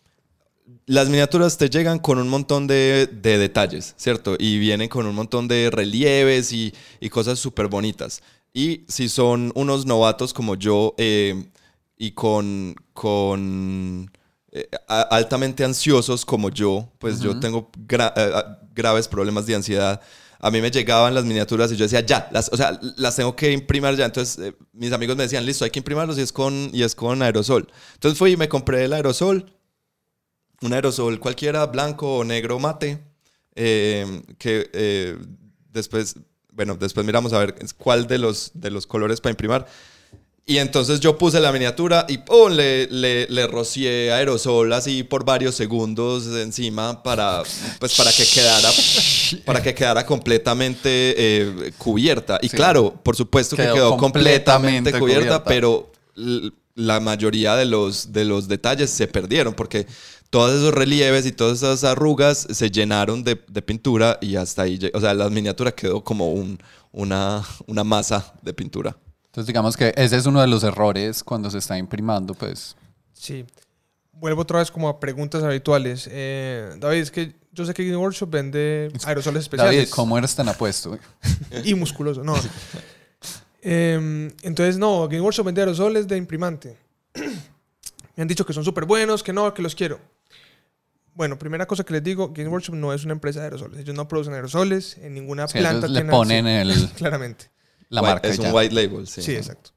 las 0.91 1.07
miniaturas 1.07 1.57
te 1.57 1.69
llegan 1.69 1.99
con 1.99 2.17
un 2.17 2.27
montón 2.27 2.67
de, 2.67 3.07
de 3.07 3.37
detalles, 3.37 3.93
¿cierto? 3.97 4.35
Y 4.37 4.59
vienen 4.59 4.89
con 4.89 5.05
un 5.05 5.15
montón 5.15 5.47
de 5.47 5.69
relieves 5.71 6.51
y, 6.51 6.73
y 6.99 7.09
cosas 7.09 7.39
súper 7.39 7.67
bonitas. 7.67 8.21
Y 8.53 8.83
si 8.89 9.07
son 9.07 9.53
unos 9.55 9.85
novatos 9.85 10.33
como 10.33 10.55
yo 10.55 10.93
eh, 10.97 11.45
y 11.97 12.11
con, 12.11 12.75
con 12.91 14.11
eh, 14.51 14.67
altamente 14.87 15.63
ansiosos 15.63 16.25
como 16.25 16.49
yo, 16.49 16.91
pues 16.99 17.21
yo 17.21 17.39
tengo 17.39 17.71
gra- 17.87 18.11
eh, 18.15 18.43
graves 18.75 19.07
problemas 19.07 19.45
de 19.45 19.55
ansiedad. 19.55 20.01
A 20.39 20.51
mí 20.51 20.59
me 20.59 20.71
llegaban 20.71 21.13
las 21.13 21.23
miniaturas 21.23 21.71
y 21.71 21.77
yo 21.77 21.85
decía, 21.85 22.01
ya, 22.05 22.27
las, 22.33 22.49
o 22.51 22.57
sea, 22.57 22.77
las 22.97 23.15
tengo 23.15 23.33
que 23.35 23.51
imprimir 23.53 23.95
ya. 23.95 24.05
Entonces 24.05 24.53
mis 24.73 24.91
amigos 24.91 25.15
me 25.15 25.23
decían, 25.23 25.45
listo, 25.45 25.63
hay 25.63 25.71
que 25.71 25.79
imprimirlos 25.79 26.17
y 26.17 26.21
es, 26.21 26.33
con, 26.33 26.69
y 26.73 26.83
es 26.83 26.95
con 26.95 27.21
aerosol. 27.21 27.69
Entonces 27.93 28.17
fui 28.17 28.31
y 28.31 28.37
me 28.37 28.49
compré 28.49 28.83
el 28.83 28.91
aerosol, 28.91 29.53
un 30.61 30.73
aerosol 30.73 31.19
cualquiera, 31.19 31.65
blanco 31.65 32.17
o 32.17 32.23
negro 32.23 32.59
mate, 32.59 32.99
eh, 33.55 34.21
que 34.37 34.69
eh, 34.73 35.17
después, 35.71 36.15
bueno, 36.53 36.75
después 36.75 37.05
miramos 37.05 37.33
a 37.33 37.39
ver 37.39 37.55
cuál 37.77 38.07
de 38.07 38.17
los, 38.17 38.51
de 38.53 38.71
los 38.71 38.85
colores 38.87 39.19
para 39.21 39.31
imprimir. 39.31 39.65
Y 40.45 40.57
entonces 40.57 40.99
yo 40.99 41.17
puse 41.17 41.39
la 41.39 41.51
miniatura 41.51 42.05
y 42.09 42.17
¡pum! 42.17 42.51
Le, 42.51 42.87
le, 42.87 43.27
le 43.27 43.47
rocié 43.47 44.11
aerosol 44.11 44.73
así 44.73 45.03
por 45.03 45.23
varios 45.23 45.55
segundos 45.55 46.25
encima 46.35 47.03
para, 47.03 47.43
pues, 47.79 47.95
para 47.95 48.11
que 48.11 48.25
quedara, 48.25 48.69
para 49.45 49.61
que 49.61 49.73
quedara 49.73 50.05
completamente 50.05 50.89
eh, 51.15 51.71
cubierta. 51.77 52.39
Y 52.41 52.49
Sí. 52.49 52.57
claro, 52.57 52.91
por 53.03 53.15
supuesto 53.15 53.55
que 53.55 53.61
Quedó 53.63 53.73
quedó 53.75 53.97
completamente 53.97 54.91
completamente 54.91 54.99
cubierta, 54.99 55.43
cubierta. 55.43 55.43
pero 55.43 55.91
la 56.75 56.99
mayoría 56.99 57.55
de 57.55 57.65
los, 57.65 58.11
de 58.11 58.25
los 58.25 58.47
detalles 58.47 58.89
se 58.89 59.07
perdieron 59.07 59.53
porque 59.53 59.85
todos 60.31 60.53
esos 60.53 60.73
relieves 60.73 61.25
y 61.25 61.31
todas 61.33 61.57
esas 61.57 61.83
arrugas 61.83 62.47
se 62.49 62.71
llenaron 62.71 63.23
de, 63.23 63.39
de 63.47 63.61
pintura 63.61 64.17
y 64.21 64.37
hasta 64.37 64.63
ahí, 64.63 64.79
o 64.93 64.99
sea, 64.99 65.13
la 65.13 65.29
miniatura 65.29 65.73
quedó 65.73 66.03
como 66.03 66.31
un, 66.31 66.57
una, 66.91 67.43
una 67.67 67.83
masa 67.83 68.33
de 68.41 68.53
pintura. 68.53 68.95
Entonces 69.25 69.45
digamos 69.47 69.77
que 69.77 69.93
ese 69.95 70.15
es 70.15 70.25
uno 70.25 70.41
de 70.41 70.47
los 70.47 70.63
errores 70.63 71.23
cuando 71.23 71.51
se 71.51 71.57
está 71.57 71.77
imprimando, 71.77 72.33
pues. 72.33 72.75
Sí. 73.13 73.45
Vuelvo 74.13 74.41
otra 74.41 74.59
vez 74.59 74.71
como 74.71 74.87
a 74.87 74.99
preguntas 74.99 75.43
habituales. 75.43 76.07
Eh, 76.09 76.75
David, 76.79 76.99
es 76.99 77.11
que 77.11 77.35
yo 77.51 77.65
sé 77.65 77.73
que 77.73 77.83
Game 77.83 77.97
Workshop 77.97 78.29
vende 78.29 78.91
aerosoles 79.03 79.43
especiales. 79.43 79.75
David, 79.75 79.89
¿cómo 79.89 80.17
eres 80.17 80.33
tan 80.33 80.47
apuesto? 80.47 80.97
Y 81.65 81.73
musculoso, 81.75 82.23
no. 82.23 82.35
Em, 83.61 84.31
entonces, 84.43 84.77
no, 84.77 85.07
Game 85.09 85.21
Workshop 85.21 85.45
vende 85.45 85.61
aerosoles 85.61 86.07
de 86.07 86.15
imprimante. 86.15 86.77
Me 88.15 88.21
han 88.21 88.27
dicho 88.27 88.45
que 88.45 88.53
son 88.53 88.63
súper 88.63 88.85
buenos, 88.85 89.23
que 89.23 89.33
no, 89.33 89.53
que 89.53 89.61
los 89.61 89.75
quiero. 89.75 89.99
Bueno, 91.13 91.37
primera 91.37 91.65
cosa 91.67 91.83
que 91.83 91.93
les 91.93 92.03
digo, 92.03 92.29
Games 92.33 92.51
Workshop 92.51 92.75
no 92.75 92.93
es 92.93 93.03
una 93.03 93.13
empresa 93.13 93.39
de 93.39 93.45
aerosoles. 93.45 93.79
Ellos 93.79 93.95
no 93.95 94.07
producen 94.07 94.33
aerosoles 94.33 94.97
en 94.97 95.13
ninguna 95.13 95.47
Sí, 95.47 95.59
planta. 95.59 95.77
ellos 95.87 95.91
le 95.91 95.99
tienen- 95.99 96.11
ponen 96.11 96.45
sí, 96.45 96.51
el, 96.83 96.89
Claramente. 96.95 97.51
la 97.89 98.01
White- 98.01 98.13
marca. 98.13 98.27
Es 98.29 98.39
un 98.39 98.51
white 98.53 98.73
label, 98.73 99.07
sí. 99.07 99.21
Sí, 99.21 99.35
exacto. 99.35 99.71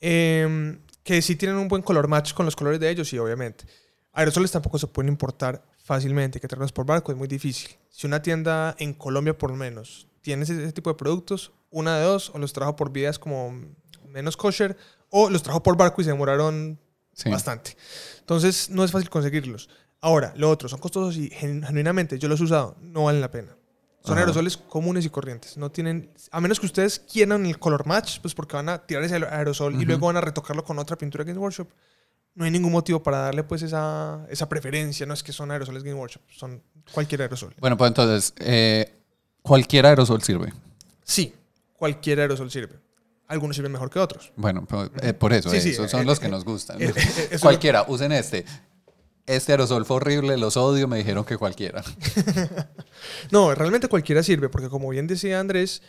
Em, 0.00 0.80
que 1.02 1.22
sí 1.22 1.36
tienen 1.36 1.56
un 1.56 1.68
buen 1.68 1.82
color 1.82 2.08
match 2.08 2.34
con 2.34 2.44
los 2.46 2.56
colores 2.56 2.80
de 2.80 2.90
ellos, 2.90 3.08
sí, 3.08 3.18
obviamente. 3.18 3.64
Aerosoles 4.12 4.50
tampoco 4.50 4.78
se 4.78 4.86
pueden 4.86 5.08
importar 5.08 5.64
fácilmente, 5.82 6.40
que 6.40 6.48
traerlos 6.48 6.72
por 6.72 6.86
barco 6.86 7.12
es 7.12 7.18
muy 7.18 7.28
difícil. 7.28 7.70
Si 7.90 8.06
una 8.06 8.22
tienda 8.22 8.74
en 8.78 8.94
Colombia, 8.94 9.36
por 9.36 9.50
lo 9.50 9.56
menos, 9.56 10.06
tiene 10.22 10.44
ese, 10.44 10.62
ese 10.62 10.72
tipo 10.72 10.90
de 10.90 10.96
productos, 10.96 11.52
una 11.70 11.98
de 11.98 12.04
dos, 12.04 12.30
o 12.34 12.38
los 12.38 12.52
trajo 12.52 12.76
por 12.76 12.90
vías 12.92 13.18
como 13.18 13.52
menos 14.08 14.36
kosher, 14.36 14.76
o 15.10 15.28
los 15.30 15.42
trajo 15.42 15.62
por 15.62 15.76
barco 15.76 16.00
y 16.00 16.04
se 16.04 16.10
demoraron 16.10 16.78
Sí. 17.12 17.30
bastante. 17.30 17.76
Entonces, 18.20 18.70
no 18.70 18.82
es 18.84 18.90
fácil 18.90 19.08
conseguirlos. 19.08 19.68
Ahora, 20.04 20.34
lo 20.36 20.50
otro, 20.50 20.68
son 20.68 20.80
costosos 20.80 21.16
y 21.16 21.30
gen- 21.30 21.62
genuinamente 21.62 22.18
yo 22.18 22.28
los 22.28 22.38
he 22.40 22.44
usado, 22.44 22.76
no 22.82 23.04
valen 23.04 23.22
la 23.22 23.30
pena. 23.30 23.56
Son 24.02 24.12
Ajá. 24.12 24.20
aerosoles 24.20 24.58
comunes 24.58 25.06
y 25.06 25.08
corrientes. 25.08 25.56
No 25.56 25.70
tienen, 25.70 26.10
a 26.30 26.40
menos 26.42 26.60
que 26.60 26.66
ustedes 26.66 26.98
quieran 26.98 27.46
el 27.46 27.58
color 27.58 27.86
match, 27.86 28.18
pues 28.20 28.34
porque 28.34 28.54
van 28.54 28.68
a 28.68 28.86
tirar 28.86 29.02
ese 29.02 29.14
aerosol 29.16 29.72
y 29.72 29.76
Ujú. 29.78 29.86
luego 29.86 30.06
van 30.08 30.18
a 30.18 30.20
retocarlo 30.20 30.62
con 30.62 30.78
otra 30.78 30.96
pintura 30.98 31.24
Game 31.24 31.38
Workshop. 31.38 31.68
No 32.34 32.44
hay 32.44 32.50
ningún 32.50 32.70
motivo 32.72 33.02
para 33.02 33.16
darle 33.18 33.44
pues 33.44 33.62
esa, 33.62 34.26
esa 34.28 34.46
preferencia. 34.46 35.06
No 35.06 35.14
es 35.14 35.22
que 35.22 35.32
son 35.32 35.50
aerosoles 35.50 35.82
Game 35.82 35.98
Workshop, 35.98 36.20
son 36.28 36.62
cualquier 36.92 37.22
aerosol. 37.22 37.54
Bueno, 37.58 37.78
pues 37.78 37.88
entonces, 37.88 38.34
eh, 38.40 38.92
cualquier 39.40 39.86
aerosol 39.86 40.22
sirve. 40.22 40.52
Sí, 41.02 41.34
cualquier 41.72 42.20
aerosol 42.20 42.50
sirve. 42.50 42.78
Algunos 43.26 43.56
sirven 43.56 43.72
mejor 43.72 43.88
que 43.88 44.00
otros. 44.00 44.32
Bueno, 44.36 44.66
pues, 44.68 44.90
eh, 45.00 45.14
por 45.14 45.32
eso, 45.32 45.48
Sí, 45.48 45.62
sí, 45.62 45.70
esos 45.70 45.90
son 45.90 46.02
eh, 46.02 46.04
los 46.04 46.18
eh, 46.18 46.22
que 46.22 46.28
nos 46.28 46.44
gustan. 46.44 46.82
eh, 46.82 46.92
eh, 46.94 47.28
eso- 47.30 47.40
cualquiera, 47.42 47.86
usen 47.88 48.12
este. 48.12 48.44
Este 49.26 49.52
aerosol 49.52 49.84
fue 49.86 49.96
horrible, 49.96 50.36
los 50.36 50.56
odio, 50.56 50.86
me 50.88 50.98
dijeron 50.98 51.24
que 51.24 51.36
cualquiera. 51.36 51.82
No, 53.30 53.54
realmente 53.54 53.88
cualquiera 53.88 54.22
sirve, 54.22 54.48
porque 54.48 54.68
como 54.68 54.88
bien 54.88 55.06
decía 55.06 55.40
Andrés, 55.40 55.82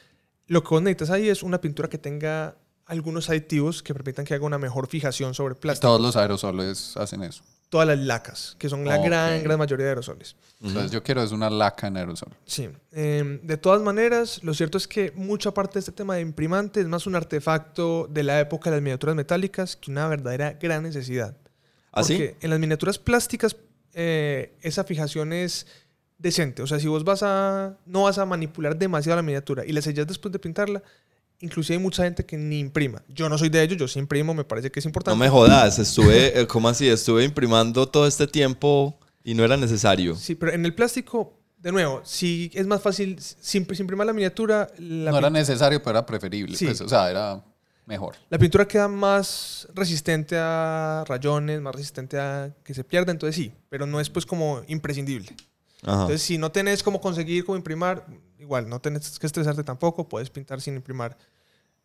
lo 0.47 0.63
que 0.63 0.69
vos 0.69 0.81
necesitas 0.81 1.09
ahí 1.11 1.29
es 1.29 1.43
una 1.43 1.61
pintura 1.61 1.89
que 1.89 1.97
tenga 1.97 2.55
algunos 2.85 3.29
aditivos 3.29 3.81
que 3.83 3.93
permitan 3.93 4.25
que 4.25 4.33
haga 4.33 4.45
una 4.45 4.57
mejor 4.57 4.87
fijación 4.87 5.33
sobre 5.33 5.55
plástico. 5.55 5.87
Todos 5.87 6.01
los 6.01 6.15
aerosoles 6.15 6.95
hacen 6.97 7.23
eso. 7.23 7.43
Todas 7.69 7.87
las 7.87 7.99
lacas, 7.99 8.55
que 8.59 8.69
son 8.69 8.85
la 8.85 8.97
Ok. 8.99 9.05
gran, 9.05 9.43
gran 9.43 9.57
mayoría 9.57 9.85
de 9.85 9.91
aerosoles. 9.91 10.35
Entonces 10.61 10.91
yo 10.91 11.01
quiero 11.03 11.23
es 11.23 11.31
una 11.31 11.49
laca 11.49 11.87
en 11.87 11.97
aerosol. 11.97 12.29
Sí. 12.45 12.69
Em, 12.91 13.39
de 13.41 13.57
todas 13.57 13.81
maneras, 13.81 14.43
lo 14.43 14.53
cierto 14.53 14.77
es 14.77 14.87
que 14.87 15.11
mucha 15.15 15.51
parte 15.53 15.73
de 15.75 15.79
este 15.79 15.91
tema 15.91 16.15
de 16.15 16.21
imprimante 16.21 16.79
es 16.79 16.87
más 16.87 17.07
un 17.07 17.15
artefacto 17.15 18.07
de 18.09 18.23
la 18.23 18.39
época 18.39 18.69
de 18.69 18.77
las 18.77 18.83
miniaturas 18.83 19.15
metálicas 19.15 19.75
que 19.75 19.89
una 19.91 20.07
verdadera 20.07 20.53
gran 20.53 20.83
necesidad. 20.83 21.35
¿Así? 21.95 22.13
Porque 22.13 22.35
en 22.41 22.49
las 22.51 22.59
miniaturas 22.59 22.99
plásticas 22.99 23.55
eh, 23.93 24.53
esa 24.61 24.83
fijación 24.83 25.33
es 25.33 25.65
decente. 26.17 26.61
O 26.61 26.67
sea, 26.67 26.79
si 26.79 26.87
vos 26.87 27.03
vas 27.03 27.23
a 27.23 27.77
no 27.85 28.03
vas 28.03 28.17
a 28.17 28.25
manipular 28.25 28.77
demasiado 28.77 29.15
la 29.15 29.21
miniatura 29.23 29.65
y 29.65 29.71
la 29.71 29.81
sellas 29.81 30.05
después 30.05 30.31
de 30.31 30.39
pintarla, 30.39 30.83
inclusive 31.39 31.77
hay 31.77 31.81
mucha 31.83 32.03
gente 32.03 32.25
que 32.25 32.37
ni 32.37 32.59
imprima. 32.59 33.01
Yo 33.07 33.29
no 33.29 33.37
soy 33.37 33.49
de 33.49 33.61
ellos, 33.63 33.77
yo 33.77 33.87
sí 33.87 33.99
imprimo, 33.99 34.33
me 34.33 34.43
parece 34.43 34.69
que 34.71 34.79
es 34.79 34.85
No 34.85 34.89
importante. 34.89 35.17
me 35.19 35.29
jodas, 35.29 35.79
estuve, 35.79 36.39
eh, 36.39 36.47
¿cómo 36.47 36.69
así? 36.69 36.87
Estuve 36.87 37.23
imprimando 37.23 37.87
todo 37.87 38.05
este 38.07 38.27
tiempo 38.27 38.97
y 39.23 39.33
no 39.33 39.43
era 39.43 39.57
necesario. 39.57 40.15
Sí, 40.15 40.35
pero 40.35 40.51
en 40.53 40.65
el 40.65 40.73
plástico, 40.75 41.33
de 41.57 41.71
nuevo, 41.71 42.01
si 42.03 42.51
es 42.53 42.67
más 42.67 42.81
fácil, 42.81 43.17
si, 43.19 43.35
si 43.41 43.57
imprimar 43.57 44.05
la 44.07 44.13
miniatura, 44.13 44.69
la, 44.77 45.11
no 45.11 45.17
era 45.17 45.29
necesario, 45.29 45.79
pero 45.81 45.91
era 45.91 46.05
preferible. 46.05 46.55
Sí. 46.57 46.65
pues, 46.65 46.81
o 46.81 46.87
sea, 46.89 47.09
era 47.09 47.43
mejor. 47.85 48.15
la 48.29 48.37
pintura 48.37 48.67
queda 48.67 48.87
más 48.87 49.67
resistente 49.73 50.35
a 50.37 51.03
rayones, 51.07 51.61
más 51.61 51.75
resistente 51.75 52.19
a 52.19 52.53
que 52.63 52.73
se 52.73 52.83
pierda, 52.83 53.11
entonces 53.11 53.35
sí, 53.35 53.53
pero 53.69 53.85
no 53.85 53.99
es 53.99 54.09
pues 54.09 54.25
como 54.25 54.61
imprescindible. 54.67 55.35
Ajá. 55.83 56.01
Entonces, 56.01 56.21
si 56.21 56.37
no 56.37 56.51
tenés 56.51 56.81
cómo 56.81 56.99
conseguir, 56.99 57.45
cómo 57.45 57.57
imprimir, 57.57 58.01
igual, 58.39 58.67
no 58.67 58.79
tenés 58.79 59.19
que 59.19 59.27
estresarte 59.27 59.63
tampoco, 59.63 60.07
puedes 60.09 60.29
pintar 60.29 60.61
sin 60.61 60.75
imprimir 60.75 61.15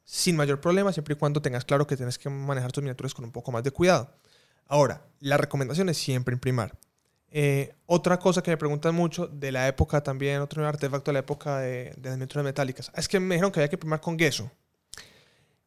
sin 0.04 0.34
mayor 0.34 0.60
problema, 0.60 0.92
siempre 0.92 1.14
y 1.14 1.16
cuando 1.16 1.40
tengas 1.40 1.64
claro 1.64 1.86
que 1.86 1.96
tienes 1.96 2.18
que 2.18 2.28
manejar 2.28 2.72
tus 2.72 2.82
miniaturas 2.82 3.14
con 3.14 3.24
un 3.24 3.30
poco 3.30 3.52
más 3.52 3.62
de 3.62 3.70
cuidado. 3.70 4.12
Ahora, 4.66 5.06
la 5.20 5.36
recomendación 5.36 5.88
es 5.88 5.98
siempre 5.98 6.32
imprimir. 6.32 6.72
Eh, 7.30 7.74
otra 7.86 8.18
cosa 8.18 8.42
que 8.42 8.50
me 8.50 8.56
preguntan 8.56 8.92
mucho 8.92 9.28
de 9.28 9.52
la 9.52 9.68
época 9.68 10.02
también, 10.02 10.40
otro 10.40 10.66
artefacto 10.66 11.10
de 11.10 11.12
la 11.12 11.18
época 11.20 11.58
de, 11.58 11.94
de 11.96 12.08
las 12.08 12.18
miniaturas 12.18 12.44
metálicas, 12.44 12.90
es 12.96 13.06
que 13.06 13.20
me 13.20 13.36
dijeron 13.36 13.52
que 13.52 13.60
había 13.60 13.68
que 13.68 13.76
imprimir 13.76 14.00
con 14.00 14.18
yeso. 14.18 14.50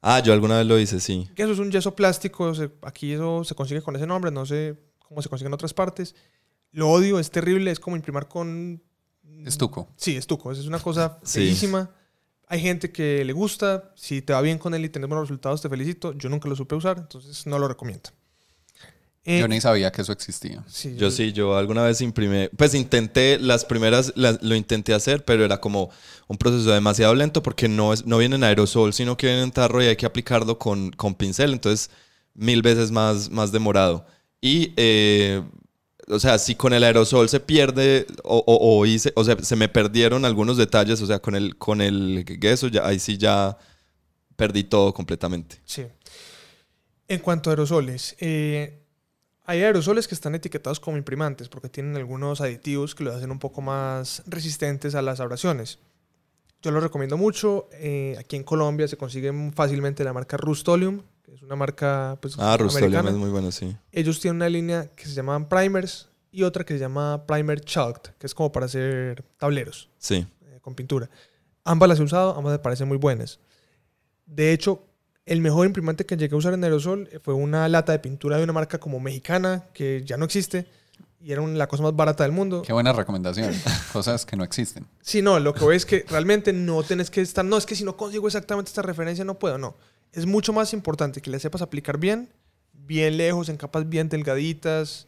Ah, 0.05 0.19
yo 0.19 0.33
alguna 0.33 0.57
vez 0.57 0.67
lo 0.67 0.77
hice, 0.77 0.99
sí. 0.99 1.29
Yeso 1.35 1.53
es 1.53 1.59
un 1.59 1.71
yeso 1.71 1.95
plástico, 1.95 2.53
se- 2.53 2.69
aquí 2.81 3.13
eso 3.13 3.43
se 3.45 3.55
consigue 3.55 3.81
con 3.81 3.95
ese 3.95 4.05
nombre, 4.05 4.31
no 4.31 4.45
sé 4.45 4.75
cómo 4.99 5.21
se 5.21 5.29
consigue 5.29 5.47
en 5.47 5.53
otras 5.53 5.73
partes. 5.73 6.13
Lo 6.71 6.89
odio, 6.91 7.19
es 7.19 7.31
terrible, 7.31 7.71
es 7.71 7.79
como 7.79 7.95
imprimir 7.95 8.25
con 8.27 8.81
Estuco. 9.45 9.87
Sí, 9.95 10.15
estuco. 10.15 10.51
Esa 10.51 10.61
es 10.61 10.67
una 10.67 10.79
cosa 10.79 11.19
Sí. 11.23 11.39
feísima. 11.39 11.89
Hay 12.47 12.59
gente 12.59 12.91
que 12.91 13.23
le 13.25 13.33
gusta. 13.33 13.91
Si 13.95 14.21
te 14.21 14.33
va 14.33 14.41
bien 14.41 14.57
con 14.57 14.73
él 14.73 14.83
y 14.85 14.89
tienes 14.89 15.07
buenos 15.09 15.27
resultados, 15.27 15.61
te 15.61 15.69
felicito. 15.69 16.13
Yo 16.13 16.29
nunca 16.29 16.47
lo 16.49 16.55
supe 16.55 16.75
usar, 16.75 16.97
entonces 16.99 17.45
no 17.47 17.57
lo 17.59 17.67
recomiendo. 17.67 18.09
Eh, 19.25 19.39
Yo 19.39 19.47
ni 19.47 19.61
sabía 19.61 19.89
que 19.91 20.01
eso 20.01 20.11
existía. 20.11 20.63
sí, 20.67 20.95
Yo 20.97 21.09
sí, 21.09 21.31
yo 21.31 21.55
alguna 21.55 21.83
vez 21.83 22.01
imprimí, 22.01 22.49
pues 22.57 22.73
intenté, 22.73 23.39
las 23.39 23.63
primeras 23.63 24.11
las- 24.17 24.43
lo 24.43 24.53
intenté 24.55 24.93
hacer, 24.93 25.23
pero 25.23 25.45
era 25.45 25.61
como 25.61 25.89
un 26.27 26.37
proceso 26.37 26.71
demasiado 26.71 27.15
lento 27.15 27.41
porque 27.41 27.69
no, 27.69 27.93
es, 27.93 28.05
no 28.05 28.17
viene 28.17 28.35
en 28.35 28.43
aerosol, 28.43 28.91
sino 28.93 29.15
que 29.15 29.27
viene 29.27 29.43
en 29.43 29.51
tarro 29.51 29.81
y 29.81 29.85
hay 29.87 29.95
que 29.95 30.05
aplicarlo 30.05 30.59
con, 30.59 30.91
con 30.91 31.15
pincel, 31.15 31.53
entonces 31.53 31.89
mil 32.33 32.61
veces 32.61 32.91
más, 32.91 33.29
más 33.29 33.53
demorado. 33.53 34.05
Y, 34.41 34.73
eh, 34.75 35.41
o 36.09 36.19
sea, 36.19 36.37
si 36.37 36.55
con 36.55 36.73
el 36.73 36.83
aerosol 36.83 37.29
se 37.29 37.39
pierde 37.39 38.05
o, 38.25 38.43
o, 38.45 38.77
o 38.79 38.85
hice, 38.85 39.13
o 39.15 39.23
sea, 39.23 39.37
se 39.41 39.55
me 39.55 39.69
perdieron 39.69 40.25
algunos 40.25 40.57
detalles, 40.57 41.01
o 41.01 41.07
sea, 41.07 41.19
con 41.19 41.35
el, 41.35 41.55
con 41.57 41.79
el 41.79 42.25
ya, 42.73 42.85
ahí 42.85 42.99
sí 42.99 43.17
ya 43.17 43.57
perdí 44.35 44.65
todo 44.65 44.93
completamente. 44.93 45.61
Sí. 45.63 45.83
En 47.07 47.19
cuanto 47.19 47.49
a 47.49 47.53
aerosoles, 47.53 48.15
eh, 48.19 48.82
hay 49.45 49.61
aerosoles 49.61 50.07
que 50.07 50.15
están 50.15 50.35
etiquetados 50.35 50.79
como 50.79 50.97
imprimantes 50.97 51.49
porque 51.49 51.69
tienen 51.69 51.95
algunos 51.97 52.39
aditivos 52.41 52.95
que 52.95 53.03
los 53.03 53.15
hacen 53.15 53.31
un 53.31 53.39
poco 53.39 53.61
más 53.61 54.23
resistentes 54.25 54.95
a 54.95 55.01
las 55.01 55.19
abrasiones. 55.19 55.79
Yo 56.61 56.71
lo 56.71 56.79
recomiendo 56.79 57.17
mucho. 57.17 57.67
eh, 57.73 58.15
aquí 58.19 58.35
en 58.37 58.43
Colombia 58.43 58.87
se 58.87 58.95
consiguen 58.97 59.51
fácilmente 59.53 60.03
la 60.03 60.13
marca 60.13 60.37
Rustolium, 60.37 61.01
que 61.23 61.33
es 61.33 61.41
una 61.41 61.55
marca 61.57 62.17
pues, 62.21 62.35
Ah, 62.39 62.55
Rustolium 62.57 62.87
americana. 62.91 63.09
es 63.09 63.15
muy 63.17 63.29
bueno, 63.29 63.51
sí. 63.51 63.75
ellos 63.91 64.19
tienen 64.21 64.37
una 64.37 64.49
línea 64.49 64.87
que 64.95 65.05
se 65.05 65.13
llaman 65.13 65.49
primers 65.49 66.07
y 66.31 66.43
otra 66.43 66.63
que 66.63 66.73
se 66.75 66.79
llama 66.79 67.25
primer 67.27 67.59
chalked, 67.61 68.11
que 68.17 68.25
es 68.27 68.33
como 68.33 68.51
para 68.51 68.65
hacer 68.67 69.23
tableros 69.37 69.89
Sí. 69.97 70.25
eh, 70.45 70.59
con 70.61 70.73
pintura. 70.73 71.09
Ambas 71.65 71.89
las 71.89 71.99
he 71.99 72.03
usado, 72.03 72.35
ambas 72.37 72.53
me 72.53 72.59
parecen 72.59 72.87
muy 72.87 72.97
buenas. 72.97 73.39
De 74.25 74.53
hecho, 74.53 74.85
el 75.25 75.41
mejor 75.41 75.65
imprimante 75.65 76.05
que 76.05 76.17
llegué 76.17 76.35
a 76.35 76.37
usar 76.37 76.53
en 76.53 76.63
aerosol 76.63 77.09
fue 77.23 77.33
una 77.33 77.67
lata 77.69 77.91
de 77.91 77.99
pintura 77.99 78.37
de 78.37 78.43
una 78.43 78.53
marca 78.53 78.79
como 78.79 78.99
mexicana, 78.99 79.65
que 79.73 80.03
ya 80.05 80.17
no 80.17 80.25
existe, 80.25 80.67
y 81.21 81.31
era 81.31 81.45
la 81.47 81.67
cosa 81.67 81.83
más 81.83 81.95
barata 81.95 82.23
del 82.23 82.33
mundo. 82.33 82.61
Qué 82.63 82.73
buena 82.73 82.91
recomendación. 82.91 83.53
Cosas 83.93 84.25
que 84.25 84.35
no 84.35 84.43
existen. 84.43 84.85
Sí, 85.01 85.21
no, 85.21 85.39
lo 85.39 85.53
que 85.53 85.63
voy 85.63 85.77
es 85.77 85.85
que 85.85 86.05
realmente 86.09 86.51
no 86.51 86.83
tenés 86.83 87.09
que 87.09 87.21
estar, 87.21 87.45
no, 87.45 87.57
es 87.57 87.65
que 87.65 87.75
si 87.75 87.85
no 87.85 87.95
consigo 87.95 88.27
exactamente 88.27 88.69
esta 88.69 88.81
referencia 88.81 89.23
no 89.23 89.39
puedo, 89.39 89.57
no. 89.57 89.75
Es 90.11 90.25
mucho 90.25 90.51
más 90.51 90.73
importante 90.73 91.21
que 91.21 91.31
le 91.31 91.39
sepas 91.39 91.61
aplicar 91.61 91.97
bien, 91.97 92.29
bien 92.73 93.17
lejos, 93.17 93.47
en 93.47 93.55
capas 93.55 93.87
bien 93.87 94.09
delgaditas, 94.09 95.07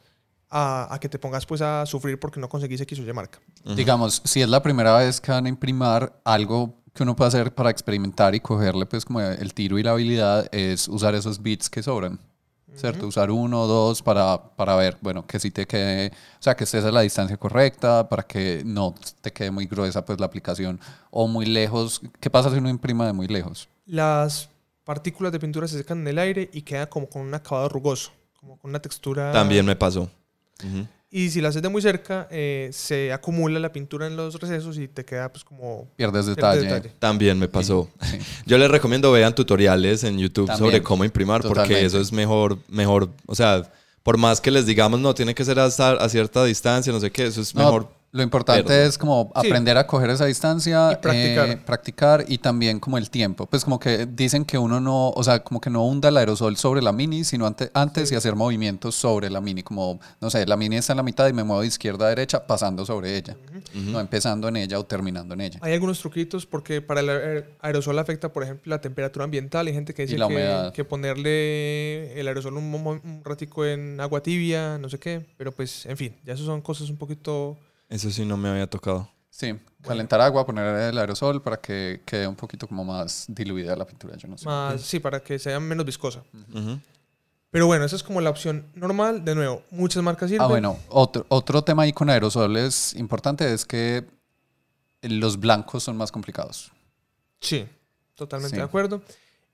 a, 0.49 0.93
a 0.93 0.99
que 0.99 1.09
te 1.09 1.19
pongas 1.19 1.45
pues 1.45 1.61
a 1.61 1.85
sufrir 1.85 2.17
porque 2.17 2.39
no 2.39 2.47
conseguís 2.47 2.79
X 2.79 2.99
o 2.99 3.03
Y 3.03 3.11
marca. 3.11 3.39
Digamos, 3.75 4.21
si 4.23 4.41
es 4.41 4.47
la 4.47 4.63
primera 4.63 4.95
vez 4.97 5.19
que 5.19 5.31
van 5.31 5.47
a 5.47 5.49
imprimir 5.49 6.11
algo 6.23 6.81
que 6.95 7.03
uno 7.03 7.15
puede 7.15 7.27
hacer 7.27 7.53
para 7.53 7.69
experimentar 7.69 8.33
y 8.33 8.39
cogerle 8.39 8.85
pues 8.85 9.03
como 9.03 9.19
el 9.19 9.53
tiro 9.53 9.77
y 9.77 9.83
la 9.83 9.91
habilidad 9.91 10.47
es 10.53 10.87
usar 10.87 11.13
esos 11.13 11.41
bits 11.41 11.69
que 11.69 11.83
sobran. 11.83 12.17
¿Cierto? 12.73 13.07
Usar 13.07 13.31
uno 13.31 13.61
o 13.61 13.67
dos 13.67 14.01
para, 14.01 14.37
para 14.57 14.75
ver, 14.75 14.97
bueno, 14.99 15.25
que 15.25 15.39
si 15.39 15.49
te 15.49 15.65
quede, 15.65 16.07
o 16.09 16.41
sea, 16.43 16.55
que 16.57 16.65
estés 16.65 16.83
a 16.83 16.91
la 16.91 17.01
distancia 17.01 17.37
correcta, 17.37 18.09
para 18.09 18.23
que 18.23 18.63
no 18.65 18.93
te 19.21 19.31
quede 19.31 19.49
muy 19.49 19.65
gruesa 19.65 20.03
pues 20.03 20.19
la 20.19 20.25
aplicación 20.25 20.77
o 21.09 21.25
muy 21.25 21.45
lejos. 21.45 22.01
¿Qué 22.19 22.29
pasa 22.29 22.49
si 22.51 22.57
uno 22.57 22.67
imprima 22.67 23.05
de 23.07 23.13
muy 23.13 23.27
lejos? 23.27 23.69
Las 23.85 24.49
partículas 24.83 25.31
de 25.31 25.39
pintura 25.39 25.69
se 25.69 25.77
secan 25.77 25.99
en 25.99 26.07
el 26.09 26.19
aire 26.19 26.49
y 26.51 26.63
queda 26.63 26.89
como 26.89 27.07
con 27.07 27.21
un 27.21 27.33
acabado 27.33 27.69
rugoso, 27.69 28.11
como 28.37 28.57
con 28.57 28.71
una 28.71 28.81
textura... 28.81 29.31
También 29.31 29.65
me 29.65 29.77
pasó. 29.77 30.09
Ujú. 30.61 30.85
Y 31.11 31.29
si 31.29 31.39
la 31.39 31.49
haces 31.49 31.61
de 31.61 31.69
muy 31.69 31.81
cerca, 31.81 32.27
eh, 32.29 32.69
se 32.73 33.13
acumula 33.13 33.59
la 33.59 33.71
pintura 33.71 34.07
en 34.07 34.17
los 34.17 34.39
recesos 34.39 34.77
y 34.77 34.87
te 34.87 35.05
queda 35.05 35.31
pues 35.31 35.43
como... 35.43 35.87
Pierdes 35.95 36.25
pierde 36.25 36.35
detalle. 36.35 36.61
detalle. 36.61 36.93
También 36.99 37.39
me 37.39 37.47
pasó. 37.47 37.89
Sí. 38.01 38.17
Yo 38.45 38.57
les 38.57 38.69
recomiendo 38.69 39.11
vean 39.11 39.33
tutoriales 39.33 40.03
en 40.03 40.17
YouTube 40.17 40.47
También. 40.47 40.71
sobre 40.71 40.83
cómo 40.83 41.05
imprimir 41.05 41.41
porque 41.41 41.85
eso 41.85 42.01
es 42.01 42.11
mejor, 42.11 42.57
mejor, 42.67 43.09
o 43.27 43.35
sea, 43.35 43.71
por 44.03 44.17
más 44.17 44.41
que 44.41 44.51
les 44.51 44.65
digamos 44.65 44.99
no 44.99 45.15
tiene 45.15 45.33
que 45.33 45.45
ser 45.45 45.59
hasta 45.59 45.93
a 45.93 46.09
cierta 46.09 46.43
distancia, 46.43 46.91
no 46.91 46.99
sé 46.99 47.11
qué, 47.11 47.27
eso 47.27 47.41
es 47.41 47.55
No, 47.55 47.63
mejor. 47.63 47.87
Lo 48.15 48.23
importante 48.23 48.63
Verde. 48.63 48.85
es 48.87 48.97
como 48.97 49.31
Sí. 49.41 49.47
aprender 49.47 49.77
a 49.77 49.85
coger 49.85 50.09
esa 50.09 50.25
distancia, 50.25 50.93
Y 50.93 50.95
practicar. 51.01 51.49
eh, 51.49 51.57
practicar 51.57 52.25
y 52.27 52.37
también 52.37 52.79
como 52.79 52.97
el 52.97 53.09
tiempo. 53.09 53.45
Pues 53.45 53.65
como 53.65 53.77
que 53.77 54.05
dicen 54.05 54.45
que 54.45 54.57
uno 54.57 54.79
no, 54.79 55.09
o 55.09 55.21
sea, 55.21 55.43
como 55.43 55.59
que 55.59 55.69
no 55.69 55.85
hunda 55.85 56.07
el 56.07 56.15
aerosol 56.15 56.55
sobre 56.55 56.81
la 56.81 56.93
mini, 56.93 57.25
sino 57.25 57.45
ante- 57.45 57.69
antes 57.73 58.09
y 58.13 58.15
hacer 58.15 58.35
movimientos 58.35 58.95
sobre 58.95 59.29
la 59.29 59.41
mini, 59.41 59.63
como, 59.63 59.99
no 60.21 60.29
sé, 60.29 60.45
la 60.45 60.55
mini 60.55 60.77
está 60.77 60.93
en 60.93 60.97
la 60.97 61.03
mitad 61.03 61.27
y 61.27 61.33
me 61.33 61.43
muevo 61.43 61.59
de 61.61 61.67
izquierda 61.67 62.05
a 62.05 62.09
derecha 62.09 62.47
pasando 62.47 62.85
sobre 62.85 63.17
ella, 63.17 63.35
no 63.73 63.99
empezando 63.99 64.47
en 64.47 64.55
ella 64.55 64.79
o 64.79 64.85
terminando 64.85 65.33
en 65.33 65.41
ella. 65.41 65.59
Hay 65.61 65.73
algunos 65.73 65.99
truquitos 65.99 66.45
porque 66.45 66.81
para 66.81 67.01
el 67.01 67.09
aer- 67.09 67.45
aerosol 67.59 67.99
afecta, 67.99 68.31
por 68.31 68.43
ejemplo, 68.43 68.69
la 68.69 68.79
temperatura 68.79 69.25
ambiental. 69.25 69.67
Hay 69.67 69.73
gente 69.73 69.93
que 69.93 70.05
dice 70.05 70.15
que, 70.73 70.85
ponerle 70.85 72.17
el 72.19 72.27
aerosol 72.27 72.57
un, 72.57 72.73
un 72.73 73.21
ratico 73.23 73.65
en 73.65 73.99
agua 73.99 74.21
tibia, 74.23 74.77
no 74.77 74.89
sé 74.89 74.99
qué. 74.99 75.25
Pero 75.37 75.51
pues, 75.51 75.85
en 75.85 75.97
fin, 75.97 76.15
ya 76.25 76.33
eso 76.33 76.45
son 76.45 76.61
cosas 76.61 76.89
un 76.89 76.95
poquito... 76.97 77.57
Eso 77.89 78.09
sí 78.09 78.25
no 78.25 78.37
me 78.37 78.49
había 78.49 78.67
tocado. 78.67 79.09
Sí, 79.29 79.53
calentar 79.81 80.21
agua, 80.21 80.45
poner 80.45 80.65
el 80.89 80.97
aerosol 80.97 81.41
para 81.41 81.57
que 81.57 82.01
quede 82.05 82.25
un 82.27 82.35
poquito 82.35 82.67
como 82.67 82.85
más 82.85 83.25
diluida 83.27 83.75
la 83.75 83.85
pintura, 83.85 84.15
yo 84.15 84.27
no 84.29 84.37
sé. 84.37 84.45
más, 84.45 84.81
sí, 84.81 84.99
para 84.99 85.21
que 85.21 85.37
sea 85.37 85.59
menos 85.59 85.85
viscosa. 85.85 86.23
Pero 87.51 87.67
bueno, 87.67 87.85
esa 87.85 87.95
es 87.95 88.03
como 88.03 88.19
la 88.21 88.29
opción 88.29 88.65
normal. 88.75 89.23
De 89.23 89.35
nuevo, 89.35 89.63
muchas 89.71 90.01
marcas 90.03 90.29
sirven. 90.29 90.43
Ah, 90.45 90.47
bueno, 90.47 90.77
otro, 90.89 91.25
otro 91.29 91.63
tema 91.63 91.83
ahí 91.83 91.93
con 91.93 92.09
aerosoles 92.09 92.93
importante 92.95 93.53
es 93.53 93.65
que 93.65 94.05
los 95.01 95.39
blancos 95.39 95.83
son 95.83 95.95
más 95.97 96.11
complicados. 96.11 96.71
Sí, 97.39 97.65
totalmente 98.15 98.55
Sí. 98.55 98.59
de 98.59 98.63
acuerdo. 98.65 99.01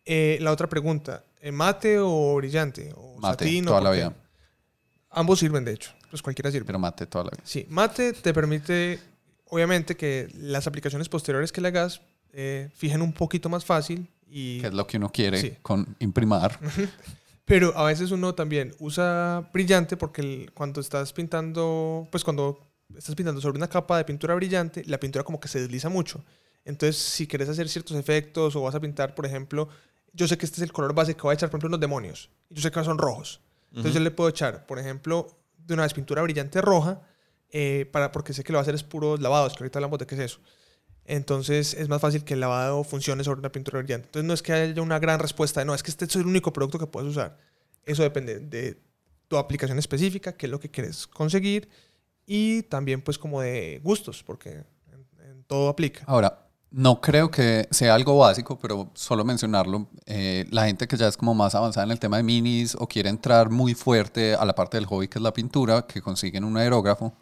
Eh, 0.05 0.37
la 0.41 0.51
otra 0.51 0.67
pregunta, 0.67 1.23
¿eh, 1.41 1.51
¿mate 1.51 1.99
o 1.99 2.35
brillante? 2.35 2.91
¿O 2.95 3.17
Mate, 3.19 3.45
satín 3.45 3.65
o 3.65 3.69
toda 3.69 3.81
la 3.81 3.91
vida. 3.91 4.13
Ambos 5.11 5.39
sirven, 5.39 5.63
de 5.65 5.73
hecho. 5.73 5.91
Pues 6.11 6.21
cualquiera 6.21 6.51
sirve. 6.51 6.65
Pero 6.65 6.77
mate 6.77 7.07
toda 7.07 7.23
la 7.25 7.29
vida. 7.31 7.41
Sí, 7.43 7.65
mate 7.69 8.13
te 8.13 8.33
permite, 8.33 8.99
obviamente, 9.47 9.95
que 9.97 10.27
las 10.35 10.67
aplicaciones 10.67 11.09
posteriores 11.09 11.51
que 11.51 11.61
le 11.61 11.69
hagas 11.69 12.01
eh, 12.33 12.69
fijen 12.75 13.01
un 13.01 13.11
poquito 13.13 13.49
más 13.49 13.65
fácil. 13.65 14.07
Y, 14.29 14.61
Que 14.61 14.67
es 14.67 14.73
lo 14.73 14.85
que 14.87 14.97
uno 14.97 15.09
quiere 15.11 15.41
Sí. 15.41 15.53
con 15.61 15.95
imprimar. 15.99 16.59
pero 17.45 17.75
a 17.77 17.83
veces 17.85 18.11
uno 18.11 18.33
también 18.35 18.73
usa 18.79 19.49
brillante 19.51 19.97
porque 19.97 20.21
el- 20.21 20.51
cuando 20.53 20.79
estás 20.79 21.11
pintando, 21.11 22.07
pues 22.11 22.23
cuando 22.23 22.59
estás 22.97 23.15
pintando 23.15 23.41
sobre 23.41 23.57
una 23.57 23.67
capa 23.67 23.97
de 23.97 24.05
pintura 24.05 24.35
brillante, 24.35 24.83
la 24.85 24.99
pintura 24.99 25.23
como 25.25 25.39
que 25.39 25.47
se 25.49 25.59
desliza 25.59 25.89
mucho. 25.89 26.23
Entonces, 26.63 26.95
si 26.97 27.27
quieres 27.27 27.49
hacer 27.49 27.67
ciertos 27.67 27.97
efectos 27.97 28.55
o 28.55 28.61
vas 28.61 28.75
a 28.75 28.79
pintar, 28.79 29.15
por 29.15 29.25
ejemplo, 29.25 29.67
yo 30.13 30.27
sé 30.27 30.37
que 30.37 30.45
este 30.45 30.57
es 30.57 30.63
el 30.63 30.71
color 30.71 30.93
base 30.93 31.15
que 31.15 31.21
voy 31.23 31.31
a 31.31 31.33
echar, 31.33 31.49
por 31.49 31.57
ejemplo, 31.57 31.69
unos 31.69 31.79
demonios. 31.81 32.29
Yo 32.49 32.61
sé 32.61 32.69
que 32.71 32.83
son 32.83 32.97
rojos. 32.97 33.41
Entonces, 33.69 33.93
yo 33.93 33.99
le 34.01 34.11
puedo 34.11 34.29
echar, 34.29 34.65
por 34.65 34.77
ejemplo, 34.79 35.27
de 35.65 35.73
una 35.73 35.83
vez 35.83 35.93
pintura 35.93 36.21
brillante 36.21 36.61
roja, 36.61 37.01
eh, 37.49 37.89
para, 37.91 38.11
porque 38.11 38.33
sé 38.33 38.43
que 38.43 38.51
lo 38.51 38.57
va 38.57 38.61
a 38.61 38.63
hacer 38.63 38.75
es 38.75 38.83
puros 38.83 39.19
lavados, 39.19 39.53
que 39.53 39.63
ahorita 39.63 39.79
hablamos 39.79 39.99
de 39.99 40.07
qué 40.07 40.15
es 40.15 40.21
eso. 40.21 40.39
Entonces, 41.05 41.73
es 41.73 41.89
más 41.89 41.99
fácil 41.99 42.23
que 42.23 42.35
el 42.35 42.39
lavado 42.39 42.83
funcione 42.83 43.23
sobre 43.23 43.39
una 43.39 43.51
pintura 43.51 43.79
brillante. 43.79 44.07
Entonces, 44.07 44.27
no 44.27 44.33
es 44.33 44.41
que 44.41 44.53
haya 44.53 44.81
una 44.81 44.99
gran 44.99 45.19
respuesta 45.19 45.65
no, 45.65 45.73
es 45.73 45.83
que 45.83 45.91
este 45.91 46.05
es 46.05 46.15
el 46.15 46.25
único 46.25 46.53
producto 46.53 46.79
que 46.79 46.87
puedes 46.87 47.09
usar. 47.09 47.37
Eso 47.85 48.03
depende 48.03 48.39
de 48.39 48.79
tu 49.27 49.37
aplicación 49.37 49.79
específica, 49.79 50.33
qué 50.33 50.45
es 50.45 50.51
lo 50.51 50.59
que 50.59 50.69
quieres 50.69 51.07
conseguir 51.07 51.69
y 52.25 52.63
también, 52.63 53.01
pues, 53.01 53.17
como 53.17 53.41
de 53.41 53.79
gustos, 53.83 54.23
porque 54.23 54.63
en 55.19 55.43
todo 55.47 55.69
aplica. 55.69 56.03
Ahora, 56.05 56.40
no 56.71 57.01
creo 57.01 57.29
que 57.29 57.67
sea 57.71 57.93
algo 57.95 58.17
básico, 58.17 58.57
pero 58.57 58.89
solo 58.93 59.23
mencionarlo. 59.25 59.87
eh, 60.05 60.45
la 60.51 60.65
gente 60.65 60.87
que 60.87 60.95
ya 60.97 61.07
es 61.07 61.17
como 61.17 61.33
más 61.33 61.53
avanzada 61.55 61.85
en 61.85 61.91
el 61.91 61.99
tema 61.99 62.17
de 62.17 62.23
minis 62.23 62.75
o 62.79 62.87
quiere 62.87 63.09
entrar 63.09 63.49
muy 63.49 63.73
fuerte 63.73 64.35
a 64.35 64.45
la 64.45 64.55
parte 64.55 64.77
del 64.77 64.85
hobby 64.85 65.07
que 65.07 65.19
es 65.19 65.23
la 65.23 65.33
pintura, 65.33 65.85
que 65.85 66.01
consiguen 66.01 66.43
un 66.45 66.55
aerógrafo, 66.57 67.13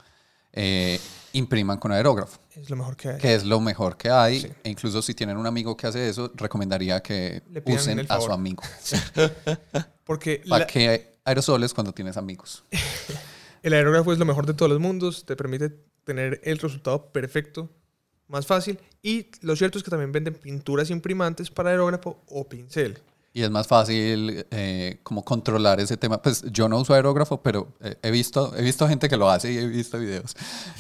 eh, 0.54 1.00
impriman 1.34 1.78
con 1.78 1.92
aerógrafo. 1.92 2.40
Es 2.56 2.70
lo 2.70 2.76
mejor 2.76 2.96
que 2.98 3.10
hay. 3.10 3.18
que 3.18 3.36
es 3.36 3.44
lo 3.44 3.60
mejor 3.60 3.98
que 3.98 4.10
hay. 4.10 4.42
Sí. 4.42 4.52
E 4.64 4.70
incluso 4.70 5.02
si 5.02 5.14
tienen 5.14 5.38
un 5.38 5.48
amigo 5.48 5.76
que 5.78 5.88
hace 5.88 6.10
eso, 6.10 6.32
recomendaría 6.36 7.02
que 7.02 7.42
Le 7.52 7.64
usen 7.66 8.06
a 8.10 8.20
su 8.22 8.32
amigo. 8.32 8.64
Porque 10.04 10.42
¿Para 10.48 10.60
la- 10.62 10.68
qué 10.68 11.14
aerosoles 11.26 11.74
cuando 11.74 11.92
tienes 11.94 12.18
amigos? 12.18 12.64
el 13.64 13.74
aerógrafo 13.74 14.14
es 14.14 14.20
lo 14.20 14.26
mejor 14.26 14.46
de 14.46 14.54
todos 14.54 14.72
los 14.72 14.80
mundos, 14.80 15.26
te 15.26 15.36
permite 15.36 15.70
tener 16.04 16.40
el 16.44 16.58
resultado 16.60 17.12
perfecto, 17.12 17.70
más 18.30 18.46
fácil. 18.46 18.80
Y 19.02 19.28
lo 19.42 19.56
cierto 19.56 19.78
es 19.78 19.84
que 19.84 19.90
también 19.90 20.12
venden 20.12 20.34
pinturas 20.36 20.90
imprimantes 20.90 21.50
para 21.50 21.72
aerógrafo 21.72 22.22
o 22.28 22.48
pincel. 22.48 23.00
Y 23.32 23.44
es 23.44 23.52
más 23.52 23.68
fácil 23.68 24.44
eh, 24.50 25.00
como 25.04 25.24
controlar 25.24 25.80
ese 25.80 25.96
tema. 25.98 26.20
Pues 26.20 26.44
yo 26.52 26.68
no 26.68 26.80
uso 26.80 26.96
aerógrafo, 26.96 27.42
pero 27.44 27.72
eh, 27.80 27.96
he, 28.02 28.10
visto, 28.10 28.56
he 28.58 28.64
visto 28.64 28.88
gente 28.88 29.08
que 29.08 29.16
lo 29.18 29.30
hace 29.30 29.54
y 29.54 29.58
he 29.60 29.68
visto 29.68 30.00
videos. 30.00 30.36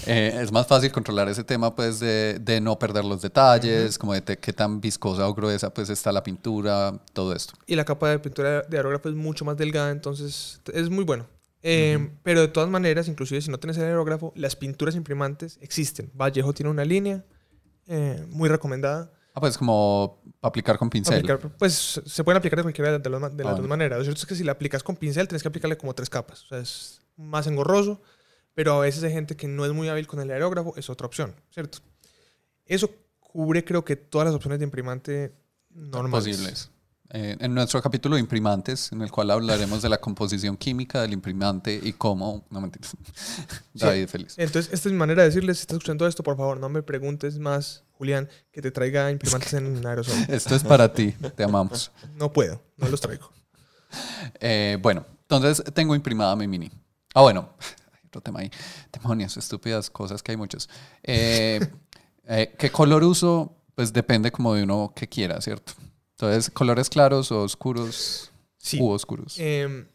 Eh, 0.07 0.39
es 0.41 0.51
más 0.51 0.65
fácil 0.65 0.91
controlar 0.91 1.29
ese 1.29 1.43
tema 1.43 1.75
pues 1.75 1.99
de, 1.99 2.39
de 2.39 2.59
no 2.59 2.77
perder 2.79 3.05
los 3.05 3.21
detalles, 3.21 3.99
como 3.99 4.13
de 4.13 4.21
te- 4.21 4.37
qué 4.39 4.51
tan 4.51 4.81
viscosa 4.81 5.27
o 5.27 5.33
gruesa 5.35 5.71
pues 5.71 5.89
está 5.91 6.11
la 6.11 6.23
pintura, 6.23 6.99
todo 7.13 7.33
esto. 7.35 7.53
y 7.67 7.75
la 7.75 7.85
capa 7.85 8.09
de 8.09 8.17
pintura 8.19 8.63
de 8.63 8.77
aerógrafo 8.77 9.09
es 9.09 9.15
mucho 9.15 9.45
más 9.45 9.55
delgada, 9.55 9.91
entonces 9.91 10.59
es 10.73 10.89
muy 10.89 11.03
bueno. 11.03 11.27
Eh, 11.61 12.09
Pero 12.23 12.41
de 12.41 12.47
todas 12.47 12.69
maneras, 12.69 13.07
inclusive 13.07 13.41
si 13.41 13.51
no 13.51 13.59
tienes 13.59 13.77
el 13.77 13.83
aerógrafo, 13.83 14.33
las 14.35 14.55
pinturas 14.55 14.95
imprimantes 14.95 15.59
existen. 15.61 16.09
Vallejo 16.15 16.51
tiene 16.53 16.71
una 16.71 16.83
línea 16.83 17.23
eh, 17.89 18.25
muy 18.29 18.47
recomendada. 18.47 19.11
Ah, 19.33 19.41
pues 19.41 19.57
como 19.57 20.21
aplicar 20.41 20.77
con 20.77 20.89
pincel. 20.89 21.17
Aplicar- 21.19 21.39
pues 21.57 22.01
se 22.05 22.23
pueden 22.23 22.37
aplicar 22.37 22.57
de 22.57 22.63
cualquiera 22.63 22.97
de, 22.97 23.09
las 23.09 23.35
de 23.37 23.43
las 23.43 23.53
Ah, 23.53 23.57
dos 23.57 23.67
maneras. 23.67 23.97
Lo 23.99 24.03
cierto 24.05 24.19
es 24.21 24.25
que 24.25 24.35
si 24.35 24.43
la 24.43 24.53
aplicas 24.53 24.83
con 24.83 24.95
pincel, 24.95 25.27
tienes 25.27 25.41
que 25.41 25.47
aplicarle 25.49 25.77
como 25.77 25.93
tres 25.93 26.09
capas. 26.09 26.43
O 26.45 26.47
sea, 26.47 26.59
es 26.59 27.01
más 27.17 27.45
engorroso, 27.47 28.01
pero 28.53 28.73
a 28.73 28.79
veces 28.79 29.03
hay 29.03 29.11
gente 29.11 29.35
que 29.35 29.47
no 29.47 29.65
es 29.65 29.73
muy 29.73 29.89
hábil 29.89 30.07
con 30.07 30.19
el 30.21 30.31
aerógrafo, 30.31 30.73
es 30.77 30.89
otra 30.89 31.05
opción, 31.07 31.35
¿cierto? 31.51 31.79
Eso 32.65 32.89
cubre, 33.19 33.63
creo 33.65 33.83
que 33.85 33.95
todas 33.95 34.25
las 34.25 34.35
opciones 34.35 34.59
de 34.59 34.65
imprimante 34.65 35.33
normales. 35.69 36.25
posibles. 36.37 36.71
Eh, 37.11 37.35
en 37.39 37.55
nuestro 37.55 37.81
capítulo 37.81 38.15
de 38.15 38.21
imprimantes, 38.21 38.91
en 38.91 39.01
el 39.01 39.11
cual 39.11 39.31
hablaremos 39.31 39.81
de 39.81 39.89
la 39.89 39.97
composición 39.97 40.55
química 40.55 41.01
del 41.01 41.13
imprimante 41.13 41.79
y 41.81 41.93
cómo... 41.93 42.45
No 42.51 42.61
mentiras. 42.61 42.95
David 43.73 44.07
feliz. 44.07 44.35
Entonces, 44.37 44.71
esta 44.71 44.89
es 44.89 44.93
mi 44.93 44.99
manera 44.99 45.23
de 45.23 45.29
decirles, 45.29 45.57
si 45.57 45.61
estás 45.61 45.77
escuchando 45.77 46.05
esto, 46.05 46.21
por 46.21 46.37
favor, 46.37 46.59
no 46.59 46.69
me 46.69 46.83
preguntes 46.83 47.39
más, 47.39 47.83
Julián, 47.93 48.29
que 48.51 48.61
te 48.61 48.69
traiga 48.69 49.09
imprimantes 49.09 49.53
en 49.53 49.83
aerosol. 49.85 50.15
Esto 50.27 50.55
es 50.55 50.63
para 50.63 50.93
ti, 50.93 51.13
te 51.35 51.43
amamos. 51.43 51.91
No 52.15 52.31
puedo, 52.31 52.61
no 52.77 52.87
los 52.89 53.01
traigo. 53.01 53.31
Eh, 54.39 54.77
bueno, 54.79 55.03
entonces 55.21 55.63
tengo 55.73 55.95
imprimada 55.95 56.35
mi 56.35 56.47
mini. 56.47 56.71
Ah, 57.15 57.21
bueno, 57.21 57.49
hay 57.91 58.01
otro 58.05 58.21
tema 58.21 58.41
ahí. 58.41 58.51
Demonios, 58.93 59.35
estúpidas 59.35 59.89
cosas 59.89 60.21
que 60.21 60.31
hay 60.31 60.37
muchos. 60.37 60.69
Eh, 61.01 61.59
eh, 62.27 62.55
¿Qué 62.55 62.69
color 62.69 63.03
uso? 63.03 63.55
Pues 63.73 63.91
depende 63.91 64.31
como 64.31 64.53
de 64.53 64.61
uno 64.61 64.93
que 64.95 65.07
quiera, 65.07 65.41
¿cierto? 65.41 65.73
Entonces, 66.21 66.51
colores 66.51 66.89
claros 66.89 67.31
o 67.31 67.43
oscuros 67.43 68.29
Sí. 68.57 68.77
u 68.81 68.89
oscuros. 68.89 69.35
Eh, 69.37 69.85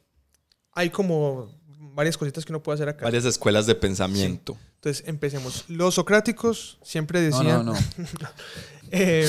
hay 0.72 0.88
como 0.88 1.50
varias 1.92 2.16
cositas 2.16 2.46
que 2.46 2.52
uno 2.52 2.62
puede 2.62 2.76
hacer 2.76 2.88
acá. 2.88 3.04
Varias 3.04 3.26
escuelas 3.26 3.66
de 3.66 3.74
pensamiento. 3.74 4.56
Entonces, 4.76 5.06
empecemos. 5.06 5.66
Los 5.68 5.96
socráticos 5.96 6.78
siempre 6.82 7.20
no, 7.20 7.26
decían... 7.26 7.64
no, 7.66 7.72
no. 7.74 7.78
Eh, 8.90 9.28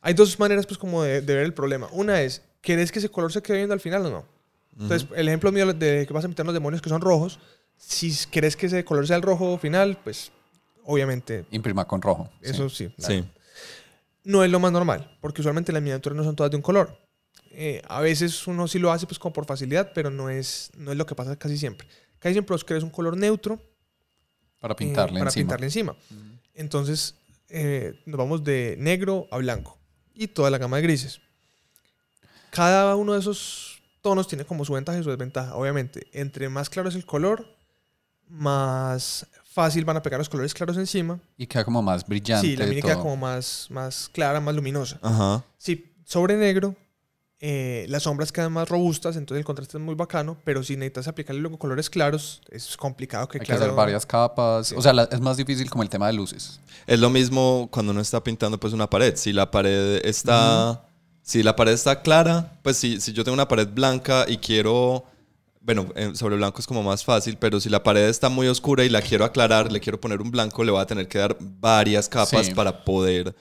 hay 0.00 0.14
dos 0.14 0.38
maneras, 0.38 0.66
pues, 0.66 0.76
como 0.76 1.02
de, 1.02 1.20
de 1.20 1.34
ver 1.34 1.44
el 1.44 1.54
problema. 1.54 1.88
Una 1.92 2.20
es, 2.22 2.42
¿querés 2.60 2.90
que 2.90 2.98
ese 2.98 3.08
color 3.08 3.32
se 3.32 3.40
quede 3.40 3.58
viendo 3.58 3.72
al 3.72 3.80
final 3.80 4.04
o 4.06 4.10
no? 4.10 4.24
Entonces, 4.78 5.08
el 5.14 5.28
ejemplo 5.28 5.52
mío 5.52 5.72
de 5.72 6.06
que 6.06 6.12
vas 6.12 6.24
a 6.24 6.28
pintar 6.28 6.44
los 6.44 6.54
demonios 6.54 6.82
que 6.82 6.88
son 6.88 7.00
rojos, 7.00 7.38
si 7.76 8.12
querés 8.30 8.56
que 8.56 8.66
ese 8.66 8.84
color 8.84 9.06
sea 9.06 9.16
el 9.16 9.22
rojo 9.22 9.56
final, 9.58 9.98
pues, 10.02 10.32
obviamente, 10.84 11.44
Imprima 11.50 11.86
con 11.86 12.02
rojo. 12.02 12.28
sí. 12.42 12.50
eso 12.50 12.68
sí. 12.68 12.92
Sí. 12.98 13.24
No 14.30 14.44
es 14.44 14.50
lo 14.50 14.60
más 14.60 14.70
normal, 14.72 15.16
porque 15.20 15.40
usualmente 15.40 15.72
las 15.72 15.82
miniaturas 15.82 16.16
no 16.16 16.24
son 16.24 16.36
todas 16.36 16.50
de 16.50 16.56
un 16.56 16.62
color. 16.62 16.96
Eh, 17.52 17.82
a 17.88 18.00
veces 18.00 18.46
uno 18.46 18.68
sí 18.68 18.78
lo 18.78 18.92
hace, 18.92 19.06
pues, 19.06 19.18
como 19.18 19.32
por 19.32 19.44
facilidad, 19.44 19.92
pero 19.92 20.10
no 20.10 20.30
es, 20.30 20.70
no 20.76 20.92
es 20.92 20.98
lo 20.98 21.04
que 21.06 21.14
pasa 21.14 21.36
casi 21.36 21.58
siempre. 21.58 21.88
Casi 22.20 22.34
siempre 22.34 22.54
los 22.54 22.64
querés 22.64 22.82
un 22.84 22.90
color 22.90 23.16
neutro 23.16 23.58
Para 24.60 24.74
eh, 24.74 24.76
pintarle 24.76 25.18
para 25.18 25.30
encima. 25.30 25.42
pintarle 25.42 25.66
encima. 25.66 25.96
Entonces, 26.54 27.16
eh, 27.48 28.00
nos 28.06 28.18
vamos 28.18 28.44
de 28.44 28.76
negro 28.78 29.26
a 29.32 29.38
blanco 29.38 29.76
y 30.14 30.28
toda 30.28 30.50
la 30.50 30.58
gama 30.58 30.76
de 30.76 30.82
grises. 30.84 31.20
Cada 32.50 32.94
uno 32.96 33.14
de 33.14 33.20
esos 33.20 33.82
tonos 34.00 34.28
tiene 34.28 34.44
como 34.44 34.64
su 34.64 34.72
ventaja 34.74 34.98
y 34.98 35.02
su 35.02 35.10
desventaja. 35.10 35.56
Obviamente, 35.56 36.06
entre 36.12 36.48
más 36.48 36.70
claro 36.70 36.88
es 36.88 36.94
el 36.94 37.04
color, 37.04 37.46
más 38.28 39.26
fácil 39.52 39.84
van 39.84 39.96
a 39.96 40.02
pegar 40.02 40.18
los 40.20 40.28
colores 40.28 40.54
claros 40.54 40.76
encima. 40.76 41.18
Y 41.36 41.46
queda 41.46 41.64
como 41.64 41.82
más 41.82 42.06
brillante. 42.06 42.46
Sí, 42.46 42.56
la 42.56 42.66
mini 42.66 42.82
queda 42.82 42.98
como 42.98 43.16
más, 43.16 43.66
más 43.70 44.08
clara, 44.12 44.40
más 44.40 44.54
luminosa. 44.54 44.98
Ajá. 45.02 45.44
Sí, 45.58 45.92
sobre 46.04 46.36
negro, 46.36 46.76
eh, 47.40 47.86
las 47.88 48.02
sombras 48.04 48.30
quedan 48.32 48.52
más 48.52 48.68
robustas, 48.68 49.16
entonces 49.16 49.40
el 49.40 49.44
contraste 49.44 49.78
es 49.78 49.82
muy 49.82 49.94
bacano, 49.94 50.36
pero 50.44 50.62
si 50.62 50.76
necesitas 50.76 51.08
aplicarle 51.08 51.40
luego 51.40 51.58
colores 51.58 51.88
claros, 51.88 52.42
es 52.50 52.76
complicado 52.76 53.26
que 53.28 53.38
Hay 53.38 53.40
que 53.40 53.46
claro... 53.46 53.62
hacer 53.62 53.74
varias 53.74 54.04
capas. 54.06 54.68
Sí. 54.68 54.74
O 54.76 54.82
sea, 54.82 54.92
la- 54.92 55.04
es 55.10 55.20
más 55.20 55.36
difícil 55.36 55.68
como 55.70 55.82
el 55.82 55.88
tema 55.88 56.06
de 56.06 56.12
luces. 56.12 56.60
Es 56.86 57.00
lo 57.00 57.10
mismo 57.10 57.68
cuando 57.72 57.92
uno 57.92 58.00
está 58.02 58.22
pintando 58.22 58.58
pues 58.60 58.72
una 58.72 58.88
pared. 58.88 59.16
Si 59.16 59.32
la 59.32 59.50
pared 59.50 60.04
está, 60.04 60.82
si 61.22 61.42
la 61.42 61.56
pared 61.56 61.72
está 61.72 62.02
clara, 62.02 62.58
pues 62.62 62.76
si, 62.76 63.00
si 63.00 63.12
yo 63.12 63.24
tengo 63.24 63.34
una 63.34 63.48
pared 63.48 63.68
blanca 63.68 64.26
y 64.28 64.36
quiero 64.36 65.04
bueno, 65.60 65.86
sobre 66.14 66.36
blanco 66.36 66.60
es 66.60 66.66
como 66.66 66.82
más 66.82 67.04
fácil, 67.04 67.36
pero 67.38 67.60
si 67.60 67.68
la 67.68 67.82
pared 67.82 68.08
está 68.08 68.28
muy 68.28 68.48
oscura 68.48 68.84
y 68.84 68.88
la 68.88 69.02
quiero 69.02 69.24
aclarar, 69.24 69.70
le 69.70 69.80
quiero 69.80 70.00
poner 70.00 70.20
un 70.22 70.30
blanco, 70.30 70.64
le 70.64 70.72
voy 70.72 70.80
a 70.80 70.86
tener 70.86 71.06
que 71.08 71.18
dar 71.18 71.36
varias 71.40 72.08
capas 72.08 72.46
Sí. 72.46 72.54
para 72.54 72.84
poder 72.84 73.34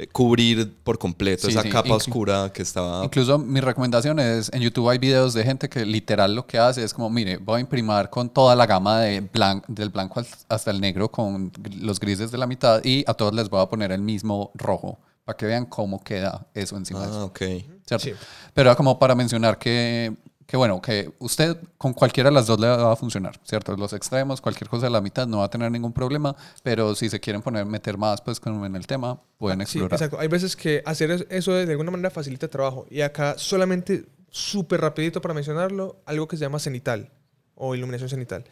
eh, 0.00 0.06
cubrir 0.06 0.72
por 0.84 0.96
completo 0.96 1.46
Sí, 1.46 1.52
esa 1.52 1.62
sí. 1.62 1.70
capa 1.70 1.88
Inclu- 1.88 1.96
oscura 1.96 2.52
que 2.52 2.62
estaba... 2.62 3.04
Incluso 3.04 3.36
mi 3.36 3.60
recomendación 3.60 4.20
es, 4.20 4.48
en 4.54 4.62
YouTube 4.62 4.88
hay 4.88 4.98
videos 4.98 5.34
de 5.34 5.42
gente 5.42 5.68
que 5.68 5.84
literal 5.84 6.34
lo 6.36 6.46
que 6.46 6.56
hace 6.56 6.84
es 6.84 6.94
como, 6.94 7.10
mire, 7.10 7.36
voy 7.38 7.58
a 7.58 7.60
imprimar 7.60 8.08
con 8.08 8.30
toda 8.30 8.54
la 8.54 8.64
gama 8.64 9.00
de 9.00 9.20
blan- 9.30 9.64
del 9.66 9.88
blanco 9.90 10.22
hasta 10.48 10.70
el 10.70 10.80
negro 10.80 11.10
con 11.10 11.50
los 11.80 11.98
grises 11.98 12.30
de 12.30 12.38
la 12.38 12.46
mitad 12.46 12.80
y 12.84 13.02
a 13.08 13.14
todos 13.14 13.34
les 13.34 13.48
voy 13.50 13.60
a 13.60 13.66
poner 13.66 13.90
el 13.90 14.00
mismo 14.00 14.52
rojo 14.54 15.00
para 15.24 15.36
que 15.36 15.46
vean 15.46 15.66
cómo 15.66 16.02
queda 16.02 16.46
eso 16.54 16.76
encima 16.76 17.00
de 17.00 17.06
Ah, 17.06 17.10
eso. 17.10 17.24
ok. 17.26 17.38
¿cierto? 17.84 18.04
Sí. 18.04 18.12
Pero 18.54 18.70
era 18.70 18.76
como 18.76 19.00
para 19.00 19.16
mencionar 19.16 19.58
que, 19.58 20.14
que, 20.48 20.56
bueno, 20.56 20.80
que 20.80 21.12
usted 21.18 21.58
con 21.76 21.92
cualquiera 21.92 22.30
de 22.30 22.34
las 22.34 22.46
dos 22.46 22.58
le 22.58 22.66
va 22.68 22.90
a 22.90 22.96
funcionar, 22.96 23.38
¿cierto? 23.44 23.76
Los 23.76 23.92
extremos, 23.92 24.40
cualquier 24.40 24.70
cosa 24.70 24.86
de 24.86 24.90
la 24.90 25.02
mitad 25.02 25.26
no 25.26 25.38
va 25.40 25.44
a 25.44 25.50
tener 25.50 25.70
ningún 25.70 25.92
problema, 25.92 26.34
pero 26.62 26.94
si 26.94 27.10
se 27.10 27.20
quieren 27.20 27.42
poner, 27.42 27.66
meter 27.66 27.98
más, 27.98 28.22
pues 28.22 28.40
en 28.46 28.74
el 28.74 28.86
tema, 28.86 29.20
pueden 29.36 29.58
Sí, 29.58 29.64
explorar. 29.78 29.92
exacto. 29.92 30.18
Hay 30.18 30.28
veces 30.28 30.56
que 30.56 30.82
hacer 30.86 31.10
es- 31.10 31.26
eso 31.28 31.52
de 31.52 31.70
alguna 31.70 31.90
manera 31.90 32.08
facilita 32.08 32.46
el 32.46 32.50
trabajo. 32.50 32.86
Y 32.90 33.02
acá 33.02 33.34
solamente, 33.36 34.06
súper 34.30 34.80
rapidito 34.80 35.20
para 35.20 35.34
mencionarlo, 35.34 36.00
algo 36.06 36.26
que 36.26 36.38
se 36.38 36.44
llama 36.44 36.58
cenital 36.58 37.10
o 37.54 37.74
iluminación 37.74 38.08
cenital. 38.08 38.44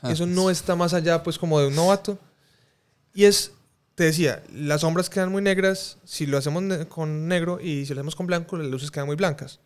Ah, 0.00 0.12
Eso 0.12 0.24
no 0.26 0.48
está 0.48 0.74
más 0.76 0.94
allá, 0.94 1.22
pues, 1.22 1.38
como 1.38 1.60
de 1.60 1.66
un 1.66 1.74
novato. 1.74 2.18
Y 3.12 3.24
es, 3.24 3.52
te 3.96 4.04
decía, 4.04 4.42
las 4.50 4.80
sombras 4.80 5.10
quedan 5.10 5.30
muy 5.30 5.42
negras 5.42 5.98
si 6.04 6.24
lo 6.24 6.38
hacemos 6.38 6.62
con 6.86 7.28
negro 7.28 7.60
y 7.60 7.84
si 7.84 7.92
lo 7.92 8.00
hacemos 8.00 8.16
con 8.16 8.26
blanco, 8.26 8.56
las 8.56 8.66
luces 8.68 8.90
quedan 8.90 9.06
muy 9.08 9.16
blancas. 9.16 9.60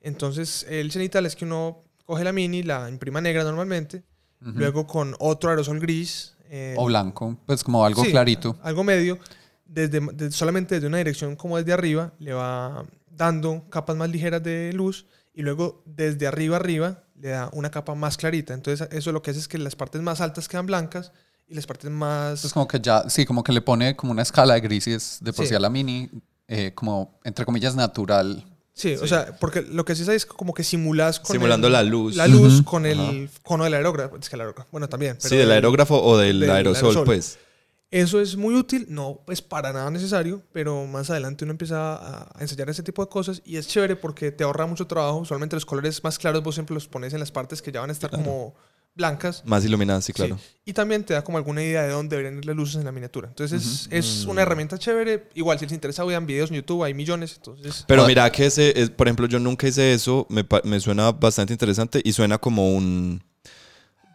Entonces, 0.00 0.66
el 0.68 0.90
cenital 0.90 1.26
es 1.26 1.36
que 1.36 1.44
uno 1.44 1.82
coge 2.06 2.24
la 2.24 2.32
mini, 2.32 2.62
la 2.62 2.88
imprima 2.88 3.20
negra 3.20 3.44
normalmente, 3.44 4.02
luego 4.40 4.86
con 4.86 5.14
otro 5.18 5.50
aerosol 5.50 5.78
gris. 5.80 6.34
eh, 6.52 6.74
O 6.78 6.86
blanco, 6.86 7.36
pues 7.46 7.62
como 7.62 7.84
algo 7.84 8.02
Sí, 8.04 8.10
clarito. 8.10 8.56
Algo 8.62 8.82
medio, 8.82 9.18
desde, 9.66 10.00
de- 10.00 10.32
solamente 10.32 10.74
desde 10.76 10.88
una 10.88 10.98
dirección 10.98 11.36
como 11.36 11.56
desde 11.58 11.72
arriba, 11.72 12.12
le 12.18 12.32
va 12.32 12.84
dando 13.08 13.68
capas 13.70 13.96
más 13.96 14.10
ligeras 14.10 14.42
de 14.42 14.72
luz 14.72 15.06
y 15.32 15.42
luego 15.42 15.82
desde 15.86 16.26
arriba 16.26 16.56
arriba 16.56 17.04
le 17.14 17.28
da 17.28 17.50
una 17.52 17.70
capa 17.70 17.94
más 17.94 18.16
clarita. 18.16 18.52
Entonces 18.54 18.88
eso 18.90 19.12
lo 19.12 19.22
que 19.22 19.30
hace 19.30 19.38
es 19.40 19.46
que 19.46 19.58
las 19.58 19.76
partes 19.76 20.00
más 20.02 20.20
altas 20.20 20.48
quedan 20.48 20.66
blancas 20.66 21.12
y 21.46 21.54
las 21.54 21.66
partes 21.66 21.88
más... 21.90 22.44
Es 22.44 22.52
como 22.52 22.66
que 22.66 22.80
ya, 22.80 23.08
sí, 23.08 23.24
como 23.26 23.44
que 23.44 23.52
le 23.52 23.60
pone 23.60 23.94
como 23.94 24.10
una 24.10 24.22
escala 24.22 24.54
de 24.54 24.60
grises 24.60 25.18
de 25.20 25.32
por 25.32 25.44
Sí. 25.44 25.50
sí 25.50 25.54
a 25.54 25.60
la 25.60 25.70
mini, 25.70 26.10
eh, 26.48 26.72
como 26.74 27.20
entre 27.22 27.44
comillas 27.44 27.76
natural. 27.76 28.44
Sí, 28.72 28.94
o 28.94 29.06
sea, 29.06 29.36
porque 29.38 29.62
lo 29.62 29.84
que 29.84 29.92
haces 29.92 30.08
ahí 30.08 30.16
es 30.16 30.24
como 30.24 30.54
que 30.54 30.64
simulas 30.64 31.20
con 31.20 31.32
Simulando 31.34 31.66
el- 31.66 31.72
la 31.74 31.82
luz. 31.82 32.16
La 32.16 32.26
luz 32.28 32.62
con 32.62 32.86
el 32.86 33.28
cono 33.42 33.64
del 33.64 33.74
aerógrafo. 33.74 34.16
Es 34.16 34.28
que 34.30 34.36
el 34.36 34.40
aerógrafo, 34.40 34.68
bueno, 34.72 34.88
también. 34.88 35.16
pero 35.16 35.28
Sí, 35.28 35.36
del 35.36 35.46
el- 35.46 35.52
aerógrafo 35.52 36.00
o 36.02 36.16
del, 36.16 36.40
del 36.40 36.50
aerosol, 36.50 36.86
aerosol. 36.90 37.04
pues. 37.04 37.38
Eso 37.90 38.20
es 38.20 38.36
muy 38.36 38.54
útil, 38.54 38.86
no 38.88 39.20
es 39.26 39.42
para 39.42 39.72
nada 39.72 39.90
necesario, 39.90 40.42
pero 40.52 40.86
más 40.86 41.10
adelante 41.10 41.44
uno 41.44 41.50
empieza 41.50 41.96
a, 41.96 42.30
a 42.32 42.40
ensayar 42.40 42.70
ese 42.70 42.84
tipo 42.84 43.04
de 43.04 43.10
cosas 43.10 43.42
y 43.44 43.56
es 43.56 43.66
chévere 43.66 43.96
porque 43.96 44.30
te 44.30 44.44
ahorra 44.44 44.64
mucho 44.66 44.86
trabajo. 44.86 45.18
Usualmente 45.18 45.56
los 45.56 45.66
colores 45.66 46.02
más 46.04 46.16
claros 46.16 46.40
vos 46.44 46.54
siempre 46.54 46.72
los 46.72 46.86
pones 46.86 47.12
en 47.14 47.18
las 47.20 47.32
partes 47.32 47.60
que 47.60 47.72
ya 47.72 47.80
van 47.80 47.90
a 47.90 47.92
estar 47.92 48.08
como 48.08 48.54
blancas. 48.94 49.42
Más 49.46 49.64
iluminada, 49.64 50.00
sí, 50.02 50.12
claro. 50.12 50.36
Sí. 50.38 50.44
Y 50.66 50.72
también 50.72 51.04
te 51.04 51.14
da 51.14 51.22
como 51.22 51.38
alguna 51.38 51.62
idea 51.62 51.82
de 51.82 51.90
dónde 51.90 52.16
deberían 52.16 52.38
ir 52.38 52.44
las 52.46 52.54
luces 52.56 52.76
en 52.76 52.84
la 52.84 52.92
miniatura. 52.92 53.28
Entonces 53.28 53.62
es- 53.64 53.88
es, 53.90 54.26
Mm. 54.26 54.30
una 54.30 54.42
herramienta 54.42 54.78
chévere. 54.78 55.28
Igual 55.34 55.58
si 55.58 55.64
les 55.66 55.72
interesa 55.72 56.04
vean 56.04 56.26
videos 56.26 56.50
en 56.50 56.56
YouTube, 56.56 56.84
hay 56.84 56.92
millones. 56.94 57.34
Entonces 57.36 57.84
Pero 57.86 58.04
Ah. 58.04 58.06
mira 58.06 58.30
que 58.30 58.46
ese, 58.46 58.78
es, 58.80 58.90
por 58.90 59.06
ejemplo, 59.08 59.26
yo 59.26 59.38
nunca 59.38 59.66
hice 59.68 59.94
eso, 59.94 60.26
me, 60.28 60.44
pa- 60.44 60.60
me 60.64 60.78
suena 60.80 61.12
bastante 61.12 61.52
interesante 61.54 62.00
y 62.04 62.12
suena 62.12 62.38
como 62.38 62.74
un, 62.74 63.22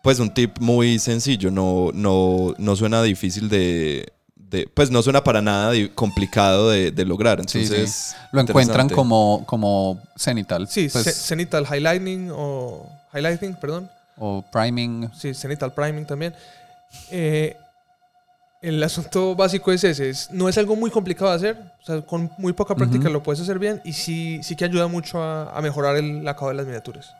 pues 0.03 0.19
un 0.19 0.31
tip 0.33 0.59
muy 0.59 0.99
sencillo, 0.99 1.49
no, 1.49 1.89
no, 1.93 2.53
no 2.59 2.75
suena 2.75 3.01
difícil 3.01 3.49
de, 3.49 4.05
de- 4.35 4.67
pues 4.71 4.91
no 4.91 5.01
suena 5.01 5.23
para 5.23 5.41
nada 5.41 5.73
complicado 5.95 6.69
de, 6.69 6.91
de 6.91 7.05
lograr, 7.05 7.39
entonces... 7.39 7.89
sí. 7.91 8.15
Lo 8.31 8.41
encuentran 8.41 8.87
como, 8.89 9.43
como 9.47 9.99
cenital. 10.15 10.67
sí, 10.69 10.89
pues, 10.91 11.05
ce- 11.05 11.11
cenital 11.13 11.65
highlighting 11.65 12.29
o 12.31 12.87
highlighting, 13.13 13.55
perdón. 13.59 13.89
O 14.17 14.43
priming. 14.51 15.09
Sí, 15.13 15.33
cenital 15.33 15.73
priming 15.73 16.05
también. 16.05 16.33
Eh, 17.11 17.55
el 18.61 18.81
asunto 18.83 19.35
básico 19.35 19.71
es 19.71 19.83
ese, 19.83 20.09
es- 20.09 20.31
no 20.31 20.49
es 20.49 20.57
algo 20.57 20.75
muy 20.75 20.89
complicado 20.89 21.29
de 21.31 21.35
hacer, 21.37 21.57
o 21.81 21.85
sea, 21.85 22.01
con 22.01 22.31
muy 22.37 22.53
poca 22.53 22.73
práctica 22.75 23.09
lo 23.09 23.21
puedes 23.21 23.39
hacer 23.41 23.59
bien 23.59 23.81
y 23.85 23.93
sí, 23.93 24.39
sí 24.43 24.55
que 24.55 24.65
ayuda 24.65 24.87
mucho 24.87 25.21
a, 25.21 25.55
a 25.55 25.61
mejorar 25.61 25.97
el 25.97 26.27
acabado 26.27 26.49
de 26.49 26.55
las 26.55 26.65
miniaturas. 26.65 27.13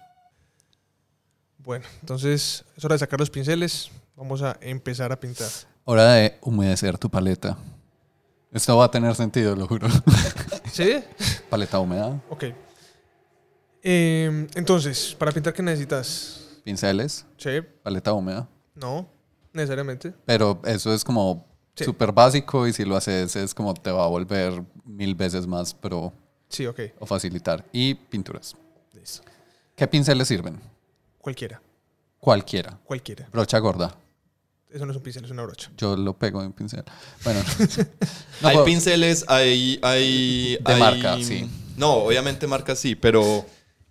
Bueno, 1.59 1.85
entonces 2.01 2.63
es 2.77 2.85
hora 2.85 2.95
de 2.95 2.99
sacar 2.99 3.19
los 3.19 3.29
pinceles, 3.29 3.89
vamos 4.15 4.41
a 4.41 4.57
empezar 4.61 5.11
a 5.11 5.19
pintar. 5.19 5.49
Hora 5.83 6.13
de 6.13 6.37
humedecer 6.41 6.97
tu 6.97 7.09
paleta. 7.09 7.57
Esto 8.51 8.77
va 8.77 8.85
a 8.85 8.91
tener 8.91 9.13
sentido, 9.15 9.55
lo 9.55 9.67
juro. 9.67 9.87
¿Sí? 10.71 11.03
paleta 11.49 11.77
húmeda, 11.79 12.19
Ok. 12.29 12.45
Eh, 13.83 14.47
entonces, 14.55 15.15
para 15.19 15.31
pintar, 15.31 15.53
¿qué 15.53 15.61
necesitas? 15.61 16.44
Pinceles, 16.65 17.25
Sí, 17.37 17.61
paleta 17.83 18.11
húmeda. 18.11 18.49
no, 18.73 19.07
necesariamente. 19.53 20.13
Pero 20.25 20.59
eso 20.65 20.93
es 20.93 21.03
como 21.05 21.45
Sí. 21.75 21.83
súper 21.85 22.11
básico 22.11 22.67
y 22.67 22.73
si 22.73 22.83
lo 22.85 22.95
haces 22.97 23.35
es 23.35 23.53
como 23.53 23.73
te 23.73 23.91
va 23.91 24.03
a 24.05 24.07
volver 24.07 24.63
mil 24.85 25.13
veces 25.13 25.45
más 25.45 25.73
pro 25.73 26.11
Sí, 26.49 26.65
ok, 26.65 26.79
o 26.99 27.05
facilitar. 27.05 27.65
Y 27.71 27.93
pinturas. 27.95 28.55
listo. 28.93 29.21
¿Qué 29.75 29.87
pinceles 29.87 30.27
sirven? 30.27 30.59
Cualquiera, 31.19 31.61
Cualquiera. 32.19 32.79
cualquiera. 32.85 33.27
Brocha 33.31 33.59
gorda. 33.59 33.95
Eso 34.69 34.85
no 34.85 34.91
es 34.91 34.97
un 34.97 35.03
pincel, 35.03 35.25
es 35.25 35.31
una 35.31 35.43
brocha. 35.43 35.69
Yo 35.77 35.95
lo 35.95 36.17
pego 36.17 36.41
en 36.43 36.51
pincel. 36.53 36.83
Bueno. 37.23 37.41
No 38.41 38.49
hay 38.49 38.57
pinceles, 38.65 39.23
hay... 39.29 39.79
hay 39.81 40.57
De 40.57 40.73
hay- 40.73 40.79
marca, 40.79 41.17
sí. 41.23 41.49
No, 41.77 41.93
obviamente 41.95 42.47
marca 42.47 42.75
sí, 42.75 42.95
pero, 42.95 43.45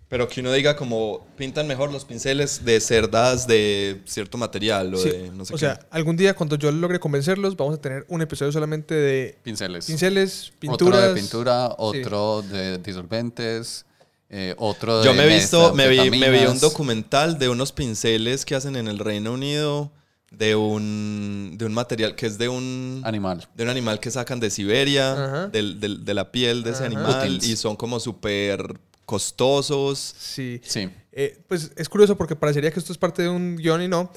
pero 0.07 0.27
que 0.27 0.39
uno 0.41 0.51
diga 0.51 0.75
como 0.75 1.25
pintan 1.37 1.67
mejor 1.67 1.91
los 1.91 2.05
pinceles 2.05 2.63
de 2.63 2.79
cerdas 2.79 3.47
de 3.47 4.01
cierto 4.05 4.37
material 4.37 4.93
o 4.93 4.97
Sí, 4.97 5.09
de 5.09 5.31
no 5.31 5.45
sé 5.45 5.53
o 5.53 5.57
qué. 5.57 5.59
sea, 5.61 5.79
algún 5.89 6.15
día 6.15 6.35
cuando 6.35 6.55
yo 6.57 6.71
logre 6.71 6.99
convencerlos, 6.99 7.57
vamos 7.57 7.75
a 7.75 7.81
tener 7.81 8.05
un 8.07 8.21
episodio 8.21 8.51
solamente 8.51 8.93
de 8.93 9.37
pinceles. 9.43 9.85
pinceles, 9.87 10.53
pinturas. 10.59 10.99
Otro 10.99 11.13
de 11.13 11.19
pintura, 11.21 11.69
otro 11.77 12.41
de 12.43 12.77
disolventes, 12.77 13.85
eh, 14.29 14.53
otro 14.57 14.99
de 14.99 15.05
Yo 15.05 15.13
me 15.13 15.23
he 15.25 15.33
visto, 15.33 15.73
me 15.73 15.87
vi, 15.87 16.09
me 16.11 16.29
vi 16.29 16.45
un 16.45 16.59
documental 16.59 17.37
de 17.39 17.49
unos 17.49 17.71
pinceles 17.71 18.45
que 18.45 18.55
hacen 18.55 18.75
en 18.75 18.87
el 18.87 18.99
Reino 18.99 19.33
Unido 19.33 19.91
de 20.31 20.55
un, 20.55 21.53
de 21.57 21.65
un 21.65 21.73
material 21.73 22.15
que 22.15 22.25
es 22.25 22.37
de 22.37 22.49
un, 22.49 23.01
Animal. 23.05 23.47
de 23.55 23.63
un 23.63 23.69
animal 23.69 23.99
que 24.01 24.11
sacan 24.11 24.39
de 24.41 24.49
Siberia, 24.49 25.47
del- 25.47 25.79
del- 25.79 26.03
de 26.03 26.13
la 26.13 26.31
piel 26.31 26.61
de 26.63 26.71
ese 26.71 26.79
Ajá. 26.83 26.87
animal 26.87 27.39
y 27.41 27.55
son 27.55 27.75
como 27.77 27.99
súper 28.01 28.77
costosos. 29.05 29.99
Sí. 30.17 30.61
Sí. 30.63 30.89
Eh, 31.11 31.39
pues 31.47 31.71
es 31.75 31.87
curioso 31.89 32.17
porque 32.17 32.35
parecería 32.35 32.71
que 32.71 32.79
esto 32.79 32.91
es 32.91 32.97
parte 32.97 33.21
de 33.23 33.29
un 33.29 33.55
guion 33.57 33.81
y 33.81 33.87
no. 33.87 34.11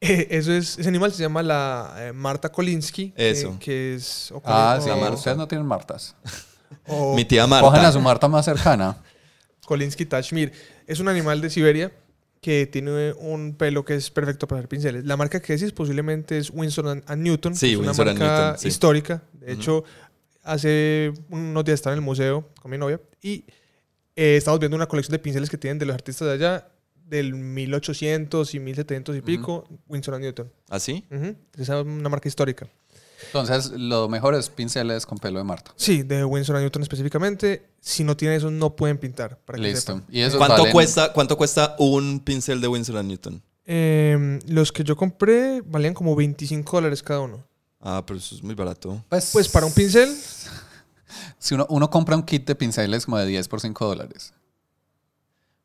Eh, 0.00 0.28
eso 0.30 0.52
es, 0.52 0.78
ese 0.78 0.88
animal 0.88 1.12
se 1.12 1.22
llama 1.22 1.42
la 1.42 1.94
eh, 1.98 2.12
Marta 2.12 2.50
Kolinsky. 2.50 3.10
que- 3.10 3.30
Eso. 3.30 3.56
Que, 3.60 3.94
es. 3.94 4.32
o- 4.32 4.40
Ah, 4.44 4.76
o- 4.78 4.82
sí. 4.82 4.88
Marta. 4.88 5.10
Ustedes 5.14 5.36
no 5.36 5.46
tienen 5.46 5.66
Martas. 5.66 6.16
o 6.86 7.14
Mi 7.14 7.24
tía 7.24 7.42
Cojan 7.42 7.60
a 7.62 7.62
Marta. 7.70 7.92
su 7.92 8.00
Marta 8.00 8.28
más 8.28 8.44
cercana. 8.44 8.96
Kolinsky 9.66 10.06
Tashmir. 10.06 10.52
Es 10.86 10.98
un 11.00 11.08
animal 11.08 11.40
de 11.40 11.50
Siberia 11.50 11.92
que 12.40 12.66
tiene 12.66 13.12
un 13.12 13.54
pelo 13.54 13.84
que 13.84 13.94
es 13.94 14.10
perfecto 14.10 14.48
para 14.48 14.60
hacer 14.60 14.68
pinceles. 14.68 15.04
La 15.04 15.16
marca 15.18 15.40
que 15.40 15.52
decís 15.52 15.72
posiblemente 15.72 16.38
es 16.38 16.50
Winsor 16.50 16.88
and, 17.06 17.16
Newton. 17.22 17.54
Sí, 17.54 17.72
es 17.74 17.78
Winsor 17.78 18.06
una 18.06 18.10
and 18.12 18.18
marca 18.20 18.42
Newton, 18.46 18.58
sí. 18.58 18.68
histórica. 18.68 19.22
De 19.34 19.52
hecho, 19.52 19.84
hace 20.42 21.12
unos 21.28 21.64
días 21.64 21.74
estaba 21.74 21.92
en 21.94 21.98
el 21.98 22.04
museo 22.04 22.48
con 22.60 22.70
mi 22.70 22.78
novia 22.78 22.98
y 23.22 23.44
eh, 24.22 24.36
estamos 24.36 24.60
viendo 24.60 24.76
una 24.76 24.86
colección 24.86 25.12
de 25.12 25.18
pinceles 25.18 25.48
que 25.48 25.56
tienen 25.56 25.78
de 25.78 25.86
los 25.86 25.94
artistas 25.94 26.28
de 26.28 26.34
allá 26.34 26.68
del 27.06 27.34
1800 27.34 28.54
y 28.54 28.60
1700 28.60 29.16
y 29.16 29.22
pico, 29.22 29.66
Winsor 29.88 30.14
and 30.14 30.24
Newton. 30.24 30.52
¿Así? 30.68 31.04
Ujú. 31.10 31.34
Esa 31.58 31.80
es 31.80 31.86
una 31.86 32.08
marca 32.08 32.28
histórica. 32.28 32.68
Entonces, 33.26 33.70
lo 33.72 34.08
mejor 34.08 34.34
es 34.34 34.48
pinceles 34.50 35.06
con 35.06 35.18
pelo 35.18 35.38
de 35.38 35.44
Marta. 35.44 35.72
Sí, 35.76 36.02
de 36.02 36.24
Winsor 36.24 36.56
and 36.56 36.64
Newton 36.64 36.82
específicamente. 36.82 37.70
Si 37.80 38.04
no 38.04 38.16
tienen 38.16 38.36
eso, 38.38 38.50
no 38.50 38.76
pueden 38.76 38.98
pintar. 38.98 39.38
Para 39.38 39.56
que 39.58 39.62
Listo. 39.62 39.94
sepan. 39.94 40.06
Y 40.10 40.20
eso 40.20 40.38
¿Cuánto, 40.38 40.64
valen- 40.64 40.72
cuesta, 40.72 41.12
¿Cuánto 41.12 41.36
cuesta 41.36 41.74
un 41.78 42.20
pincel 42.20 42.60
de 42.60 42.68
Winsor 42.68 42.96
and 42.98 43.08
Newton? 43.08 43.42
Eh, 43.66 44.38
los 44.48 44.70
que 44.72 44.84
yo 44.84 44.96
compré 44.96 45.62
valían 45.64 45.94
como 45.94 46.14
25 46.16 46.76
dólares 46.76 47.02
cada 47.02 47.20
uno. 47.20 47.44
Ah, 47.80 48.02
pero 48.06 48.18
eso 48.18 48.34
es 48.34 48.42
muy 48.42 48.54
barato. 48.54 49.02
Pues, 49.08 49.30
Pues 49.32 49.48
para 49.48 49.64
un 49.66 49.72
pincel, 49.72 50.08
Si 51.38 51.54
uno, 51.54 51.66
uno 51.70 51.88
compra 51.90 52.16
un 52.16 52.22
kit 52.22 52.46
de 52.46 52.54
pinceles 52.54 53.04
como 53.04 53.18
de 53.18 53.26
10 53.26 53.48
por 53.48 53.60
5 53.60 53.86
dólares. 53.86 54.32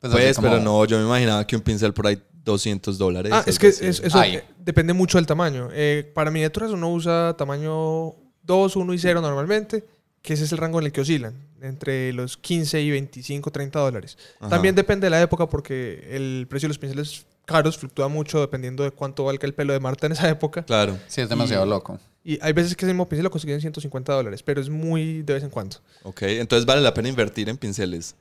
Pues, 0.00 0.12
Pues, 0.12 0.36
como- 0.36 0.48
pero 0.50 0.62
no, 0.62 0.84
yo 0.84 0.98
me 0.98 1.04
imaginaba 1.04 1.46
que 1.46 1.56
un 1.56 1.62
pincel 1.62 1.92
por 1.94 2.06
ahí 2.06 2.22
200 2.44 2.96
dólares. 2.98 3.32
Ah, 3.34 3.42
es 3.46 3.58
que 3.58 3.68
es- 3.68 3.80
eso 3.80 4.18
Ay. 4.18 4.36
eh, 4.36 4.44
depende 4.58 4.92
mucho 4.92 5.18
del 5.18 5.26
tamaño. 5.26 5.68
Eh, 5.72 6.10
para 6.14 6.30
miniaturas 6.30 6.70
uno 6.70 6.92
usa 6.92 7.34
tamaño 7.36 8.14
2, 8.42 8.76
1 8.76 8.94
y 8.94 8.98
0 8.98 9.20
normalmente, 9.20 9.84
que 10.22 10.34
ese 10.34 10.44
es 10.44 10.52
el 10.52 10.58
rango 10.58 10.78
en 10.78 10.86
el 10.86 10.92
que 10.92 11.00
oscilan, 11.00 11.34
entre 11.60 12.12
los 12.12 12.36
15 12.36 12.80
y 12.82 12.90
25, 12.90 13.50
30 13.50 13.80
dólares. 13.80 14.16
Ajá. 14.38 14.50
También 14.50 14.74
depende 14.74 15.06
de 15.06 15.10
la 15.10 15.20
época 15.22 15.48
porque 15.48 16.06
el 16.12 16.46
precio 16.48 16.66
de 16.66 16.70
los 16.70 16.78
pinceles 16.78 17.26
caros 17.46 17.78
fluctúa 17.78 18.08
mucho 18.08 18.40
dependiendo 18.40 18.84
de 18.84 18.90
cuánto 18.90 19.24
valga 19.24 19.46
el 19.46 19.54
pelo 19.54 19.72
de 19.72 19.80
Marta 19.80 20.04
en 20.06 20.12
esa 20.12 20.28
época. 20.28 20.64
Claro. 20.64 20.98
Sí, 21.08 21.22
es 21.22 21.28
demasiado 21.30 21.64
Y- 21.64 21.68
loco. 21.70 21.98
Y 22.22 22.38
hay 22.42 22.52
veces 22.52 22.74
que 22.76 22.84
ese 22.84 22.92
mismo 22.92 23.08
pincel 23.08 23.22
lo 23.24 23.30
consiguen 23.30 23.54
en 23.54 23.60
150 23.60 24.12
dólares, 24.12 24.42
pero 24.42 24.60
es 24.60 24.68
muy 24.68 25.22
de 25.22 25.34
vez 25.34 25.44
en 25.44 25.48
cuando. 25.50 25.76
Ok, 26.02 26.22
entonces 26.22 26.66
vale 26.66 26.80
la 26.82 26.92
pena 26.92 27.08
invertir 27.08 27.48
en 27.48 27.56
pinceles. 27.56 28.16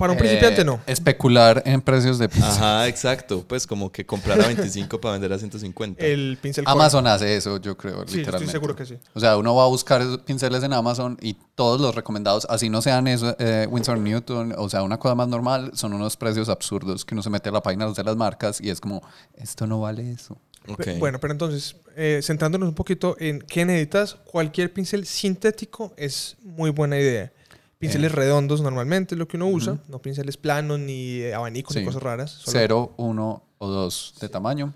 Para 0.00 0.12
un 0.12 0.16
Eh, 0.18 0.20
principiante 0.20 0.64
no. 0.64 0.80
Especular 0.86 1.62
en 1.64 1.80
precios 1.80 2.18
de 2.18 2.28
pincel. 2.28 2.50
Ajá, 2.50 2.88
exacto. 2.88 3.44
Pues 3.46 3.66
como 3.66 3.92
que 3.92 4.04
comprar 4.04 4.40
a 4.40 4.46
25 4.48 5.00
para 5.00 5.12
vender 5.12 5.32
a 5.32 5.38
150. 5.38 6.04
El 6.04 6.38
pincel 6.42 6.64
Amazon 6.66 7.06
hace 7.06 7.36
eso, 7.36 7.58
yo 7.60 7.76
creo, 7.76 7.96
Sí, 7.98 8.00
estoy 8.06 8.18
literalmente. 8.18 8.52
seguro 8.52 8.74
que 8.74 8.86
sí. 8.86 8.96
O 9.14 9.20
sea, 9.20 9.36
uno 9.36 9.54
va 9.54 9.64
a 9.64 9.68
buscar 9.68 10.00
esos 10.00 10.18
pinceles 10.22 10.62
en 10.64 10.72
Amazon 10.72 11.16
y 11.20 11.36
todos 11.54 11.80
los 11.80 11.94
recomendados, 11.94 12.46
así 12.50 12.68
no 12.68 12.82
sean 12.82 13.06
eso, 13.06 13.36
eh, 13.38 13.66
Winsor 13.70 13.98
Newton, 13.98 14.54
o 14.56 14.68
sea, 14.68 14.82
una 14.82 14.98
cosa 14.98 15.14
más 15.14 15.28
normal, 15.28 15.70
son 15.74 15.92
unos 15.92 16.16
precios 16.16 16.48
absurdos 16.48 17.04
que 17.04 17.14
uno 17.14 17.22
se 17.22 17.30
mete 17.30 17.50
a 17.50 17.52
la 17.52 17.62
página 17.62 17.86
de 17.86 18.02
las 18.02 18.16
marcas 18.16 18.60
y 18.60 18.70
es 18.70 18.80
como, 18.80 19.02
esto 19.34 19.66
no 19.66 19.80
vale 19.80 20.10
eso. 20.10 20.38
Ok. 20.68 20.82
Pe- 20.84 20.98
Bueno, 20.98 21.18
pero 21.20 21.32
entonces, 21.32 21.76
eh, 21.96 22.20
centrándonos 22.22 22.68
un 22.68 22.74
poquito 22.74 23.16
en 23.18 23.40
qué 23.40 23.64
necesitas, 23.64 24.14
cualquier 24.24 24.72
pincel 24.72 25.04
sintético 25.06 25.92
es 25.96 26.36
muy 26.42 26.70
buena 26.70 26.98
idea. 26.98 27.32
Pinceles 27.80 28.12
redondos 28.12 28.60
normalmente 28.60 29.14
es 29.14 29.18
lo 29.18 29.26
que 29.26 29.38
uno 29.38 29.48
usa, 29.48 29.78
no 29.88 30.00
pinceles 30.02 30.36
planos 30.36 30.78
ni 30.78 31.20
eh, 31.22 31.34
abanicos 31.34 31.72
Sí. 31.72 31.80
ni 31.80 31.86
cosas 31.86 32.02
raras. 32.02 32.30
solo- 32.30 32.52
Cero, 32.52 32.94
uno 32.98 33.42
o 33.56 33.68
dos 33.68 34.14
de 34.20 34.28
tamaño. 34.28 34.74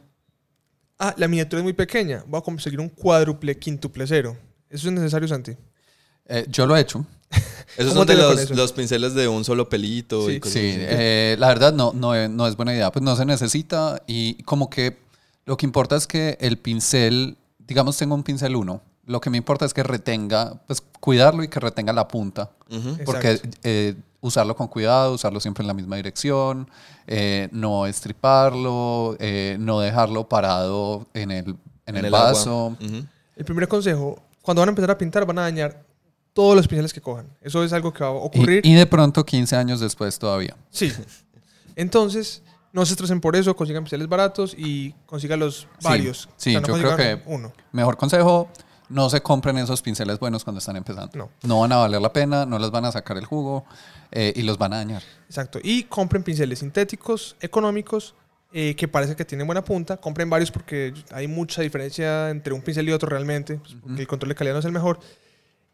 Ah, 0.98 1.14
la 1.18 1.28
miniatura 1.28 1.60
es 1.60 1.64
muy 1.64 1.74
pequeña. 1.74 2.24
Voy 2.26 2.38
a 2.38 2.42
conseguir 2.42 2.80
un 2.80 2.88
cuádruple, 2.88 3.58
quíntuple 3.58 4.06
cero. 4.06 4.36
¿Eso 4.70 4.88
es 4.88 4.94
necesario, 4.94 5.28
Santi? 5.28 5.52
Eh, 6.26 6.46
yo 6.48 6.66
lo 6.66 6.74
he 6.76 6.80
hecho. 6.80 7.04
Esos 7.76 7.92
¿Cómo 7.92 8.06
son 8.06 8.06
de 8.06 8.14
los, 8.16 8.40
eso? 8.40 8.54
los 8.54 8.72
pinceles 8.72 9.12
de 9.12 9.28
un 9.28 9.44
solo 9.44 9.68
pelito 9.68 10.26
Sí. 10.26 10.32
y 10.36 10.40
cosas 10.40 10.54
Sí, 10.54 10.70
así. 10.70 10.78
eh, 10.80 11.36
la 11.38 11.48
verdad 11.48 11.74
no, 11.74 11.92
no, 11.94 12.28
no 12.28 12.46
es 12.46 12.56
buena 12.56 12.72
idea, 12.72 12.90
pues 12.90 13.02
no 13.02 13.14
se 13.16 13.26
necesita 13.26 14.02
y 14.06 14.42
como 14.44 14.70
que 14.70 14.96
lo 15.44 15.58
que 15.58 15.66
importa 15.66 15.96
es 15.96 16.06
que 16.06 16.38
el 16.40 16.56
pincel, 16.56 17.36
digamos 17.58 17.98
tengo 17.98 18.14
un 18.14 18.22
pincel 18.22 18.56
1, 18.56 18.80
lo 19.06 19.20
que 19.20 19.30
me 19.30 19.36
importa 19.36 19.64
es 19.64 19.74
que 19.74 19.82
retenga, 19.82 20.54
pues 20.66 20.82
cuidarlo 21.00 21.42
y 21.42 21.48
que 21.48 21.60
retenga 21.60 21.92
la 21.92 22.08
punta, 22.08 22.50
Ujú. 22.70 22.98
porque 23.04 23.32
Exacto. 23.32 23.58
eh, 23.62 23.94
usarlo 24.20 24.56
con 24.56 24.68
cuidado, 24.68 25.12
usarlo 25.12 25.38
siempre 25.40 25.62
en 25.62 25.68
la 25.68 25.74
misma 25.74 25.96
dirección, 25.96 26.70
eh, 27.06 27.48
no 27.52 27.86
estriparlo, 27.86 29.16
eh, 29.20 29.56
no 29.60 29.80
dejarlo 29.80 30.28
parado 30.28 31.06
en 31.14 31.30
el, 31.30 31.56
en 31.86 31.96
el, 31.96 32.06
agua. 32.06 32.24
vaso. 32.32 32.76
Ujú. 32.80 33.04
El 33.36 33.44
primer 33.44 33.68
consejo, 33.68 34.22
cuando 34.42 34.60
van 34.62 34.68
a 34.68 34.70
empezar 34.70 34.90
a 34.90 34.98
pintar 34.98 35.26
van 35.26 35.38
a 35.38 35.42
dañar 35.42 35.84
todos 36.32 36.56
los 36.56 36.66
pinceles 36.66 36.92
que 36.92 37.00
cojan. 37.00 37.26
Eso 37.42 37.62
es 37.62 37.72
algo 37.72 37.92
que 37.92 38.02
va 38.02 38.10
a 38.10 38.12
ocurrir. 38.12 38.64
Y, 38.64 38.72
y 38.72 38.74
de 38.74 38.86
pronto 38.86 39.24
15 39.24 39.54
años 39.56 39.80
después 39.80 40.18
todavía. 40.18 40.56
Sí. 40.70 40.90
Entonces, 41.76 42.42
no 42.72 42.84
se 42.86 42.92
estresen 42.94 43.20
por 43.20 43.36
eso, 43.36 43.54
consigan 43.54 43.84
pinceles 43.84 44.08
baratos 44.08 44.54
y 44.56 44.92
consigan 45.06 45.40
los 45.40 45.68
varios. 45.82 46.28
sí, 46.36 46.50
O 46.56 46.60
sea, 46.60 46.60
no 46.60 46.66
yo 46.78 46.94
creo 46.94 46.96
que- 46.96 47.22
uno. 47.26 47.52
Mejor 47.72 47.96
consejo, 47.96 48.48
no 48.88 49.10
se 49.10 49.22
compren 49.22 49.58
esos 49.58 49.82
pinceles 49.82 50.18
buenos 50.18 50.44
cuando 50.44 50.58
están 50.58 50.76
empezando. 50.76 51.30
No. 51.42 51.60
van 51.60 51.72
a 51.72 51.76
valer 51.76 52.00
la 52.00 52.12
pena, 52.12 52.46
no 52.46 52.58
les 52.58 52.70
van 52.70 52.84
a 52.84 52.92
sacar 52.92 53.16
el 53.16 53.24
jugo 53.24 53.64
eh, 54.10 54.32
y 54.36 54.42
los 54.42 54.58
van 54.58 54.72
a 54.72 54.76
dañar. 54.76 55.02
Exacto. 55.26 55.58
Y 55.62 55.84
compren 55.84 56.22
pinceles 56.22 56.58
sintéticos, 56.58 57.36
económicos, 57.40 58.14
eh, 58.52 58.76
que 58.76 58.86
parece 58.86 59.16
que 59.16 59.24
tienen 59.24 59.46
buena 59.46 59.64
punta. 59.64 59.96
Compren 59.96 60.30
varios 60.30 60.50
porque 60.50 60.94
hay 61.10 61.26
mucha 61.26 61.62
diferencia 61.62 62.30
entre 62.30 62.52
un 62.52 62.62
pincel 62.62 62.88
y 62.88 62.92
otro 62.92 63.08
realmente, 63.08 63.60
pues, 63.82 63.98
el 63.98 64.06
control 64.06 64.28
de 64.28 64.34
calidad 64.34 64.54
no 64.54 64.60
es 64.60 64.66
el 64.66 64.72
mejor. 64.72 65.00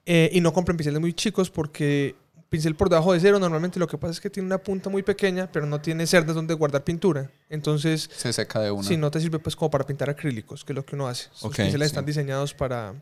Eh, 0.06 0.30
y 0.32 0.40
no 0.40 0.52
compren 0.52 0.76
pinceles 0.76 1.00
muy 1.00 1.12
chicos 1.12 1.50
porque 1.50 2.16
pincel 2.50 2.74
por 2.74 2.88
debajo 2.90 3.12
de 3.12 3.20
cero 3.20 3.38
normalmente 3.38 3.78
lo 3.78 3.86
que 3.86 3.96
pasa 3.96 4.10
es 4.12 4.20
que 4.20 4.28
tiene 4.28 4.46
una 4.46 4.58
punta 4.58 4.90
muy 4.90 5.02
pequeña, 5.02 5.50
pero 5.50 5.64
no 5.66 5.80
tiene 5.80 6.06
cerdas 6.06 6.34
donde 6.34 6.52
guardar 6.54 6.84
pintura. 6.84 7.30
Entonces, 7.48 8.10
Se 8.16 8.32
seca 8.32 8.60
de 8.60 8.70
una. 8.72 8.86
si 8.86 8.96
no 8.96 9.10
te 9.10 9.20
sirve 9.20 9.38
pues 9.38 9.54
como 9.56 9.70
para 9.70 9.86
pintar 9.86 10.10
acrílicos, 10.10 10.64
que 10.64 10.72
es 10.72 10.76
lo 10.76 10.84
que 10.84 10.96
uno 10.96 11.06
hace. 11.08 11.28
Los 11.42 11.54
pinceles 11.56 11.88
sí. 11.88 11.92
están 11.92 12.04
diseñados 12.04 12.52
para, 12.52 12.92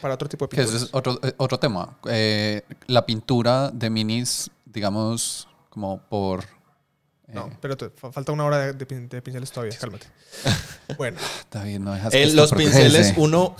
para 0.00 0.14
otro 0.14 0.28
tipo 0.28 0.46
de 0.46 0.62
ese 0.62 0.76
es 0.76 0.88
otro, 0.92 1.18
eh, 1.22 1.34
otro 1.36 1.58
tema. 1.58 1.98
Eh, 2.08 2.62
la 2.86 3.04
pintura 3.04 3.70
de 3.70 3.90
minis, 3.90 4.50
digamos, 4.64 5.48
como 5.68 6.00
por... 6.08 6.44
eh, 6.44 7.32
No, 7.34 7.50
pero 7.60 7.76
te- 7.76 7.90
falta 7.90 8.30
una 8.32 8.44
hora 8.44 8.58
de, 8.58 8.72
de 8.74 8.86
pin- 8.86 9.08
de 9.08 9.20
pinceles 9.20 9.50
todavía, 9.50 9.76
cálmate. 9.78 10.06
bueno, 10.96 11.18
David, 11.50 11.80
no 11.80 11.92
dejas 11.92 12.12
que 12.12 12.22
Eh, 12.22 12.32
los 12.34 12.52
pinceles, 12.52 13.14
uno, 13.16 13.56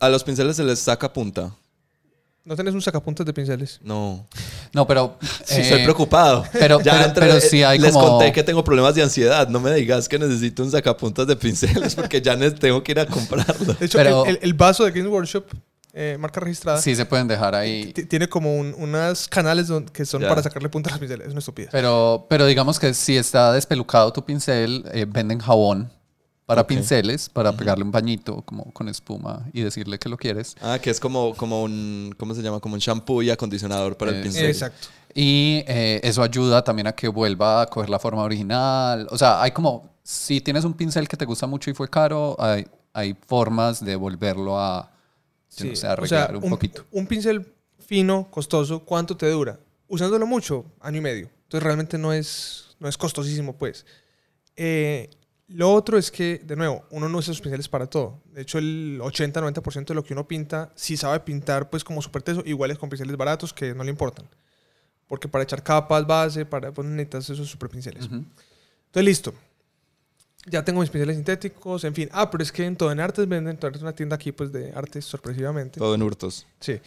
a 0.00 0.08
los 0.08 0.22
pinceles 0.22 0.54
se 0.56 0.62
les 0.64 0.78
saca 0.78 1.12
punta. 1.12 1.52
¿No 2.48 2.56
tenés 2.56 2.74
un 2.74 2.82
sacapuntas 2.82 3.24
de 3.26 3.32
pinceles? 3.32 3.78
No. 3.82 4.26
No, 4.72 4.86
pero... 4.86 5.16
Sí, 5.44 5.56
eh, 5.56 5.60
estoy 5.60 5.82
preocupado. 5.84 6.44
pero- 6.52 6.80
ya 6.80 6.92
pero- 6.92 7.04
entre- 7.04 7.26
pero 7.28 7.40
sí 7.40 7.62
hay 7.62 7.78
les 7.78 7.92
como- 7.92 8.08
conté 8.18 8.32
que 8.32 8.42
tengo 8.42 8.64
problemas 8.64 8.94
de 8.94 9.02
ansiedad. 9.02 9.46
No 9.48 9.60
me 9.60 9.72
digas 9.74 10.08
que 10.08 10.18
necesito 10.18 10.62
un 10.64 10.70
sacapuntas 10.70 11.26
de 11.26 11.36
pinceles 11.36 11.94
porque 11.94 12.20
ya 12.22 12.36
tengo 12.54 12.82
que 12.82 12.92
ir 12.92 13.00
a 13.00 13.06
comprarlo. 13.06 13.74
De 13.74 13.86
hecho, 13.86 13.98
Pero- 13.98 14.24
el, 14.24 14.30
el- 14.36 14.38
el 14.42 14.54
vaso 14.54 14.84
de 14.84 14.90
Games 14.90 15.10
Workshop, 15.10 15.44
eh, 15.94 16.16
marca 16.18 16.38
registrada, 16.40 16.80
Sí 16.80 16.94
se 16.94 17.04
pueden 17.06 17.26
dejar 17.28 17.54
ahí. 17.54 17.92
ti- 17.92 18.04
tiene 18.06 18.28
como 18.28 18.56
un- 18.56 18.74
unas 18.78 19.26
canales 19.28 19.68
que 19.92 20.04
son 20.04 20.22
Ya. 20.22 20.28
para 20.28 20.42
sacarle 20.42 20.68
punta 20.68 20.90
a 20.90 20.92
los 20.92 21.00
pinceles. 21.00 21.26
Es 21.26 21.32
una 21.32 21.40
estupidez. 21.40 21.70
Pero, 21.72 22.26
pero 22.30 22.46
digamos 22.46 22.78
que 22.78 22.94
si 22.94 23.16
está 23.16 23.52
despelucado 23.52 24.12
tu 24.12 24.24
pincel, 24.24 24.84
eh, 24.92 25.06
venden 25.08 25.38
jabón 25.40 25.90
para 26.48 26.62
Ok. 26.62 26.68
pinceles, 26.68 27.28
para 27.28 27.52
pegarle 27.52 27.84
un 27.84 27.92
bañito 27.92 28.40
como 28.40 28.72
con 28.72 28.88
espuma 28.88 29.46
y 29.52 29.60
decirle 29.60 29.98
que 29.98 30.08
lo 30.08 30.16
quieres. 30.16 30.56
Ah, 30.62 30.78
que 30.80 30.88
es 30.88 30.98
como, 30.98 31.34
como 31.34 31.62
un, 31.62 32.14
¿cómo 32.16 32.34
se 32.34 32.40
llama? 32.40 32.58
Como 32.58 32.72
un 32.72 32.80
shampoo 32.80 33.20
y 33.22 33.28
acondicionador 33.28 33.98
para 33.98 34.12
Eh, 34.12 34.16
el 34.16 34.22
pincel. 34.22 34.46
Exacto. 34.46 34.88
Y 35.14 35.62
eh, 35.66 36.00
eso 36.02 36.22
ayuda 36.22 36.64
también 36.64 36.86
a 36.86 36.92
que 36.92 37.06
vuelva 37.08 37.60
a 37.60 37.66
coger 37.66 37.90
la 37.90 37.98
forma 37.98 38.22
original. 38.22 39.06
O 39.10 39.18
sea, 39.18 39.42
hay 39.42 39.50
como, 39.50 39.90
si 40.02 40.40
tienes 40.40 40.64
un 40.64 40.72
pincel 40.72 41.06
que 41.06 41.18
te 41.18 41.26
gusta 41.26 41.46
mucho 41.46 41.68
y 41.70 41.74
fue 41.74 41.90
caro, 41.90 42.34
hay, 42.38 42.66
hay 42.94 43.14
formas 43.26 43.84
de 43.84 43.94
volverlo 43.96 44.58
a, 44.58 44.90
yo 45.54 45.66
no 45.66 45.70
Sí, 45.72 45.76
sé, 45.76 45.86
o 45.86 45.90
arreglar 45.90 46.28
sea, 46.30 46.38
un, 46.38 46.48
poquito. 46.48 46.86
Un 46.92 47.06
pincel 47.06 47.46
fino, 47.78 48.26
costoso, 48.30 48.80
¿cuánto 48.86 49.18
te 49.18 49.28
dura? 49.30 49.60
Usándolo 49.86 50.26
mucho, 50.26 50.64
año 50.80 50.96
y 50.96 51.02
medio. 51.02 51.28
Entonces 51.42 51.62
realmente 51.62 51.98
no 51.98 52.14
es, 52.14 52.68
no 52.80 52.88
es 52.88 52.96
costosísimo, 52.96 53.52
pues. 53.54 53.84
Eh, 54.56 55.10
lo 55.48 55.72
otro 55.72 55.96
es 55.96 56.10
que, 56.10 56.42
de 56.44 56.56
nuevo, 56.56 56.84
uno 56.90 57.08
no 57.08 57.18
usa 57.18 57.32
esos 57.32 57.40
pinceles 57.40 57.68
para 57.68 57.86
todo. 57.86 58.20
De 58.32 58.42
hecho, 58.42 58.58
el 58.58 59.00
80-90% 59.00 59.86
de 59.86 59.94
lo 59.94 60.04
que 60.04 60.12
uno 60.12 60.28
pinta, 60.28 60.70
si 60.74 60.96
sabe 60.96 61.20
pintar, 61.20 61.70
pues 61.70 61.82
como 61.84 62.02
súper 62.02 62.22
teso, 62.22 62.42
igual 62.44 62.70
es 62.70 62.78
con 62.78 62.90
pinceles 62.90 63.16
baratos 63.16 63.54
que 63.54 63.74
no 63.74 63.82
le 63.82 63.90
importan. 63.90 64.28
Porque 65.06 65.26
para 65.26 65.44
echar 65.44 65.62
capas, 65.62 66.06
base, 66.06 66.44
para 66.44 66.70
pues 66.70 66.86
necesitas 66.86 67.30
esos 67.30 67.48
super 67.48 67.70
pinceles. 67.70 68.06
Ujú. 68.06 68.16
Entonces, 68.16 69.04
listo. 69.04 69.34
Ya 70.46 70.64
tengo 70.64 70.80
mis 70.80 70.90
pinceles 70.90 71.16
sintéticos, 71.16 71.82
en 71.84 71.94
fin. 71.94 72.10
Ah, 72.12 72.30
pero 72.30 72.42
es 72.42 72.52
que 72.52 72.64
en 72.64 72.76
Todo 72.76 72.92
en 72.92 73.00
Artes 73.00 73.26
venden, 73.26 73.56
Todo 73.56 73.68
en 73.68 73.70
Artes 73.70 73.80
es 73.80 73.82
una 73.82 73.94
tienda 73.94 74.16
aquí 74.16 74.32
pues 74.32 74.52
de 74.52 74.72
artes 74.72 75.06
sorpresivamente. 75.06 75.78
Todo 75.78 75.94
en 75.94 76.02
hurtos. 76.02 76.46
Sí. 76.60 76.78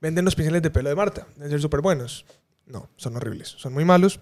Venden 0.00 0.26
los 0.26 0.34
pinceles 0.34 0.62
de 0.62 0.70
pelo 0.70 0.90
de 0.90 0.94
Marta. 0.94 1.26
Deben 1.36 1.50
ser 1.50 1.60
súper 1.60 1.80
buenos. 1.80 2.26
No, 2.66 2.88
son 2.96 3.16
horribles. 3.16 3.48
Son 3.48 3.72
muy 3.72 3.84
malos. 3.84 4.20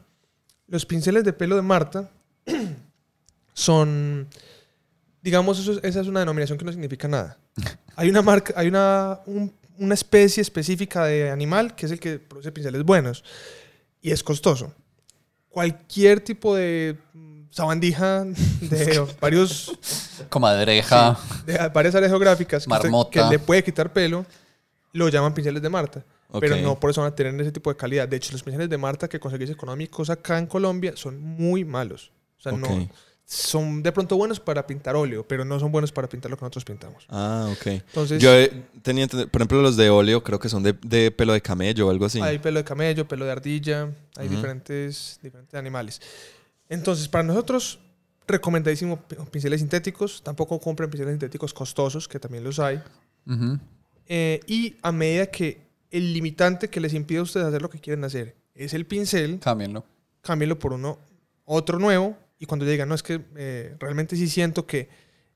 Los 0.68 0.86
pinceles 0.86 1.24
de 1.24 1.32
pelo 1.32 1.56
de 1.56 1.62
Marta 1.62 2.10
son. 3.58 4.28
Digamos, 5.22 5.58
eso 5.58 5.72
es- 5.72 5.80
esa 5.82 6.00
es 6.00 6.06
una 6.06 6.20
denominación 6.20 6.56
que 6.58 6.64
no 6.64 6.70
significa 6.72 7.08
nada. 7.08 7.38
Hay 7.96 8.08
una 8.08 8.22
marca, 8.22 8.54
hay 8.56 8.68
una, 8.68 9.20
un- 9.26 9.52
una 9.78 9.94
especie 9.94 10.40
específica 10.40 11.04
de 11.04 11.30
animal 11.30 11.74
que 11.74 11.86
es 11.86 11.92
el 11.92 11.98
que 12.00 12.18
produce 12.18 12.52
pinceles 12.52 12.82
buenos. 12.84 13.24
Y 14.00 14.12
es 14.12 14.22
costoso. 14.22 14.72
Cualquier 15.48 16.20
tipo 16.20 16.54
de 16.54 16.96
sabandija 17.50 18.24
de 18.60 19.04
varios 19.20 19.72
Comadreja. 20.28 21.18
de 21.46 21.68
varias 21.68 21.94
áreas 21.96 22.10
geográficas 22.12 22.64
que, 22.64 22.72
usted- 22.72 22.84
Marmota. 22.88 23.10
que 23.10 23.22
le 23.30 23.38
puede 23.40 23.64
quitar 23.64 23.92
pelo, 23.92 24.24
lo 24.92 25.08
llaman 25.08 25.34
pinceles 25.34 25.62
de 25.62 25.68
Marta. 25.68 26.04
Pero 26.40 26.56
no 26.58 26.78
por 26.78 26.90
eso 26.90 27.00
van 27.00 27.10
a 27.12 27.14
tener 27.16 27.40
ese 27.40 27.50
tipo 27.52 27.70
de 27.70 27.76
calidad. 27.76 28.06
De 28.06 28.16
hecho, 28.18 28.32
los 28.32 28.42
pinceles 28.42 28.68
de 28.68 28.76
Marta 28.78 29.08
que 29.08 29.18
conseguís 29.18 29.50
económicos 29.50 30.10
acá 30.10 30.38
en 30.38 30.46
Colombia 30.46 30.92
son 30.94 31.18
muy 31.20 31.64
malos. 31.64 32.12
O 32.38 32.40
sea, 32.42 32.52
no 32.52 32.68
son 33.30 33.82
de 33.82 33.92
pronto 33.92 34.16
buenos 34.16 34.40
para 34.40 34.66
pintar 34.66 34.96
óleo, 34.96 35.22
pero 35.28 35.44
no 35.44 35.60
son 35.60 35.70
buenos 35.70 35.92
para 35.92 36.08
pintar 36.08 36.30
lo 36.30 36.38
que 36.38 36.42
nosotros 36.46 36.64
pintamos. 36.64 37.04
Ah, 37.10 37.50
ok. 37.52 37.66
Entonces, 37.66 38.22
Yo 38.22 38.32
eh, 38.34 38.50
tenía, 38.80 39.06
por 39.06 39.42
ejemplo, 39.42 39.60
los 39.60 39.76
de 39.76 39.90
óleo 39.90 40.22
creo 40.24 40.38
que 40.38 40.48
son 40.48 40.62
de, 40.62 40.72
de 40.80 41.10
pelo 41.10 41.34
de 41.34 41.42
camello 41.42 41.88
o 41.88 41.90
algo 41.90 42.06
así. 42.06 42.22
hay 42.22 42.38
pelo 42.38 42.58
de 42.58 42.64
camello, 42.64 43.06
pelo 43.06 43.26
de 43.26 43.32
ardilla, 43.32 43.92
hay 44.16 44.26
Ujú. 44.28 44.36
diferentes, 44.36 45.20
diferentes 45.22 45.54
animales. 45.54 46.00
Entonces, 46.70 47.06
para 47.06 47.22
nosotros, 47.22 47.78
recomendadísimo 48.26 48.96
pi- 49.02 49.16
pinceles 49.30 49.60
sintéticos. 49.60 50.22
Tampoco 50.22 50.58
compren 50.58 50.88
pinceles 50.88 51.12
sintéticos 51.12 51.52
costosos, 51.52 52.08
que 52.08 52.18
también 52.18 52.44
los 52.44 52.58
hay. 52.58 52.82
Eh, 54.06 54.40
y 54.46 54.74
a 54.80 54.90
medida 54.90 55.26
que 55.26 55.60
el 55.90 56.14
limitante 56.14 56.68
que 56.70 56.80
les 56.80 56.94
impide 56.94 57.18
a 57.18 57.22
ustedes 57.22 57.46
hacer 57.46 57.60
lo 57.60 57.68
que 57.68 57.78
quieren 57.78 58.04
hacer 58.04 58.34
es 58.54 58.72
el 58.72 58.86
pincel, 58.86 59.38
Cámbienlo. 59.38 59.84
cámbienlo 60.22 60.58
por 60.58 60.72
uno, 60.72 60.98
otro 61.44 61.78
nuevo. 61.78 62.16
Y 62.38 62.46
cuando 62.46 62.64
ya 62.64 62.72
digan, 62.72 62.88
no, 62.88 62.94
es 62.94 63.02
que 63.02 63.20
eh, 63.36 63.76
realmente 63.78 64.16
sí 64.16 64.28
siento 64.28 64.66
que 64.66 64.88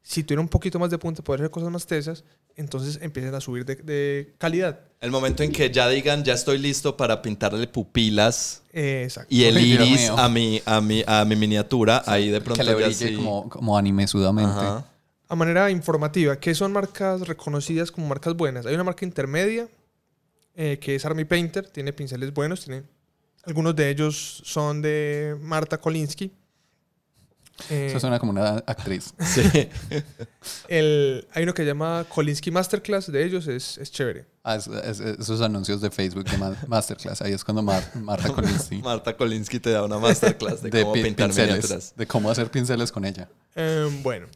Si 0.04 0.24
tiene 0.24 0.40
un 0.40 0.48
poquito 0.48 0.80
más 0.80 0.90
de 0.90 0.98
punta, 0.98 1.22
puede 1.22 1.40
hacer 1.40 1.50
cosas 1.50 1.70
más 1.70 1.86
tesas, 1.86 2.24
entonces 2.56 2.98
empiezan 3.02 3.34
a 3.36 3.40
subir 3.40 3.64
de, 3.64 3.76
de 3.76 4.34
calidad. 4.36 4.80
El 5.00 5.12
momento 5.12 5.44
en 5.44 5.52
que 5.52 5.70
ya 5.70 5.88
digan, 5.88 6.24
ya 6.24 6.34
estoy 6.34 6.58
listo 6.58 6.96
para 6.96 7.22
pintarle 7.22 7.68
pupilas 7.68 8.62
Eh, 8.72 9.08
y 9.28 9.44
el 9.44 9.58
iris 9.58 10.10
a 10.10 10.28
mi, 10.28 10.60
a, 10.66 10.80
mi, 10.80 11.04
a 11.06 11.24
mi 11.24 11.36
miniatura, 11.36 12.02
ahí 12.06 12.30
de 12.30 12.40
pronto 12.40 12.64
que 12.64 12.68
le 12.68 12.80
ya 12.80 12.92
sí. 12.92 13.14
como, 13.14 13.48
como 13.48 13.78
anime 13.78 14.08
sudamente. 14.08 14.50
Ajá. 14.50 14.84
A 15.28 15.36
manera 15.36 15.70
informativa, 15.70 16.38
¿qué 16.38 16.52
son 16.54 16.72
marcas 16.72 17.20
reconocidas 17.26 17.92
como 17.92 18.08
marcas 18.08 18.34
buenas? 18.34 18.66
Hay 18.66 18.74
una 18.74 18.84
marca 18.84 19.04
intermedia 19.04 19.68
eh, 20.56 20.78
que 20.80 20.96
es 20.96 21.04
Army 21.04 21.24
Painter, 21.24 21.68
tiene 21.70 21.92
pinceles 21.92 22.34
buenos, 22.34 22.64
tiene, 22.64 22.82
algunos 23.44 23.74
de 23.76 23.88
ellos 23.88 24.42
son 24.44 24.82
de 24.82 25.36
Marta 25.40 25.78
Kolinsky. 25.78 26.32
Eh, 27.70 27.86
Eso 27.90 28.00
suena 28.00 28.18
como 28.18 28.30
una 28.32 28.56
actriz. 28.66 29.14
Sí. 29.22 29.42
el, 30.68 31.26
hay 31.32 31.42
uno 31.44 31.54
que 31.54 31.62
se 31.62 31.66
llama 31.68 32.04
Kolinsky 32.08 32.50
Masterclass, 32.50 33.10
de 33.10 33.24
ellos 33.24 33.46
es, 33.46 33.78
es 33.78 33.90
chévere. 33.90 34.26
Ah, 34.42 34.56
es- 34.56 34.66
es- 34.66 35.00
esos 35.00 35.40
anuncios 35.40 35.80
de 35.80 35.90
Facebook 35.90 36.24
de 36.24 36.38
ma- 36.38 36.56
Masterclass. 36.66 37.22
Ahí 37.22 37.32
es 37.32 37.44
cuando 37.44 37.62
Mar- 37.62 37.88
Marta 37.96 38.28
Colinsky 38.34 38.76
Marta 38.82 39.16
Kolinsky 39.16 39.60
te 39.60 39.70
da 39.70 39.84
una 39.84 39.98
masterclass 39.98 40.62
de, 40.62 40.70
de 40.70 40.82
cómo 40.82 40.92
pi- 40.94 41.02
pintar 41.02 41.28
pinceles, 41.28 41.54
miniaturas. 41.56 41.94
de 41.96 42.06
cómo 42.06 42.30
hacer 42.30 42.50
pinceles 42.50 42.90
con 42.90 43.04
ella. 43.04 43.28
Eh, 43.54 43.88
bueno, 44.02 44.26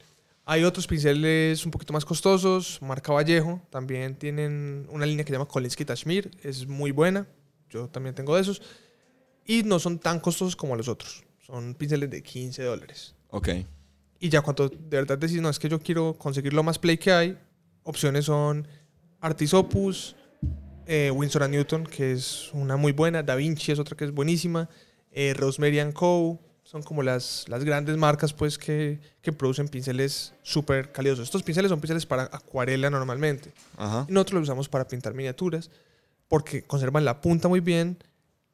hay 0.44 0.62
otros 0.64 0.86
pinceles 0.86 1.64
un 1.64 1.70
poquito 1.72 1.92
más 1.92 2.04
costosos, 2.04 2.78
marca 2.82 3.12
Vallejo, 3.12 3.60
también 3.70 4.14
tienen 4.14 4.86
una 4.90 5.06
línea 5.06 5.24
que 5.24 5.30
se 5.30 5.34
llama 5.34 5.48
Kolinsky 5.48 5.84
Tashmir, 5.84 6.30
es 6.42 6.66
muy 6.66 6.92
buena, 6.92 7.26
yo 7.70 7.88
también 7.88 8.14
tengo 8.14 8.36
de 8.36 8.42
esos, 8.42 8.62
y 9.44 9.62
no 9.64 9.78
son 9.80 9.98
tan 9.98 10.20
costosos 10.20 10.54
como 10.54 10.76
los 10.76 10.86
otros, 10.86 11.24
son 11.46 11.74
pinceles 11.74 12.10
de 12.10 12.22
15 12.22 12.62
dólares. 12.64 13.14
Ok. 13.30 13.48
Y 14.18 14.28
ya 14.28 14.40
cuando 14.40 14.68
de 14.68 14.96
verdad 14.96 15.16
decís, 15.16 15.40
no, 15.40 15.48
es 15.48 15.58
que 15.58 15.68
yo 15.68 15.78
quiero 15.78 16.14
conseguir 16.14 16.52
lo 16.52 16.62
más 16.62 16.78
play 16.78 16.98
que 16.98 17.12
hay, 17.12 17.38
opciones 17.84 18.24
son 18.24 18.66
Artis 19.20 19.54
Opus, 19.54 20.16
eh, 20.86 21.10
Winsor 21.14 21.44
and 21.44 21.54
Newton, 21.54 21.84
que 21.84 22.12
es 22.12 22.50
una 22.52 22.76
muy 22.76 22.92
buena, 22.92 23.22
Da 23.22 23.36
Vinci 23.36 23.72
es 23.72 23.78
otra 23.78 23.96
que 23.96 24.04
es 24.04 24.12
buenísima, 24.12 24.68
eh, 25.12 25.34
Rosemary 25.34 25.78
and 25.78 25.92
Co. 25.92 26.40
Son 26.64 26.82
como 26.82 27.04
las, 27.04 27.44
las 27.48 27.62
grandes 27.62 27.96
marcas 27.96 28.32
pues 28.32 28.58
que, 28.58 28.98
que 29.22 29.32
producen 29.32 29.68
pinceles 29.68 30.34
súper 30.42 30.90
calidosos. 30.90 31.22
Estos 31.22 31.44
pinceles 31.44 31.68
son 31.68 31.80
pinceles 31.80 32.06
para 32.06 32.24
acuarela 32.24 32.90
normalmente. 32.90 33.52
Ajá. 33.76 34.04
Y 34.08 34.12
nosotros 34.12 34.40
los 34.40 34.42
usamos 34.48 34.68
para 34.68 34.88
pintar 34.88 35.14
miniaturas 35.14 35.70
porque 36.26 36.62
conservan 36.62 37.04
la 37.04 37.20
punta 37.20 37.46
muy 37.46 37.60
bien. 37.60 37.98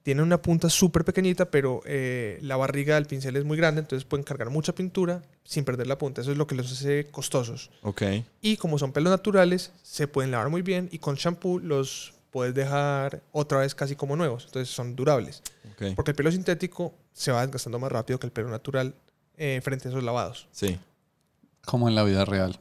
Tienen 0.03 0.25
una 0.25 0.43
punta 0.43 0.69
súper 0.69 1.05
pequeñita, 1.05 1.51
pero 1.51 1.81
eh, 1.85 2.39
la 2.43 2.57
barriga 2.57 2.97
del 2.97 3.07
pincel 3.07 3.37
es 3.37 3.45
muy 3.45 3.57
grande, 3.57 3.81
entonces 3.83 4.05
pueden 4.05 4.25
cargar 4.25 4.51
mucha 4.51 4.75
pintura 4.75 5.23
sin 5.45 5.65
perder 5.65 5.87
la 5.87 5.97
punta. 5.97 6.21
Eso 6.21 6.33
es 6.33 6.39
lo 6.39 6.47
que 6.47 6.57
los 6.57 6.73
hace 6.73 7.07
costosos. 7.11 7.71
Ok. 7.83 8.03
Y 8.41 8.57
como 8.57 8.79
son 8.79 8.93
pelos 8.93 9.11
naturales, 9.11 9.71
se 9.83 10.09
pueden 10.09 10.33
lavar 10.33 10.49
muy 10.49 10.63
bien 10.63 10.89
y 10.91 10.99
con 10.99 11.15
shampoo 11.15 11.61
los 11.61 12.15
puedes 12.33 12.55
dejar 12.55 13.23
otra 13.31 13.59
vez 13.59 13.75
casi 13.75 13.95
como 13.95 14.17
nuevos. 14.17 14.47
Entonces 14.47 14.75
son 14.75 14.97
durables. 14.97 15.43
Ok. 15.73 15.95
Porque 15.95 16.11
el 16.11 16.17
pelo 16.17 16.33
sintético 16.33 16.95
se 17.13 17.31
va 17.31 17.43
desgastando 17.43 17.79
más 17.79 17.93
rápido 17.93 18.19
que 18.19 18.27
el 18.27 18.33
pelo 18.33 18.49
natural 18.49 18.95
eh, 19.37 19.61
frente 19.63 19.87
a 19.87 19.91
esos 19.91 20.03
lavados. 20.03 20.49
Sí. 20.51 20.79
Como 21.65 21.89
en 21.89 21.95
la 21.95 22.03
vida 22.03 22.25
real. 22.25 22.59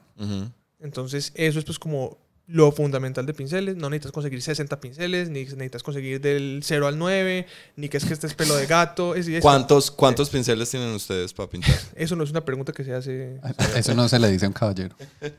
Entonces, 0.79 1.31
eso 1.35 1.57
es 1.57 1.65
pues 1.65 1.79
como 1.79 2.17
lo 2.51 2.71
fundamental 2.71 3.25
de 3.25 3.33
pinceles. 3.33 3.75
No 3.75 3.89
necesitas 3.89 4.11
conseguir 4.11 4.41
60 4.41 4.79
pinceles, 4.79 5.29
ni 5.29 5.45
necesitas 5.45 5.83
conseguir 5.83 6.19
del 6.21 6.61
0 6.63 6.87
al 6.87 6.97
9, 6.97 7.47
ni 7.77 7.89
que 7.89 7.97
es 7.97 8.05
que 8.05 8.13
este 8.13 8.27
es 8.27 8.33
pelo 8.33 8.55
de 8.55 8.65
gato. 8.67 9.15
Es, 9.15 9.27
es- 9.27 9.41
¿Cuántos, 9.41 9.89
¿Cuántos 9.91 10.29
pinceles 10.29 10.69
tienen 10.69 10.93
ustedes 10.93 11.33
para 11.33 11.49
pintar? 11.49 11.75
Eso 11.95 12.15
no 12.15 12.23
es 12.23 12.31
una 12.31 12.43
pregunta 12.43 12.71
que 12.73 12.83
se 12.83 12.93
hace. 12.93 13.39
Eso 13.75 13.93
no 13.95 14.07
se 14.09 14.19
le 14.19 14.29
dice 14.31 14.45
a 14.45 14.49
un 14.49 14.53
caballero. 14.53 14.95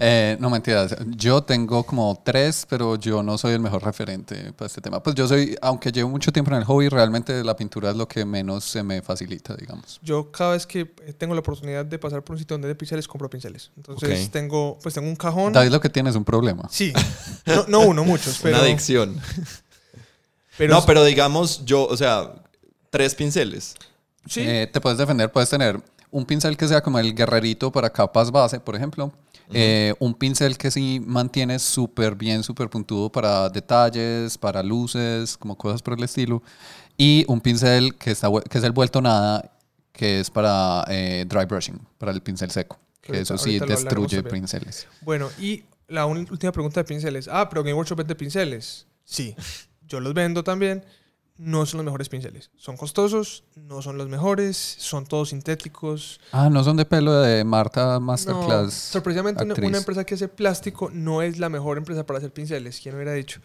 Eh, 0.00 0.36
no, 0.40 0.50
mentiras. 0.50 0.96
Yo 1.16 1.42
tengo 1.44 1.84
como 1.84 2.20
tres, 2.24 2.66
pero 2.68 2.96
yo 2.96 3.22
no 3.22 3.38
soy 3.38 3.52
el 3.52 3.60
mejor 3.60 3.84
referente 3.84 4.52
para 4.52 4.66
este 4.66 4.80
tema. 4.80 5.00
Pues 5.00 5.14
yo 5.14 5.28
soy, 5.28 5.56
aunque 5.62 5.92
llevo 5.92 6.08
mucho 6.10 6.32
tiempo 6.32 6.50
en 6.50 6.56
el 6.58 6.64
hobby, 6.64 6.88
realmente 6.88 7.44
la 7.44 7.54
pintura 7.54 7.90
es 7.90 7.96
lo 7.96 8.08
que 8.08 8.24
menos 8.24 8.64
se 8.64 8.82
me 8.82 9.02
facilita, 9.02 9.54
digamos. 9.54 10.00
Yo 10.02 10.32
cada 10.32 10.52
vez 10.52 10.66
que 10.66 10.84
tengo 11.16 11.34
la 11.34 11.40
oportunidad 11.40 11.84
de 11.84 11.98
pasar 12.00 12.24
por 12.24 12.34
un 12.34 12.40
sitio 12.40 12.54
donde 12.54 12.68
hay 12.68 12.74
pinceles, 12.74 13.06
compro 13.06 13.30
pinceles. 13.30 13.70
Entonces 13.76 14.30
tengo, 14.30 14.78
pues 14.82 14.94
tengo 14.94 15.08
un 15.08 15.14
cajón. 15.16 15.52
David 15.52 15.70
lo 15.70 15.80
que 15.80 15.88
tiene 15.88 16.10
es 16.10 16.16
un 16.16 16.23
problema. 16.24 16.68
Sí, 16.70 16.92
no, 17.46 17.64
no 17.68 17.80
uno, 17.80 18.04
muchos, 18.04 18.38
pero, 18.42 18.56
Una 18.56 18.64
adicción. 18.64 19.20
pero 20.58 20.74
no, 20.74 20.84
pero 20.84 21.04
digamos 21.04 21.64
yo, 21.64 21.86
o 21.86 21.96
sea, 21.96 22.34
tres 22.90 23.14
pinceles. 23.14 23.74
sí, 24.26 24.40
Eh, 24.40 24.68
te 24.72 24.80
puedes 24.80 24.98
defender, 24.98 25.30
puedes 25.30 25.50
tener 25.50 25.80
un 26.10 26.24
pincel 26.24 26.56
que 26.56 26.68
sea 26.68 26.80
como 26.80 26.98
el 26.98 27.14
guerrerito 27.14 27.72
para 27.72 27.90
capas 27.90 28.30
base, 28.30 28.60
por 28.60 28.76
ejemplo. 28.76 29.12
Eh, 29.52 29.94
un 29.98 30.14
pincel 30.14 30.56
que 30.56 30.70
sí 30.70 31.02
mantiene 31.04 31.58
súper 31.58 32.14
bien, 32.14 32.42
súper 32.42 32.70
puntudo 32.70 33.10
para 33.10 33.48
detalles, 33.48 34.38
para 34.38 34.62
luces, 34.62 35.36
como 35.36 35.56
cosas 35.56 35.82
por 35.82 35.98
el 35.98 36.04
estilo. 36.04 36.42
Y 36.96 37.24
un 37.28 37.40
pincel 37.40 37.96
que, 37.96 38.12
está, 38.12 38.28
que 38.48 38.58
es 38.58 38.64
el 38.64 38.72
vuelto 38.72 39.02
nada, 39.02 39.50
que 39.92 40.20
es 40.20 40.30
para 40.30 40.84
eh, 40.88 41.24
dry 41.28 41.44
brushing, 41.44 41.80
para 41.98 42.12
el 42.12 42.22
pincel 42.22 42.50
seco. 42.50 42.78
Que 43.00 43.20
eso 43.20 43.36
sí 43.36 43.58
destruye 43.58 44.22
pinceles. 44.22 44.86
Bueno, 45.02 45.28
y 45.38 45.64
la 45.88 46.06
última 46.06 46.52
pregunta 46.52 46.80
de 46.80 46.84
pinceles. 46.84 47.28
Ah, 47.30 47.48
pero 47.48 47.62
Game 47.62 47.74
Workshop 47.74 47.98
vende 47.98 48.14
pinceles. 48.14 48.86
Sí, 49.04 49.34
yo 49.86 50.00
los 50.00 50.14
vendo 50.14 50.42
también. 50.44 50.84
No 51.36 51.66
son 51.66 51.78
los 51.78 51.84
mejores 51.84 52.08
pinceles. 52.08 52.52
Son 52.56 52.76
costosos, 52.76 53.42
no 53.56 53.82
son 53.82 53.98
los 53.98 54.08
mejores, 54.08 54.56
son 54.56 55.04
todos 55.04 55.30
sintéticos. 55.30 56.20
Ah, 56.30 56.48
no 56.48 56.62
son 56.62 56.76
de 56.76 56.84
pelo 56.84 57.12
de 57.22 57.42
Marta 57.42 57.94
No, 57.94 58.00
Masterclass. 58.00 58.72
sorpresivamente 58.72 59.42
una, 59.42 59.54
una 59.54 59.78
empresa 59.78 60.04
que 60.04 60.14
hace 60.14 60.28
plástico 60.28 60.90
no 60.92 61.22
es 61.22 61.40
la 61.40 61.48
mejor 61.48 61.76
empresa 61.76 62.06
para 62.06 62.18
hacer 62.18 62.32
pinceles. 62.32 62.78
¿Quién 62.80 62.94
hubiera 62.94 63.12
dicho? 63.14 63.40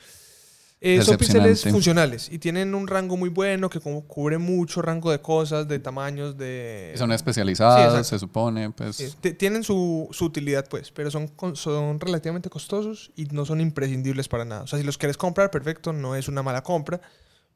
Eh, 0.81 1.01
son 1.01 1.17
pinceles 1.17 1.43
Decepcionante. 1.43 1.71
funcionales 1.71 2.29
y 2.31 2.39
tienen 2.39 2.73
un 2.73 2.87
rango 2.87 3.17
muy 3.17 3.27
bueno 3.27 3.69
que 3.69 3.81
como 3.81 4.07
cubre 4.07 4.37
mucho 4.37 4.81
rango 4.81 5.11
de 5.11 5.19
cosas, 5.19 5.67
de 5.67 5.77
tamaños, 5.79 6.37
de... 6.37 6.93
Son 6.95 7.09
Sí, 7.09 7.15
especializados, 7.15 7.83
exacto. 7.85 8.03
se 8.05 8.19
supone. 8.19 8.71
Pues, 8.71 8.95
Sí, 8.95 9.33
tienen 9.33 9.63
su, 9.65 10.07
su 10.11 10.23
utilidad, 10.23 10.65
pues, 10.69 10.91
pero 10.91 11.11
son, 11.11 11.27
con- 11.27 11.57
son 11.57 11.99
relativamente 11.99 12.49
costosos 12.49 13.11
y 13.17 13.25
no 13.25 13.45
son 13.45 13.59
imprescindibles 13.59 14.29
para 14.29 14.45
nada. 14.45 14.61
O 14.61 14.67
sea, 14.67 14.79
si 14.79 14.85
los 14.85 14.97
quieres 14.97 15.17
comprar, 15.17 15.51
perfecto, 15.51 15.91
no 15.91 16.15
es 16.15 16.29
una 16.29 16.43
mala 16.43 16.63
compra, 16.63 17.01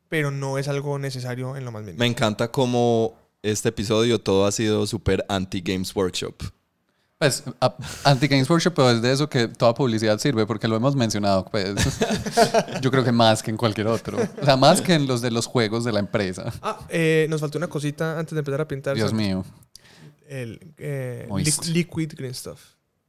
pero 0.10 0.30
no 0.30 0.58
es 0.58 0.68
algo 0.68 1.00
necesario 1.00 1.56
en 1.56 1.64
lo 1.64 1.72
más 1.72 1.84
mínimo. 1.84 2.00
Me 2.00 2.08
encanta 2.08 2.52
cómo 2.52 3.16
este 3.42 3.70
episodio 3.70 4.20
todo 4.20 4.46
ha 4.46 4.52
sido 4.52 4.86
súper 4.86 5.26
anti-Games 5.30 5.96
Workshop. 5.96 6.36
Pues, 7.24 7.42
Anti-Games 8.04 8.50
Workshop, 8.50 8.74
pero 8.74 8.90
es 8.92 9.02
de 9.02 9.14
eso 9.14 9.30
que 9.30 9.48
toda 9.48 9.74
publicidad 9.74 10.20
sirve, 10.20 10.46
porque 10.46 10.68
lo 10.68 10.76
hemos 10.76 10.94
mencionado, 10.94 11.46
pues. 11.46 11.74
Yo 12.82 12.92
creo 12.92 13.06
que 13.06 13.14
más 13.14 13.42
que 13.42 13.50
en 13.50 13.56
cualquier 13.56 13.88
otro. 13.88 14.18
O 14.42 14.44
sea, 14.44 14.58
más 14.58 14.82
que 14.82 14.94
en 14.94 15.08
los 15.08 15.22
de 15.22 15.32
los 15.32 15.46
juegos 15.46 15.86
de 15.86 15.94
la 15.94 16.00
empresa. 16.00 16.52
Ah, 16.62 16.80
eh, 16.90 17.28
nos 17.30 17.40
faltó 17.40 17.58
una 17.58 17.68
cosita 17.68 18.20
antes 18.20 18.34
de 18.34 18.40
empezar 18.40 18.60
a 18.60 18.68
pintar. 18.68 18.96
Dios 18.98 19.14
mío. 19.14 19.46
El 20.28 20.74
eh, 20.78 21.30
liquid 21.68 22.12
green 22.14 22.34
stuff. 22.34 22.60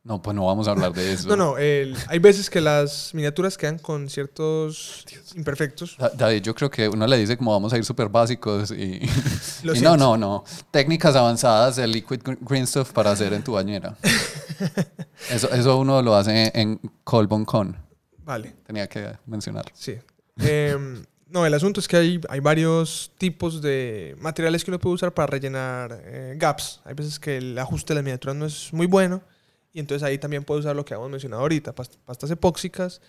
No, 0.06 0.20
pues 0.20 0.34
no 0.36 0.44
vamos 0.44 0.68
a 0.68 0.72
hablar 0.72 0.92
de 0.92 1.14
eso. 1.14 1.28
No, 1.28 1.34
no, 1.36 1.56
el- 1.56 1.96
hay 2.08 2.18
veces 2.18 2.50
que 2.50 2.60
las 2.60 3.14
miniaturas 3.14 3.56
quedan 3.56 3.78
con 3.78 4.10
ciertos 4.10 5.02
imperfectos. 5.34 5.96
Da- 5.98 6.10
David, 6.10 6.42
yo 6.42 6.54
creo 6.54 6.70
que 6.70 6.86
uno 6.90 7.06
le 7.06 7.16
dice 7.16 7.38
como 7.38 7.52
vamos 7.52 7.72
a 7.72 7.78
ir 7.78 7.86
súper 7.86 8.10
básicos 8.10 8.70
y, 8.70 9.00
y 9.64 9.80
no, 9.80 9.96
no, 9.96 10.18
no. 10.18 10.44
Técnicas 10.70 11.16
avanzadas 11.16 11.76
de 11.76 11.86
liquid 11.86 12.20
gr- 12.20 12.36
green 12.42 12.66
stuff 12.66 12.92
para 12.92 13.12
hacer 13.12 13.32
en 13.32 13.42
tu 13.42 13.52
bañera. 13.52 13.96
Eso, 15.30 15.50
eso 15.50 15.78
uno 15.78 16.02
lo 16.02 16.14
hace 16.14 16.52
en 16.54 16.78
Colbon 17.02 17.44
Con. 17.46 17.74
Vale. 18.24 18.54
Tenía 18.66 18.86
que 18.86 19.10
mencionar. 19.26 19.64
Sí. 19.72 19.96
Em, 20.38 21.02
no, 21.28 21.46
el 21.46 21.54
asunto 21.54 21.80
es 21.80 21.88
que 21.88 21.96
hay, 21.96 22.20
hay 22.28 22.40
varios 22.40 23.10
tipos 23.16 23.62
de 23.62 24.16
materiales 24.20 24.62
que 24.64 24.70
uno 24.70 24.78
puede 24.78 24.94
usar 24.96 25.14
para 25.14 25.26
rellenar 25.28 25.98
eh, 26.04 26.34
gaps. 26.36 26.82
Hay 26.84 26.92
veces 26.94 27.18
que 27.18 27.38
el 27.38 27.58
ajuste 27.58 27.94
de 27.94 27.96
las 27.96 28.04
miniaturas 28.04 28.36
no 28.36 28.44
es 28.46 28.70
muy 28.72 28.86
bueno 28.86 29.22
y 29.74 29.80
entonces 29.80 30.02
ahí 30.04 30.16
también 30.16 30.44
puede 30.44 30.60
usar 30.60 30.74
lo 30.74 30.84
que 30.86 30.94
hemos 30.94 31.10
mencionado 31.10 31.42
ahorita, 31.42 31.74
pas- 31.74 31.90
pastas 32.06 32.30
epóxicas 32.30 33.02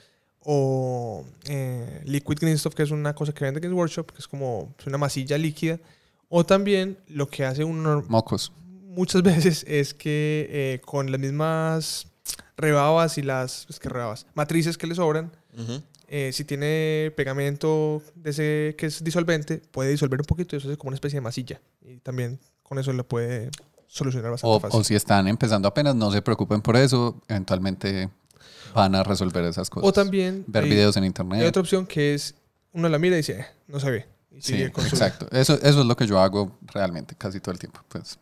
o 0.44 1.26
eh, 1.48 2.02
liquid 2.06 2.38
green 2.40 2.58
stuff, 2.58 2.76
que 2.76 2.84
es 2.84 2.92
una 2.92 3.16
cosa 3.16 3.34
que 3.34 3.44
vende 3.46 3.60
Games 3.60 3.76
Workshop, 3.78 4.12
que 4.12 4.20
es 4.20 4.28
como 4.28 4.74
es 4.80 4.86
una 4.88 4.98
masilla 4.98 5.38
líquida. 5.38 5.80
O 6.30 6.46
también 6.46 6.98
lo 7.08 7.28
que 7.30 7.46
hace 7.46 7.64
uno 7.64 8.04
Mocos. 8.08 8.52
muchas 8.84 9.22
veces 9.24 9.64
es 9.68 9.94
que 9.94 10.48
eh, 10.50 10.82
con 10.84 11.12
las 11.12 11.20
mismas 11.22 12.08
rebabas 12.58 13.18
y 13.18 13.22
las 13.22 13.66
es 13.70 13.80
que 13.80 13.90
rebabas, 13.90 14.26
matrices 14.34 14.78
que 14.78 14.88
le 14.88 14.96
sobran, 14.96 15.32
eh, 16.08 16.32
si 16.34 16.44
tiene 16.46 17.12
pegamento 17.16 18.02
de 18.16 18.30
ese 18.30 18.76
que 18.78 18.88
es 18.88 19.04
disolvente, 19.04 19.58
puede 19.72 19.90
disolver 19.92 20.20
un 20.20 20.26
poquito 20.26 20.56
y 20.56 20.60
eso 20.60 20.72
es 20.72 20.78
como 20.78 20.90
una 20.90 20.96
especie 20.96 21.18
de 21.18 21.22
masilla. 21.22 21.62
Y 21.82 21.98
también 21.98 22.40
con 22.64 22.78
eso 22.80 22.92
lo 22.94 23.04
puede 23.08 23.50
solucionar 23.88 24.32
bastante 24.32 24.56
O, 24.56 24.60
fácil. 24.60 24.80
o 24.80 24.84
si 24.84 24.96
están 24.96 25.28
empezando 25.28 25.68
apenas, 25.68 25.96
no 25.96 26.12
se 26.12 26.22
preocupen 26.22 26.62
por 26.62 26.76
eso. 26.78 27.22
Eventualmente 27.28 28.10
van 28.74 28.96
a 28.96 29.04
resolver 29.04 29.44
esas 29.46 29.70
cosas. 29.70 29.88
O 29.90 29.94
también 29.94 30.44
ver 30.48 30.64
hay, 30.66 30.70
videos 30.70 30.98
en 30.98 31.04
hay 31.04 31.08
internet. 31.08 31.48
otra 31.48 31.62
opción 31.62 31.86
que 31.86 32.14
es 32.14 32.36
uno 32.74 32.90
la 32.90 33.00
mira 33.00 33.16
y 33.16 33.18
dice, 33.18 33.40
"Eh, 33.40 33.46
no 33.68 33.80
se 33.80 33.90
ve. 33.92 34.06
Y 34.32 34.42
Sí, 34.42 34.52
sigue 34.54 34.72
su- 34.76 34.82
exacto. 34.82 35.28
Eso, 35.32 35.54
eso 35.54 35.80
es 35.80 35.86
lo 35.86 35.96
que 35.96 36.06
yo 36.08 36.20
hago 36.20 36.58
realmente 36.64 37.16
casi 37.16 37.40
todo 37.40 37.54
el 37.54 37.60
tiempo. 37.60 37.80
Pues. 37.88 38.20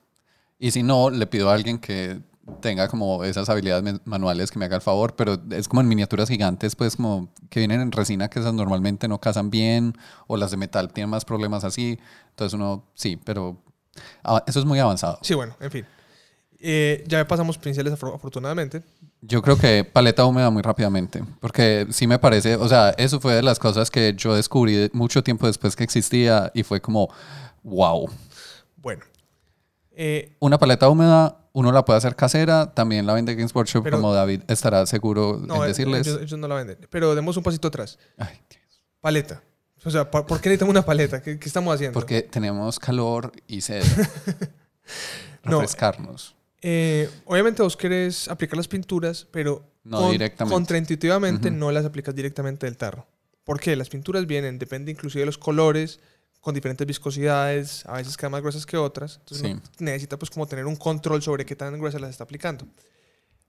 Y 0.59 0.69
si 0.71 0.83
no, 0.83 1.09
le 1.09 1.25
pido 1.25 1.49
a 1.49 1.55
alguien 1.55 1.79
que 1.79 2.21
tenga 2.61 2.87
como 2.87 3.23
esas 3.23 3.49
habilidades 3.49 4.01
manuales 4.05 4.51
que 4.51 4.59
me 4.59 4.65
haga 4.65 4.75
el 4.75 4.81
favor, 4.81 5.15
pero 5.15 5.37
es 5.51 5.67
como 5.67 5.81
en 5.81 5.87
miniaturas 5.87 6.29
gigantes, 6.29 6.75
pues 6.75 6.97
como 6.97 7.29
que 7.49 7.61
vienen 7.61 7.81
en 7.81 7.91
resina 7.91 8.29
que 8.29 8.39
esas 8.39 8.53
normalmente 8.53 9.07
no 9.07 9.19
casan 9.19 9.49
bien, 9.49 9.97
o 10.27 10.37
las 10.37 10.51
de 10.51 10.57
metal 10.57 10.91
tienen 10.93 11.09
más 11.09 11.25
problemas 11.25 11.63
así. 11.63 11.97
Entonces 12.29 12.53
uno, 12.53 12.83
sí, 12.93 13.17
pero 13.23 13.63
ah, 14.23 14.43
eso 14.47 14.59
es 14.59 14.65
muy 14.65 14.79
avanzado. 14.79 15.19
Sí, 15.21 15.33
bueno, 15.33 15.55
en 15.59 15.71
fin. 15.71 15.85
Eh, 16.65 17.03
ya 17.07 17.27
pasamos 17.27 17.57
pinceles 17.57 17.91
afortunadamente. 17.91 18.83
Yo 19.21 19.41
creo 19.41 19.57
que 19.57 19.83
paleta 19.83 20.25
húmeda 20.25 20.49
muy 20.49 20.61
rápidamente, 20.61 21.23
porque 21.41 21.87
sí 21.91 22.07
me 22.07 22.19
parece, 22.19 22.55
o 22.55 22.67
sea, 22.69 22.91
eso 22.97 23.19
fue 23.19 23.33
de 23.35 23.41
las 23.43 23.59
cosas 23.59 23.91
que 23.91 24.13
yo 24.15 24.33
descubrí 24.35 24.89
mucho 24.93 25.23
tiempo 25.23 25.45
después 25.47 25.75
que 25.75 25.83
existía 25.83 26.51
y 26.53 26.63
fue 26.63 26.81
como, 26.81 27.09
wow. 27.63 28.09
Bueno. 28.77 29.03
Eh, 29.91 30.35
Una 30.39 30.57
paleta 30.57 30.89
húmeda, 30.89 31.37
uno 31.53 31.71
la 31.71 31.85
puede 31.85 31.97
hacer 31.97 32.15
casera, 32.15 32.73
también 32.73 33.05
la 33.05 33.13
vende 33.13 33.35
Games 33.35 33.53
Workshop, 33.53 33.83
Pero- 33.83 33.97
como 33.97 34.13
David 34.13 34.41
estará 34.47 34.85
seguro 34.85 35.39
no, 35.45 35.61
en 35.63 35.67
decirles. 35.67 36.07
ellos, 36.07 36.21
ellos 36.21 36.39
no 36.39 36.47
la 36.47 36.55
venden. 36.55 36.77
Pero 36.89 37.13
demos 37.13 37.35
un 37.37 37.43
pasito 37.43 37.67
atrás. 37.67 37.99
Ay, 38.17 38.39
Dios. 38.49 38.81
Paleta. 39.01 39.43
O 39.85 39.91
sea, 39.91 40.09
¿por 40.09 40.25
qué 40.39 40.49
necesitamos 40.49 40.71
una 40.71 40.85
paleta? 40.85 41.21
¿Qué, 41.21 41.37
qué 41.39 41.47
estamos 41.47 41.73
haciendo? 41.75 41.93
Porque 41.99 42.21
tenemos 42.21 42.79
calor 42.79 43.31
y 43.47 43.61
sed. 43.61 43.83
No. 45.43 45.59
Refrescarnos. 45.59 46.35
Eh, 46.61 47.09
obviamente 47.25 47.61
vos 47.61 47.75
querés 47.75 48.29
aplicar 48.29 48.55
las 48.55 48.67
pinturas, 48.69 49.27
pero 49.29 49.65
No 49.83 50.09
directamente. 50.11 50.53
contraintuitivamente 50.53 51.49
Ujú. 51.49 51.57
no 51.57 51.71
las 51.71 51.83
aplicas 51.85 52.15
directamente 52.15 52.65
del 52.65 52.77
tarro. 52.77 53.05
¿Por 53.43 53.59
qué? 53.59 53.75
Las 53.75 53.89
pinturas 53.89 54.25
vienen, 54.25 54.57
depende 54.57 54.91
inclusive 54.91 55.21
de 55.21 55.25
los 55.25 55.37
colores, 55.37 55.99
con 56.39 56.53
diferentes 56.55 56.87
viscosidades, 56.87 57.85
a 57.85 57.93
veces 57.97 58.15
quedan 58.15 58.31
más 58.31 58.41
gruesas 58.41 58.65
que 58.65 58.77
otras. 58.77 59.17
Entonces 59.19 59.47
Sí. 59.51 59.61
necesita 59.83 60.17
pues 60.17 60.29
como 60.31 60.47
tener 60.47 60.65
un 60.65 60.77
control 60.77 61.21
sobre 61.21 61.45
qué 61.45 61.55
tan 61.57 61.77
gruesas 61.77 61.99
las 61.99 62.11
está 62.11 62.23
aplicando. 62.23 62.65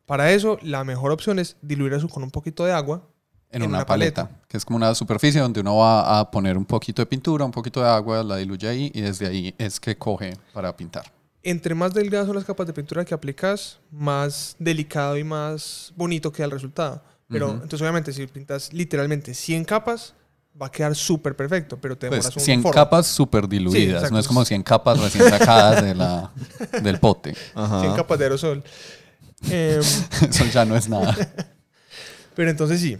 Para 0.07 0.33
eso, 0.33 0.59
la 0.63 0.83
mejor 0.83 1.13
opción 1.13 1.39
es 1.39 1.57
diluir 1.63 1.93
eso 1.93 2.09
con 2.09 2.25
un 2.25 2.31
poquito 2.33 2.65
de 2.65 2.73
agua. 2.73 3.09
En, 3.55 3.63
En 3.63 3.69
una, 3.69 3.79
una 3.79 3.87
paleta, 3.87 4.27
paleta. 4.27 4.43
que 4.49 4.57
es 4.57 4.65
como 4.65 4.77
una 4.77 4.95
superficie 4.95 5.41
donde 5.41 5.61
uno 5.61 5.77
va 5.77 6.19
a 6.19 6.31
poner 6.31 6.57
un 6.59 6.65
poquito 6.65 7.01
de 7.03 7.07
pintura, 7.07 7.45
un 7.45 7.53
poquito 7.53 7.81
de 7.81 7.89
agua, 7.89 8.23
la 8.23 8.37
diluye 8.37 8.69
ahí 8.69 8.91
y 8.95 9.01
desde 9.01 9.27
ahí 9.27 9.55
es 9.59 9.79
que 9.81 9.97
coge 9.97 10.37
para 10.53 10.77
pintar. 10.77 11.05
Entre 11.43 11.75
más 11.75 11.93
delgadas 11.95 12.27
son 12.27 12.37
las 12.37 12.45
capas 12.45 12.67
de 12.67 12.73
pintura 12.73 13.05
que 13.05 13.15
aplicas, 13.15 13.79
más 13.91 14.57
delicado 14.59 15.17
y 15.19 15.25
más 15.25 15.93
bonito 15.97 16.33
queda 16.33 16.47
el 16.47 16.53
resultado. 16.53 17.03
Pero 17.29 17.47
Ujú. 17.49 17.55
entonces 17.63 17.81
obviamente 17.81 18.13
si 18.13 18.27
pintas 18.27 18.73
literalmente 18.73 19.33
100 19.35 19.65
capas, 19.65 20.15
va 20.61 20.67
a 20.67 20.71
quedar 20.71 20.95
súper 20.95 21.35
perfecto, 21.37 21.77
pero 21.81 21.97
te 21.99 22.07
demoras 22.07 22.27
Pues 22.27 22.37
un 22.37 22.43
100 22.43 22.63
forro. 22.63 22.75
capas 22.75 23.07
súper 23.07 23.49
diluidas, 23.49 23.95
exacto. 23.95 24.15
no 24.15 24.19
es 24.21 24.27
como 24.29 24.45
100 24.45 24.63
capas 24.63 25.01
recién 25.01 25.29
sacadas 25.29 25.83
de 25.83 25.95
la, 25.95 26.31
del 26.83 26.99
pote. 27.01 27.35
Ajá. 27.55 27.81
100 27.81 27.95
capas 27.95 28.19
de 28.19 28.25
aerosol. 28.25 28.65
Em, 29.51 29.81
Eso 29.81 30.45
ya 30.53 30.65
no 30.65 30.77
es 30.77 30.89
nada. 30.89 31.15
pero 32.35 32.51
entonces 32.51 32.81
sí, 32.81 32.97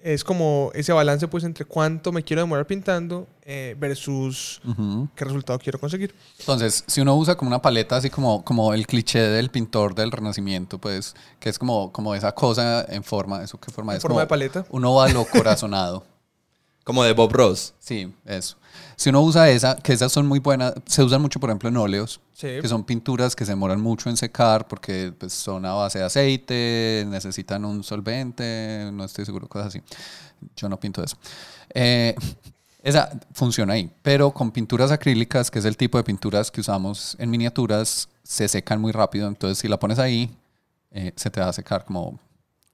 es 0.00 0.22
como 0.22 0.70
ese 0.74 0.92
balance 0.92 1.26
pues 1.28 1.42
entre 1.44 1.64
cuánto 1.64 2.12
me 2.12 2.22
quiero 2.22 2.42
demorar 2.42 2.66
pintando 2.66 3.26
eh, 3.44 3.74
versus 3.78 4.60
Ujú. 4.66 5.08
qué 5.16 5.24
resultado 5.24 5.58
quiero 5.58 5.80
conseguir. 5.80 6.14
Entonces, 6.38 6.84
si 6.86 7.00
uno 7.00 7.16
usa 7.16 7.36
como 7.36 7.48
una 7.48 7.60
paleta, 7.60 7.96
así 7.96 8.08
como, 8.10 8.44
como 8.44 8.74
el 8.74 8.86
cliché 8.86 9.20
del 9.20 9.50
pintor 9.50 9.94
del 9.94 10.12
Renacimiento, 10.12 10.78
pues, 10.78 11.14
que 11.40 11.48
es 11.48 11.58
como, 11.58 11.90
como 11.92 12.14
esa 12.14 12.32
cosa 12.32 12.84
en 12.88 13.02
forma, 13.02 13.42
¿eso 13.42 13.58
qué 13.58 13.72
forma 13.72 13.92
En 13.92 13.96
es? 13.96 14.02
forma 14.02 14.14
Como 14.14 14.20
de 14.20 14.26
paleta. 14.26 14.66
Un 14.70 14.84
óvalo 14.84 15.26
corazonado. 15.32 16.04
Como 16.88 17.04
de 17.04 17.12
Bob 17.12 17.30
Ross. 17.34 17.74
Sí, 17.78 18.10
eso. 18.24 18.56
Si 18.96 19.10
uno 19.10 19.20
usa 19.20 19.50
esa, 19.50 19.76
que 19.76 19.92
esas 19.92 20.10
son 20.10 20.26
muy 20.26 20.38
buenas, 20.38 20.72
se 20.86 21.02
usan 21.02 21.20
mucho, 21.20 21.38
por 21.38 21.50
ejemplo, 21.50 21.68
en 21.68 21.76
óleos, 21.76 22.18
Sí. 22.32 22.48
que 22.62 22.66
son 22.66 22.82
pinturas 22.82 23.36
que 23.36 23.44
se 23.44 23.52
demoran 23.52 23.78
mucho 23.78 24.08
en 24.08 24.16
secar 24.16 24.66
porque 24.66 25.12
pues, 25.18 25.34
son 25.34 25.66
a 25.66 25.74
base 25.74 25.98
de 25.98 26.06
aceite, 26.06 27.04
necesitan 27.06 27.66
un 27.66 27.84
solvente, 27.84 28.88
no 28.90 29.04
estoy 29.04 29.26
seguro, 29.26 29.46
cosas 29.48 29.66
así. 29.68 29.82
Yo 30.56 30.70
no 30.70 30.80
pinto 30.80 31.04
eso. 31.04 31.18
Eh, 31.74 32.14
esa 32.82 33.10
funciona 33.34 33.74
ahí, 33.74 33.92
pero 34.00 34.30
con 34.30 34.50
pinturas 34.50 34.90
acrílicas, 34.90 35.50
que 35.50 35.58
es 35.58 35.66
el 35.66 35.76
tipo 35.76 35.98
de 35.98 36.04
pinturas 36.04 36.50
que 36.50 36.62
usamos 36.62 37.16
en 37.18 37.28
miniaturas, 37.28 38.08
se 38.22 38.48
secan 38.48 38.80
muy 38.80 38.92
rápido, 38.92 39.28
entonces 39.28 39.58
si 39.58 39.68
la 39.68 39.78
pones 39.78 39.98
ahí, 39.98 40.34
eh, 40.90 41.12
se 41.16 41.28
te 41.28 41.38
va 41.38 41.50
a 41.50 41.52
secar 41.52 41.84
como 41.84 42.18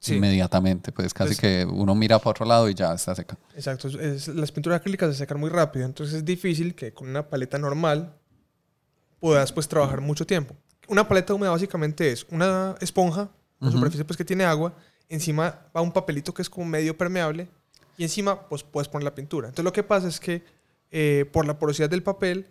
Sí. 0.05 0.16
inmediatamente, 0.16 0.93
pues 0.93 1.14
casi 1.14 1.31
Pues- 1.31 1.40
que 1.40 1.64
uno 1.64 1.94
mira 1.94 2.18
para 2.18 2.31
otro 2.31 2.44
lado 2.47 2.68
y 2.68 2.74
ya 2.74 2.93
está 2.94 3.14
seca. 3.14 3.36
Exacto. 3.55 3.89
es- 3.89 4.28
las 4.28 4.52
pinturas 4.52 4.81
acrílicas 4.81 5.10
se 5.12 5.18
secan 5.18 5.40
muy 5.40 5.51
rápido, 5.51 5.86
entonces 5.86 6.16
es 6.16 6.24
difícil 6.24 6.74
que 6.74 6.93
con 6.93 7.09
una 7.09 7.28
paleta 7.28 7.59
normal 7.59 8.14
puedas 9.20 9.52
pues 9.52 9.68
trabajar 9.68 10.01
mucho 10.01 10.26
tiempo. 10.26 10.55
Una 10.89 11.09
paleta 11.09 11.32
húmeda 11.35 11.51
básicamente 11.51 12.12
es 12.12 12.26
una 12.31 12.74
esponja, 12.81 13.31
una 13.60 13.70
superficie 13.70 14.05
pues 14.05 14.16
que 14.18 14.24
tiene 14.24 14.44
agua, 14.44 14.74
encima 15.09 15.60
va 15.74 15.81
un 15.81 15.93
papelito 15.93 16.35
que 16.35 16.43
es 16.43 16.51
como 16.51 16.66
medio 16.66 16.97
permeable 16.98 17.48
y 17.97 18.02
encima 18.02 18.47
pues 18.48 18.62
puedes 18.62 18.89
poner 18.89 19.05
la 19.05 19.14
pintura. 19.14 19.48
Entonces 19.48 19.64
lo 19.64 19.72
que 19.72 19.82
pasa 19.82 20.09
es 20.09 20.20
que 20.20 20.43
eh, 20.90 21.24
por 21.32 21.47
la 21.47 21.59
porosidad 21.59 21.89
del 21.89 22.02
papel 22.02 22.47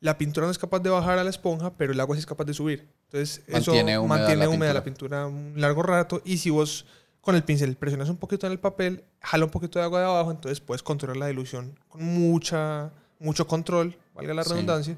la 0.00 0.18
pintura 0.18 0.46
no 0.46 0.50
es 0.52 0.58
capaz 0.58 0.80
de 0.80 0.90
bajar 0.90 1.18
a 1.18 1.24
la 1.24 1.30
esponja, 1.30 1.72
pero 1.74 1.92
el 1.92 2.00
agua 2.00 2.16
sí 2.16 2.20
es 2.20 2.26
capaz 2.26 2.44
de 2.44 2.54
subir. 2.54 2.88
Entonces 3.12 3.42
Mantiene 3.48 3.92
eso 3.94 4.02
húmeda 4.02 4.18
mantiene 4.18 4.44
la 4.44 4.48
húmeda 4.50 4.72
la 4.74 4.84
pintura. 4.84 5.26
un 5.26 5.54
largo 5.56 5.82
rato 5.82 6.22
y 6.24 6.38
si 6.38 6.50
vos 6.50 6.86
con 7.20 7.34
el 7.34 7.42
pincel 7.42 7.74
presionas 7.76 8.08
un 8.08 8.16
poquito 8.16 8.46
en 8.46 8.52
el 8.52 8.60
papel, 8.60 9.02
jala 9.20 9.44
un 9.44 9.50
poquito 9.50 9.78
de 9.80 9.84
agua 9.84 9.98
de 10.00 10.06
abajo, 10.06 10.30
entonces 10.30 10.60
puedes 10.60 10.82
controlar 10.82 11.16
la 11.16 11.26
dilución 11.26 11.76
con 11.88 12.02
mucha, 12.04 12.92
mucho 13.18 13.46
control, 13.48 13.96
valga 14.14 14.32
la 14.32 14.44
Sí. 14.44 14.50
redundancia, 14.50 14.96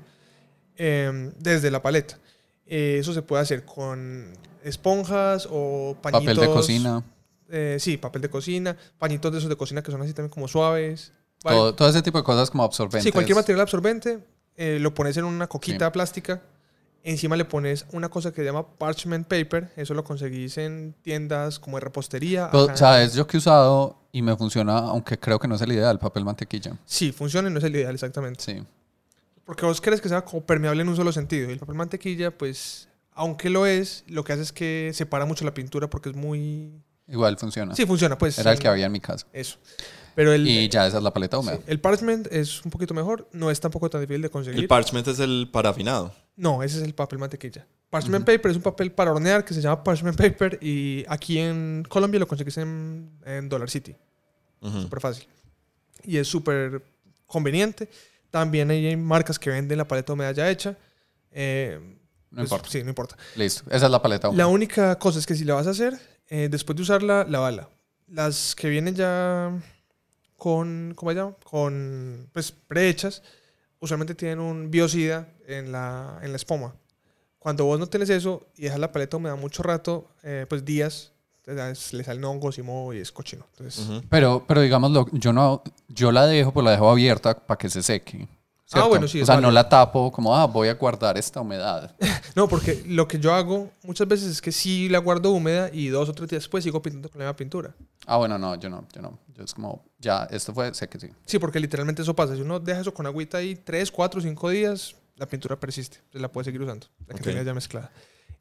eh, 0.76 1.32
desde 1.38 1.70
la 1.70 1.80
paleta. 1.82 2.18
Eh, 2.66 2.98
eso 3.00 3.12
se 3.12 3.22
puede 3.22 3.42
hacer 3.42 3.64
con 3.64 4.32
esponjas 4.62 5.48
o 5.50 5.96
pañitos. 6.00 6.34
Papel 6.36 6.40
de 6.48 6.54
cocina, 6.54 7.02
eh, 7.48 7.76
sí, 7.80 7.96
papel 7.96 8.22
de 8.22 8.30
cocina, 8.30 8.76
pañitos 8.98 9.32
de 9.32 9.38
esos 9.38 9.50
de 9.50 9.56
cocina 9.56 9.82
que 9.82 9.90
son 9.90 10.00
así 10.02 10.12
también 10.12 10.30
como 10.30 10.48
suaves. 10.48 11.12
¿vale? 11.44 11.56
todo, 11.56 11.74
todo 11.74 11.88
ese 11.88 12.02
tipo 12.02 12.18
de 12.18 12.24
cosas 12.24 12.50
como 12.50 12.62
absorbentes. 12.62 13.02
Sí, 13.02 13.10
cualquier 13.10 13.34
material 13.36 13.62
absorbente, 13.62 14.20
eh, 14.56 14.78
lo 14.80 14.94
pones 14.94 15.16
en 15.16 15.24
una 15.24 15.48
coquita 15.48 15.86
Sí. 15.86 15.90
plástica, 15.92 16.40
encima 17.02 17.36
le 17.36 17.44
pones 17.44 17.86
una 17.92 18.08
cosa 18.08 18.30
que 18.30 18.42
se 18.42 18.44
llama 18.44 18.66
parchment 18.76 19.26
paper, 19.26 19.72
eso 19.76 19.94
lo 19.94 20.04
conseguís 20.04 20.58
en 20.58 20.94
tiendas 21.02 21.58
como 21.58 21.76
de 21.76 21.80
repostería. 21.80 22.50
Pero, 22.50 22.76
¿Sabes? 22.76 23.14
Yo 23.14 23.26
que 23.26 23.36
he 23.36 23.38
usado 23.38 23.98
y 24.12 24.22
me 24.22 24.36
funciona, 24.36 24.78
aunque 24.78 25.18
creo 25.18 25.38
que 25.38 25.48
no 25.48 25.54
es 25.54 25.60
el 25.62 25.72
ideal, 25.72 25.98
papel 25.98 26.24
mantequilla. 26.24 26.76
Sí, 26.84 27.12
funciona 27.12 27.48
y 27.48 27.52
no 27.52 27.58
es 27.58 27.64
el 27.64 27.74
ideal 27.74 27.94
exactamente. 27.94 28.42
Sí. 28.44 28.62
Porque 29.44 29.66
vos 29.66 29.80
querés 29.80 30.00
que 30.00 30.08
sea 30.08 30.24
como 30.24 30.42
permeable 30.42 30.82
en 30.82 30.88
un 30.88 30.96
solo 30.96 31.12
sentido. 31.12 31.48
Y 31.48 31.52
el 31.52 31.58
papel 31.58 31.74
mantequilla, 31.74 32.36
pues, 32.36 32.88
aunque 33.12 33.50
lo 33.50 33.66
es, 33.66 34.04
lo 34.06 34.22
que 34.24 34.32
hace 34.34 34.42
es 34.42 34.52
que 34.52 34.92
separa 34.94 35.24
mucho 35.24 35.44
la 35.44 35.54
pintura 35.54 35.90
porque 35.90 36.10
es 36.10 36.16
muy... 36.16 36.72
Igual 37.08 37.36
funciona. 37.36 37.74
Sí, 37.74 37.84
funciona, 37.84 38.16
pues. 38.16 38.38
Era 38.38 38.52
el 38.52 38.58
que 38.58 38.68
había 38.68 38.86
en 38.86 38.92
mi 38.92 39.00
casa. 39.00 39.26
Eso. 39.32 39.58
Pero 40.14 40.32
el, 40.32 40.46
Y 40.46 40.68
ya 40.68 40.86
esa 40.86 40.98
es 40.98 41.02
la 41.02 41.12
paleta 41.12 41.38
húmeda. 41.38 41.56
sí, 41.56 41.62
el 41.66 41.80
parchment 41.80 42.28
es 42.30 42.64
un 42.64 42.70
poquito 42.70 42.94
mejor, 42.94 43.28
no 43.32 43.50
es 43.50 43.60
tampoco 43.60 43.88
tan 43.90 44.00
difícil 44.00 44.22
de 44.22 44.30
conseguir. 44.30 44.60
El 44.60 44.68
parchment 44.68 45.08
es 45.08 45.18
el 45.18 45.48
parafinado. 45.50 46.14
No, 46.36 46.62
ese 46.62 46.78
es 46.78 46.84
el 46.84 46.94
papel 46.94 47.18
mantequilla. 47.18 47.66
Parchment 47.90 48.24
paper 48.24 48.50
es 48.50 48.56
un 48.56 48.62
papel 48.62 48.90
para 48.90 49.12
hornear 49.12 49.44
que 49.44 49.52
se 49.52 49.60
llama 49.60 49.84
parchment 49.84 50.16
paper 50.16 50.58
y 50.62 51.04
aquí 51.08 51.38
en 51.38 51.84
Colombia 51.88 52.18
lo 52.18 52.26
conseguís 52.26 52.56
en, 52.56 53.10
en 53.24 53.48
Dollar 53.50 53.68
City. 53.68 53.94
Ujú. 54.62 54.82
Súper 54.82 55.00
fácil. 55.00 55.28
Y 56.04 56.16
es 56.16 56.26
súper 56.26 56.82
conveniente. 57.26 57.90
También 58.30 58.70
hay 58.70 58.96
marcas 58.96 59.38
que 59.38 59.50
venden 59.50 59.76
la 59.76 59.86
paleta 59.86 60.14
húmeda 60.14 60.32
ya 60.32 60.48
hecha. 60.50 60.74
Eh, 61.30 61.78
No 62.30 62.36
pues, 62.36 62.44
importa. 62.44 62.70
Sí, 62.70 62.82
no 62.82 62.88
importa. 62.88 63.16
Listo. 63.36 63.62
Esa 63.70 63.86
es 63.86 63.92
la 63.92 64.00
paleta 64.00 64.30
húmeda. 64.30 64.42
La 64.44 64.48
única 64.48 64.98
cosa 64.98 65.18
es 65.18 65.26
que 65.26 65.34
si 65.34 65.44
la 65.44 65.54
vas 65.54 65.66
a 65.66 65.70
hacer, 65.70 65.98
eh, 66.30 66.48
después 66.50 66.74
de 66.76 66.82
usarla, 66.82 67.26
lavala. 67.28 67.68
Las 68.08 68.54
que 68.54 68.70
vienen 68.70 68.94
ya 68.94 69.52
con, 70.38 70.94
¿cómo 70.96 71.10
se 71.10 71.16
llama? 71.16 71.36
Con, 71.44 72.30
pues, 72.32 72.52
prehechas, 72.52 73.22
usualmente 73.82 74.14
tienen 74.14 74.38
un 74.38 74.70
biocida 74.70 75.28
en 75.46 75.72
la, 75.72 76.20
en 76.22 76.30
la 76.30 76.36
espuma. 76.36 76.74
Cuando 77.38 77.64
vos 77.64 77.78
no 77.78 77.88
tienes 77.88 78.08
eso 78.10 78.46
y 78.56 78.62
dejas 78.62 78.78
la 78.78 78.92
paleta 78.92 79.16
húmeda 79.16 79.34
mucho 79.34 79.64
rato, 79.64 80.08
eh, 80.22 80.46
pues 80.48 80.64
días, 80.64 81.12
le 81.44 82.04
salen 82.04 82.24
hongos 82.24 82.58
y 82.58 82.62
moho 82.62 82.94
y 82.94 82.98
es 82.98 83.10
cochino. 83.10 83.44
Entonces. 83.50 84.00
Pero, 84.08 84.44
pero 84.46 84.60
digámoslo, 84.60 85.06
yo 85.10 85.32
no, 85.32 85.64
yo 85.88 86.12
la 86.12 86.26
dejo, 86.26 86.52
pues 86.52 86.64
la 86.64 86.70
dejo 86.70 86.88
abierta 86.88 87.34
para 87.34 87.58
que 87.58 87.68
se 87.68 87.82
seque. 87.82 88.28
¿Cierto? 88.72 88.88
bueno, 88.88 89.08
sí, 89.08 89.20
O 89.22 89.26
sea, 89.26 89.40
no 89.40 89.50
la 89.50 89.68
tapo 89.68 90.10
como, 90.12 90.34
ah, 90.36 90.46
voy 90.46 90.68
a 90.68 90.74
guardar 90.74 91.16
esta 91.18 91.40
humedad. 91.40 91.94
No, 92.34 92.48
porque 92.48 92.82
lo 92.86 93.06
que 93.06 93.18
yo 93.18 93.34
hago 93.34 93.70
muchas 93.82 94.08
veces 94.08 94.30
es 94.30 94.40
que 94.40 94.52
sí 94.52 94.88
la 94.88 94.98
guardo 94.98 95.30
húmeda 95.32 95.68
y 95.70 95.88
dos 95.88 96.08
o 96.08 96.14
tres 96.14 96.30
días 96.30 96.42
después 96.42 96.64
sigo 96.64 96.80
pintando 96.80 97.10
con 97.10 97.18
la 97.18 97.26
misma 97.26 97.36
pintura. 97.36 97.74
Ah, 98.06 98.16
bueno, 98.16 98.38
no, 98.38 98.54
yo 98.54 98.70
no, 98.70 98.86
yo 98.94 99.02
no. 99.02 99.18
Yo 99.36 99.44
es 99.44 99.52
como, 99.52 99.84
ya, 99.98 100.26
esto 100.30 100.54
fue, 100.54 100.72
sé 100.72 100.88
que 100.88 100.98
sí. 100.98 101.08
Sí, 101.26 101.38
porque 101.38 101.60
literalmente 101.60 102.00
eso 102.00 102.14
pasa. 102.16 102.34
Si 102.34 102.40
uno 102.40 102.58
deja 102.58 102.80
eso 102.80 102.94
con 102.94 103.04
agüita 103.06 103.36
ahí 103.38 103.54
tres, 103.54 103.90
cuatro, 103.90 104.18
cinco 104.22 104.48
días, 104.48 104.94
la 105.16 105.26
pintura 105.26 105.60
persiste. 105.60 105.98
Se 106.10 106.18
la 106.18 106.28
puede 106.32 106.46
seguir 106.46 106.62
usando, 106.62 106.86
la 107.06 107.14
que 107.16 107.20
tenga 107.22 107.42
ya 107.42 107.52
mezclada. 107.52 107.90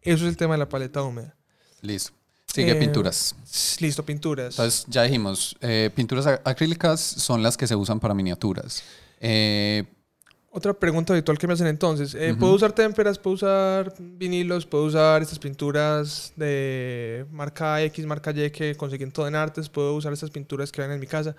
Eso 0.02 0.24
es 0.24 0.30
el 0.30 0.38
tema 0.38 0.54
de 0.54 0.60
la 0.60 0.70
paleta 0.70 1.02
húmeda. 1.04 1.36
Listo. 1.82 2.12
Sigue 2.48 2.72
Eh, 2.72 2.76
pinturas. 2.76 3.36
Listo, 3.80 4.04
pinturas. 4.06 4.54
Entonces, 4.58 4.86
ya 4.88 5.04
dijimos, 5.04 5.56
eh, 5.62 5.90
pinturas 5.94 6.26
ac- 6.28 6.42
acrílicas 6.46 7.00
son 7.02 7.44
las 7.44 7.58
que 7.58 7.68
se 7.68 7.76
usan 7.76 8.00
para 8.00 8.14
miniaturas. 8.14 8.84
Eh, 9.20 9.84
Otra 10.54 10.74
pregunta 10.74 11.14
habitual 11.14 11.38
que 11.38 11.48
me 11.48 11.54
hacen 11.54 11.68
entonces. 11.68 12.14
eh, 12.14 12.32
Ujú. 12.32 12.40
¿Puedo 12.42 12.54
usar 12.56 12.74
témperas? 12.74 13.18
¿Puedo 13.18 13.36
usar 13.36 13.94
vinilos? 13.98 14.66
¿Puedo 14.66 14.84
usar 14.84 15.22
estas 15.22 15.40
pinturas 15.40 16.34
de 16.36 17.26
marca 17.32 17.82
X, 17.84 18.06
marca 18.06 18.32
Y 18.32 18.52
que 18.52 18.76
conseguí 18.76 19.04
en 19.06 19.12
todo 19.12 19.30
en 19.30 19.36
artes? 19.36 19.70
¿Puedo 19.70 19.96
usar 19.96 20.12
estas 20.12 20.30
pinturas 20.30 20.70
que 20.70 20.82
ven 20.82 20.92
en 20.92 21.00
mi 21.00 21.08
casa? 21.08 21.36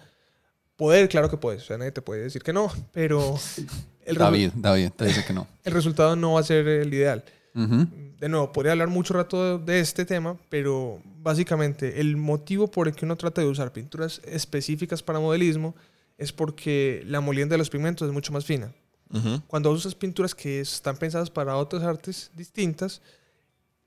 Poder, 0.77 1.11
claro 1.11 1.29
que 1.29 1.37
puedes. 1.37 1.63
O 1.63 1.67
sea, 1.67 1.77
nadie 1.77 1.93
te 1.93 2.01
puede 2.01 2.23
decir 2.23 2.43
que 2.43 2.55
no, 2.55 2.73
pero 2.91 3.39
el, 4.07 4.17
David, 4.17 4.51
David 4.55 4.91
te 4.97 5.05
dice 5.05 5.23
que 5.27 5.35
no. 5.35 5.47
el 5.65 5.73
resultado 5.75 6.17
no 6.17 6.33
va 6.33 6.41
a 6.41 6.45
ser 6.45 6.67
el 6.67 6.93
ideal. 6.95 7.23
Ujú. 7.55 7.87
De 8.19 8.29
nuevo, 8.31 8.51
podría 8.51 8.73
hablar 8.73 8.89
mucho 8.89 9.13
rato 9.13 9.59
de, 9.59 9.73
de 9.73 9.81
este 9.81 10.07
tema, 10.07 10.39
pero 10.49 11.03
básicamente 11.19 12.01
el 12.01 12.17
motivo 12.17 12.67
por 12.71 12.89
el 12.89 12.95
que 12.95 13.05
uno 13.05 13.17
trata 13.17 13.43
de 13.43 13.47
usar 13.49 13.75
pinturas 13.75 14.23
específicas 14.25 15.03
para 15.03 15.19
modelismo 15.21 15.75
es 16.17 16.33
porque 16.33 17.03
la 17.07 17.21
molienda 17.21 17.55
de 17.55 17.59
los 17.59 17.69
pigmentos 17.69 18.07
es 18.09 18.15
mucho 18.15 18.33
más 18.33 18.47
fina. 18.47 18.73
Ujú. 19.13 19.43
Cuando 19.47 19.71
usas 19.71 19.95
pinturas 19.95 20.35
que 20.35 20.61
están 20.61 20.97
pensadas 20.97 21.31
para 21.31 21.57
otras 21.57 21.83
artes 21.83 22.31
distintas, 22.35 23.03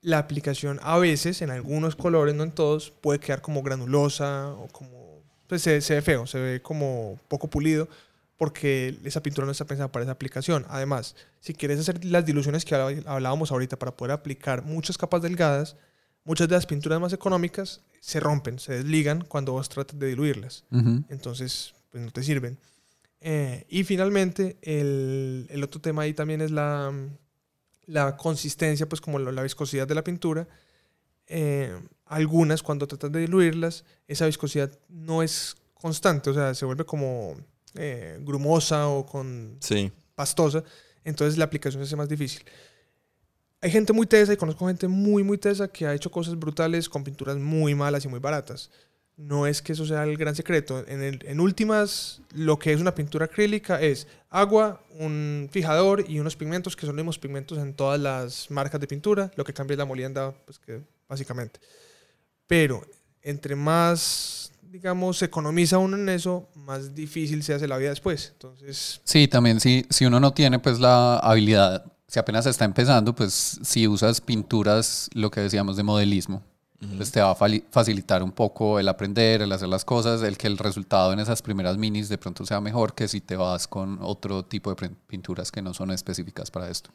la 0.02 0.20
aplicación 0.20 0.80
a 0.84 0.98
veces, 0.98 1.42
en 1.42 1.50
algunos 1.50 1.96
colores, 1.96 2.36
no 2.36 2.44
en 2.44 2.52
todos, 2.52 2.92
puede 3.02 3.20
quedar 3.20 3.42
como 3.42 3.64
granulosa 3.64 4.50
o 4.50 4.68
como... 4.68 5.24
Pues 5.48 5.62
se, 5.62 5.82
se 5.82 5.96
ve 5.96 6.02
feo, 6.02 6.26
se 6.26 6.40
ve 6.40 6.62
como 6.62 7.20
poco 7.28 7.48
pulido 7.48 7.88
porque 8.38 9.00
esa 9.04 9.22
pintura 9.24 9.46
no 9.46 9.52
está 9.52 9.66
pensada 9.66 9.92
para 9.92 10.04
esa 10.04 10.12
aplicación. 10.12 10.66
Además, 10.70 11.16
si 11.40 11.54
quieres 11.54 11.80
hacer 11.80 12.04
las 12.04 12.26
diluciones 12.26 12.66
que 12.66 12.76
hablábamos 12.76 13.52
ahorita 13.52 13.78
para 13.80 13.96
poder 13.96 14.12
aplicar 14.12 14.64
muchas 14.66 14.98
capas 14.98 15.22
delgadas, 15.22 15.76
muchas 16.26 16.48
de 16.48 16.56
las 16.56 16.66
pinturas 16.66 17.00
más 17.00 17.14
económicas 17.14 17.82
se 18.02 18.20
rompen, 18.20 18.60
se 18.60 18.74
desligan 18.74 19.24
cuando 19.24 19.54
vos 19.54 19.70
tratas 19.70 19.98
de 19.98 20.08
diluirlas 20.08 20.64
Ujú. 20.72 21.04
entonces 21.10 21.74
pues 21.92 22.04
no 22.04 22.12
te 22.12 22.24
sirven. 22.24 22.58
Eh, 23.28 23.66
y 23.70 23.84
finalmente, 23.84 24.58
el, 24.62 25.48
el 25.50 25.64
otro 25.64 25.82
tema 25.82 26.04
ahí 26.04 26.14
también 26.14 26.42
es 26.42 26.52
la, 26.52 26.94
la 27.88 28.16
consistencia, 28.18 28.88
pues 28.88 29.02
como 29.02 29.18
la, 29.18 29.32
la 29.32 29.42
viscosidad 29.42 29.88
de 29.88 29.96
la 29.96 30.04
pintura. 30.04 30.48
Eh, 31.26 31.76
algunas, 32.06 32.62
cuando 32.62 32.88
tratas 32.88 33.12
de 33.12 33.22
diluirlas, 33.22 33.84
esa 34.08 34.28
viscosidad 34.28 34.72
no 34.90 35.24
es 35.24 35.56
constante, 35.74 36.30
o 36.30 36.34
sea, 36.36 36.54
se 36.54 36.66
vuelve 36.66 36.86
como 36.86 37.36
eh, 37.74 38.20
grumosa 38.22 38.88
o 38.90 39.08
con 39.08 39.58
Sí. 39.60 39.92
pastosa, 40.14 40.64
entonces 41.04 41.38
la 41.40 41.46
aplicación 41.46 41.82
se 41.82 41.88
hace 41.88 41.96
más 41.96 42.08
difícil. 42.08 42.44
Hay 43.60 43.72
gente 43.72 43.92
muy 43.92 44.06
tesa 44.06 44.34
y 44.34 44.38
conozco 44.38 44.68
gente 44.68 44.88
muy, 44.88 45.24
muy 45.24 45.40
tesa 45.40 45.68
que 45.68 45.88
ha 45.88 45.96
hecho 45.96 46.12
cosas 46.12 46.38
brutales 46.38 46.88
con 46.88 47.04
pinturas 47.04 47.38
muy 47.38 47.74
malas 47.74 48.06
y 48.06 48.08
muy 48.08 48.20
baratas. 48.20 48.70
No 49.18 49.48
es 49.48 49.62
que 49.62 49.72
eso 49.74 49.86
sea 49.86 50.04
el 50.04 50.18
gran 50.18 50.36
secreto. 50.36 50.84
En, 50.88 51.02
el- 51.02 51.20
en 51.26 51.40
últimas, 51.40 52.22
lo 52.34 52.60
que 52.60 52.74
es 52.74 52.82
una 52.82 52.94
pintura 52.94 53.26
acrílica 53.26 53.80
es 53.82 54.08
agua, 54.30 54.82
un 55.00 55.48
fijador 55.52 56.04
y 56.08 56.20
unos 56.20 56.36
pigmentos 56.36 56.76
que 56.76 56.82
son 56.86 56.96
los 56.96 57.04
mismos 57.04 57.18
pigmentos 57.20 57.58
en 57.58 57.74
todas 57.74 58.00
las 58.00 58.52
marcas 58.52 58.82
de 58.82 58.88
pintura. 58.88 59.32
Lo 59.38 59.44
que 59.46 59.54
cambia 59.54 59.76
es 59.76 59.78
la 59.80 59.86
molienda, 59.86 60.34
pues 60.46 60.60
que 60.60 60.82
básicamente. 61.08 61.60
Pero 62.48 62.82
entre 63.22 63.56
más, 63.56 64.52
digamos, 64.70 65.18
se 65.20 65.26
economiza 65.26 65.78
uno 65.78 65.96
en 65.98 66.10
eso, 66.10 66.48
más 66.56 66.94
difícil 66.94 67.42
se 67.44 67.54
hace 67.54 67.68
la 67.68 67.78
vida 67.78 67.90
después. 67.90 68.30
Entonces, 68.34 69.00
Sí, 69.06 69.28
también 69.28 69.60
si, 69.62 69.86
si 69.90 70.06
uno 70.06 70.20
no 70.20 70.34
tiene 70.34 70.60
pues 70.60 70.80
la 70.80 71.18
habilidad, 71.20 71.86
si 72.08 72.20
apenas 72.20 72.46
está 72.46 72.66
empezando, 72.66 73.16
pues 73.16 73.60
si 73.64 73.88
usas 73.88 74.20
pinturas, 74.22 75.10
lo 75.14 75.32
que 75.32 75.40
decíamos 75.40 75.78
de 75.78 75.84
modelismo, 75.84 76.44
pues 76.98 77.12
te 77.12 77.20
va 77.22 77.32
a 77.32 77.36
facilitar 77.72 78.22
un 78.22 78.32
poco 78.32 78.80
el 78.80 78.88
aprender, 78.90 79.42
el 79.42 79.52
hacer 79.52 79.68
las 79.70 79.84
cosas, 79.86 80.22
el 80.22 80.38
que 80.38 80.48
el 80.48 80.58
resultado 80.58 81.14
en 81.14 81.20
esas 81.20 81.42
primeras 81.42 81.78
minis 81.78 82.10
de 82.10 82.18
pronto 82.18 82.46
sea 82.46 82.62
mejor 82.62 82.94
que 82.94 83.08
si 83.08 83.22
te 83.22 83.36
vas 83.36 83.68
con 83.68 83.98
otro 84.02 84.44
tipo 84.44 84.74
de 84.74 84.90
pinturas 85.08 85.52
que 85.52 85.62
no 85.62 85.74
son 85.74 85.92
específicas 85.92 86.52
para 86.52 86.70
esto. 86.70 86.92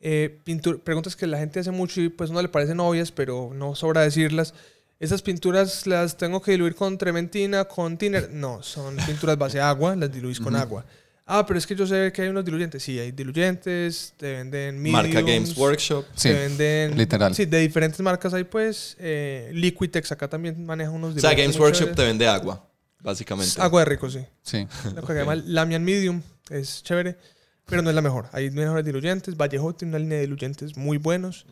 Eh, 0.00 0.40
pintu- 0.46 0.80
preguntas 0.80 1.14
que 1.14 1.26
la 1.26 1.38
gente 1.38 1.60
hace 1.60 1.70
mucho 1.70 2.00
y 2.00 2.08
pues 2.08 2.30
no 2.30 2.40
le 2.40 2.48
parecen 2.48 2.80
obvias, 2.80 3.12
pero 3.12 3.50
no 3.54 3.74
sobra 3.74 4.00
decirlas. 4.02 4.54
¿Esas 4.98 5.22
pinturas 5.22 5.86
las 5.86 6.16
tengo 6.16 6.42
que 6.42 6.52
diluir 6.52 6.74
con 6.74 6.98
trementina, 6.98 7.64
con 7.64 7.96
thinner? 7.96 8.30
No, 8.32 8.62
son 8.62 8.96
pinturas 8.96 9.38
base 9.38 9.60
agua, 9.60 9.96
las 9.96 10.12
diluís 10.12 10.40
con 10.40 10.54
agua. 10.56 10.84
Ah, 11.32 11.46
pero 11.46 11.60
es 11.60 11.66
que 11.66 11.76
yo 11.76 11.86
sé 11.86 12.10
que 12.12 12.22
hay 12.22 12.28
unos 12.28 12.44
diluyentes. 12.44 12.82
Sí, 12.82 12.98
hay 12.98 13.12
diluyentes, 13.12 14.14
te 14.16 14.32
venden 14.32 14.82
Marca 14.90 15.20
Games 15.20 15.56
Workshop. 15.56 16.04
Sí, 16.16 16.28
te 16.28 16.34
venden... 16.34 16.98
literal. 16.98 17.32
Sí, 17.36 17.46
de 17.46 17.60
diferentes 17.60 18.00
marcas 18.00 18.34
hay 18.34 18.42
pues. 18.42 18.96
Eh, 18.98 19.48
Liquitex 19.54 20.10
acá 20.10 20.26
también 20.26 20.66
maneja 20.66 20.90
unos 20.90 21.14
O 21.14 21.20
sea, 21.20 21.30
diluyentes 21.30 21.56
Games 21.56 21.60
Workshop 21.60 21.94
te 21.94 22.02
vende 22.02 22.26
agua, 22.26 22.68
básicamente. 23.00 23.62
Agua 23.62 23.82
de 23.82 23.84
rico, 23.84 24.10
sí. 24.10 24.18
Sí. 24.42 24.66
Lo 24.92 25.02
que 25.02 25.12
se 25.12 25.20
llama 25.20 25.36
Lamian 25.36 25.84
Medium 25.84 26.20
es 26.50 26.82
chévere, 26.82 27.16
pero 27.64 27.80
no 27.80 27.90
es 27.90 27.94
la 27.94 28.02
mejor. 28.02 28.26
Hay 28.32 28.50
mejores 28.50 28.84
diluyentes. 28.84 29.36
Vallejo 29.36 29.72
tiene 29.72 29.90
una 29.90 29.98
línea 30.00 30.18
de 30.18 30.24
diluyentes 30.24 30.76
muy 30.76 30.98
buenos. 30.98 31.46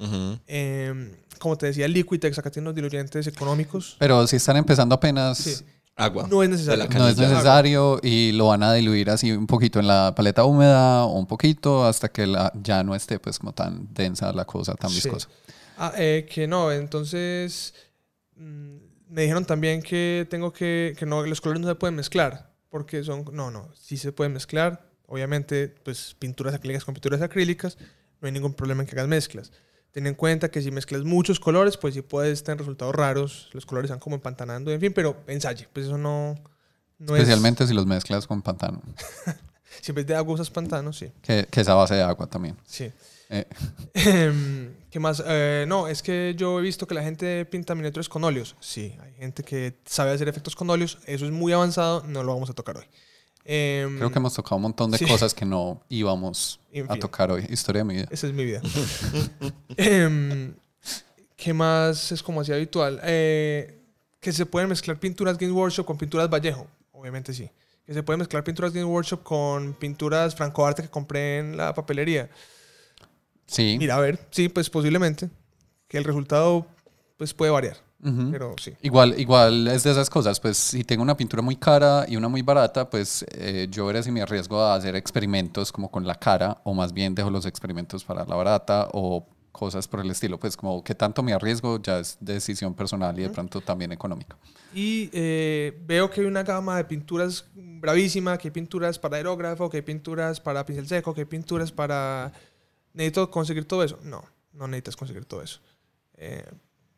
Eh, 0.49 1.13
como 1.39 1.57
te 1.57 1.67
decía, 1.67 1.87
Liquitex 1.87 2.37
acá 2.37 2.51
tiene 2.51 2.65
unos 2.67 2.75
diluyentes 2.75 3.29
económicos. 3.29 3.95
Pero 4.01 4.27
si 4.27 4.35
están 4.35 4.57
empezando 4.57 4.97
apenas, 4.97 5.39
Sí. 5.39 5.65
Agua. 5.99 6.27
No 6.31 6.43
es 6.43 6.49
necesario. 6.49 6.85
la 6.85 6.99
no 6.99 7.09
es 7.09 7.17
necesario 7.19 8.01
y 8.03 8.33
lo 8.33 8.47
van 8.47 8.63
a 8.63 8.73
diluir 8.73 9.11
así 9.11 9.33
un 9.33 9.47
poquito 9.47 9.81
en 9.81 9.89
la 9.89 10.15
paleta 10.15 10.45
húmeda 10.45 11.05
o 11.05 11.19
un 11.19 11.27
poquito 11.27 11.85
hasta 11.85 12.09
que 12.09 12.27
la, 12.27 12.53
ya 12.63 12.83
no 12.85 12.95
esté 12.95 13.19
pues 13.19 13.39
como 13.39 13.53
tan 13.53 13.89
densa 13.93 14.33
la 14.33 14.45
cosa, 14.45 14.75
tan 14.75 14.91
Sí. 14.91 14.97
viscosa. 15.03 15.29
Ah, 15.77 15.93
eh, 15.97 16.27
que 16.33 16.47
no, 16.47 16.71
entonces 16.73 17.75
mm, 18.37 18.77
me 19.11 19.23
dijeron 19.23 19.45
también 19.45 19.83
que 19.83 20.27
tengo 20.31 20.53
que, 20.53 20.95
que 20.99 21.05
no, 21.07 21.25
los 21.27 21.41
colores 21.41 21.61
no 21.61 21.69
se 21.69 21.75
pueden 21.75 21.95
mezclar, 21.97 22.53
porque 22.69 23.03
son, 23.05 23.25
no, 23.33 23.51
no, 23.51 23.69
sí 23.75 23.97
se 23.97 24.13
pueden 24.13 24.33
mezclar, 24.33 24.89
obviamente, 25.07 25.69
pues 25.85 26.15
pinturas 26.19 26.55
acrílicas 26.55 26.85
con 26.85 26.95
pinturas 26.95 27.23
acrílicas, 27.23 27.77
no 28.21 28.27
hay 28.27 28.33
ningún 28.33 28.55
problema 28.55 28.83
en 28.83 28.89
que 28.89 28.95
hagas 28.97 29.09
mezclas. 29.09 29.53
Ten 29.93 30.07
en 30.07 30.15
cuenta 30.15 30.51
que 30.51 30.61
si 30.61 30.71
mezclas 30.71 31.05
muchos 31.05 31.41
colores, 31.41 31.77
pues 31.77 31.95
sí 31.95 32.03
puedes 32.03 32.45
tener 32.45 32.59
resultados 32.59 32.95
raros, 32.95 33.49
los 33.53 33.67
colores 33.67 33.91
están 33.91 34.01
como 34.01 34.17
empantanando, 34.17 34.71
en 34.71 34.81
fin, 34.81 34.93
pero 34.93 35.17
ensaye, 35.27 35.69
pues 35.73 35.87
eso 35.87 35.99
no, 35.99 36.37
no 36.99 37.17
Especialmente 37.17 37.67
si 37.67 37.75
los 37.75 37.87
mezclas 37.87 38.27
con 38.27 38.43
pantano. 38.43 38.83
Si 39.81 39.93
en 39.93 39.97
vez 39.97 40.07
de 40.07 40.15
agua 40.17 40.35
usas 40.35 40.51
pantano, 40.51 40.93
sí. 40.93 41.13
que, 41.23 41.47
que 41.49 41.61
es 41.61 41.69
a 41.69 41.75
base 41.75 41.95
de 41.95 42.03
agua 42.03 42.27
también. 42.27 42.57
Sí. 42.67 42.91
Eh, 43.31 43.47
Em, 43.95 44.75
¿Qué 44.91 44.99
más? 45.01 45.23
Eh, 45.27 45.67
no, 45.69 45.87
es 45.87 46.03
que 46.03 46.35
yo 46.37 46.59
he 46.59 46.63
visto 46.63 46.87
que 46.87 46.95
la 46.95 47.03
gente 47.03 47.45
pinta 47.45 47.75
miniaturas 47.75 48.09
con 48.09 48.25
óleos. 48.25 48.57
Sí, 48.61 48.97
hay 49.03 49.13
gente 49.15 49.43
que 49.43 49.79
sabe 49.85 50.13
hacer 50.13 50.29
efectos 50.29 50.57
con 50.57 50.71
óleos. 50.71 50.99
Eso 51.07 51.27
es 51.27 51.31
muy 51.31 51.53
avanzado, 51.53 52.03
no 52.07 52.23
lo 52.23 52.33
vamos 52.33 52.49
a 52.49 52.55
tocar 52.55 52.79
hoy. 52.79 52.85
Em, 53.51 53.97
creo 53.97 54.13
que 54.13 54.19
hemos 54.19 54.35
tocado 54.35 54.57
un 54.57 54.63
montón 54.63 54.91
de 54.91 54.99
sí. 54.99 55.07
cosas 55.07 55.33
que 55.33 55.47
no 55.47 55.81
íbamos 55.89 56.61
a 56.87 56.97
tocar 56.97 57.33
hoy. 57.33 57.47
Historia 57.49 57.81
de 57.81 57.85
mi 57.87 57.95
vida. 57.95 58.07
Esa 58.11 58.27
es 58.27 58.35
mi 58.35 58.45
vida. 58.45 58.61
Em, 59.79 60.53
¿Qué 61.35 61.55
más 61.55 62.13
es 62.13 62.23
como 62.23 62.43
así 62.43 62.53
habitual? 62.53 63.01
Eh, 63.05 63.81
que 64.21 64.33
se 64.35 64.45
pueden 64.45 64.69
mezclar 64.69 65.01
pinturas 65.01 65.39
Games 65.39 65.55
Workshop 65.55 65.87
con 65.87 65.97
pinturas 65.97 66.29
Vallejo. 66.29 66.67
Obviamente 66.93 67.33
sí. 67.33 67.49
Que 67.87 67.95
se 67.95 68.03
pueden 68.03 68.19
mezclar 68.19 68.45
pinturas 68.45 68.71
Games 68.71 68.87
Workshop 68.87 69.23
con 69.23 69.73
pinturas 69.73 70.35
Franco 70.35 70.67
Arte 70.67 70.83
que 70.83 70.91
compré 70.91 71.39
en 71.39 71.57
la 71.57 71.73
papelería. 71.73 72.29
Sí. 73.47 73.77
Mira, 73.79 73.97
a 73.97 74.01
ver, 74.01 74.19
sí, 74.31 74.51
pues 74.51 74.69
posiblemente. 74.69 75.31
Que 75.87 75.97
el 75.97 76.05
resultado 76.05 76.67
pues 77.17 77.33
puede 77.33 77.51
variar. 77.51 77.79
Ujú. 78.03 78.31
Pero 78.31 78.55
sí. 78.61 78.75
Igual, 78.83 79.19
igual 79.19 79.67
es 79.69 79.83
de 79.83 79.91
esas 79.91 80.09
cosas, 80.09 80.39
pues 80.39 80.57
si 80.57 80.85
tengo 80.85 81.03
una 81.03 81.17
pintura 81.17 81.43
muy 81.43 81.57
cara 81.57 82.05
y 82.09 82.17
una 82.17 82.29
muy 82.29 82.43
barata, 82.43 82.89
pues 82.89 83.25
eh, 83.33 83.67
yo 83.71 83.87
veré 83.87 84.03
si 84.03 84.13
me 84.13 84.23
arriesgo 84.23 84.61
a 84.61 84.75
hacer 84.75 84.95
experimentos 84.95 85.73
como 85.73 85.91
con 85.91 86.07
la 86.07 86.15
cara 86.15 86.61
o 86.65 86.75
más 86.75 86.93
bien 86.93 87.15
dejo 87.15 87.31
los 87.31 87.45
experimentos 87.45 88.05
para 88.05 88.25
la 88.25 88.37
barata 88.37 88.89
o 88.93 89.27
cosas 89.51 89.89
por 89.89 90.01
el 90.01 90.11
estilo, 90.11 90.39
pues 90.39 90.57
como 90.57 90.85
que 90.85 90.95
tanto 90.95 91.23
me 91.23 91.33
arriesgo 91.33 91.83
ya 91.83 91.99
es 91.99 92.17
decisión 92.21 92.75
personal 92.75 93.19
y 93.19 93.23
de 93.23 93.31
pronto 93.31 93.61
también 93.61 93.91
económica. 93.91 94.37
Y 94.73 95.11
eh, 95.13 95.77
veo 95.85 96.09
que 96.09 96.21
hay 96.21 96.27
una 96.29 96.45
gama 96.45 96.77
de 96.77 96.85
pinturas 96.85 97.45
bravísima, 97.55 98.39
que 98.39 98.49
hay 98.49 98.53
pinturas 98.53 98.99
para 99.01 99.17
aerógrafo, 99.17 99.69
que 99.69 99.79
hay 99.79 99.83
pinturas 99.83 100.41
para 100.41 100.65
pincel 100.65 100.87
seco, 100.87 101.13
que 101.13 101.23
hay 101.23 101.27
pinturas 101.27 101.73
para... 101.73 102.33
¿Necesito 102.93 103.29
conseguir 103.31 103.65
todo 103.65 103.83
eso? 103.83 103.99
No, 104.05 104.25
no 104.53 104.69
necesitas 104.69 104.97
conseguir 104.97 105.25
todo 105.25 105.43
eso. 105.43 105.61
Eh, 106.17 106.45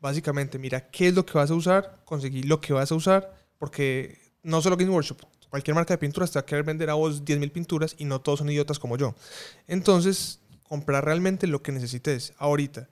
básicamente, 0.00 0.58
mira 0.58 0.90
qué 0.90 1.08
es 1.08 1.14
lo 1.14 1.24
que 1.24 1.34
vas 1.34 1.50
a 1.50 1.54
usar, 1.54 2.02
conseguir 2.04 2.46
lo 2.46 2.60
que 2.60 2.72
vas 2.72 2.90
a 2.90 2.94
usar, 2.94 3.34
porque 3.58 4.18
no 4.42 4.60
solo 4.62 4.76
Games 4.76 4.92
Workshop, 4.92 5.18
cualquier 5.50 5.74
marca 5.74 5.94
de 5.94 5.98
pinturas 5.98 6.30
te 6.30 6.38
va 6.38 6.42
a 6.42 6.46
querer 6.46 6.64
vender 6.64 6.90
a 6.90 6.94
vos 6.94 7.24
10.000 7.24 7.52
pinturas 7.52 7.94
y 7.98 8.04
no 8.04 8.20
todos 8.20 8.38
son 8.38 8.50
idiotas 8.50 8.78
como 8.78 8.96
yo. 8.96 9.14
Entonces, 9.66 10.40
comprar 10.62 11.04
realmente 11.04 11.46
lo 11.46 11.62
que 11.62 11.72
necesites 11.72 12.32
ahorita. 12.38 12.88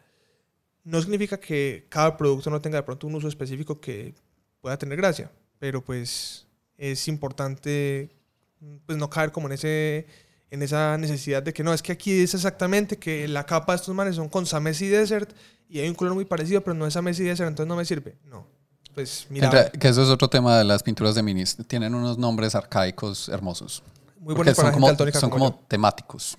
No 0.85 1.01
significa 1.01 1.39
que 1.39 1.87
cada 1.89 2.17
producto 2.17 2.51
no 2.51 2.61
tenga 2.61 2.79
de 2.79 2.83
pronto 2.83 3.07
un 3.07 3.15
uso 3.15 3.29
específico 3.29 3.81
que 3.81 4.15
pueda 4.61 4.77
tener 4.77 4.97
gracia, 4.97 5.31
pero 5.59 5.85
pues 5.85 6.47
es 6.77 7.09
importante 7.09 8.11
pues 8.87 8.99
no 8.99 9.09
caer 9.09 9.31
como 9.31 9.47
en 9.47 9.53
ese 9.53 10.07
en 10.51 10.63
esa 10.63 10.97
necesidad 10.99 11.43
de 11.43 11.53
que 11.53 11.63
no, 11.63 11.73
es 11.75 11.83
que 11.83 11.93
aquí 11.93 12.21
es 12.23 12.35
exactamente 12.35 12.97
que 12.99 13.29
la 13.29 13.45
capa 13.45 13.73
de 13.73 13.77
estos 13.77 13.95
manes 13.95 14.17
son 14.17 14.29
con 14.29 14.47
Samesi 14.47 14.87
Desert 14.89 15.31
y 15.69 15.81
hay 15.81 15.89
un 15.89 15.95
color 15.95 16.15
muy 16.15 16.25
parecido, 16.25 16.63
pero 16.63 16.75
no 16.75 16.87
es 16.87 16.95
Samesi 16.95 17.23
Desert, 17.25 17.49
entonces 17.49 17.69
no 17.69 17.77
me 17.77 17.85
sirve. 17.85 18.17
No. 18.25 18.47
Pues 18.95 19.27
mira, 19.31 19.47
En 19.47 19.53
re- 19.53 19.71
que 19.79 19.89
eso 19.89 20.03
es 20.03 20.09
otro 20.09 20.29
tema 20.29 20.59
de 20.59 20.65
las 20.65 20.83
pinturas 20.83 21.15
de 21.15 21.23
minis. 21.23 21.57
Tienen 21.69 21.95
unos 21.95 22.19
nombres 22.19 22.55
arcaicos 22.55 23.29
hermosos. 23.29 23.83
muy 24.19 24.35
buenos 24.35 24.57
para 24.57 24.73
son 24.73 24.81
la 24.83 24.89
gente 24.89 25.05
como, 25.13 25.21
son 25.21 25.31
como 25.31 25.45
como 25.53 25.65
temáticos. 25.69 26.37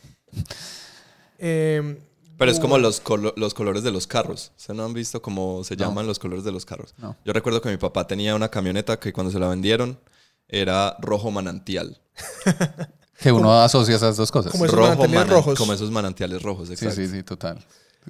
Eh, 1.37 1.99
Pero 2.37 2.51
es 2.51 2.59
como 2.59 2.71
bueno, 2.71 2.83
los, 2.87 3.01
colo- 3.03 3.33
los 3.37 3.53
colores 3.53 3.83
de 3.83 3.91
los 3.91 4.07
carros. 4.07 4.51
¿Ustedes 4.57 4.75
no 4.77 4.85
han 4.85 4.93
visto 4.93 5.21
cómo 5.21 5.63
se 5.63 5.75
No. 5.75 5.85
llaman 5.85 6.07
los 6.07 6.19
colores 6.19 6.43
de 6.43 6.51
los 6.51 6.65
carros? 6.65 6.93
No. 6.97 7.15
Yo 7.23 7.33
recuerdo 7.33 7.61
que 7.61 7.69
mi 7.69 7.77
papá 7.77 8.07
tenía 8.07 8.35
una 8.35 8.49
camioneta 8.49 8.99
que 8.99 9.13
cuando 9.13 9.31
se 9.31 9.39
la 9.39 9.47
vendieron 9.47 9.99
era 10.47 10.95
rojo 10.99 11.31
manantial. 11.31 12.01
Que 13.21 13.31
uno 13.31 13.53
asocia 13.61 13.95
esas 13.95 14.15
dos 14.17 14.31
cosas. 14.31 14.51
Como 14.51 14.65
esos 14.65 14.77
rojo 14.77 14.89
manantiales 14.89 15.15
manan- 15.27 15.29
rojos. 15.29 15.57
Como 15.59 15.73
esos 15.73 15.91
manantiales 15.91 16.41
rojos, 16.41 16.67
Sí, 16.67 16.73
exacto. 16.73 16.95
sí, 16.95 17.07
sí, 17.07 17.23
total. 17.23 17.63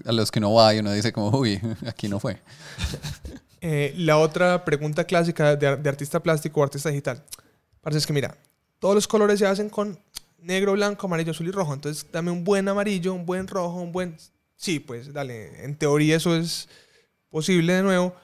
A 0.05 0.11
los 0.11 0.29
que 0.31 0.39
uno 0.39 0.53
va 0.53 0.73
y 0.75 0.79
uno 0.79 0.91
dice 0.93 1.11
como, 1.11 1.29
uy, 1.37 1.59
aquí 1.87 2.07
no 2.07 2.19
fue. 2.19 2.41
Eh, 3.61 3.93
la 3.97 4.17
otra 4.17 4.63
pregunta 4.63 5.03
clásica 5.03 5.57
de, 5.57 5.75
de 5.75 5.89
artista 5.89 6.23
plástico 6.23 6.61
o 6.61 6.63
artista 6.63 6.87
digital. 6.87 7.21
Parece 7.81 7.97
es 7.97 8.07
que 8.07 8.13
mira, 8.13 8.37
todos 8.79 8.95
los 8.95 9.05
colores 9.05 9.37
se 9.37 9.45
hacen 9.45 9.69
con 9.69 9.99
negro, 10.37 10.71
blanco, 10.71 11.07
amarillo, 11.07 11.31
azul 11.31 11.45
y 11.49 11.51
rojo. 11.51 11.73
Entonces 11.73 12.05
dame 12.09 12.31
un 12.31 12.45
buen 12.45 12.69
amarillo, 12.69 13.13
un 13.13 13.25
buen 13.25 13.49
rojo, 13.49 13.81
un 13.81 13.91
buen... 13.91 14.15
Sí, 14.55 14.79
pues 14.79 15.11
dale, 15.11 15.65
en 15.65 15.75
teoría 15.75 16.15
eso 16.15 16.37
es 16.37 16.69
posible 17.29 17.73
de 17.73 17.83
nuevo, 17.83 18.15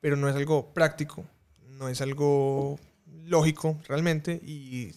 pero 0.00 0.16
no 0.16 0.28
es 0.28 0.36
algo 0.36 0.74
práctico, 0.74 1.24
no 1.68 1.88
es 1.88 2.02
algo 2.02 2.78
lógico 3.24 3.78
realmente 3.88 4.42
y 4.44 4.92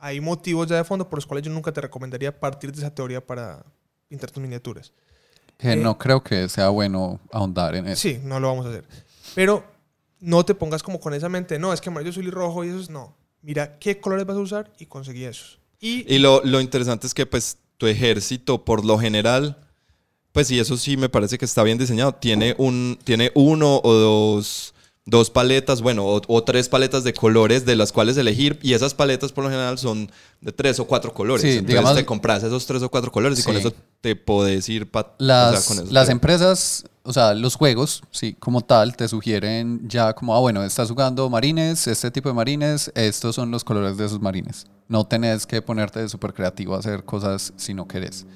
hay 0.00 0.20
motivos 0.20 0.68
ya 0.68 0.76
de 0.76 0.84
fondo 0.84 1.08
por 1.08 1.18
los 1.18 1.26
cuales 1.26 1.44
yo 1.46 1.52
nunca 1.52 1.72
te 1.72 1.80
recomendaría 1.80 2.38
partir 2.38 2.72
de 2.72 2.78
esa 2.78 2.94
teoría 2.94 3.24
para 3.24 3.64
pintar 4.08 4.30
tus 4.30 4.42
miniaturas. 4.42 4.92
Que 5.56 5.72
Eh, 5.72 5.76
no 5.76 5.98
creo 5.98 6.22
que 6.22 6.48
sea 6.48 6.68
bueno 6.68 7.20
ahondar 7.32 7.74
en 7.74 7.88
eso. 7.88 8.00
Sí, 8.00 8.20
no 8.22 8.38
lo 8.40 8.48
vamos 8.48 8.66
a 8.66 8.70
hacer. 8.70 8.84
Pero 9.34 9.64
no 10.20 10.44
te 10.44 10.54
pongas 10.54 10.82
como 10.82 11.00
con 11.00 11.14
esa 11.14 11.28
mente, 11.28 11.58
no, 11.58 11.72
es 11.72 11.80
que 11.80 11.88
amarillo, 11.88 12.10
azul 12.10 12.26
y 12.26 12.30
rojo 12.30 12.64
y 12.64 12.68
esos 12.68 12.90
no. 12.90 13.14
Mira 13.42 13.78
qué 13.78 14.00
colores 14.00 14.26
vas 14.26 14.36
a 14.36 14.40
usar 14.40 14.72
y 14.78 14.86
conseguí 14.86 15.24
esos. 15.24 15.58
Y, 15.80 16.12
Y 16.12 16.18
lo, 16.18 16.42
lo 16.44 16.60
interesante 16.60 17.06
es 17.06 17.14
que 17.14 17.26
pues 17.26 17.58
tu 17.76 17.86
ejército 17.86 18.64
por 18.64 18.84
lo 18.84 18.98
general, 18.98 19.56
pues 20.32 20.50
y 20.50 20.58
eso 20.58 20.76
sí 20.76 20.96
me 20.96 21.08
parece 21.08 21.38
que 21.38 21.44
está 21.44 21.62
bien 21.62 21.78
diseñado, 21.78 22.14
tiene, 22.14 22.54
un, 22.58 22.98
tiene 23.04 23.30
uno 23.34 23.80
o 23.82 23.92
dos, 23.92 24.74
dos 25.10 25.30
paletas, 25.30 25.80
bueno, 25.80 26.04
o, 26.04 26.20
o 26.28 26.44
tres 26.44 26.68
paletas 26.68 27.02
de 27.02 27.14
colores 27.14 27.64
de 27.64 27.76
las 27.76 27.92
cuales 27.92 28.18
elegir 28.18 28.58
y 28.62 28.74
esas 28.74 28.92
paletas 28.92 29.32
por 29.32 29.42
lo 29.44 29.48
general 29.50 29.78
son 29.78 30.10
de 30.42 30.52
tres 30.52 30.78
o 30.80 30.84
cuatro 30.86 31.14
colores. 31.14 31.40
Sí, 31.42 31.48
Entonces 31.52 31.68
digamos- 31.68 31.94
te 31.94 32.04
compras 32.04 32.42
esos 32.42 32.66
tres 32.66 32.82
o 32.82 32.90
cuatro 32.90 33.10
colores 33.10 33.38
y 33.38 33.42
con 33.42 33.56
eso 33.56 33.72
te 34.02 34.14
podés 34.16 34.68
ir 34.68 34.90
pa- 34.90 35.14
Las, 35.18 35.54
o 35.54 35.60
sea, 35.62 35.76
con 35.84 35.94
las 35.94 36.08
empresas, 36.10 36.84
o 37.04 37.12
sea, 37.14 37.32
los 37.32 37.54
juegos, 37.56 38.02
sí, 38.10 38.36
como 38.38 38.60
tal, 38.60 38.96
te 38.96 39.08
sugieren 39.08 39.88
ya 39.88 40.12
como, 40.12 40.36
ah, 40.36 40.40
bueno, 40.40 40.62
estás 40.62 40.90
jugando 40.90 41.28
marines, 41.30 41.86
este 41.86 42.10
tipo 42.10 42.28
de 42.28 42.34
marines, 42.34 42.92
estos 42.94 43.34
son 43.34 43.50
los 43.50 43.64
colores 43.64 43.96
de 43.96 44.04
esos 44.04 44.20
marines. 44.20 44.66
No 44.88 45.06
tenés 45.06 45.46
que 45.46 45.62
ponerte 45.62 46.06
súper 46.10 46.34
creativo 46.34 46.74
a 46.74 46.80
hacer 46.80 47.02
cosas 47.04 47.54
si 47.56 47.72
no 47.72 47.88
querés. 47.88 48.26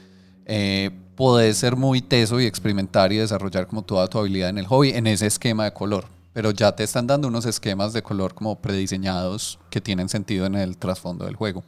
Eh, 0.46 0.90
podés 1.16 1.58
ser 1.58 1.76
muy 1.76 2.00
teso 2.00 2.40
y 2.40 2.46
experimentar 2.46 3.12
y 3.12 3.18
desarrollar 3.18 3.66
como 3.66 3.82
toda 3.82 4.08
tu 4.08 4.18
habilidad 4.18 4.48
en 4.48 4.56
el 4.58 4.66
hobby 4.66 4.90
en 4.90 5.06
ese 5.06 5.26
esquema 5.26 5.64
de 5.64 5.72
color. 5.74 6.06
Pero 6.32 6.50
ya 6.50 6.74
te 6.74 6.82
están 6.84 7.06
dando 7.06 7.28
unos 7.28 7.44
esquemas 7.46 7.92
de 7.92 8.02
color 8.02 8.34
como 8.34 8.60
prediseñados 8.60 9.58
que 9.70 9.80
tienen 9.80 10.08
sentido 10.08 10.46
en 10.46 10.54
el 10.54 10.76
trasfondo 10.78 11.24
del 11.26 11.36
juego. 11.36 11.62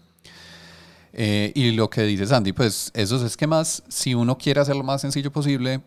Eh, 1.12 1.52
y 1.54 1.72
lo 1.72 1.88
que 1.90 2.02
dice 2.02 2.26
Sandy, 2.26 2.52
pues 2.52 2.90
esos 2.94 3.22
esquemas, 3.22 3.82
si 3.88 4.14
uno 4.14 4.36
quiere 4.36 4.60
hacer 4.60 4.74
lo 4.74 4.82
más 4.82 5.00
sencillo 5.00 5.30
posible, 5.30 5.80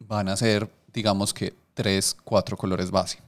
van 0.00 0.28
a 0.28 0.36
ser, 0.36 0.68
digamos 0.92 1.32
que, 1.32 1.54
tres, 1.74 2.16
cuatro 2.24 2.56
colores 2.56 2.90
base. 2.90 3.18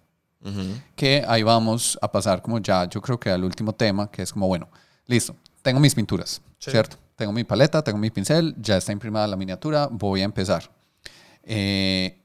Que 0.94 1.24
ahí 1.26 1.42
vamos 1.42 1.98
a 2.02 2.12
pasar 2.12 2.42
como 2.42 2.58
ya, 2.58 2.86
yo 2.86 3.00
creo 3.00 3.18
que 3.18 3.30
al 3.30 3.44
último 3.44 3.72
tema, 3.74 4.10
que 4.10 4.20
es 4.20 4.30
como, 4.32 4.46
bueno, 4.46 4.68
listo, 5.06 5.34
tengo 5.62 5.80
mis 5.80 5.94
pinturas, 5.94 6.42
Sí. 6.58 6.70
¿cierto? 6.70 6.98
Tengo 7.16 7.32
mi 7.32 7.44
paleta, 7.44 7.82
tengo 7.82 7.96
mi 7.98 8.10
pincel, 8.10 8.54
ya 8.58 8.76
está 8.76 8.92
imprimida 8.92 9.26
la 9.26 9.36
miniatura, 9.36 9.88
voy 9.90 10.20
a 10.20 10.24
empezar. 10.24 10.70
Eh, 11.44 12.20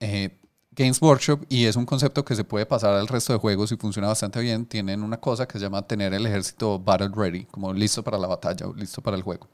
eh, 0.00 0.36
Games 0.76 1.00
Workshop, 1.00 1.44
y 1.48 1.66
es 1.66 1.76
un 1.76 1.86
concepto 1.86 2.24
que 2.24 2.34
se 2.34 2.44
puede 2.44 2.66
pasar 2.66 2.94
al 2.94 3.06
resto 3.06 3.32
de 3.32 3.38
juegos 3.38 3.70
y 3.72 3.76
funciona 3.76 4.08
bastante 4.08 4.40
bien, 4.40 4.66
tienen 4.66 5.02
una 5.02 5.20
cosa 5.20 5.46
que 5.46 5.58
se 5.58 5.64
llama 5.64 5.86
tener 5.86 6.12
el 6.14 6.26
ejército 6.26 6.78
battle 6.78 7.10
ready, 7.14 7.44
como 7.44 7.72
listo 7.72 8.02
para 8.02 8.18
la 8.18 8.26
batalla 8.26 8.66
o 8.66 8.74
listo 8.74 9.00
para 9.00 9.16
el 9.16 9.22
juego, 9.22 9.48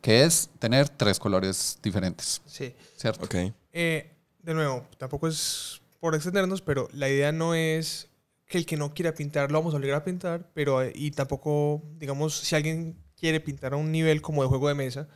que 0.00 0.24
es 0.24 0.50
tener 0.58 0.88
tres 0.88 1.18
colores 1.18 1.78
diferentes, 1.82 2.42
sí. 2.46 2.74
¿cierto? 2.96 3.24
Ok. 3.24 3.34
Eh, 3.72 4.10
de 4.42 4.54
nuevo, 4.54 4.86
tampoco 4.98 5.28
es 5.28 5.80
por 6.00 6.14
extendernos, 6.14 6.60
pero 6.60 6.88
la 6.92 7.08
idea 7.08 7.32
no 7.32 7.54
es 7.54 8.08
que 8.46 8.58
el 8.58 8.66
que 8.66 8.76
no 8.76 8.92
quiera 8.92 9.14
pintar 9.14 9.50
lo 9.50 9.58
vamos 9.58 9.72
a 9.72 9.78
obligar 9.78 9.96
a 9.96 10.04
pintar, 10.04 10.50
pero 10.52 10.82
eh, 10.82 10.92
y 10.94 11.12
tampoco, 11.12 11.82
digamos, 11.98 12.36
si 12.36 12.54
alguien 12.54 12.96
quiere 13.16 13.40
pintar 13.40 13.72
a 13.72 13.76
un 13.76 13.90
nivel 13.90 14.20
como 14.20 14.42
de 14.42 14.48
juego 14.48 14.68
de 14.68 14.74
mesa, 14.74 15.08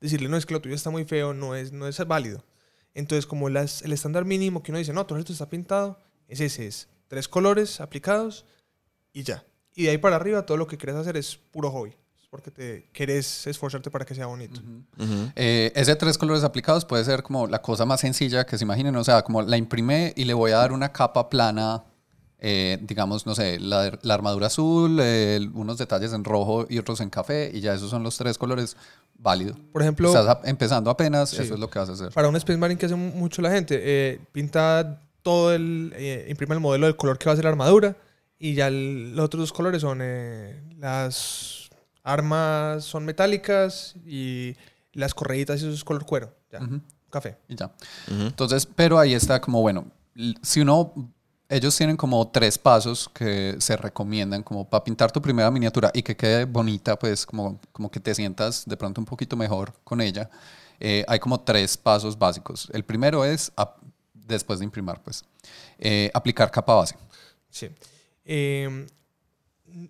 decirle, 0.00 0.28
no, 0.28 0.36
es 0.36 0.46
que 0.46 0.54
lo 0.54 0.60
tuyo 0.60 0.74
está 0.74 0.90
muy 0.90 1.04
feo, 1.04 1.34
no 1.34 1.54
es, 1.54 1.72
no 1.72 1.86
es 1.86 1.98
válido. 2.06 2.42
Entonces, 2.94 3.26
como 3.26 3.48
las, 3.48 3.82
el 3.82 3.92
estándar 3.92 4.24
mínimo 4.24 4.62
que 4.62 4.72
uno 4.72 4.78
dice, 4.78 4.92
no, 4.92 5.06
todo 5.06 5.18
esto 5.18 5.32
está 5.32 5.48
pintado, 5.48 5.98
es 6.28 6.40
ese, 6.40 6.66
es 6.66 6.88
tres 7.08 7.28
colores 7.28 7.80
aplicados 7.80 8.44
y 9.12 9.22
ya. 9.22 9.44
Y 9.74 9.84
de 9.84 9.90
ahí 9.90 9.98
para 9.98 10.16
arriba 10.16 10.44
todo 10.46 10.56
lo 10.56 10.66
que 10.66 10.76
quieres 10.76 10.96
hacer 10.96 11.16
es 11.16 11.36
puro 11.36 11.70
hobby, 11.70 11.94
porque 12.30 12.50
te 12.50 12.88
querés 12.92 13.46
esforzarte 13.46 13.90
para 13.90 14.04
que 14.04 14.14
sea 14.14 14.26
bonito. 14.26 14.60
Eh, 15.36 15.72
ese 15.74 15.96
tres 15.96 16.18
colores 16.18 16.44
aplicados 16.44 16.84
puede 16.84 17.04
ser 17.04 17.22
como 17.22 17.46
la 17.46 17.62
cosa 17.62 17.84
más 17.84 18.00
sencilla 18.00 18.44
que 18.44 18.58
se 18.58 18.64
imaginen, 18.64 18.94
o 18.96 19.04
sea, 19.04 19.22
como 19.22 19.42
la 19.42 19.56
imprimé 19.56 20.12
y 20.16 20.24
le 20.24 20.34
voy 20.34 20.52
a 20.52 20.56
dar 20.56 20.72
una 20.72 20.92
capa 20.92 21.28
plana, 21.28 21.84
eh, 22.40 22.78
digamos, 22.82 23.26
no 23.26 23.34
sé, 23.34 23.58
la, 23.60 23.98
la 24.02 24.14
armadura 24.14 24.46
azul, 24.48 24.98
eh, 25.00 25.40
unos 25.54 25.78
detalles 25.78 26.12
en 26.12 26.24
rojo 26.24 26.66
y 26.68 26.78
otros 26.78 27.00
en 27.00 27.10
café, 27.10 27.50
y 27.52 27.60
ya 27.60 27.74
esos 27.74 27.90
son 27.90 28.02
los 28.02 28.16
tres 28.16 28.38
colores 28.38 28.76
válido. 29.18 29.54
Por 29.72 29.82
ejemplo, 29.82 30.08
Estás 30.08 30.26
a- 30.26 30.40
empezando 30.48 30.90
apenas, 30.90 31.30
Sí. 31.30 31.42
eso 31.42 31.54
es 31.54 31.60
lo 31.60 31.68
que 31.68 31.78
vas 31.78 31.90
a 31.90 31.92
hacer. 31.92 32.10
para 32.12 32.28
un 32.28 32.36
Space 32.36 32.56
Marine 32.58 32.78
que 32.78 32.86
hace 32.86 32.94
mu- 32.94 33.12
mucho 33.12 33.42
la 33.42 33.50
gente, 33.50 33.78
eh, 33.82 34.20
pinta 34.32 35.00
todo 35.22 35.52
el, 35.52 35.92
eh, 35.96 36.26
imprime 36.30 36.54
el 36.54 36.60
modelo 36.60 36.86
del 36.86 36.96
color 36.96 37.18
que 37.18 37.26
va 37.26 37.32
a 37.32 37.36
ser 37.36 37.44
la 37.44 37.50
armadura 37.50 37.94
y 38.38 38.54
ya 38.54 38.68
el- 38.68 39.14
los 39.14 39.26
otros 39.26 39.40
dos 39.42 39.52
colores 39.52 39.82
son 39.82 39.98
eh, 40.02 40.62
las 40.78 41.68
armas 42.02 42.84
son 42.84 43.04
metálicas 43.04 43.94
y 44.06 44.56
las 44.94 45.12
correitas 45.12 45.60
y 45.60 45.66
eso 45.66 45.74
es 45.74 45.84
color 45.84 46.06
cuero, 46.06 46.34
ya, 46.50 46.60
Ujú, 46.62 46.80
café. 47.10 47.36
y 47.48 47.54
ya. 47.56 47.66
Ujú. 48.10 48.22
Entonces, 48.22 48.64
pero 48.66 48.98
ahí 48.98 49.12
está 49.12 49.40
como, 49.40 49.60
bueno, 49.60 49.84
si 50.42 50.60
uno, 50.62 50.92
ellos 51.50 51.76
tienen 51.76 51.96
como 51.96 52.28
tres 52.28 52.56
pasos 52.56 53.08
que 53.12 53.56
se 53.58 53.76
recomiendan 53.76 54.42
como 54.44 54.68
para 54.70 54.84
pintar 54.84 55.10
tu 55.10 55.20
primera 55.20 55.50
miniatura 55.50 55.90
y 55.92 56.02
que 56.02 56.16
quede 56.16 56.44
bonita, 56.44 56.96
pues 56.96 57.26
como, 57.26 57.60
como 57.72 57.90
que 57.90 57.98
te 57.98 58.14
sientas 58.14 58.64
de 58.64 58.76
pronto 58.76 59.00
un 59.00 59.04
poquito 59.04 59.36
mejor 59.36 59.74
con 59.84 60.00
ella. 60.00 60.30
eh, 60.78 61.04
hay 61.08 61.18
como 61.18 61.40
tres 61.40 61.76
pasos 61.76 62.16
básicos. 62.18 62.70
El 62.72 62.84
primero 62.84 63.24
es, 63.24 63.52
después 64.14 64.60
de 64.60 64.64
imprimar, 64.64 65.02
pues, 65.02 65.24
eh, 65.78 66.10
aplicar 66.14 66.50
capa 66.50 66.74
base. 66.74 66.96
Sí. 67.50 67.68
Eh, 68.24 68.86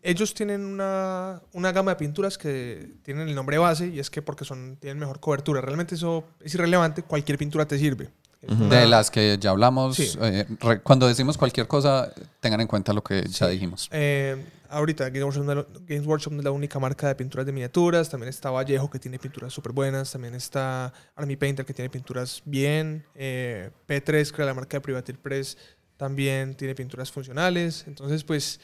ellos 0.02 0.34
tienen 0.34 0.64
una, 0.64 1.42
una 1.52 1.72
gama 1.72 1.92
de 1.92 1.96
pinturas 1.96 2.38
que 2.38 2.94
tienen 3.02 3.28
el 3.28 3.34
nombre 3.34 3.58
base 3.58 3.88
y 3.88 3.98
es 3.98 4.10
que 4.10 4.22
porque 4.22 4.44
son, 4.44 4.76
tienen 4.80 4.98
mejor 4.98 5.20
cobertura. 5.20 5.60
Realmente 5.60 5.94
eso 5.94 6.24
es 6.40 6.54
irrelevante, 6.54 7.02
cualquier 7.02 7.38
pintura 7.38 7.66
te 7.66 7.78
sirve. 7.78 8.10
Una- 8.48 8.80
De 8.80 8.86
las 8.86 9.10
que 9.10 9.36
ya 9.38 9.50
hablamos, 9.50 9.96
Sí. 9.96 10.12
eh, 10.22 10.46
re- 10.60 10.80
cuando 10.80 11.06
decimos 11.06 11.36
cualquier 11.36 11.66
cosa, 11.68 12.10
tengan 12.40 12.60
en 12.62 12.66
cuenta 12.66 12.92
lo 12.94 13.02
que 13.04 13.22
ya 13.28 13.46
Sí. 13.46 13.52
dijimos. 13.52 13.88
Eh, 13.92 14.42
ahorita 14.70 15.10
Games 15.10 15.24
Workshop, 15.24 15.44
no 15.44 15.52
es 15.52 15.58
la- 15.58 15.66
Games 15.86 16.06
Workshop 16.06 16.32
es 16.38 16.44
la 16.44 16.50
única 16.50 16.78
marca 16.78 17.08
de 17.08 17.14
pinturas 17.14 17.44
de 17.44 17.52
miniaturas. 17.52 18.08
También 18.08 18.30
está 18.30 18.50
Vallejo 18.50 18.88
que 18.88 18.98
tiene 18.98 19.18
pinturas 19.18 19.52
súper 19.52 19.72
buenas. 19.72 20.10
También 20.12 20.34
está 20.34 20.90
Army 21.16 21.36
Painter 21.36 21.66
que 21.66 21.74
tiene 21.74 21.90
pinturas 21.90 22.40
bien. 22.46 23.04
Eh, 23.14 23.70
P3, 23.86 24.32
que 24.32 24.42
la 24.42 24.54
marca 24.54 24.78
de 24.78 24.80
Privateer 24.80 25.18
Press, 25.18 25.58
también 25.98 26.54
tiene 26.54 26.74
pinturas 26.74 27.12
funcionales. 27.12 27.84
Entonces, 27.86 28.24
pues, 28.24 28.58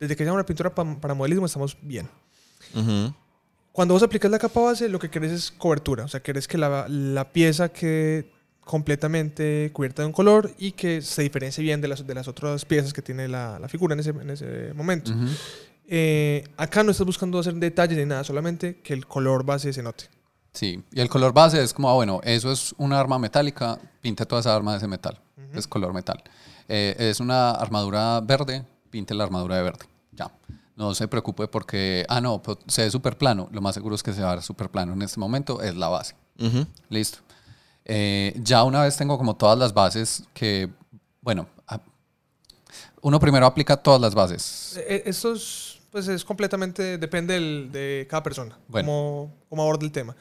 desde 0.00 0.16
que 0.16 0.22
haya 0.22 0.32
una 0.32 0.46
pintura 0.46 0.74
pa- 0.74 0.98
para 1.00 1.12
modelismo 1.12 1.44
estamos 1.44 1.76
bien. 1.82 2.08
Ujú. 2.74 3.12
Cuando 3.72 3.92
vos 3.94 4.02
aplicas 4.02 4.30
la 4.30 4.38
capa 4.38 4.60
base, 4.60 4.88
lo 4.88 4.98
que 4.98 5.10
querés 5.10 5.32
es 5.32 5.50
cobertura. 5.50 6.04
O 6.04 6.08
sea, 6.08 6.20
querés 6.20 6.48
que 6.48 6.56
la, 6.56 6.86
la 6.88 7.30
pieza 7.30 7.68
quede 7.68 8.32
completamente 8.68 9.70
cubierta 9.72 10.02
de 10.02 10.06
un 10.06 10.12
color 10.12 10.52
y 10.58 10.72
que 10.72 11.00
se 11.00 11.22
diferencie 11.22 11.64
bien 11.64 11.80
de 11.80 11.88
las, 11.88 12.06
de 12.06 12.14
las 12.14 12.28
otras 12.28 12.66
piezas 12.66 12.92
que 12.92 13.00
tiene 13.00 13.26
la, 13.26 13.58
la 13.58 13.66
figura 13.66 13.94
en 13.94 14.00
ese, 14.00 14.10
en 14.10 14.28
ese 14.28 14.74
momento. 14.74 15.10
Eh, 15.86 16.44
acá 16.58 16.84
no 16.84 16.90
estás 16.90 17.06
buscando 17.06 17.38
hacer 17.38 17.54
detalles 17.54 17.96
ni 17.96 18.04
nada, 18.04 18.24
solamente 18.24 18.80
que 18.82 18.92
el 18.92 19.06
color 19.06 19.42
base 19.42 19.72
se 19.72 19.82
note. 19.82 20.04
Sí, 20.52 20.82
y 20.92 21.00
el 21.00 21.08
color 21.08 21.32
base 21.32 21.62
es 21.62 21.72
como, 21.72 21.88
ah, 21.88 21.94
bueno, 21.94 22.20
eso 22.24 22.52
es 22.52 22.74
una 22.76 23.00
arma 23.00 23.18
metálica, 23.18 23.78
pinte 24.02 24.26
toda 24.26 24.42
esa 24.42 24.54
arma 24.54 24.72
de 24.72 24.78
ese 24.78 24.86
metal, 24.86 25.18
es 25.54 25.66
color 25.66 25.94
metal. 25.94 26.22
Eh, 26.68 26.94
es 26.98 27.20
una 27.20 27.52
armadura 27.52 28.20
verde, 28.20 28.66
pinte 28.90 29.14
la 29.14 29.24
armadura 29.24 29.56
de 29.56 29.62
verde, 29.62 29.86
ya. 30.12 30.30
No 30.76 30.94
se 30.94 31.08
preocupe 31.08 31.48
porque, 31.48 32.04
ah, 32.10 32.20
no, 32.20 32.42
pues, 32.42 32.58
se 32.66 32.82
ve 32.82 32.90
súper 32.90 33.16
plano, 33.16 33.48
lo 33.50 33.62
más 33.62 33.74
seguro 33.74 33.94
es 33.94 34.02
que 34.02 34.12
se 34.12 34.20
va 34.20 34.32
a 34.32 34.34
ver 34.34 34.44
súper 34.44 34.68
plano 34.68 34.92
en 34.92 35.00
este 35.00 35.18
momento, 35.18 35.62
es 35.62 35.74
la 35.74 35.88
base. 35.88 36.14
Listo. 36.90 37.20
Eh, 37.88 38.34
ya 38.42 38.64
una 38.64 38.82
vez 38.82 38.96
tengo 38.96 39.16
como 39.18 39.34
todas 39.34 39.58
las 39.58 39.72
bases 39.72 40.22
que, 40.34 40.68
bueno, 41.22 41.48
uno 43.00 43.20
primero 43.20 43.46
aplica 43.46 43.76
todas 43.76 44.00
las 44.00 44.14
bases. 44.14 44.78
Eh, 44.86 45.02
estos 45.06 45.80
pues 45.90 46.06
es 46.08 46.22
completamente, 46.24 46.98
depende 46.98 47.32
del- 47.34 47.70
de 47.72 48.06
cada 48.10 48.22
persona, 48.22 48.58
Bueno. 48.68 48.86
cómo, 48.86 49.34
cómo 49.48 49.62
aborda 49.62 49.86
el 49.86 49.92
tema. 49.92 50.14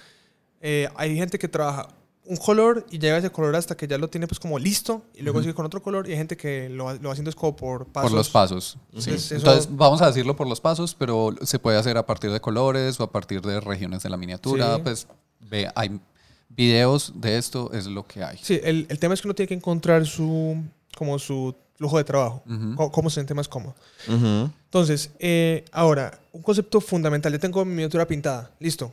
Eh, 0.61 0.88
hay 0.95 1.15
gente 1.18 1.38
que 1.38 1.48
trabaja 1.49 1.89
un 2.23 2.38
color 2.38 2.85
y 2.89 2.99
lleva 2.99 3.18
ese 3.18 3.30
color 3.30 3.56
hasta 3.56 3.76
que 3.76 3.88
ya 3.88 3.98
lo 3.98 4.10
tiene 4.10 4.27
pues 4.27 4.39
como 4.39 4.57
listo 4.60 5.02
y 5.14 5.22
luego 5.23 5.39
Ujú. 5.39 5.44
sigue 5.44 5.53
con 5.56 5.65
otro 5.65 5.81
color 5.81 6.07
y 6.07 6.11
hay 6.11 6.18
gente 6.18 6.35
que 6.38 6.69
lo, 6.69 6.94
lo 6.94 7.10
va 7.10 7.11
haciendo 7.11 7.30
es 7.30 7.35
como 7.35 7.56
por 7.56 7.85
pasos. 7.88 8.10
Por 8.11 8.18
los 8.18 8.30
pasos. 8.30 8.65
sí. 8.73 8.80
Entonces, 8.98 9.26
eso- 9.26 9.35
Entonces, 9.35 9.68
vamos 9.76 10.02
a 10.02 10.07
decirlo 10.07 10.35
por 10.35 10.48
los 10.48 10.61
pasos, 10.61 10.94
pero 10.95 11.34
se 11.41 11.60
puede 11.60 11.77
hacer 11.77 11.98
a 11.98 12.06
partir 12.06 12.31
de 12.31 12.39
colores 12.39 12.99
o 12.99 13.03
a 13.03 13.11
partir 13.11 13.41
de 13.41 13.60
regiones 13.60 14.03
de 14.03 14.10
la 14.10 14.18
miniatura. 14.18 14.76
Sí. 14.77 14.81
Pues 14.84 15.07
ve, 15.41 15.69
hay 15.76 15.99
videos 16.49 17.13
de 17.15 17.37
esto, 17.37 17.71
es 17.73 17.85
lo 17.87 18.05
que 18.07 18.23
hay. 18.23 18.37
Sí, 18.41 18.59
el, 18.63 18.85
el 18.89 18.99
tema 18.99 19.13
es 19.13 19.21
que 19.21 19.27
uno 19.27 19.35
tiene 19.35 19.47
que 19.47 19.53
encontrar 19.53 20.05
su, 20.05 20.61
como 20.95 21.19
su 21.19 21.55
flujo 21.75 21.97
de 21.97 22.03
trabajo, 22.03 22.41
Ujú. 22.47 22.75
cómo, 22.75 22.91
cómo 22.91 23.09
se 23.09 23.15
siente 23.15 23.33
más 23.35 23.47
cómodo. 23.47 23.75
Entonces, 24.07 25.11
eh, 25.19 25.63
ahora, 25.71 26.19
un 26.31 26.41
concepto 26.41 26.81
fundamental. 26.81 27.31
Yo 27.31 27.39
tengo 27.39 27.63
mi 27.65 27.71
miniatura 27.71 28.07
pintada. 28.07 28.51
Listo. 28.59 28.91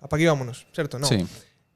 Apague 0.00 0.24
y 0.24 0.26
vámonos, 0.26 0.66
¿cierto? 0.74 0.98
No. 0.98 1.06
Sí, 1.06 1.26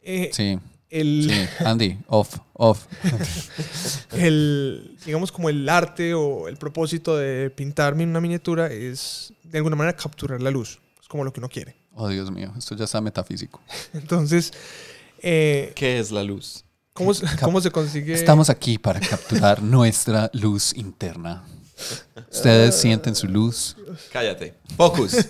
Eh, 0.02 0.31
sí, 0.32 0.59
el, 0.90 1.31
sí. 1.31 1.65
Andy, 1.65 1.98
off, 2.09 2.36
off. 2.52 2.86
el, 4.12 4.97
digamos, 5.05 5.32
como 5.32 5.48
el 5.48 5.69
arte 5.69 6.15
o 6.15 6.48
el 6.48 6.57
propósito 6.57 7.16
de 7.16 7.51
pintarme 7.51 8.05
una 8.05 8.20
miniatura 8.20 8.66
es, 8.69 9.32
de 9.44 9.59
alguna 9.59 9.77
manera, 9.77 9.97
capturar 9.97 10.40
la 10.43 10.51
luz. 10.51 10.78
Es 11.01 11.09
como 11.09 11.24
lo 11.24 11.32
que 11.32 11.40
uno 11.40 11.48
quiere. 11.48 11.77
Oh, 11.94 12.09
Dios 12.09 12.31
mío, 12.31 12.52
esto 12.57 12.74
ya 12.77 12.85
está 12.85 13.01
metafísico. 13.01 13.61
Entonces, 13.94 14.52
eh, 15.23 15.73
¿Qué 15.75 15.99
es 15.99 16.11
la 16.11 16.23
luz? 16.23 16.65
¿cómo, 16.93 17.15
se- 17.15 17.25
cómo 17.41 17.61
se 17.61 17.71
consigue? 17.71 18.13
Estamos 18.15 18.51
aquí 18.51 18.79
para 18.79 19.01
capturar 19.01 19.63
nuestra 19.63 20.31
luz 20.35 20.75
interna. 20.77 21.45
Ustedes 22.31 22.75
sienten 22.75 23.15
su 23.15 23.27
luz. 23.27 23.77
Cállate. 24.13 24.55
Focus. 24.77 25.29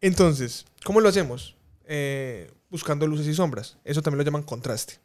Entonces, 0.00 0.64
¿cómo 0.84 1.00
lo 1.00 1.08
hacemos? 1.08 1.56
Eh, 1.84 2.50
buscando 2.70 3.06
luces 3.06 3.26
y 3.26 3.34
sombras. 3.34 3.76
Eso 3.84 4.02
también 4.02 4.18
lo 4.18 4.24
llaman 4.24 4.42
contraste. 4.42 4.98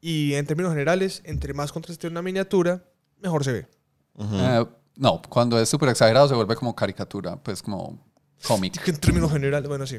Y 0.00 0.34
en 0.34 0.46
términos 0.46 0.72
generales, 0.72 1.22
entre 1.24 1.54
más 1.54 1.72
contraste 1.72 2.08
una 2.08 2.20
miniatura, 2.20 2.84
mejor 3.20 3.44
se 3.44 3.52
ve. 3.52 3.66
Eh, 4.18 4.64
no, 4.96 5.22
cuando 5.22 5.58
es 5.58 5.68
súper 5.68 5.88
exagerado 5.88 6.28
se 6.28 6.34
vuelve 6.34 6.56
como 6.56 6.74
caricatura, 6.74 7.36
pues 7.36 7.62
como 7.62 8.04
cómic. 8.46 8.80
En 8.88 8.96
términos 8.98 9.32
generales, 9.32 9.68
bueno, 9.68 9.86
sí. 9.86 9.98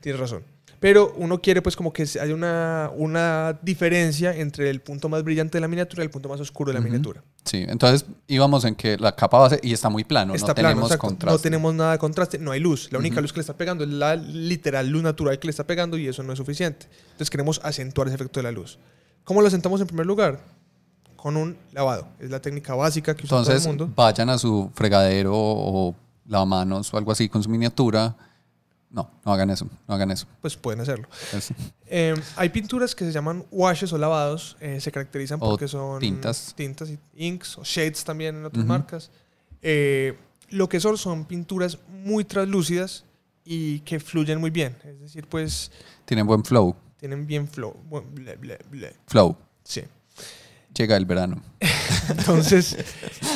Tienes 0.00 0.20
razón. 0.20 0.44
Pero 0.80 1.12
uno 1.16 1.42
quiere 1.42 1.60
pues 1.60 1.76
como 1.76 1.92
que 1.92 2.04
haya 2.04 2.34
una, 2.34 2.90
una 2.96 3.58
diferencia 3.60 4.34
entre 4.34 4.70
el 4.70 4.80
punto 4.80 5.10
más 5.10 5.22
brillante 5.22 5.58
de 5.58 5.60
la 5.60 5.68
miniatura 5.68 6.02
y 6.02 6.06
el 6.06 6.10
punto 6.10 6.30
más 6.30 6.40
oscuro 6.40 6.72
de 6.72 6.78
la 6.78 6.82
miniatura. 6.82 7.22
Sí, 7.44 7.66
entonces 7.68 8.06
íbamos 8.28 8.64
en 8.64 8.74
que 8.74 8.96
la 8.96 9.14
capa 9.14 9.38
base 9.38 9.60
y 9.62 9.74
está 9.74 9.90
muy 9.90 10.04
plano, 10.04 10.34
Está 10.34 10.48
no 10.48 10.54
plano, 10.54 10.68
tenemos 10.70 10.88
exacto. 10.90 11.06
contraste. 11.06 11.36
No 11.36 11.42
tenemos 11.42 11.74
nada 11.74 11.92
de 11.92 11.98
contraste, 11.98 12.38
no 12.38 12.50
hay 12.52 12.60
luz. 12.60 12.88
La 12.92 12.98
única 12.98 13.20
luz 13.20 13.30
que 13.32 13.40
le 13.40 13.42
está 13.42 13.58
pegando 13.58 13.84
es 13.84 13.90
la 13.90 14.16
literal 14.16 14.88
luz 14.88 15.02
natural 15.02 15.38
que 15.38 15.48
le 15.48 15.50
está 15.50 15.64
pegando 15.66 15.98
y 15.98 16.08
eso 16.08 16.22
no 16.22 16.32
es 16.32 16.38
suficiente. 16.38 16.86
Entonces 17.10 17.28
queremos 17.28 17.60
acentuar 17.62 18.08
ese 18.08 18.14
efecto 18.14 18.40
de 18.40 18.44
la 18.44 18.50
luz. 18.52 18.78
¿Cómo 19.24 19.42
lo 19.42 19.48
asentamos 19.48 19.82
en 19.82 19.86
primer 19.86 20.06
lugar? 20.06 20.40
Con 21.16 21.36
un 21.36 21.58
lavado. 21.72 22.08
Es 22.18 22.30
la 22.30 22.40
técnica 22.40 22.74
básica 22.74 23.14
que 23.14 23.26
usa 23.26 23.36
Entonces 23.40 23.62
todo 23.64 23.72
el 23.74 23.78
mundo. 23.78 23.94
vayan 23.94 24.30
a 24.30 24.38
su 24.38 24.70
fregadero 24.74 25.34
o 25.36 25.94
lavamanos 26.26 26.94
o 26.94 26.96
algo 26.96 27.12
así 27.12 27.28
con 27.28 27.42
su 27.42 27.50
miniatura. 27.50 28.16
No, 28.90 29.08
no 29.24 29.32
hagan 29.32 29.50
eso, 29.50 29.68
no 29.86 29.94
hagan 29.94 30.10
eso. 30.10 30.26
Pues 30.40 30.56
pueden 30.56 30.80
hacerlo. 30.80 31.08
Es- 31.32 31.52
Eh, 31.86 32.14
hay 32.36 32.48
pinturas 32.48 32.94
que 32.94 33.04
se 33.04 33.12
llaman 33.12 33.44
washes 33.50 33.92
o 33.92 33.98
lavados. 33.98 34.56
eh, 34.60 34.80
se 34.80 34.90
caracterizan 34.92 35.38
O 35.40 35.50
porque 35.50 35.68
son 35.68 36.00
tintas. 36.00 36.52
tintas 36.56 36.90
y 36.90 36.98
inks 37.14 37.58
o 37.58 37.62
shades 37.64 38.02
también 38.04 38.36
en 38.36 38.44
otras 38.44 38.64
marcas. 38.66 39.10
Eh, 39.62 40.16
lo 40.50 40.68
que 40.68 40.80
son 40.80 40.96
son 40.98 41.24
pinturas 41.24 41.78
muy 41.88 42.24
translúcidas 42.24 43.04
y 43.44 43.80
que 43.80 44.00
fluyen 44.00 44.40
muy 44.40 44.50
bien. 44.50 44.76
Es 44.84 44.98
decir, 45.00 45.26
pues 45.28 45.70
tienen 46.04 46.26
buen 46.26 46.44
flow. 46.44 46.74
tienen 46.98 47.26
bien 47.26 47.46
flow. 47.48 47.74
buen 47.88 48.12
ble, 48.14 48.36
ble, 48.36 48.58
ble. 48.70 48.94
Flow. 49.06 49.36
Sí. 49.64 49.82
Llega 50.74 50.96
el 50.96 51.04
verano. 51.04 51.42
Entonces, 52.08 52.76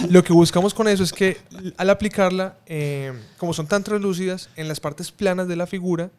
lo 0.08 0.22
que 0.22 0.32
buscamos 0.32 0.74
con 0.74 0.88
eso 0.88 1.02
es 1.02 1.12
que 1.12 1.38
al 1.76 1.90
aplicarla, 1.90 2.56
eh, 2.66 3.12
como 3.38 3.52
son 3.52 3.66
tan 3.66 3.84
translúcidas, 3.84 4.50
en 4.56 4.68
las 4.68 4.80
partes 4.80 5.12
planas 5.12 5.48
de 5.48 5.56
la 5.56 5.66
figura 5.66 6.10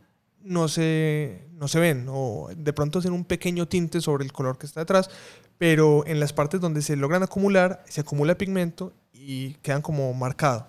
no 0.43 0.67
se, 0.67 1.47
no 1.53 1.67
se 1.67 1.79
ven, 1.79 2.05
o 2.09 2.49
de 2.55 2.73
pronto 2.73 2.99
hacen 2.99 3.13
un 3.13 3.25
pequeño 3.25 3.67
tinte 3.67 3.99
sobre 3.99 4.23
el 4.23 4.31
color 4.31 4.57
que 4.57 4.67
está 4.67 4.81
detrás, 4.81 5.09
pero 5.57 6.05
en 6.05 6.19
las 6.19 6.33
partes 6.33 6.61
donde 6.61 6.81
se 6.81 6.95
logran 6.95 7.23
acumular, 7.23 7.83
se 7.87 8.01
acumula 8.01 8.37
pigmento 8.37 8.93
y 9.13 9.53
quedan 9.55 9.81
como 9.81 10.13
marcado. 10.13 10.67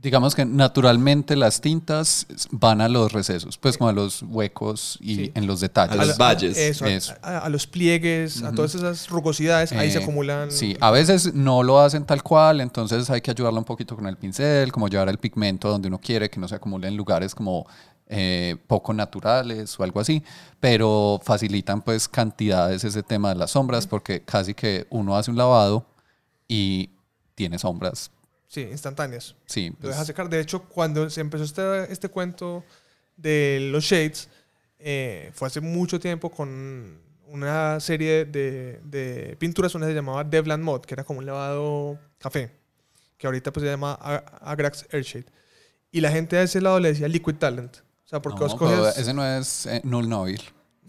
Digamos 0.00 0.36
que 0.36 0.44
naturalmente 0.44 1.34
las 1.34 1.60
tintas 1.60 2.28
van 2.52 2.80
a 2.80 2.88
los 2.88 3.12
recesos, 3.12 3.58
pues 3.58 3.76
como 3.76 3.90
a 3.90 3.92
los 3.92 4.22
huecos 4.22 4.96
y 5.00 5.14
Sí. 5.16 5.32
en 5.34 5.48
los 5.48 5.58
detalles. 5.58 5.98
A 5.98 6.04
los 6.04 6.16
valles. 6.16 6.56
eso, 6.56 6.84
a- 6.84 6.88
Eso. 6.90 7.14
A, 7.20 7.38
a 7.38 7.48
los 7.48 7.66
pliegues, 7.66 8.44
a 8.44 8.52
todas 8.52 8.76
esas 8.76 9.08
rugosidades, 9.08 9.72
ahí 9.72 9.90
se 9.90 9.98
Eh, 9.98 10.02
acumulan. 10.02 10.52
Sí, 10.52 10.76
a 10.80 10.92
veces 10.92 11.34
no 11.34 11.64
lo 11.64 11.80
hacen 11.80 12.04
tal 12.04 12.22
cual, 12.22 12.60
entonces 12.60 13.10
hay 13.10 13.20
que 13.20 13.32
ayudarla 13.32 13.58
un 13.58 13.64
poquito 13.64 13.96
con 13.96 14.06
el 14.06 14.16
pincel, 14.16 14.70
como 14.70 14.86
llevar 14.86 15.08
el 15.08 15.18
pigmento 15.18 15.68
donde 15.68 15.88
uno 15.88 15.98
quiere, 15.98 16.30
que 16.30 16.38
no 16.38 16.46
se 16.46 16.54
acumule 16.54 16.86
en 16.86 16.96
lugares 16.96 17.34
como 17.34 17.66
eh, 18.10 18.56
poco 18.68 18.94
naturales 18.94 19.78
o 19.78 19.82
algo 19.82 19.98
así, 20.00 20.22
pero 20.60 21.20
facilitan 21.24 21.82
pues 21.82 22.08
cantidades 22.08 22.82
ese 22.84 23.02
tema 23.02 23.30
de 23.30 23.34
las 23.34 23.50
sombras 23.50 23.86
porque 23.86 24.22
casi 24.22 24.54
que 24.54 24.86
uno 24.90 25.16
hace 25.16 25.30
un 25.30 25.36
lavado 25.36 25.84
y 26.46 26.90
tiene 27.34 27.58
sombras. 27.58 28.10
Sí, 28.48 28.62
instantáneas. 28.62 29.36
Sí, 29.46 29.68
Lo 29.68 29.76
pues, 29.76 29.92
deja 29.92 30.04
secar. 30.06 30.28
De 30.28 30.40
hecho, 30.40 30.64
cuando 30.64 31.08
se 31.10 31.20
empezó 31.20 31.44
este, 31.44 31.92
este 31.92 32.08
cuento 32.08 32.64
de 33.16 33.68
los 33.70 33.84
shades, 33.84 34.28
eh, 34.78 35.30
fue 35.34 35.48
hace 35.48 35.60
mucho 35.60 36.00
tiempo 36.00 36.30
con 36.30 36.98
una 37.26 37.78
serie 37.78 38.24
de, 38.24 38.80
de 38.84 39.36
pinturas, 39.38 39.74
una 39.74 39.86
se 39.86 39.92
llamaba 39.92 40.24
Devland 40.24 40.64
Mod, 40.64 40.80
que 40.80 40.94
era 40.94 41.04
como 41.04 41.18
un 41.18 41.26
lavado 41.26 41.98
café, 42.18 42.50
que 43.18 43.26
ahorita 43.26 43.52
pues 43.52 43.64
se 43.64 43.70
llama 43.70 43.92
Agrax 43.92 44.86
Airshade. 44.92 45.26
Y 45.92 46.00
la 46.00 46.10
gente 46.10 46.36
de 46.36 46.44
ese 46.44 46.60
lado 46.60 46.80
le 46.80 46.88
decía 46.88 47.06
Liquid 47.06 47.34
Talent. 47.36 47.76
O 47.76 48.08
sea, 48.08 48.22
porque 48.22 48.40
no, 48.40 48.46
vos 48.46 48.54
cogías- 48.56 48.96
ese 48.96 49.12
no 49.12 49.24
es 49.26 49.66
eh, 49.66 49.82
null 49.84 50.08
noil. 50.08 50.40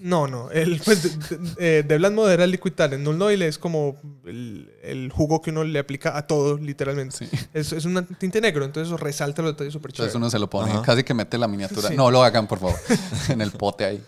No, 0.02 0.28
no. 0.28 0.50
El, 0.50 0.80
pues, 0.86 1.04
de- 1.30 1.38
de- 1.38 1.54
eh, 1.80 1.84
Devland 1.84 2.16
Mod 2.16 2.32
era 2.32 2.48
Liquid 2.48 2.72
Talent. 2.72 3.04
Null 3.04 3.18
Noil 3.18 3.42
es 3.42 3.58
como 3.58 3.98
el, 4.26 4.72
el 4.82 5.12
jugo 5.12 5.42
que 5.42 5.50
uno 5.52 5.64
le 5.66 5.78
aplica 5.78 6.18
a 6.18 6.26
todo, 6.26 6.58
literalmente. 6.58 7.18
Sí. 7.18 7.30
Es, 7.54 7.74
es 7.74 7.84
un 7.86 8.06
tinte 8.18 8.40
negro, 8.40 8.64
entonces 8.64 8.88
eso 8.88 8.98
resalta 8.98 9.42
los 9.42 9.52
detalles 9.52 9.74
súper 9.74 9.92
Entonces 9.92 10.16
uno 10.16 10.30
se 10.30 10.40
lo 10.40 10.50
pone, 10.50 10.72
Ajá. 10.72 10.82
casi 10.84 11.04
que 11.04 11.14
mete 11.14 11.38
la 11.38 11.48
miniatura. 11.50 11.90
Sí. 11.90 11.96
No 11.98 12.10
lo 12.12 12.24
hagan, 12.24 12.48
por 12.48 12.60
favor, 12.60 12.76
en 13.30 13.42
el 13.42 13.52
pote 13.52 13.84
ahí. 13.86 14.04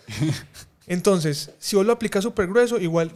Entonces, 0.86 1.50
si 1.58 1.76
vos 1.76 1.86
lo 1.86 1.92
aplicas 1.92 2.24
súper 2.24 2.46
grueso, 2.48 2.78
igual 2.78 3.12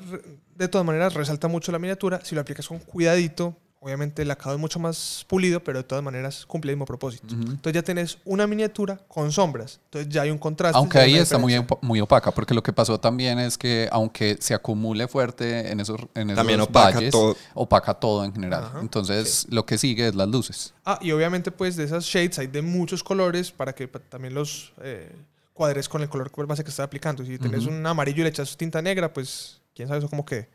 de 0.55 0.69
todas 0.69 0.87
maneras 0.87 1.15
resalta 1.15 1.49
mucho 1.49 1.73
la 1.73 1.79
miniatura. 1.79 2.21
Si 2.25 2.35
lo 2.35 2.41
aplicas 2.43 2.69
con 2.69 2.79
cuidadito, 2.79 3.57
obviamente 3.87 4.23
el 4.23 4.31
acabado 4.33 4.57
es 4.57 4.61
mucho 4.61 4.81
más 4.81 5.25
pulido, 5.29 5.63
pero 5.63 5.79
de 5.79 5.85
todas 5.85 6.03
maneras 6.03 6.45
cumple 6.45 6.73
el 6.73 6.77
mismo 6.77 6.87
propósito. 6.87 7.27
Ujú. 7.33 7.53
Entonces 7.53 7.73
ya 7.73 7.83
tenés 7.83 8.19
una 8.25 8.47
miniatura 8.49 8.99
con 9.07 9.31
sombras. 9.31 9.79
Entonces 9.85 10.13
ya 10.13 10.23
hay 10.23 10.31
un 10.31 10.39
contraste. 10.39 10.77
Aunque 10.77 10.99
ahí 10.99 11.15
está 11.15 11.39
muy, 11.39 11.55
muy 11.83 12.01
opaca, 12.01 12.33
porque 12.33 12.53
lo 12.53 12.63
que 12.65 12.73
pasó 12.73 12.99
también 12.99 13.39
es 13.39 13.57
que 13.57 13.89
aunque 13.93 14.37
se 14.41 14.55
acumule 14.55 15.07
fuerte 15.07 15.71
en 15.71 15.79
esos, 15.79 16.01
en 16.17 16.31
esos 16.31 16.37
También 16.37 16.61
opaca 16.61 16.97
valles, 16.97 17.13
todo. 17.13 17.37
opaca 17.55 17.95
todo 17.95 18.25
en 18.25 18.33
general. 18.33 18.65
Ajá, 18.65 18.81
Entonces 18.81 19.47
lo 19.51 19.65
que 19.65 19.79
sigue 19.79 20.09
es 20.09 20.15
las 20.17 20.29
luces. 20.29 20.75
Ah, 20.85 20.99
y 21.01 21.13
obviamente 21.13 21.53
pues 21.53 21.77
de 21.77 21.85
esas 21.85 22.05
shades 22.05 22.41
hay 22.41 22.49
de 22.49 22.63
muchos 22.63 23.05
colores 23.05 23.53
para 23.53 23.73
que 23.73 23.87
pa- 23.87 24.01
también 24.01 24.35
los 24.35 24.73
eh, 24.83 25.15
cuadres 25.53 25.89
con 25.89 26.03
el 26.03 26.09
color 26.09 26.31
base 26.49 26.65
que 26.65 26.71
estás 26.71 26.85
aplicando. 26.85 27.25
Si 27.25 27.39
tenés 27.39 27.67
Ujú. 27.67 27.75
un 27.77 27.87
amarillo 27.87 28.21
y 28.21 28.25
le 28.25 28.31
echas 28.31 28.57
tinta 28.57 28.83
negra, 28.83 29.13
pues 29.13 29.61
quién 29.77 29.87
sabe 29.87 30.01
eso 30.01 30.09
cómo 30.11 30.27
quede. 30.27 30.49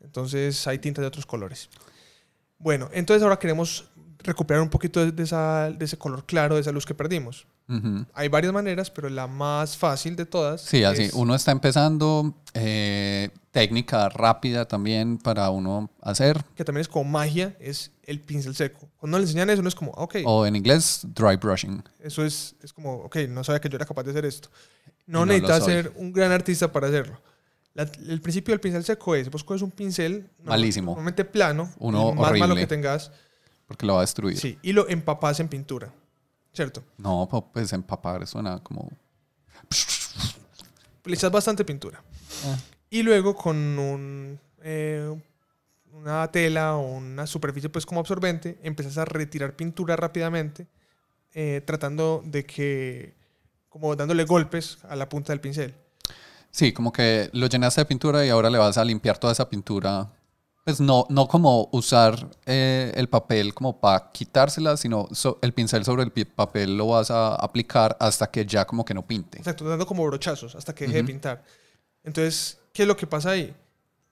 Entonces 0.00 0.66
hay 0.66 0.78
tintas 0.78 1.02
de 1.02 1.06
otros 1.08 1.26
colores. 1.26 1.68
Bueno, 2.58 2.88
entonces 2.92 3.22
ahora 3.22 3.38
queremos 3.38 3.88
recuperar 4.20 4.62
un 4.62 4.68
poquito 4.68 5.00
de, 5.04 5.12
de 5.12 5.22
esa- 5.22 5.70
de 5.70 5.84
ese 5.84 5.96
color 5.96 6.24
claro, 6.26 6.56
de 6.56 6.60
esa 6.60 6.72
luz 6.72 6.84
que 6.84 6.94
perdimos. 6.94 7.46
Hay 8.14 8.28
varias 8.28 8.50
maneras, 8.54 8.90
pero 8.90 9.10
la 9.10 9.26
más 9.26 9.76
fácil 9.76 10.16
de 10.16 10.24
todas. 10.24 10.62
Sí, 10.62 10.84
así. 10.84 11.02
es- 11.04 11.12
Uno 11.12 11.34
está 11.34 11.52
empezando, 11.52 12.34
eh, 12.54 13.28
técnica 13.50 14.08
rápida 14.08 14.66
también 14.66 15.18
para 15.18 15.50
uno 15.50 15.90
hacer, 16.00 16.42
que 16.56 16.64
también 16.64 16.80
es 16.80 16.88
como 16.88 17.04
magia, 17.10 17.54
es 17.60 17.92
el 18.04 18.20
pincel 18.20 18.54
seco. 18.54 18.88
Cuando 18.96 19.18
le 19.18 19.24
enseñan 19.24 19.50
eso, 19.50 19.60
no 19.60 19.68
es 19.68 19.74
como, 19.74 19.90
ok, 19.92 20.16
o 20.24 20.46
en 20.46 20.56
inglés, 20.56 21.02
dry 21.14 21.36
brushing. 21.36 21.82
eso 22.00 22.24
es, 22.24 22.56
es 22.62 22.72
como, 22.72 22.94
ok, 23.02 23.16
no 23.28 23.44
sabía 23.44 23.60
que 23.60 23.68
yo 23.68 23.76
era 23.76 23.84
capaz 23.84 24.02
de 24.04 24.12
hacer 24.12 24.24
esto. 24.24 24.48
No, 25.06 25.20
No 25.20 25.26
necesitas 25.26 25.58
ser 25.66 25.92
un 25.96 26.12
gran 26.12 26.32
artista 26.32 26.72
para 26.72 26.86
hacerlo. 26.88 27.20
La- 27.78 27.88
el 28.12 28.20
principio 28.20 28.52
del 28.52 28.60
pincel 28.60 28.82
seco 28.84 29.14
es, 29.14 29.30
vos 29.30 29.44
coges 29.44 29.62
un 29.62 29.70
pincel 29.70 30.28
Malísimo. 30.42 30.86
normalmente 30.90 31.24
plano, 31.24 31.72
Uno 31.78 32.12
más 32.12 32.32
malo 32.32 32.34
horrible. 32.54 32.60
que 32.62 32.66
tengas, 32.66 33.12
Porque 33.68 33.86
lo 33.86 33.94
va 33.94 34.00
a 34.00 34.02
destruir. 34.02 34.36
sí, 34.36 34.58
y 34.62 34.72
lo 34.72 34.88
empapas 34.88 35.38
en 35.38 35.46
pintura, 35.48 35.92
¿cierto? 36.52 36.82
No, 36.96 37.28
pues 37.52 37.72
empapar 37.72 38.26
suena 38.26 38.58
como... 38.64 38.90
Le 41.04 41.14
echas 41.14 41.30
bastante 41.30 41.64
pintura. 41.64 42.02
Ah. 42.46 42.56
Y 42.90 43.02
luego 43.02 43.34
con 43.36 43.56
un, 43.56 44.40
eh, 44.62 45.16
una 45.92 46.30
tela 46.30 46.76
o 46.76 46.96
una 46.96 47.26
superficie 47.26 47.68
pues 47.70 47.86
como 47.86 48.00
absorbente, 48.00 48.58
empiezas 48.62 48.98
a 48.98 49.04
retirar 49.04 49.54
pintura 49.56 49.96
rápidamente 49.96 50.66
eh, 51.32 51.62
tratando 51.64 52.22
de 52.26 52.44
que, 52.44 53.14
como 53.68 53.94
dándole 53.96 54.24
golpes 54.24 54.78
a 54.88 54.96
la 54.96 55.08
punta 55.08 55.32
del 55.32 55.40
pincel. 55.40 55.74
Sí, 56.58 56.72
como 56.72 56.90
que 56.92 57.30
lo 57.34 57.46
llenaste 57.46 57.80
de 57.82 57.84
pintura 57.84 58.26
y 58.26 58.30
ahora 58.30 58.50
le 58.50 58.58
vas 58.58 58.76
a 58.78 58.84
limpiar 58.84 59.16
toda 59.16 59.32
esa 59.32 59.48
pintura. 59.48 60.10
Pues 60.64 60.80
no, 60.80 61.06
no 61.08 61.28
como 61.28 61.68
usar 61.70 62.28
eh, 62.46 62.90
el 62.96 63.08
papel 63.08 63.54
como 63.54 63.78
para 63.78 64.10
quitársela, 64.10 64.76
sino 64.76 65.06
so- 65.12 65.38
el 65.40 65.54
pincel 65.54 65.84
sobre 65.84 66.02
el 66.02 66.10
papel 66.10 66.76
lo 66.76 66.88
vas 66.88 67.12
a 67.12 67.36
aplicar 67.36 67.96
hasta 68.00 68.28
que 68.28 68.44
ya 68.44 68.64
como 68.66 68.84
que 68.84 68.92
no 68.92 69.06
pinte. 69.06 69.38
Exacto, 69.38 69.64
dando 69.68 69.86
como 69.86 70.04
brochazos 70.04 70.56
hasta 70.56 70.74
que 70.74 70.86
deje 70.86 70.96
de 70.98 71.04
pintar. 71.04 71.44
Entonces, 72.02 72.58
¿qué 72.72 72.82
es 72.82 72.88
lo 72.88 72.96
que 72.96 73.06
pasa 73.06 73.30
ahí? 73.30 73.54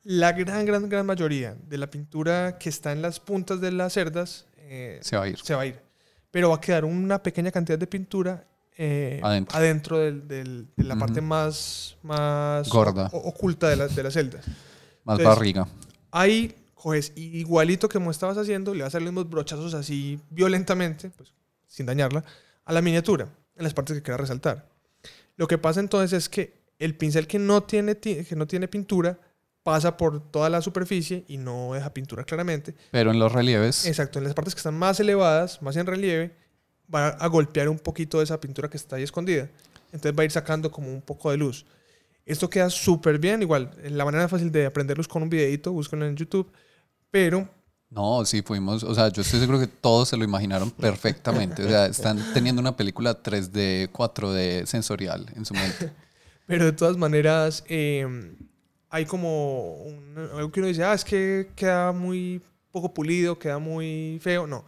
La 0.04 0.30
gran, 0.32 0.64
gran, 0.64 0.88
gran 0.88 1.04
mayoría 1.04 1.56
de 1.66 1.78
la 1.78 1.90
pintura 1.90 2.58
que 2.58 2.68
está 2.68 2.92
en 2.92 3.02
las 3.02 3.18
puntas 3.18 3.60
de 3.60 3.72
las 3.72 3.92
cerdas 3.92 4.46
eh, 4.58 5.00
Se 5.02 5.16
va 5.16 5.24
a 5.24 5.28
ir. 5.28 5.38
se 5.42 5.52
va 5.56 5.62
a 5.62 5.66
ir. 5.66 5.80
Pero 6.30 6.50
va 6.50 6.56
a 6.56 6.60
quedar 6.60 6.84
una 6.84 7.20
pequeña 7.20 7.50
cantidad 7.50 7.78
de 7.78 7.88
pintura 7.88 8.44
eh, 8.76 9.20
Adentro. 9.22 9.56
adentro 9.58 9.98
del- 9.98 10.28
del- 10.28 10.66
de 10.76 10.84
la 10.84 10.96
parte 10.96 11.20
más, 11.20 11.96
más 12.02 12.68
Gorda. 12.68 13.08
o- 13.12 13.28
oculta 13.28 13.68
de, 13.68 13.76
las 13.76 13.96
de 13.96 14.02
las 14.02 14.12
celdas. 14.14 14.44
Más 15.04 15.18
Entonces, 15.18 15.26
barriga. 15.38 15.68
Ahí 16.10 16.54
coges 16.74 17.12
igualito 17.16 17.88
que 17.88 17.94
como 17.98 18.10
estabas 18.10 18.36
haciendo, 18.38 18.74
le 18.74 18.82
vas 18.82 18.94
a 18.94 18.98
dar 18.98 19.02
los 19.02 19.12
mismos 19.12 19.30
brochazos 19.30 19.74
así 19.74 20.20
violentamente, 20.30 21.10
pues 21.10 21.32
sin 21.66 21.86
dañarla, 21.86 22.24
a 22.64 22.72
la 22.72 22.82
miniatura, 22.82 23.28
en 23.56 23.64
las 23.64 23.74
partes 23.74 23.96
que 23.96 24.02
quieras 24.02 24.20
resaltar. 24.20 24.68
Lo 25.36 25.46
que 25.48 25.58
pasa 25.58 25.80
entonces 25.80 26.12
es 26.12 26.28
que 26.28 26.54
el 26.78 26.96
pincel 26.96 27.26
que 27.26 27.38
no 27.38 27.62
tiene, 27.62 27.94
ti- 27.94 28.24
que 28.24 28.36
no 28.36 28.46
tiene 28.46 28.68
pintura 28.68 29.18
pasa 29.62 29.96
por 29.96 30.20
toda 30.30 30.48
la 30.48 30.62
superficie 30.62 31.24
y 31.28 31.38
no 31.38 31.72
deja 31.74 31.92
pintura 31.92 32.24
claramente. 32.24 32.74
Pero 32.92 33.10
en 33.10 33.18
los 33.18 33.32
relieves, 33.32 33.84
Exacto, 33.86 34.18
en 34.18 34.24
las 34.24 34.34
partes 34.34 34.54
que 34.54 34.58
están 34.60 34.78
más 34.78 35.00
elevadas, 35.00 35.60
más 35.62 35.76
en 35.76 35.86
relieve, 35.86 36.36
va 36.92 37.08
a 37.08 37.26
golpear 37.28 37.68
un 37.68 37.78
poquito 37.78 38.18
de 38.18 38.24
esa 38.24 38.40
pintura 38.40 38.68
que 38.68 38.76
está 38.76 38.96
ahí 38.96 39.02
escondida. 39.02 39.48
Entonces 39.92 40.18
va 40.18 40.22
a 40.22 40.24
ir 40.24 40.30
sacando 40.30 40.70
como 40.70 40.88
un 40.92 41.00
poco 41.02 41.30
de 41.30 41.36
luz. 41.36 41.64
Esto 42.24 42.50
queda 42.50 42.68
súper 42.70 43.18
bien, 43.18 43.42
igual, 43.42 43.70
la 43.84 44.04
manera 44.04 44.28
fácil 44.28 44.50
de 44.50 44.66
aprenderlos 44.66 45.06
con 45.06 45.22
un 45.22 45.30
videito, 45.30 45.72
búsquenlo 45.72 46.06
en 46.06 46.16
YouTube, 46.16 46.50
pero 47.10 47.48
no, 47.88 48.24
sí 48.24 48.42
fuimos, 48.42 48.82
o 48.82 48.92
sea, 48.96 49.08
yo 49.08 49.22
estoy 49.22 49.38
seguro 49.38 49.60
que 49.60 49.68
todos 49.68 50.08
se 50.08 50.16
lo 50.16 50.24
imaginaron 50.24 50.72
perfectamente. 50.72 51.64
O 51.64 51.68
sea, 51.68 51.86
están 51.86 52.18
teniendo 52.34 52.60
una 52.60 52.76
película 52.76 53.22
3D, 53.22 53.90
4D 53.92 54.66
sensorial 54.66 55.24
en 55.36 55.44
su 55.44 55.54
mente. 55.54 55.92
Pero 56.46 56.64
de 56.64 56.72
todas 56.72 56.96
maneras, 56.96 57.62
eh, 57.68 58.34
hay 58.90 59.04
como 59.06 59.74
un- 59.84 60.14
algo 60.34 60.50
que 60.50 60.60
uno 60.60 60.68
dice, 60.68 60.82
ah, 60.82 60.94
es 60.94 61.04
que 61.04 61.48
queda 61.54 61.92
muy 61.92 62.42
poco 62.72 62.92
pulido, 62.92 63.38
queda 63.38 63.58
muy 63.58 64.18
feo. 64.20 64.46
No, 64.48 64.64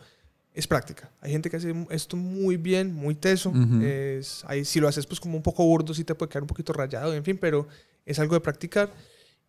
es 0.59 0.67
práctica. 0.67 1.09
Hay 1.21 1.31
gente 1.31 1.49
que 1.49 1.57
hace 1.57 1.73
esto 1.91 2.17
muy 2.17 2.57
bien, 2.57 2.93
muy 2.93 3.15
teso. 3.15 3.51
Ujú. 3.51 3.81
es, 3.81 4.45
ahí, 4.47 4.65
si 4.65 4.81
lo 4.81 4.89
haces 4.89 5.07
pues 5.07 5.21
como 5.21 5.37
un 5.37 5.43
poco 5.43 5.65
burdo, 5.65 5.95
sí 5.95 6.03
te 6.03 6.15
puede 6.17 6.29
quedar 6.31 6.43
un 6.43 6.49
poquito 6.49 6.73
rayado, 6.73 7.15
en 7.15 7.23
fin, 7.23 7.39
pero 7.39 7.69
es 8.05 8.19
algo 8.19 8.35
de 8.35 8.41
practicar. 8.41 8.93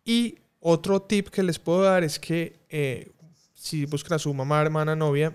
Y 0.04 0.38
otro 0.60 1.02
tip 1.02 1.28
que 1.28 1.42
les 1.42 1.58
puedo 1.58 1.82
dar 1.82 2.04
es 2.04 2.20
que 2.20 2.60
eh, 2.68 3.10
si 3.54 3.86
buscan 3.86 4.14
a 4.14 4.18
su 4.20 4.32
mamá, 4.32 4.62
hermana, 4.62 4.94
novia 4.94 5.34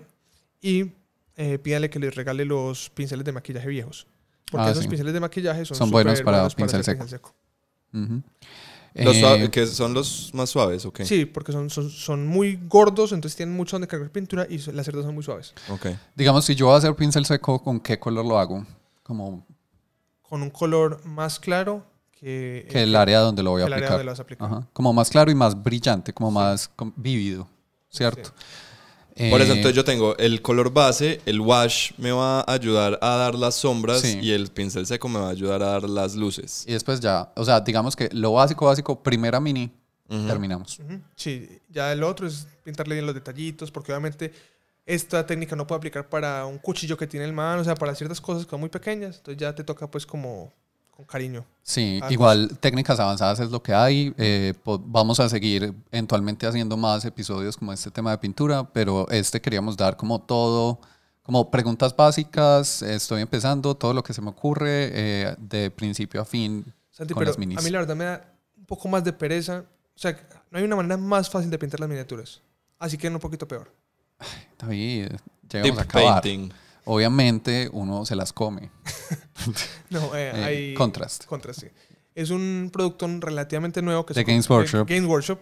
y 0.62 0.92
eh, 1.36 1.58
pídanle 1.58 1.90
que 1.90 1.98
les 1.98 2.14
regale 2.14 2.46
los 2.46 2.88
pinceles 2.90 3.26
de 3.26 3.32
maquillaje 3.32 3.68
viejos. 3.68 4.06
Porque 4.50 4.68
Ah, 4.68 4.70
esos 4.70 4.84
sí. 4.84 4.88
pinceles 4.88 5.12
de 5.12 5.20
maquillaje 5.20 5.66
son, 5.66 5.76
Son 5.76 5.90
buenos 5.90 6.22
para 6.22 6.48
pincel 6.48 6.80
hacer 6.80 7.08
seco. 7.08 7.34
Ujú. 7.92 8.22
Los 9.04 9.16
Eh, 9.16 9.48
que 9.50 9.66
son 9.66 9.92
los 9.94 10.30
más 10.34 10.48
suaves, 10.50 10.84
ok. 10.86 11.02
Sí, 11.02 11.24
porque 11.26 11.52
son, 11.52 11.68
son, 11.70 11.90
son 11.90 12.26
muy 12.26 12.58
gordos, 12.68 13.12
entonces 13.12 13.36
tienen 13.36 13.54
mucho 13.56 13.76
donde 13.76 13.86
cargar 13.88 14.10
pintura 14.10 14.46
y 14.48 14.58
las 14.72 14.86
cerdas 14.86 15.04
son 15.04 15.14
muy 15.14 15.22
suaves. 15.24 15.52
Ok. 15.68 15.86
digamos, 16.14 16.44
si 16.44 16.54
yo 16.54 16.66
voy 16.66 16.74
a 16.74 16.78
hacer 16.78 16.94
pincel 16.96 17.24
seco, 17.26 17.62
¿con 17.62 17.78
qué 17.80 17.98
color 17.98 18.24
lo 18.24 18.38
hago? 18.38 18.64
Como 19.02 19.46
Con 20.22 20.42
un 20.42 20.50
color 20.50 21.04
más 21.04 21.38
claro 21.38 21.84
que, 22.12 22.66
que 22.70 22.82
el 22.82 22.96
área 22.96 23.20
donde 23.20 23.42
lo 23.42 23.50
voy 23.50 23.62
a 23.62 23.66
el 23.66 23.72
área 23.74 23.86
aplicar. 23.88 23.92
donde 23.98 24.04
lo 24.04 24.10
vas 24.12 24.18
a 24.18 24.22
aplicar. 24.22 24.46
Ajá. 24.50 24.68
Como 24.72 24.92
más 24.92 25.10
claro 25.10 25.30
y 25.30 25.34
más 25.34 25.62
brillante, 25.62 26.12
como 26.12 26.30
más 26.30 26.68
com- 26.74 26.92
vívido, 26.96 27.46
¿cierto? 27.90 28.30
Por 29.30 29.40
eso 29.40 29.52
Eh, 29.54 29.56
entonces 29.56 29.74
yo 29.74 29.82
tengo 29.84 30.14
el 30.18 30.42
color 30.42 30.70
base, 30.72 31.22
el 31.24 31.40
wash 31.40 31.92
me 31.96 32.12
va 32.12 32.40
a 32.40 32.52
ayudar 32.52 32.98
a 33.00 33.16
dar 33.16 33.34
las 33.34 33.54
sombras 33.54 34.00
Sí. 34.02 34.18
y 34.20 34.32
el 34.32 34.48
pincel 34.48 34.86
seco 34.86 35.08
me 35.08 35.18
va 35.18 35.28
a 35.28 35.30
ayudar 35.30 35.62
a 35.62 35.66
dar 35.70 35.88
las 35.88 36.14
luces. 36.14 36.64
Y 36.68 36.72
después 36.72 37.00
ya, 37.00 37.32
o 37.34 37.44
sea, 37.44 37.60
digamos 37.60 37.96
que 37.96 38.10
lo 38.12 38.32
básico, 38.32 38.66
básico, 38.66 39.02
primera 39.02 39.40
mini, 39.40 39.70
terminamos. 40.08 40.78
Sí, 41.16 41.48
ya 41.70 41.92
el 41.92 42.02
otro 42.02 42.26
es 42.26 42.46
pintarle 42.62 42.94
bien 42.94 43.06
los 43.06 43.14
detallitos, 43.14 43.70
porque 43.70 43.90
obviamente 43.92 44.32
esta 44.84 45.26
técnica 45.26 45.56
no 45.56 45.66
puede 45.66 45.78
aplicar 45.78 46.08
para 46.08 46.44
un 46.46 46.58
cuchillo 46.58 46.96
que 46.98 47.06
tiene 47.06 47.24
el 47.26 47.32
mano, 47.32 47.62
o 47.62 47.64
sea, 47.64 47.74
para 47.74 47.94
ciertas 47.94 48.20
cosas 48.20 48.44
que 48.44 48.50
son 48.50 48.60
muy 48.60 48.68
pequeñas, 48.68 49.16
entonces 49.16 49.40
ya 49.40 49.54
te 49.54 49.64
toca 49.64 49.90
pues 49.90 50.04
como 50.06 50.52
con 50.96 51.04
cariño. 51.04 51.44
Sí, 51.62 52.00
igual 52.08 52.56
técnicas 52.58 52.98
avanzadas 52.98 53.38
es 53.40 53.50
lo 53.50 53.62
que 53.62 53.74
hay. 53.74 54.14
eh, 54.16 54.54
vamos 54.64 55.20
a 55.20 55.28
seguir 55.28 55.74
eventualmente 55.92 56.46
haciendo 56.46 56.76
más 56.78 57.04
episodios 57.04 57.56
como 57.56 57.72
este 57.72 57.90
tema 57.90 58.10
de 58.12 58.18
pintura, 58.18 58.64
pero 58.72 59.06
este 59.10 59.40
queríamos 59.40 59.76
dar 59.76 59.96
como 59.96 60.20
todo, 60.22 60.80
como 61.22 61.50
preguntas 61.50 61.94
básicas. 61.94 62.80
Estoy 62.80 63.20
empezando, 63.20 63.74
todo 63.74 63.92
lo 63.92 64.02
que 64.02 64.14
se 64.14 64.22
me 64.22 64.30
ocurre 64.30 64.90
eh, 64.94 65.36
de 65.38 65.70
principio 65.70 66.22
a 66.22 66.24
fin 66.24 66.64
Santi, 66.90 67.12
con 67.12 67.20
pero 67.20 67.30
las 67.30 67.38
minis. 67.38 67.58
a 67.58 67.62
mí 67.62 67.68
la 67.70 67.80
verdad 67.80 67.96
me 67.96 68.04
da 68.04 68.32
un 68.56 68.64
poco 68.64 68.88
más 68.88 69.04
de 69.04 69.12
pereza, 69.12 69.64
o 69.94 69.98
sea, 69.98 70.18
no 70.50 70.58
hay 70.58 70.64
una 70.64 70.76
manera 70.76 70.96
más 70.96 71.28
fácil 71.28 71.50
de 71.50 71.58
pintar 71.58 71.78
las 71.80 71.90
miniaturas, 71.90 72.40
así 72.78 72.96
que 72.96 73.08
un 73.08 73.18
poquito 73.18 73.46
peor. 73.46 73.70
David, 74.58 75.08
Deep 75.42 75.62
llegamos 75.62 75.78
a 75.78 75.82
acabar. 75.82 76.22
painting. 76.22 76.50
Obviamente 76.86 77.68
uno 77.72 78.06
se 78.06 78.16
las 78.16 78.32
come. 78.32 78.70
No, 79.90 80.14
eh, 80.16 80.30
Eh, 80.34 80.44
hay... 80.44 80.74
Contrast. 80.74 81.26
Contrast, 81.26 81.60
sí. 81.60 81.66
Es 82.14 82.30
un 82.30 82.70
producto 82.72 83.06
relativamente 83.20 83.82
nuevo 83.82 84.06
que 84.06 84.14
De 84.14 84.20
se- 84.20 84.24
Games 84.24 84.48
Workshop. 84.48 84.88
Games 84.88 85.06
Workshop. 85.06 85.38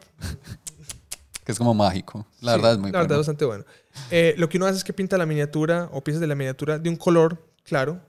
Que 1.45 1.53
es 1.53 1.59
como 1.59 1.73
mágico. 1.75 2.27
La 2.41 2.53
Sí, 2.55 2.59
verdad 2.59 2.73
es 2.73 2.79
muy 2.79 2.91
La 2.91 2.99
verdad 3.01 3.13
es 3.17 3.19
bastante 3.21 3.45
bueno. 3.45 3.65
Eh, 4.11 4.35
lo 4.39 4.49
que 4.49 4.57
uno 4.57 4.67
hace 4.67 4.79
es 4.79 4.85
que 4.85 4.93
pinta 4.93 5.17
la 5.19 5.27
miniatura 5.27 5.89
o 5.93 6.03
piezas 6.03 6.21
de 6.21 6.27
la 6.27 6.35
miniatura 6.35 6.79
de 6.79 6.89
un 6.89 6.97
color 6.97 7.39
claro, 7.63 8.01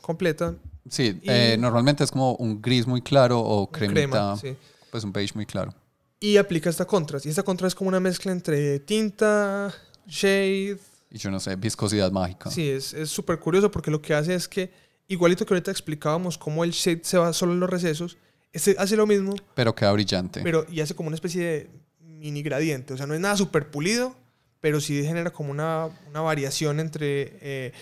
completa, 0.00 0.54
Sí, 0.88 1.18
y- 1.22 1.30
eh, 1.30 1.56
normalmente 1.58 2.04
es 2.04 2.10
como 2.10 2.34
un 2.36 2.60
gris 2.62 2.86
muy 2.86 3.02
claro 3.02 3.40
o 3.40 3.70
cremita, 3.70 4.00
crema. 4.00 4.36
sí. 4.36 4.56
pues 4.90 5.02
un 5.04 5.12
beige 5.12 5.32
muy 5.34 5.44
claro. 5.46 5.74
Y 6.20 6.36
aplica 6.36 6.70
esta 6.70 6.84
contrast. 6.86 7.26
Y 7.26 7.30
esta 7.30 7.42
contrast 7.42 7.72
es 7.72 7.74
como 7.74 7.88
una 7.88 8.00
mezcla 8.00 8.30
entre 8.32 8.78
tinta, 8.80 9.72
shade. 10.06 10.78
Y 11.14 11.18
yo 11.18 11.30
no 11.30 11.38
sé, 11.38 11.54
viscosidad 11.54 12.10
mágica. 12.10 12.50
Sí, 12.50 12.68
es 12.68 12.92
es 12.92 13.08
súper 13.08 13.38
curioso 13.38 13.70
porque 13.70 13.88
lo 13.88 14.02
que 14.02 14.14
hace 14.14 14.34
es 14.34 14.48
que, 14.48 14.72
igualito 15.06 15.46
que 15.46 15.54
ahorita 15.54 15.70
explicábamos 15.70 16.36
cómo 16.36 16.64
el 16.64 16.72
shade 16.72 17.02
se 17.04 17.16
va 17.18 17.32
solo 17.32 17.52
en 17.52 17.60
los 17.60 17.70
recesos, 17.70 18.18
este 18.52 18.74
hace 18.80 18.96
lo 18.96 19.06
mismo, 19.06 19.36
Pero 19.54 19.76
queda 19.76 19.92
brillante. 19.92 20.40
pero 20.42 20.66
y 20.68 20.80
hace 20.80 20.96
como 20.96 21.06
una 21.06 21.14
especie 21.14 21.44
de 21.44 21.70
mini 22.00 22.42
gradiente. 22.42 22.94
O 22.94 22.96
sea, 22.96 23.06
no 23.06 23.14
es 23.14 23.20
nada 23.20 23.36
súper 23.36 23.70
pulido, 23.70 24.16
pero 24.60 24.80
sí 24.80 25.04
genera 25.04 25.30
como 25.30 25.52
una, 25.52 25.88
una 26.08 26.20
variación 26.20 26.80
entre 26.80 27.38
eh, 27.40 27.72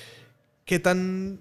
qué 0.66 0.78
tan 0.78 1.40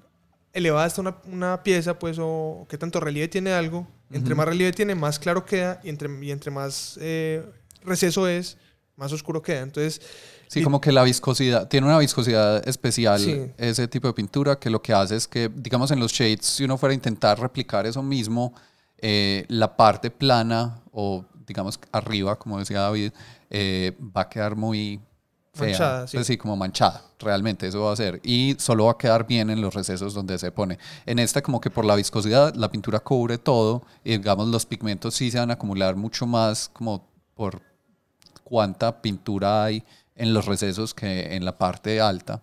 elevada 0.53 0.88
está 0.88 1.01
una, 1.01 1.18
una 1.26 1.61
pieza, 1.61 1.99
pues, 1.99 2.15
o 2.22 2.65
qué 2.69 2.77
tanto 2.77 3.01
relieve 3.01 3.27
tiene 3.27 3.51
algo. 3.51 3.85
Entre 4.11 4.31
Ujú. 4.34 4.38
más 4.38 4.47
relieve 4.47 4.72
tiene, 4.72 4.95
más 4.95 5.19
claro 5.19 5.43
queda, 5.45 5.81
y 5.84 5.89
entre, 5.89 6.09
y 6.26 6.31
entre 6.31 6.51
más 6.51 6.97
eh, 7.01 7.43
receso 7.84 8.30
es, 8.30 8.57
más 9.02 9.11
oscuro 9.11 9.41
queda. 9.41 9.61
Entonces, 9.61 9.99
Sí, 10.48 10.61
como 10.64 10.82
que 10.82 10.91
la 10.91 11.03
viscosidad, 11.03 11.68
tiene 11.69 11.88
una 11.88 11.98
viscosidad 11.98 12.68
especial 12.68 13.19
Sí. 13.19 13.52
ese 13.57 13.88
tipo 13.88 14.07
de 14.07 14.14
pintura 14.14 14.60
que 14.60 14.69
lo 14.69 14.82
que 14.82 14.94
hace 14.94 15.15
es 15.15 15.26
que, 15.28 15.49
digamos, 15.56 15.91
en 15.91 15.99
los 16.02 16.11
shades, 16.11 16.45
si 16.45 16.65
uno 16.65 16.78
fuera 16.78 16.91
a 16.91 16.95
intentar 16.95 17.40
replicar 17.40 17.86
eso 17.86 18.03
mismo, 18.03 18.53
eh, 18.98 19.45
la 19.48 19.76
parte 19.78 20.11
plana 20.11 20.82
o, 20.91 21.23
digamos, 21.48 21.80
arriba, 21.94 22.38
como 22.38 22.60
decía 22.60 22.82
David, 22.82 23.14
eh, 23.49 23.98
va 24.15 24.22
a 24.23 24.30
quedar 24.30 24.57
muy 24.57 24.99
fea. 25.53 25.69
Manchada, 25.69 26.07
sí. 26.07 26.18
Pues 26.18 26.28
sí, 26.28 26.38
como 26.38 26.57
manchada, 26.57 27.02
realmente 27.19 27.68
eso 27.68 27.82
va 27.84 27.94
a 27.94 27.95
ser. 27.95 28.19
Y 28.22 28.56
solo 28.60 28.86
va 28.86 28.91
a 28.91 28.98
quedar 28.98 29.26
bien 29.26 29.49
en 29.49 29.61
los 29.61 29.73
recesos 29.73 30.14
donde 30.14 30.38
se 30.38 30.52
pone. 30.52 30.78
En 31.06 31.18
esta, 31.18 31.41
como 31.41 31.61
que 31.61 31.69
por 31.72 31.86
la 31.86 31.95
viscosidad, 31.95 32.53
la 32.56 32.69
pintura 32.69 32.99
cubre 32.99 33.38
todo 33.38 33.84
y, 34.03 34.18
digamos, 34.18 34.49
los 34.49 34.65
pigmentos 34.65 35.15
sí 35.15 35.32
se 35.32 35.40
van 35.40 35.49
a 35.49 35.53
acumular 35.53 35.95
mucho 35.95 36.28
más 36.28 36.69
como 36.73 37.07
por 37.36 37.61
cuánta 38.52 39.02
pintura 39.02 39.64
hay 39.64 39.82
en 40.15 40.34
los 40.34 40.45
recesos 40.45 40.94
que 40.94 41.36
en 41.38 41.45
la 41.45 41.57
parte 41.57 42.02
alta, 42.02 42.41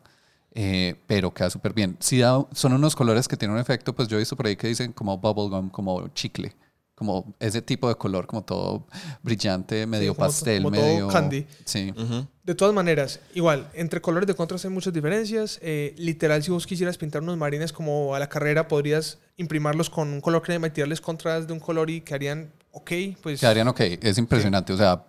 eh, 0.54 0.94
pero 1.06 1.34
queda 1.34 1.50
súper 1.50 1.74
bien. 1.74 1.96
Sí 2.00 2.18
da- 2.18 2.46
son 2.52 2.72
unos 2.72 2.96
colores 2.96 3.28
que 3.28 3.36
tienen 3.36 3.54
un 3.56 3.60
efecto, 3.60 3.94
pues 3.94 4.08
yo 4.08 4.16
he 4.16 4.20
visto 4.20 4.34
por 4.34 4.46
ahí 4.46 4.56
que 4.56 4.68
dicen 4.68 4.92
como 4.94 5.18
bubblegum, 5.18 5.68
como 5.68 6.08
chicle, 6.14 6.56
como 6.94 7.34
ese 7.38 7.60
tipo 7.60 7.88
de 7.90 7.94
color, 7.96 8.26
como 8.26 8.42
todo 8.42 8.86
brillante, 9.22 9.86
medio 9.86 10.14
como 10.14 10.26
to- 10.28 10.32
pastel, 10.32 10.62
como 10.62 10.74
todo 10.76 10.84
medio... 10.86 11.08
candy. 11.08 11.46
Sí. 11.66 11.92
Ujú. 11.94 12.26
de 12.42 12.54
todas 12.54 12.74
maneras, 12.74 13.20
igual, 13.34 13.68
entre 13.74 14.00
colores 14.00 14.26
de 14.26 14.34
contrast 14.34 14.64
hay 14.64 14.70
muchas 14.70 14.94
diferencias. 14.94 15.58
Eh, 15.62 15.94
literal, 15.98 16.42
si 16.42 16.50
vos 16.50 16.66
quisieras 16.66 16.96
pintar 16.96 17.22
unos 17.22 17.36
marines 17.36 17.70
como 17.74 18.14
a 18.14 18.18
la 18.18 18.30
carrera, 18.30 18.66
podrías 18.66 19.18
imprimarlos 19.36 19.90
con 19.90 20.08
un 20.08 20.22
color 20.22 20.40
crema 20.40 20.68
y 20.68 20.70
tirarles 20.70 21.02
contrast 21.02 21.46
de 21.46 21.52
un 21.52 21.60
color 21.60 21.90
y 21.90 22.00
quedarían 22.00 22.50
ok. 22.72 22.90
Pues 23.22 23.40
Quedarían 23.40 23.68
ok, 23.68 23.80
es 24.00 24.16
impresionante, 24.16 24.72
o 24.72 24.76
sea, 24.78 25.04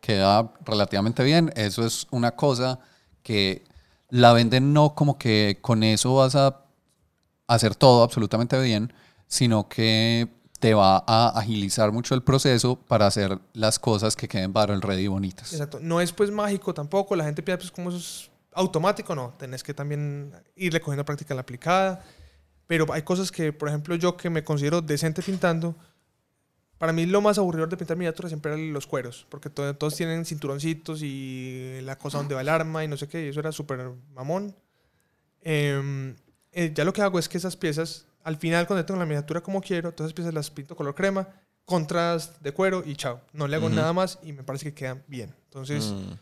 queda 0.00 0.52
relativamente 0.64 1.22
bien. 1.24 1.52
Eso 1.56 1.84
es 1.84 2.06
una 2.10 2.32
cosa 2.32 2.78
que 3.22 3.64
la 4.08 4.32
venden 4.32 4.72
no 4.72 4.94
como 4.94 5.18
que 5.18 5.58
con 5.60 5.82
eso 5.82 6.14
vas 6.16 6.34
a 6.34 6.64
hacer 7.46 7.74
todo 7.74 8.02
absolutamente 8.02 8.60
bien, 8.60 8.92
sino 9.26 9.68
que 9.68 10.28
te 10.60 10.74
va 10.74 11.02
a 11.06 11.28
agilizar 11.38 11.90
mucho 11.90 12.14
el 12.14 12.22
proceso 12.22 12.76
para 12.76 13.06
hacer 13.06 13.38
las 13.54 13.78
cosas 13.78 14.14
que 14.14 14.28
queden 14.28 14.52
barrel 14.52 14.82
ready 14.82 15.06
bonitas. 15.06 15.52
Exacto. 15.52 15.78
No 15.80 16.00
es 16.00 16.12
pues 16.12 16.30
mágico 16.30 16.74
tampoco. 16.74 17.16
La 17.16 17.24
gente 17.24 17.42
piensa 17.42 17.60
pues 17.60 17.70
como 17.70 17.88
eso 17.88 17.98
es 17.98 18.30
automático, 18.52 19.14
no. 19.14 19.34
Tenés 19.38 19.62
que 19.62 19.72
también 19.72 20.32
irle 20.56 20.80
cogiendo 20.80 21.04
práctica 21.04 21.32
en 21.32 21.36
la 21.36 21.42
aplicada. 21.42 22.04
Pero 22.66 22.92
hay 22.92 23.02
cosas 23.02 23.32
que, 23.32 23.52
por 23.52 23.68
ejemplo, 23.68 23.96
yo 23.96 24.16
que 24.16 24.30
me 24.30 24.44
considero 24.44 24.80
decente 24.80 25.22
pintando, 25.22 25.74
para 26.80 26.94
mí 26.94 27.04
lo 27.04 27.20
más 27.20 27.36
aburrido 27.36 27.66
de 27.66 27.76
pintar 27.76 27.96
miniaturas 27.98 28.30
siempre 28.30 28.52
eran 28.52 28.72
los 28.72 28.86
cueros, 28.86 29.26
porque 29.28 29.50
to- 29.50 29.76
todos 29.76 29.94
tienen 29.94 30.24
cinturoncitos 30.24 31.02
y 31.02 31.78
la 31.82 31.96
cosa 31.98 32.16
donde 32.18 32.34
va 32.34 32.40
el 32.40 32.48
arma 32.48 32.82
y 32.82 32.88
no 32.88 32.96
sé 32.96 33.06
qué, 33.06 33.26
y 33.26 33.28
eso 33.28 33.38
era 33.40 33.52
súper 33.52 33.90
mamón. 34.14 34.56
Em, 35.42 36.16
eh, 36.52 36.72
ya 36.74 36.84
lo 36.84 36.92
que 36.92 37.02
hago 37.02 37.18
es 37.18 37.28
que 37.28 37.38
esas 37.38 37.56
piezas, 37.56 38.06
al 38.24 38.36
final 38.36 38.66
cuando 38.66 38.84
tengo 38.84 38.98
la 38.98 39.06
miniatura 39.06 39.40
como 39.42 39.60
quiero, 39.60 39.92
todas 39.92 40.08
esas 40.08 40.14
piezas 40.14 40.34
las 40.34 40.50
pinto 40.50 40.74
color 40.74 40.94
crema, 40.94 41.28
contrast 41.64 42.40
de 42.40 42.52
cuero 42.52 42.82
y 42.84 42.96
chao. 42.96 43.20
No 43.32 43.46
le 43.46 43.56
hago 43.56 43.68
nada 43.68 43.92
más 43.92 44.18
y 44.22 44.32
me 44.32 44.42
parece 44.42 44.66
que 44.66 44.74
quedan 44.74 45.02
bien. 45.06 45.34
Entonces 45.44 45.84
Mm. 45.92 46.12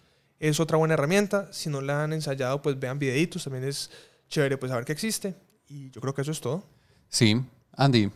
es 0.40 0.60
otra 0.60 0.76
buena 0.76 0.94
herramienta. 0.94 1.48
Si 1.52 1.70
no 1.70 1.80
la 1.80 2.05
han 2.05 2.12
ensayado, 2.12 2.60
pues 2.62 2.78
vean 2.78 2.98
videitos, 2.98 3.44
también 3.44 3.64
es 3.64 3.90
chévere 4.28 4.59
pues 4.59 4.70
saber 4.70 4.85
que 4.85 4.93
existe. 4.93 5.35
Y 5.68 5.90
yo 5.90 6.01
creo 6.01 6.14
que 6.14 6.22
eso 6.22 6.32
es 6.32 6.40
todo. 6.40 6.64
Sí, 7.09 7.40
Andy, 7.72 8.10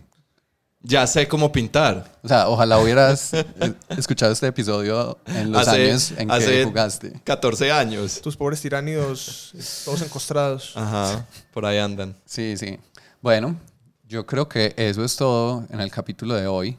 Ya 0.85 1.07
sé 1.07 1.29
cómo 1.29 1.53
pintar. 1.53 2.05
o 2.23 2.29
sea, 2.29 2.49
ojalá 2.49 2.79
hubieras 2.81 3.33
eh, 3.35 3.45
escuchado 3.91 4.33
este 4.33 4.49
episodio 4.49 5.17
en 5.27 5.53
los 5.53 5.69
Hace- 5.69 5.89
años 5.91 6.13
en 6.17 6.29
que 6.29 6.65
jugaste. 6.65 7.13
14 7.25 7.71
años. 7.71 8.21
Tus 8.21 8.37
pobres 8.37 8.61
tiránidos, 8.61 9.53
todos 9.85 10.03
encostrados. 10.03 10.73
Ajá, 10.75 11.25
por 11.53 11.65
ahí 11.67 11.79
andan. 11.79 12.17
Sí, 12.25 12.57
sí. 12.57 12.79
Bueno, 13.21 13.57
yo 14.09 14.27
creo 14.27 14.49
que 14.49 14.75
eso 14.77 15.05
es 15.05 15.15
todo 15.17 15.65
en 15.71 15.81
el 15.81 15.91
capítulo 15.91 16.35
de 16.35 16.47
hoy. 16.49 16.77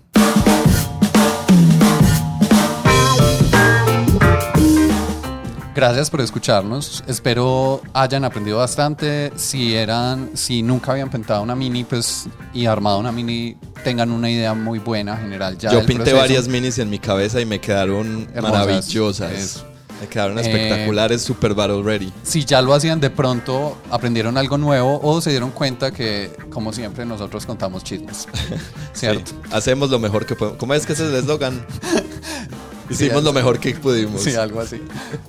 Gracias 5.83 6.09
por 6.09 6.21
escucharnos. 6.21 7.03
Espero 7.07 7.81
hayan 7.93 8.23
aprendido 8.23 8.59
bastante. 8.59 9.33
Si 9.35 9.75
eran, 9.75 10.29
si 10.33 10.61
nunca 10.63 10.93
habían 10.93 11.09
pintado 11.09 11.41
una 11.43 11.57
mini, 11.57 11.83
pues 11.83 12.27
y 12.53 12.67
armado 12.67 12.99
una 12.99 13.11
mini, 13.11 13.57
tengan 13.83 14.09
una 14.11 14.31
idea 14.31 14.53
muy 14.53 14.79
buena 14.79 15.17
general. 15.17 15.57
Ya 15.57 15.73
Yo 15.73 15.79
pinté 15.79 15.95
proceso. 16.11 16.17
varias 16.19 16.47
minis 16.47 16.77
en 16.79 16.89
mi 16.89 16.99
cabeza 16.99 17.41
y 17.41 17.45
me 17.45 17.59
quedaron 17.59 18.29
Hermosas. 18.33 18.65
maravillosas. 18.65 19.31
Eso. 19.33 19.65
Me 19.99 20.07
quedaron 20.07 20.37
Eh, 20.39 20.41
espectaculares, 20.43 21.21
super 21.21 21.53
battle 21.53 21.83
ready. 21.83 22.13
Si 22.23 22.45
ya 22.45 22.61
lo 22.61 22.73
hacían 22.73 23.01
de 23.01 23.09
pronto, 23.09 23.77
aprendieron 23.91 24.37
algo 24.37 24.57
nuevo 24.57 25.01
o 25.03 25.19
se 25.19 25.31
dieron 25.31 25.51
cuenta 25.51 25.91
que, 25.91 26.31
como 26.49 26.71
siempre, 26.71 27.05
nosotros 27.05 27.45
contamos 27.45 27.83
chismes. 27.83 28.29
¿Cierto? 28.93 29.31
Sí, 29.31 29.35
hacemos 29.51 29.89
lo 29.89 29.99
mejor 29.99 30.25
que 30.25 30.35
podemos. 30.35 30.57
¿Cómo 30.59 30.75
es 30.75 30.85
que 30.85 30.93
ese 30.93 31.03
es 31.03 31.09
el 31.09 31.15
eslogan? 31.17 31.65
Hicimos 32.89 33.19
Sí, 33.19 33.25
lo 33.25 33.33
mejor 33.33 33.59
que 33.59 33.73
pudimos. 33.75 34.21
Sí, 34.21 34.35
algo 34.35 34.61
así. 34.61 34.81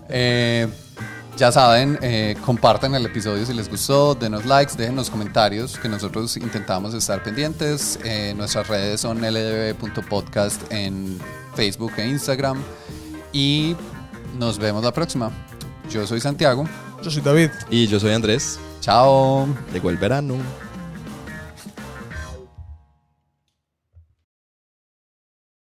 Eh, 0.09 0.69
ya 1.37 1.51
saben, 1.51 1.99
eh, 2.01 2.37
compartan 2.45 2.95
el 2.95 3.07
episodio 3.07 3.45
si 3.45 3.53
les 3.55 3.69
gustó, 3.69 4.15
denos 4.15 4.45
likes, 4.45 4.75
déjenos 4.77 5.11
comentarios, 5.11 5.77
que 5.79 5.89
nosotros 5.89 6.37
intentamos 6.37 6.95
estar 6.95 7.23
pendientes. 7.25 7.99
Eh, 8.05 8.35
nuestras 8.37 8.69
redes 8.69 9.01
son 9.01 9.21
ldb.podcast 9.21 10.63
en 10.71 11.19
Facebook 11.57 11.93
e 11.97 12.07
Instagram. 12.07 12.63
Y 13.33 13.75
nos 14.39 14.59
vemos 14.59 14.85
la 14.85 14.93
próxima. 14.93 15.31
Yo 15.91 16.07
soy 16.07 16.21
Santiago. 16.21 16.69
Yo 17.03 17.11
soy 17.11 17.23
David. 17.23 17.51
Y 17.69 17.89
yo 17.89 17.99
soy 17.99 18.13
Andrés. 18.13 18.59
Chao. 18.81 19.49
Llegó 19.73 19.91
el 19.91 19.97
verano. 19.97 20.37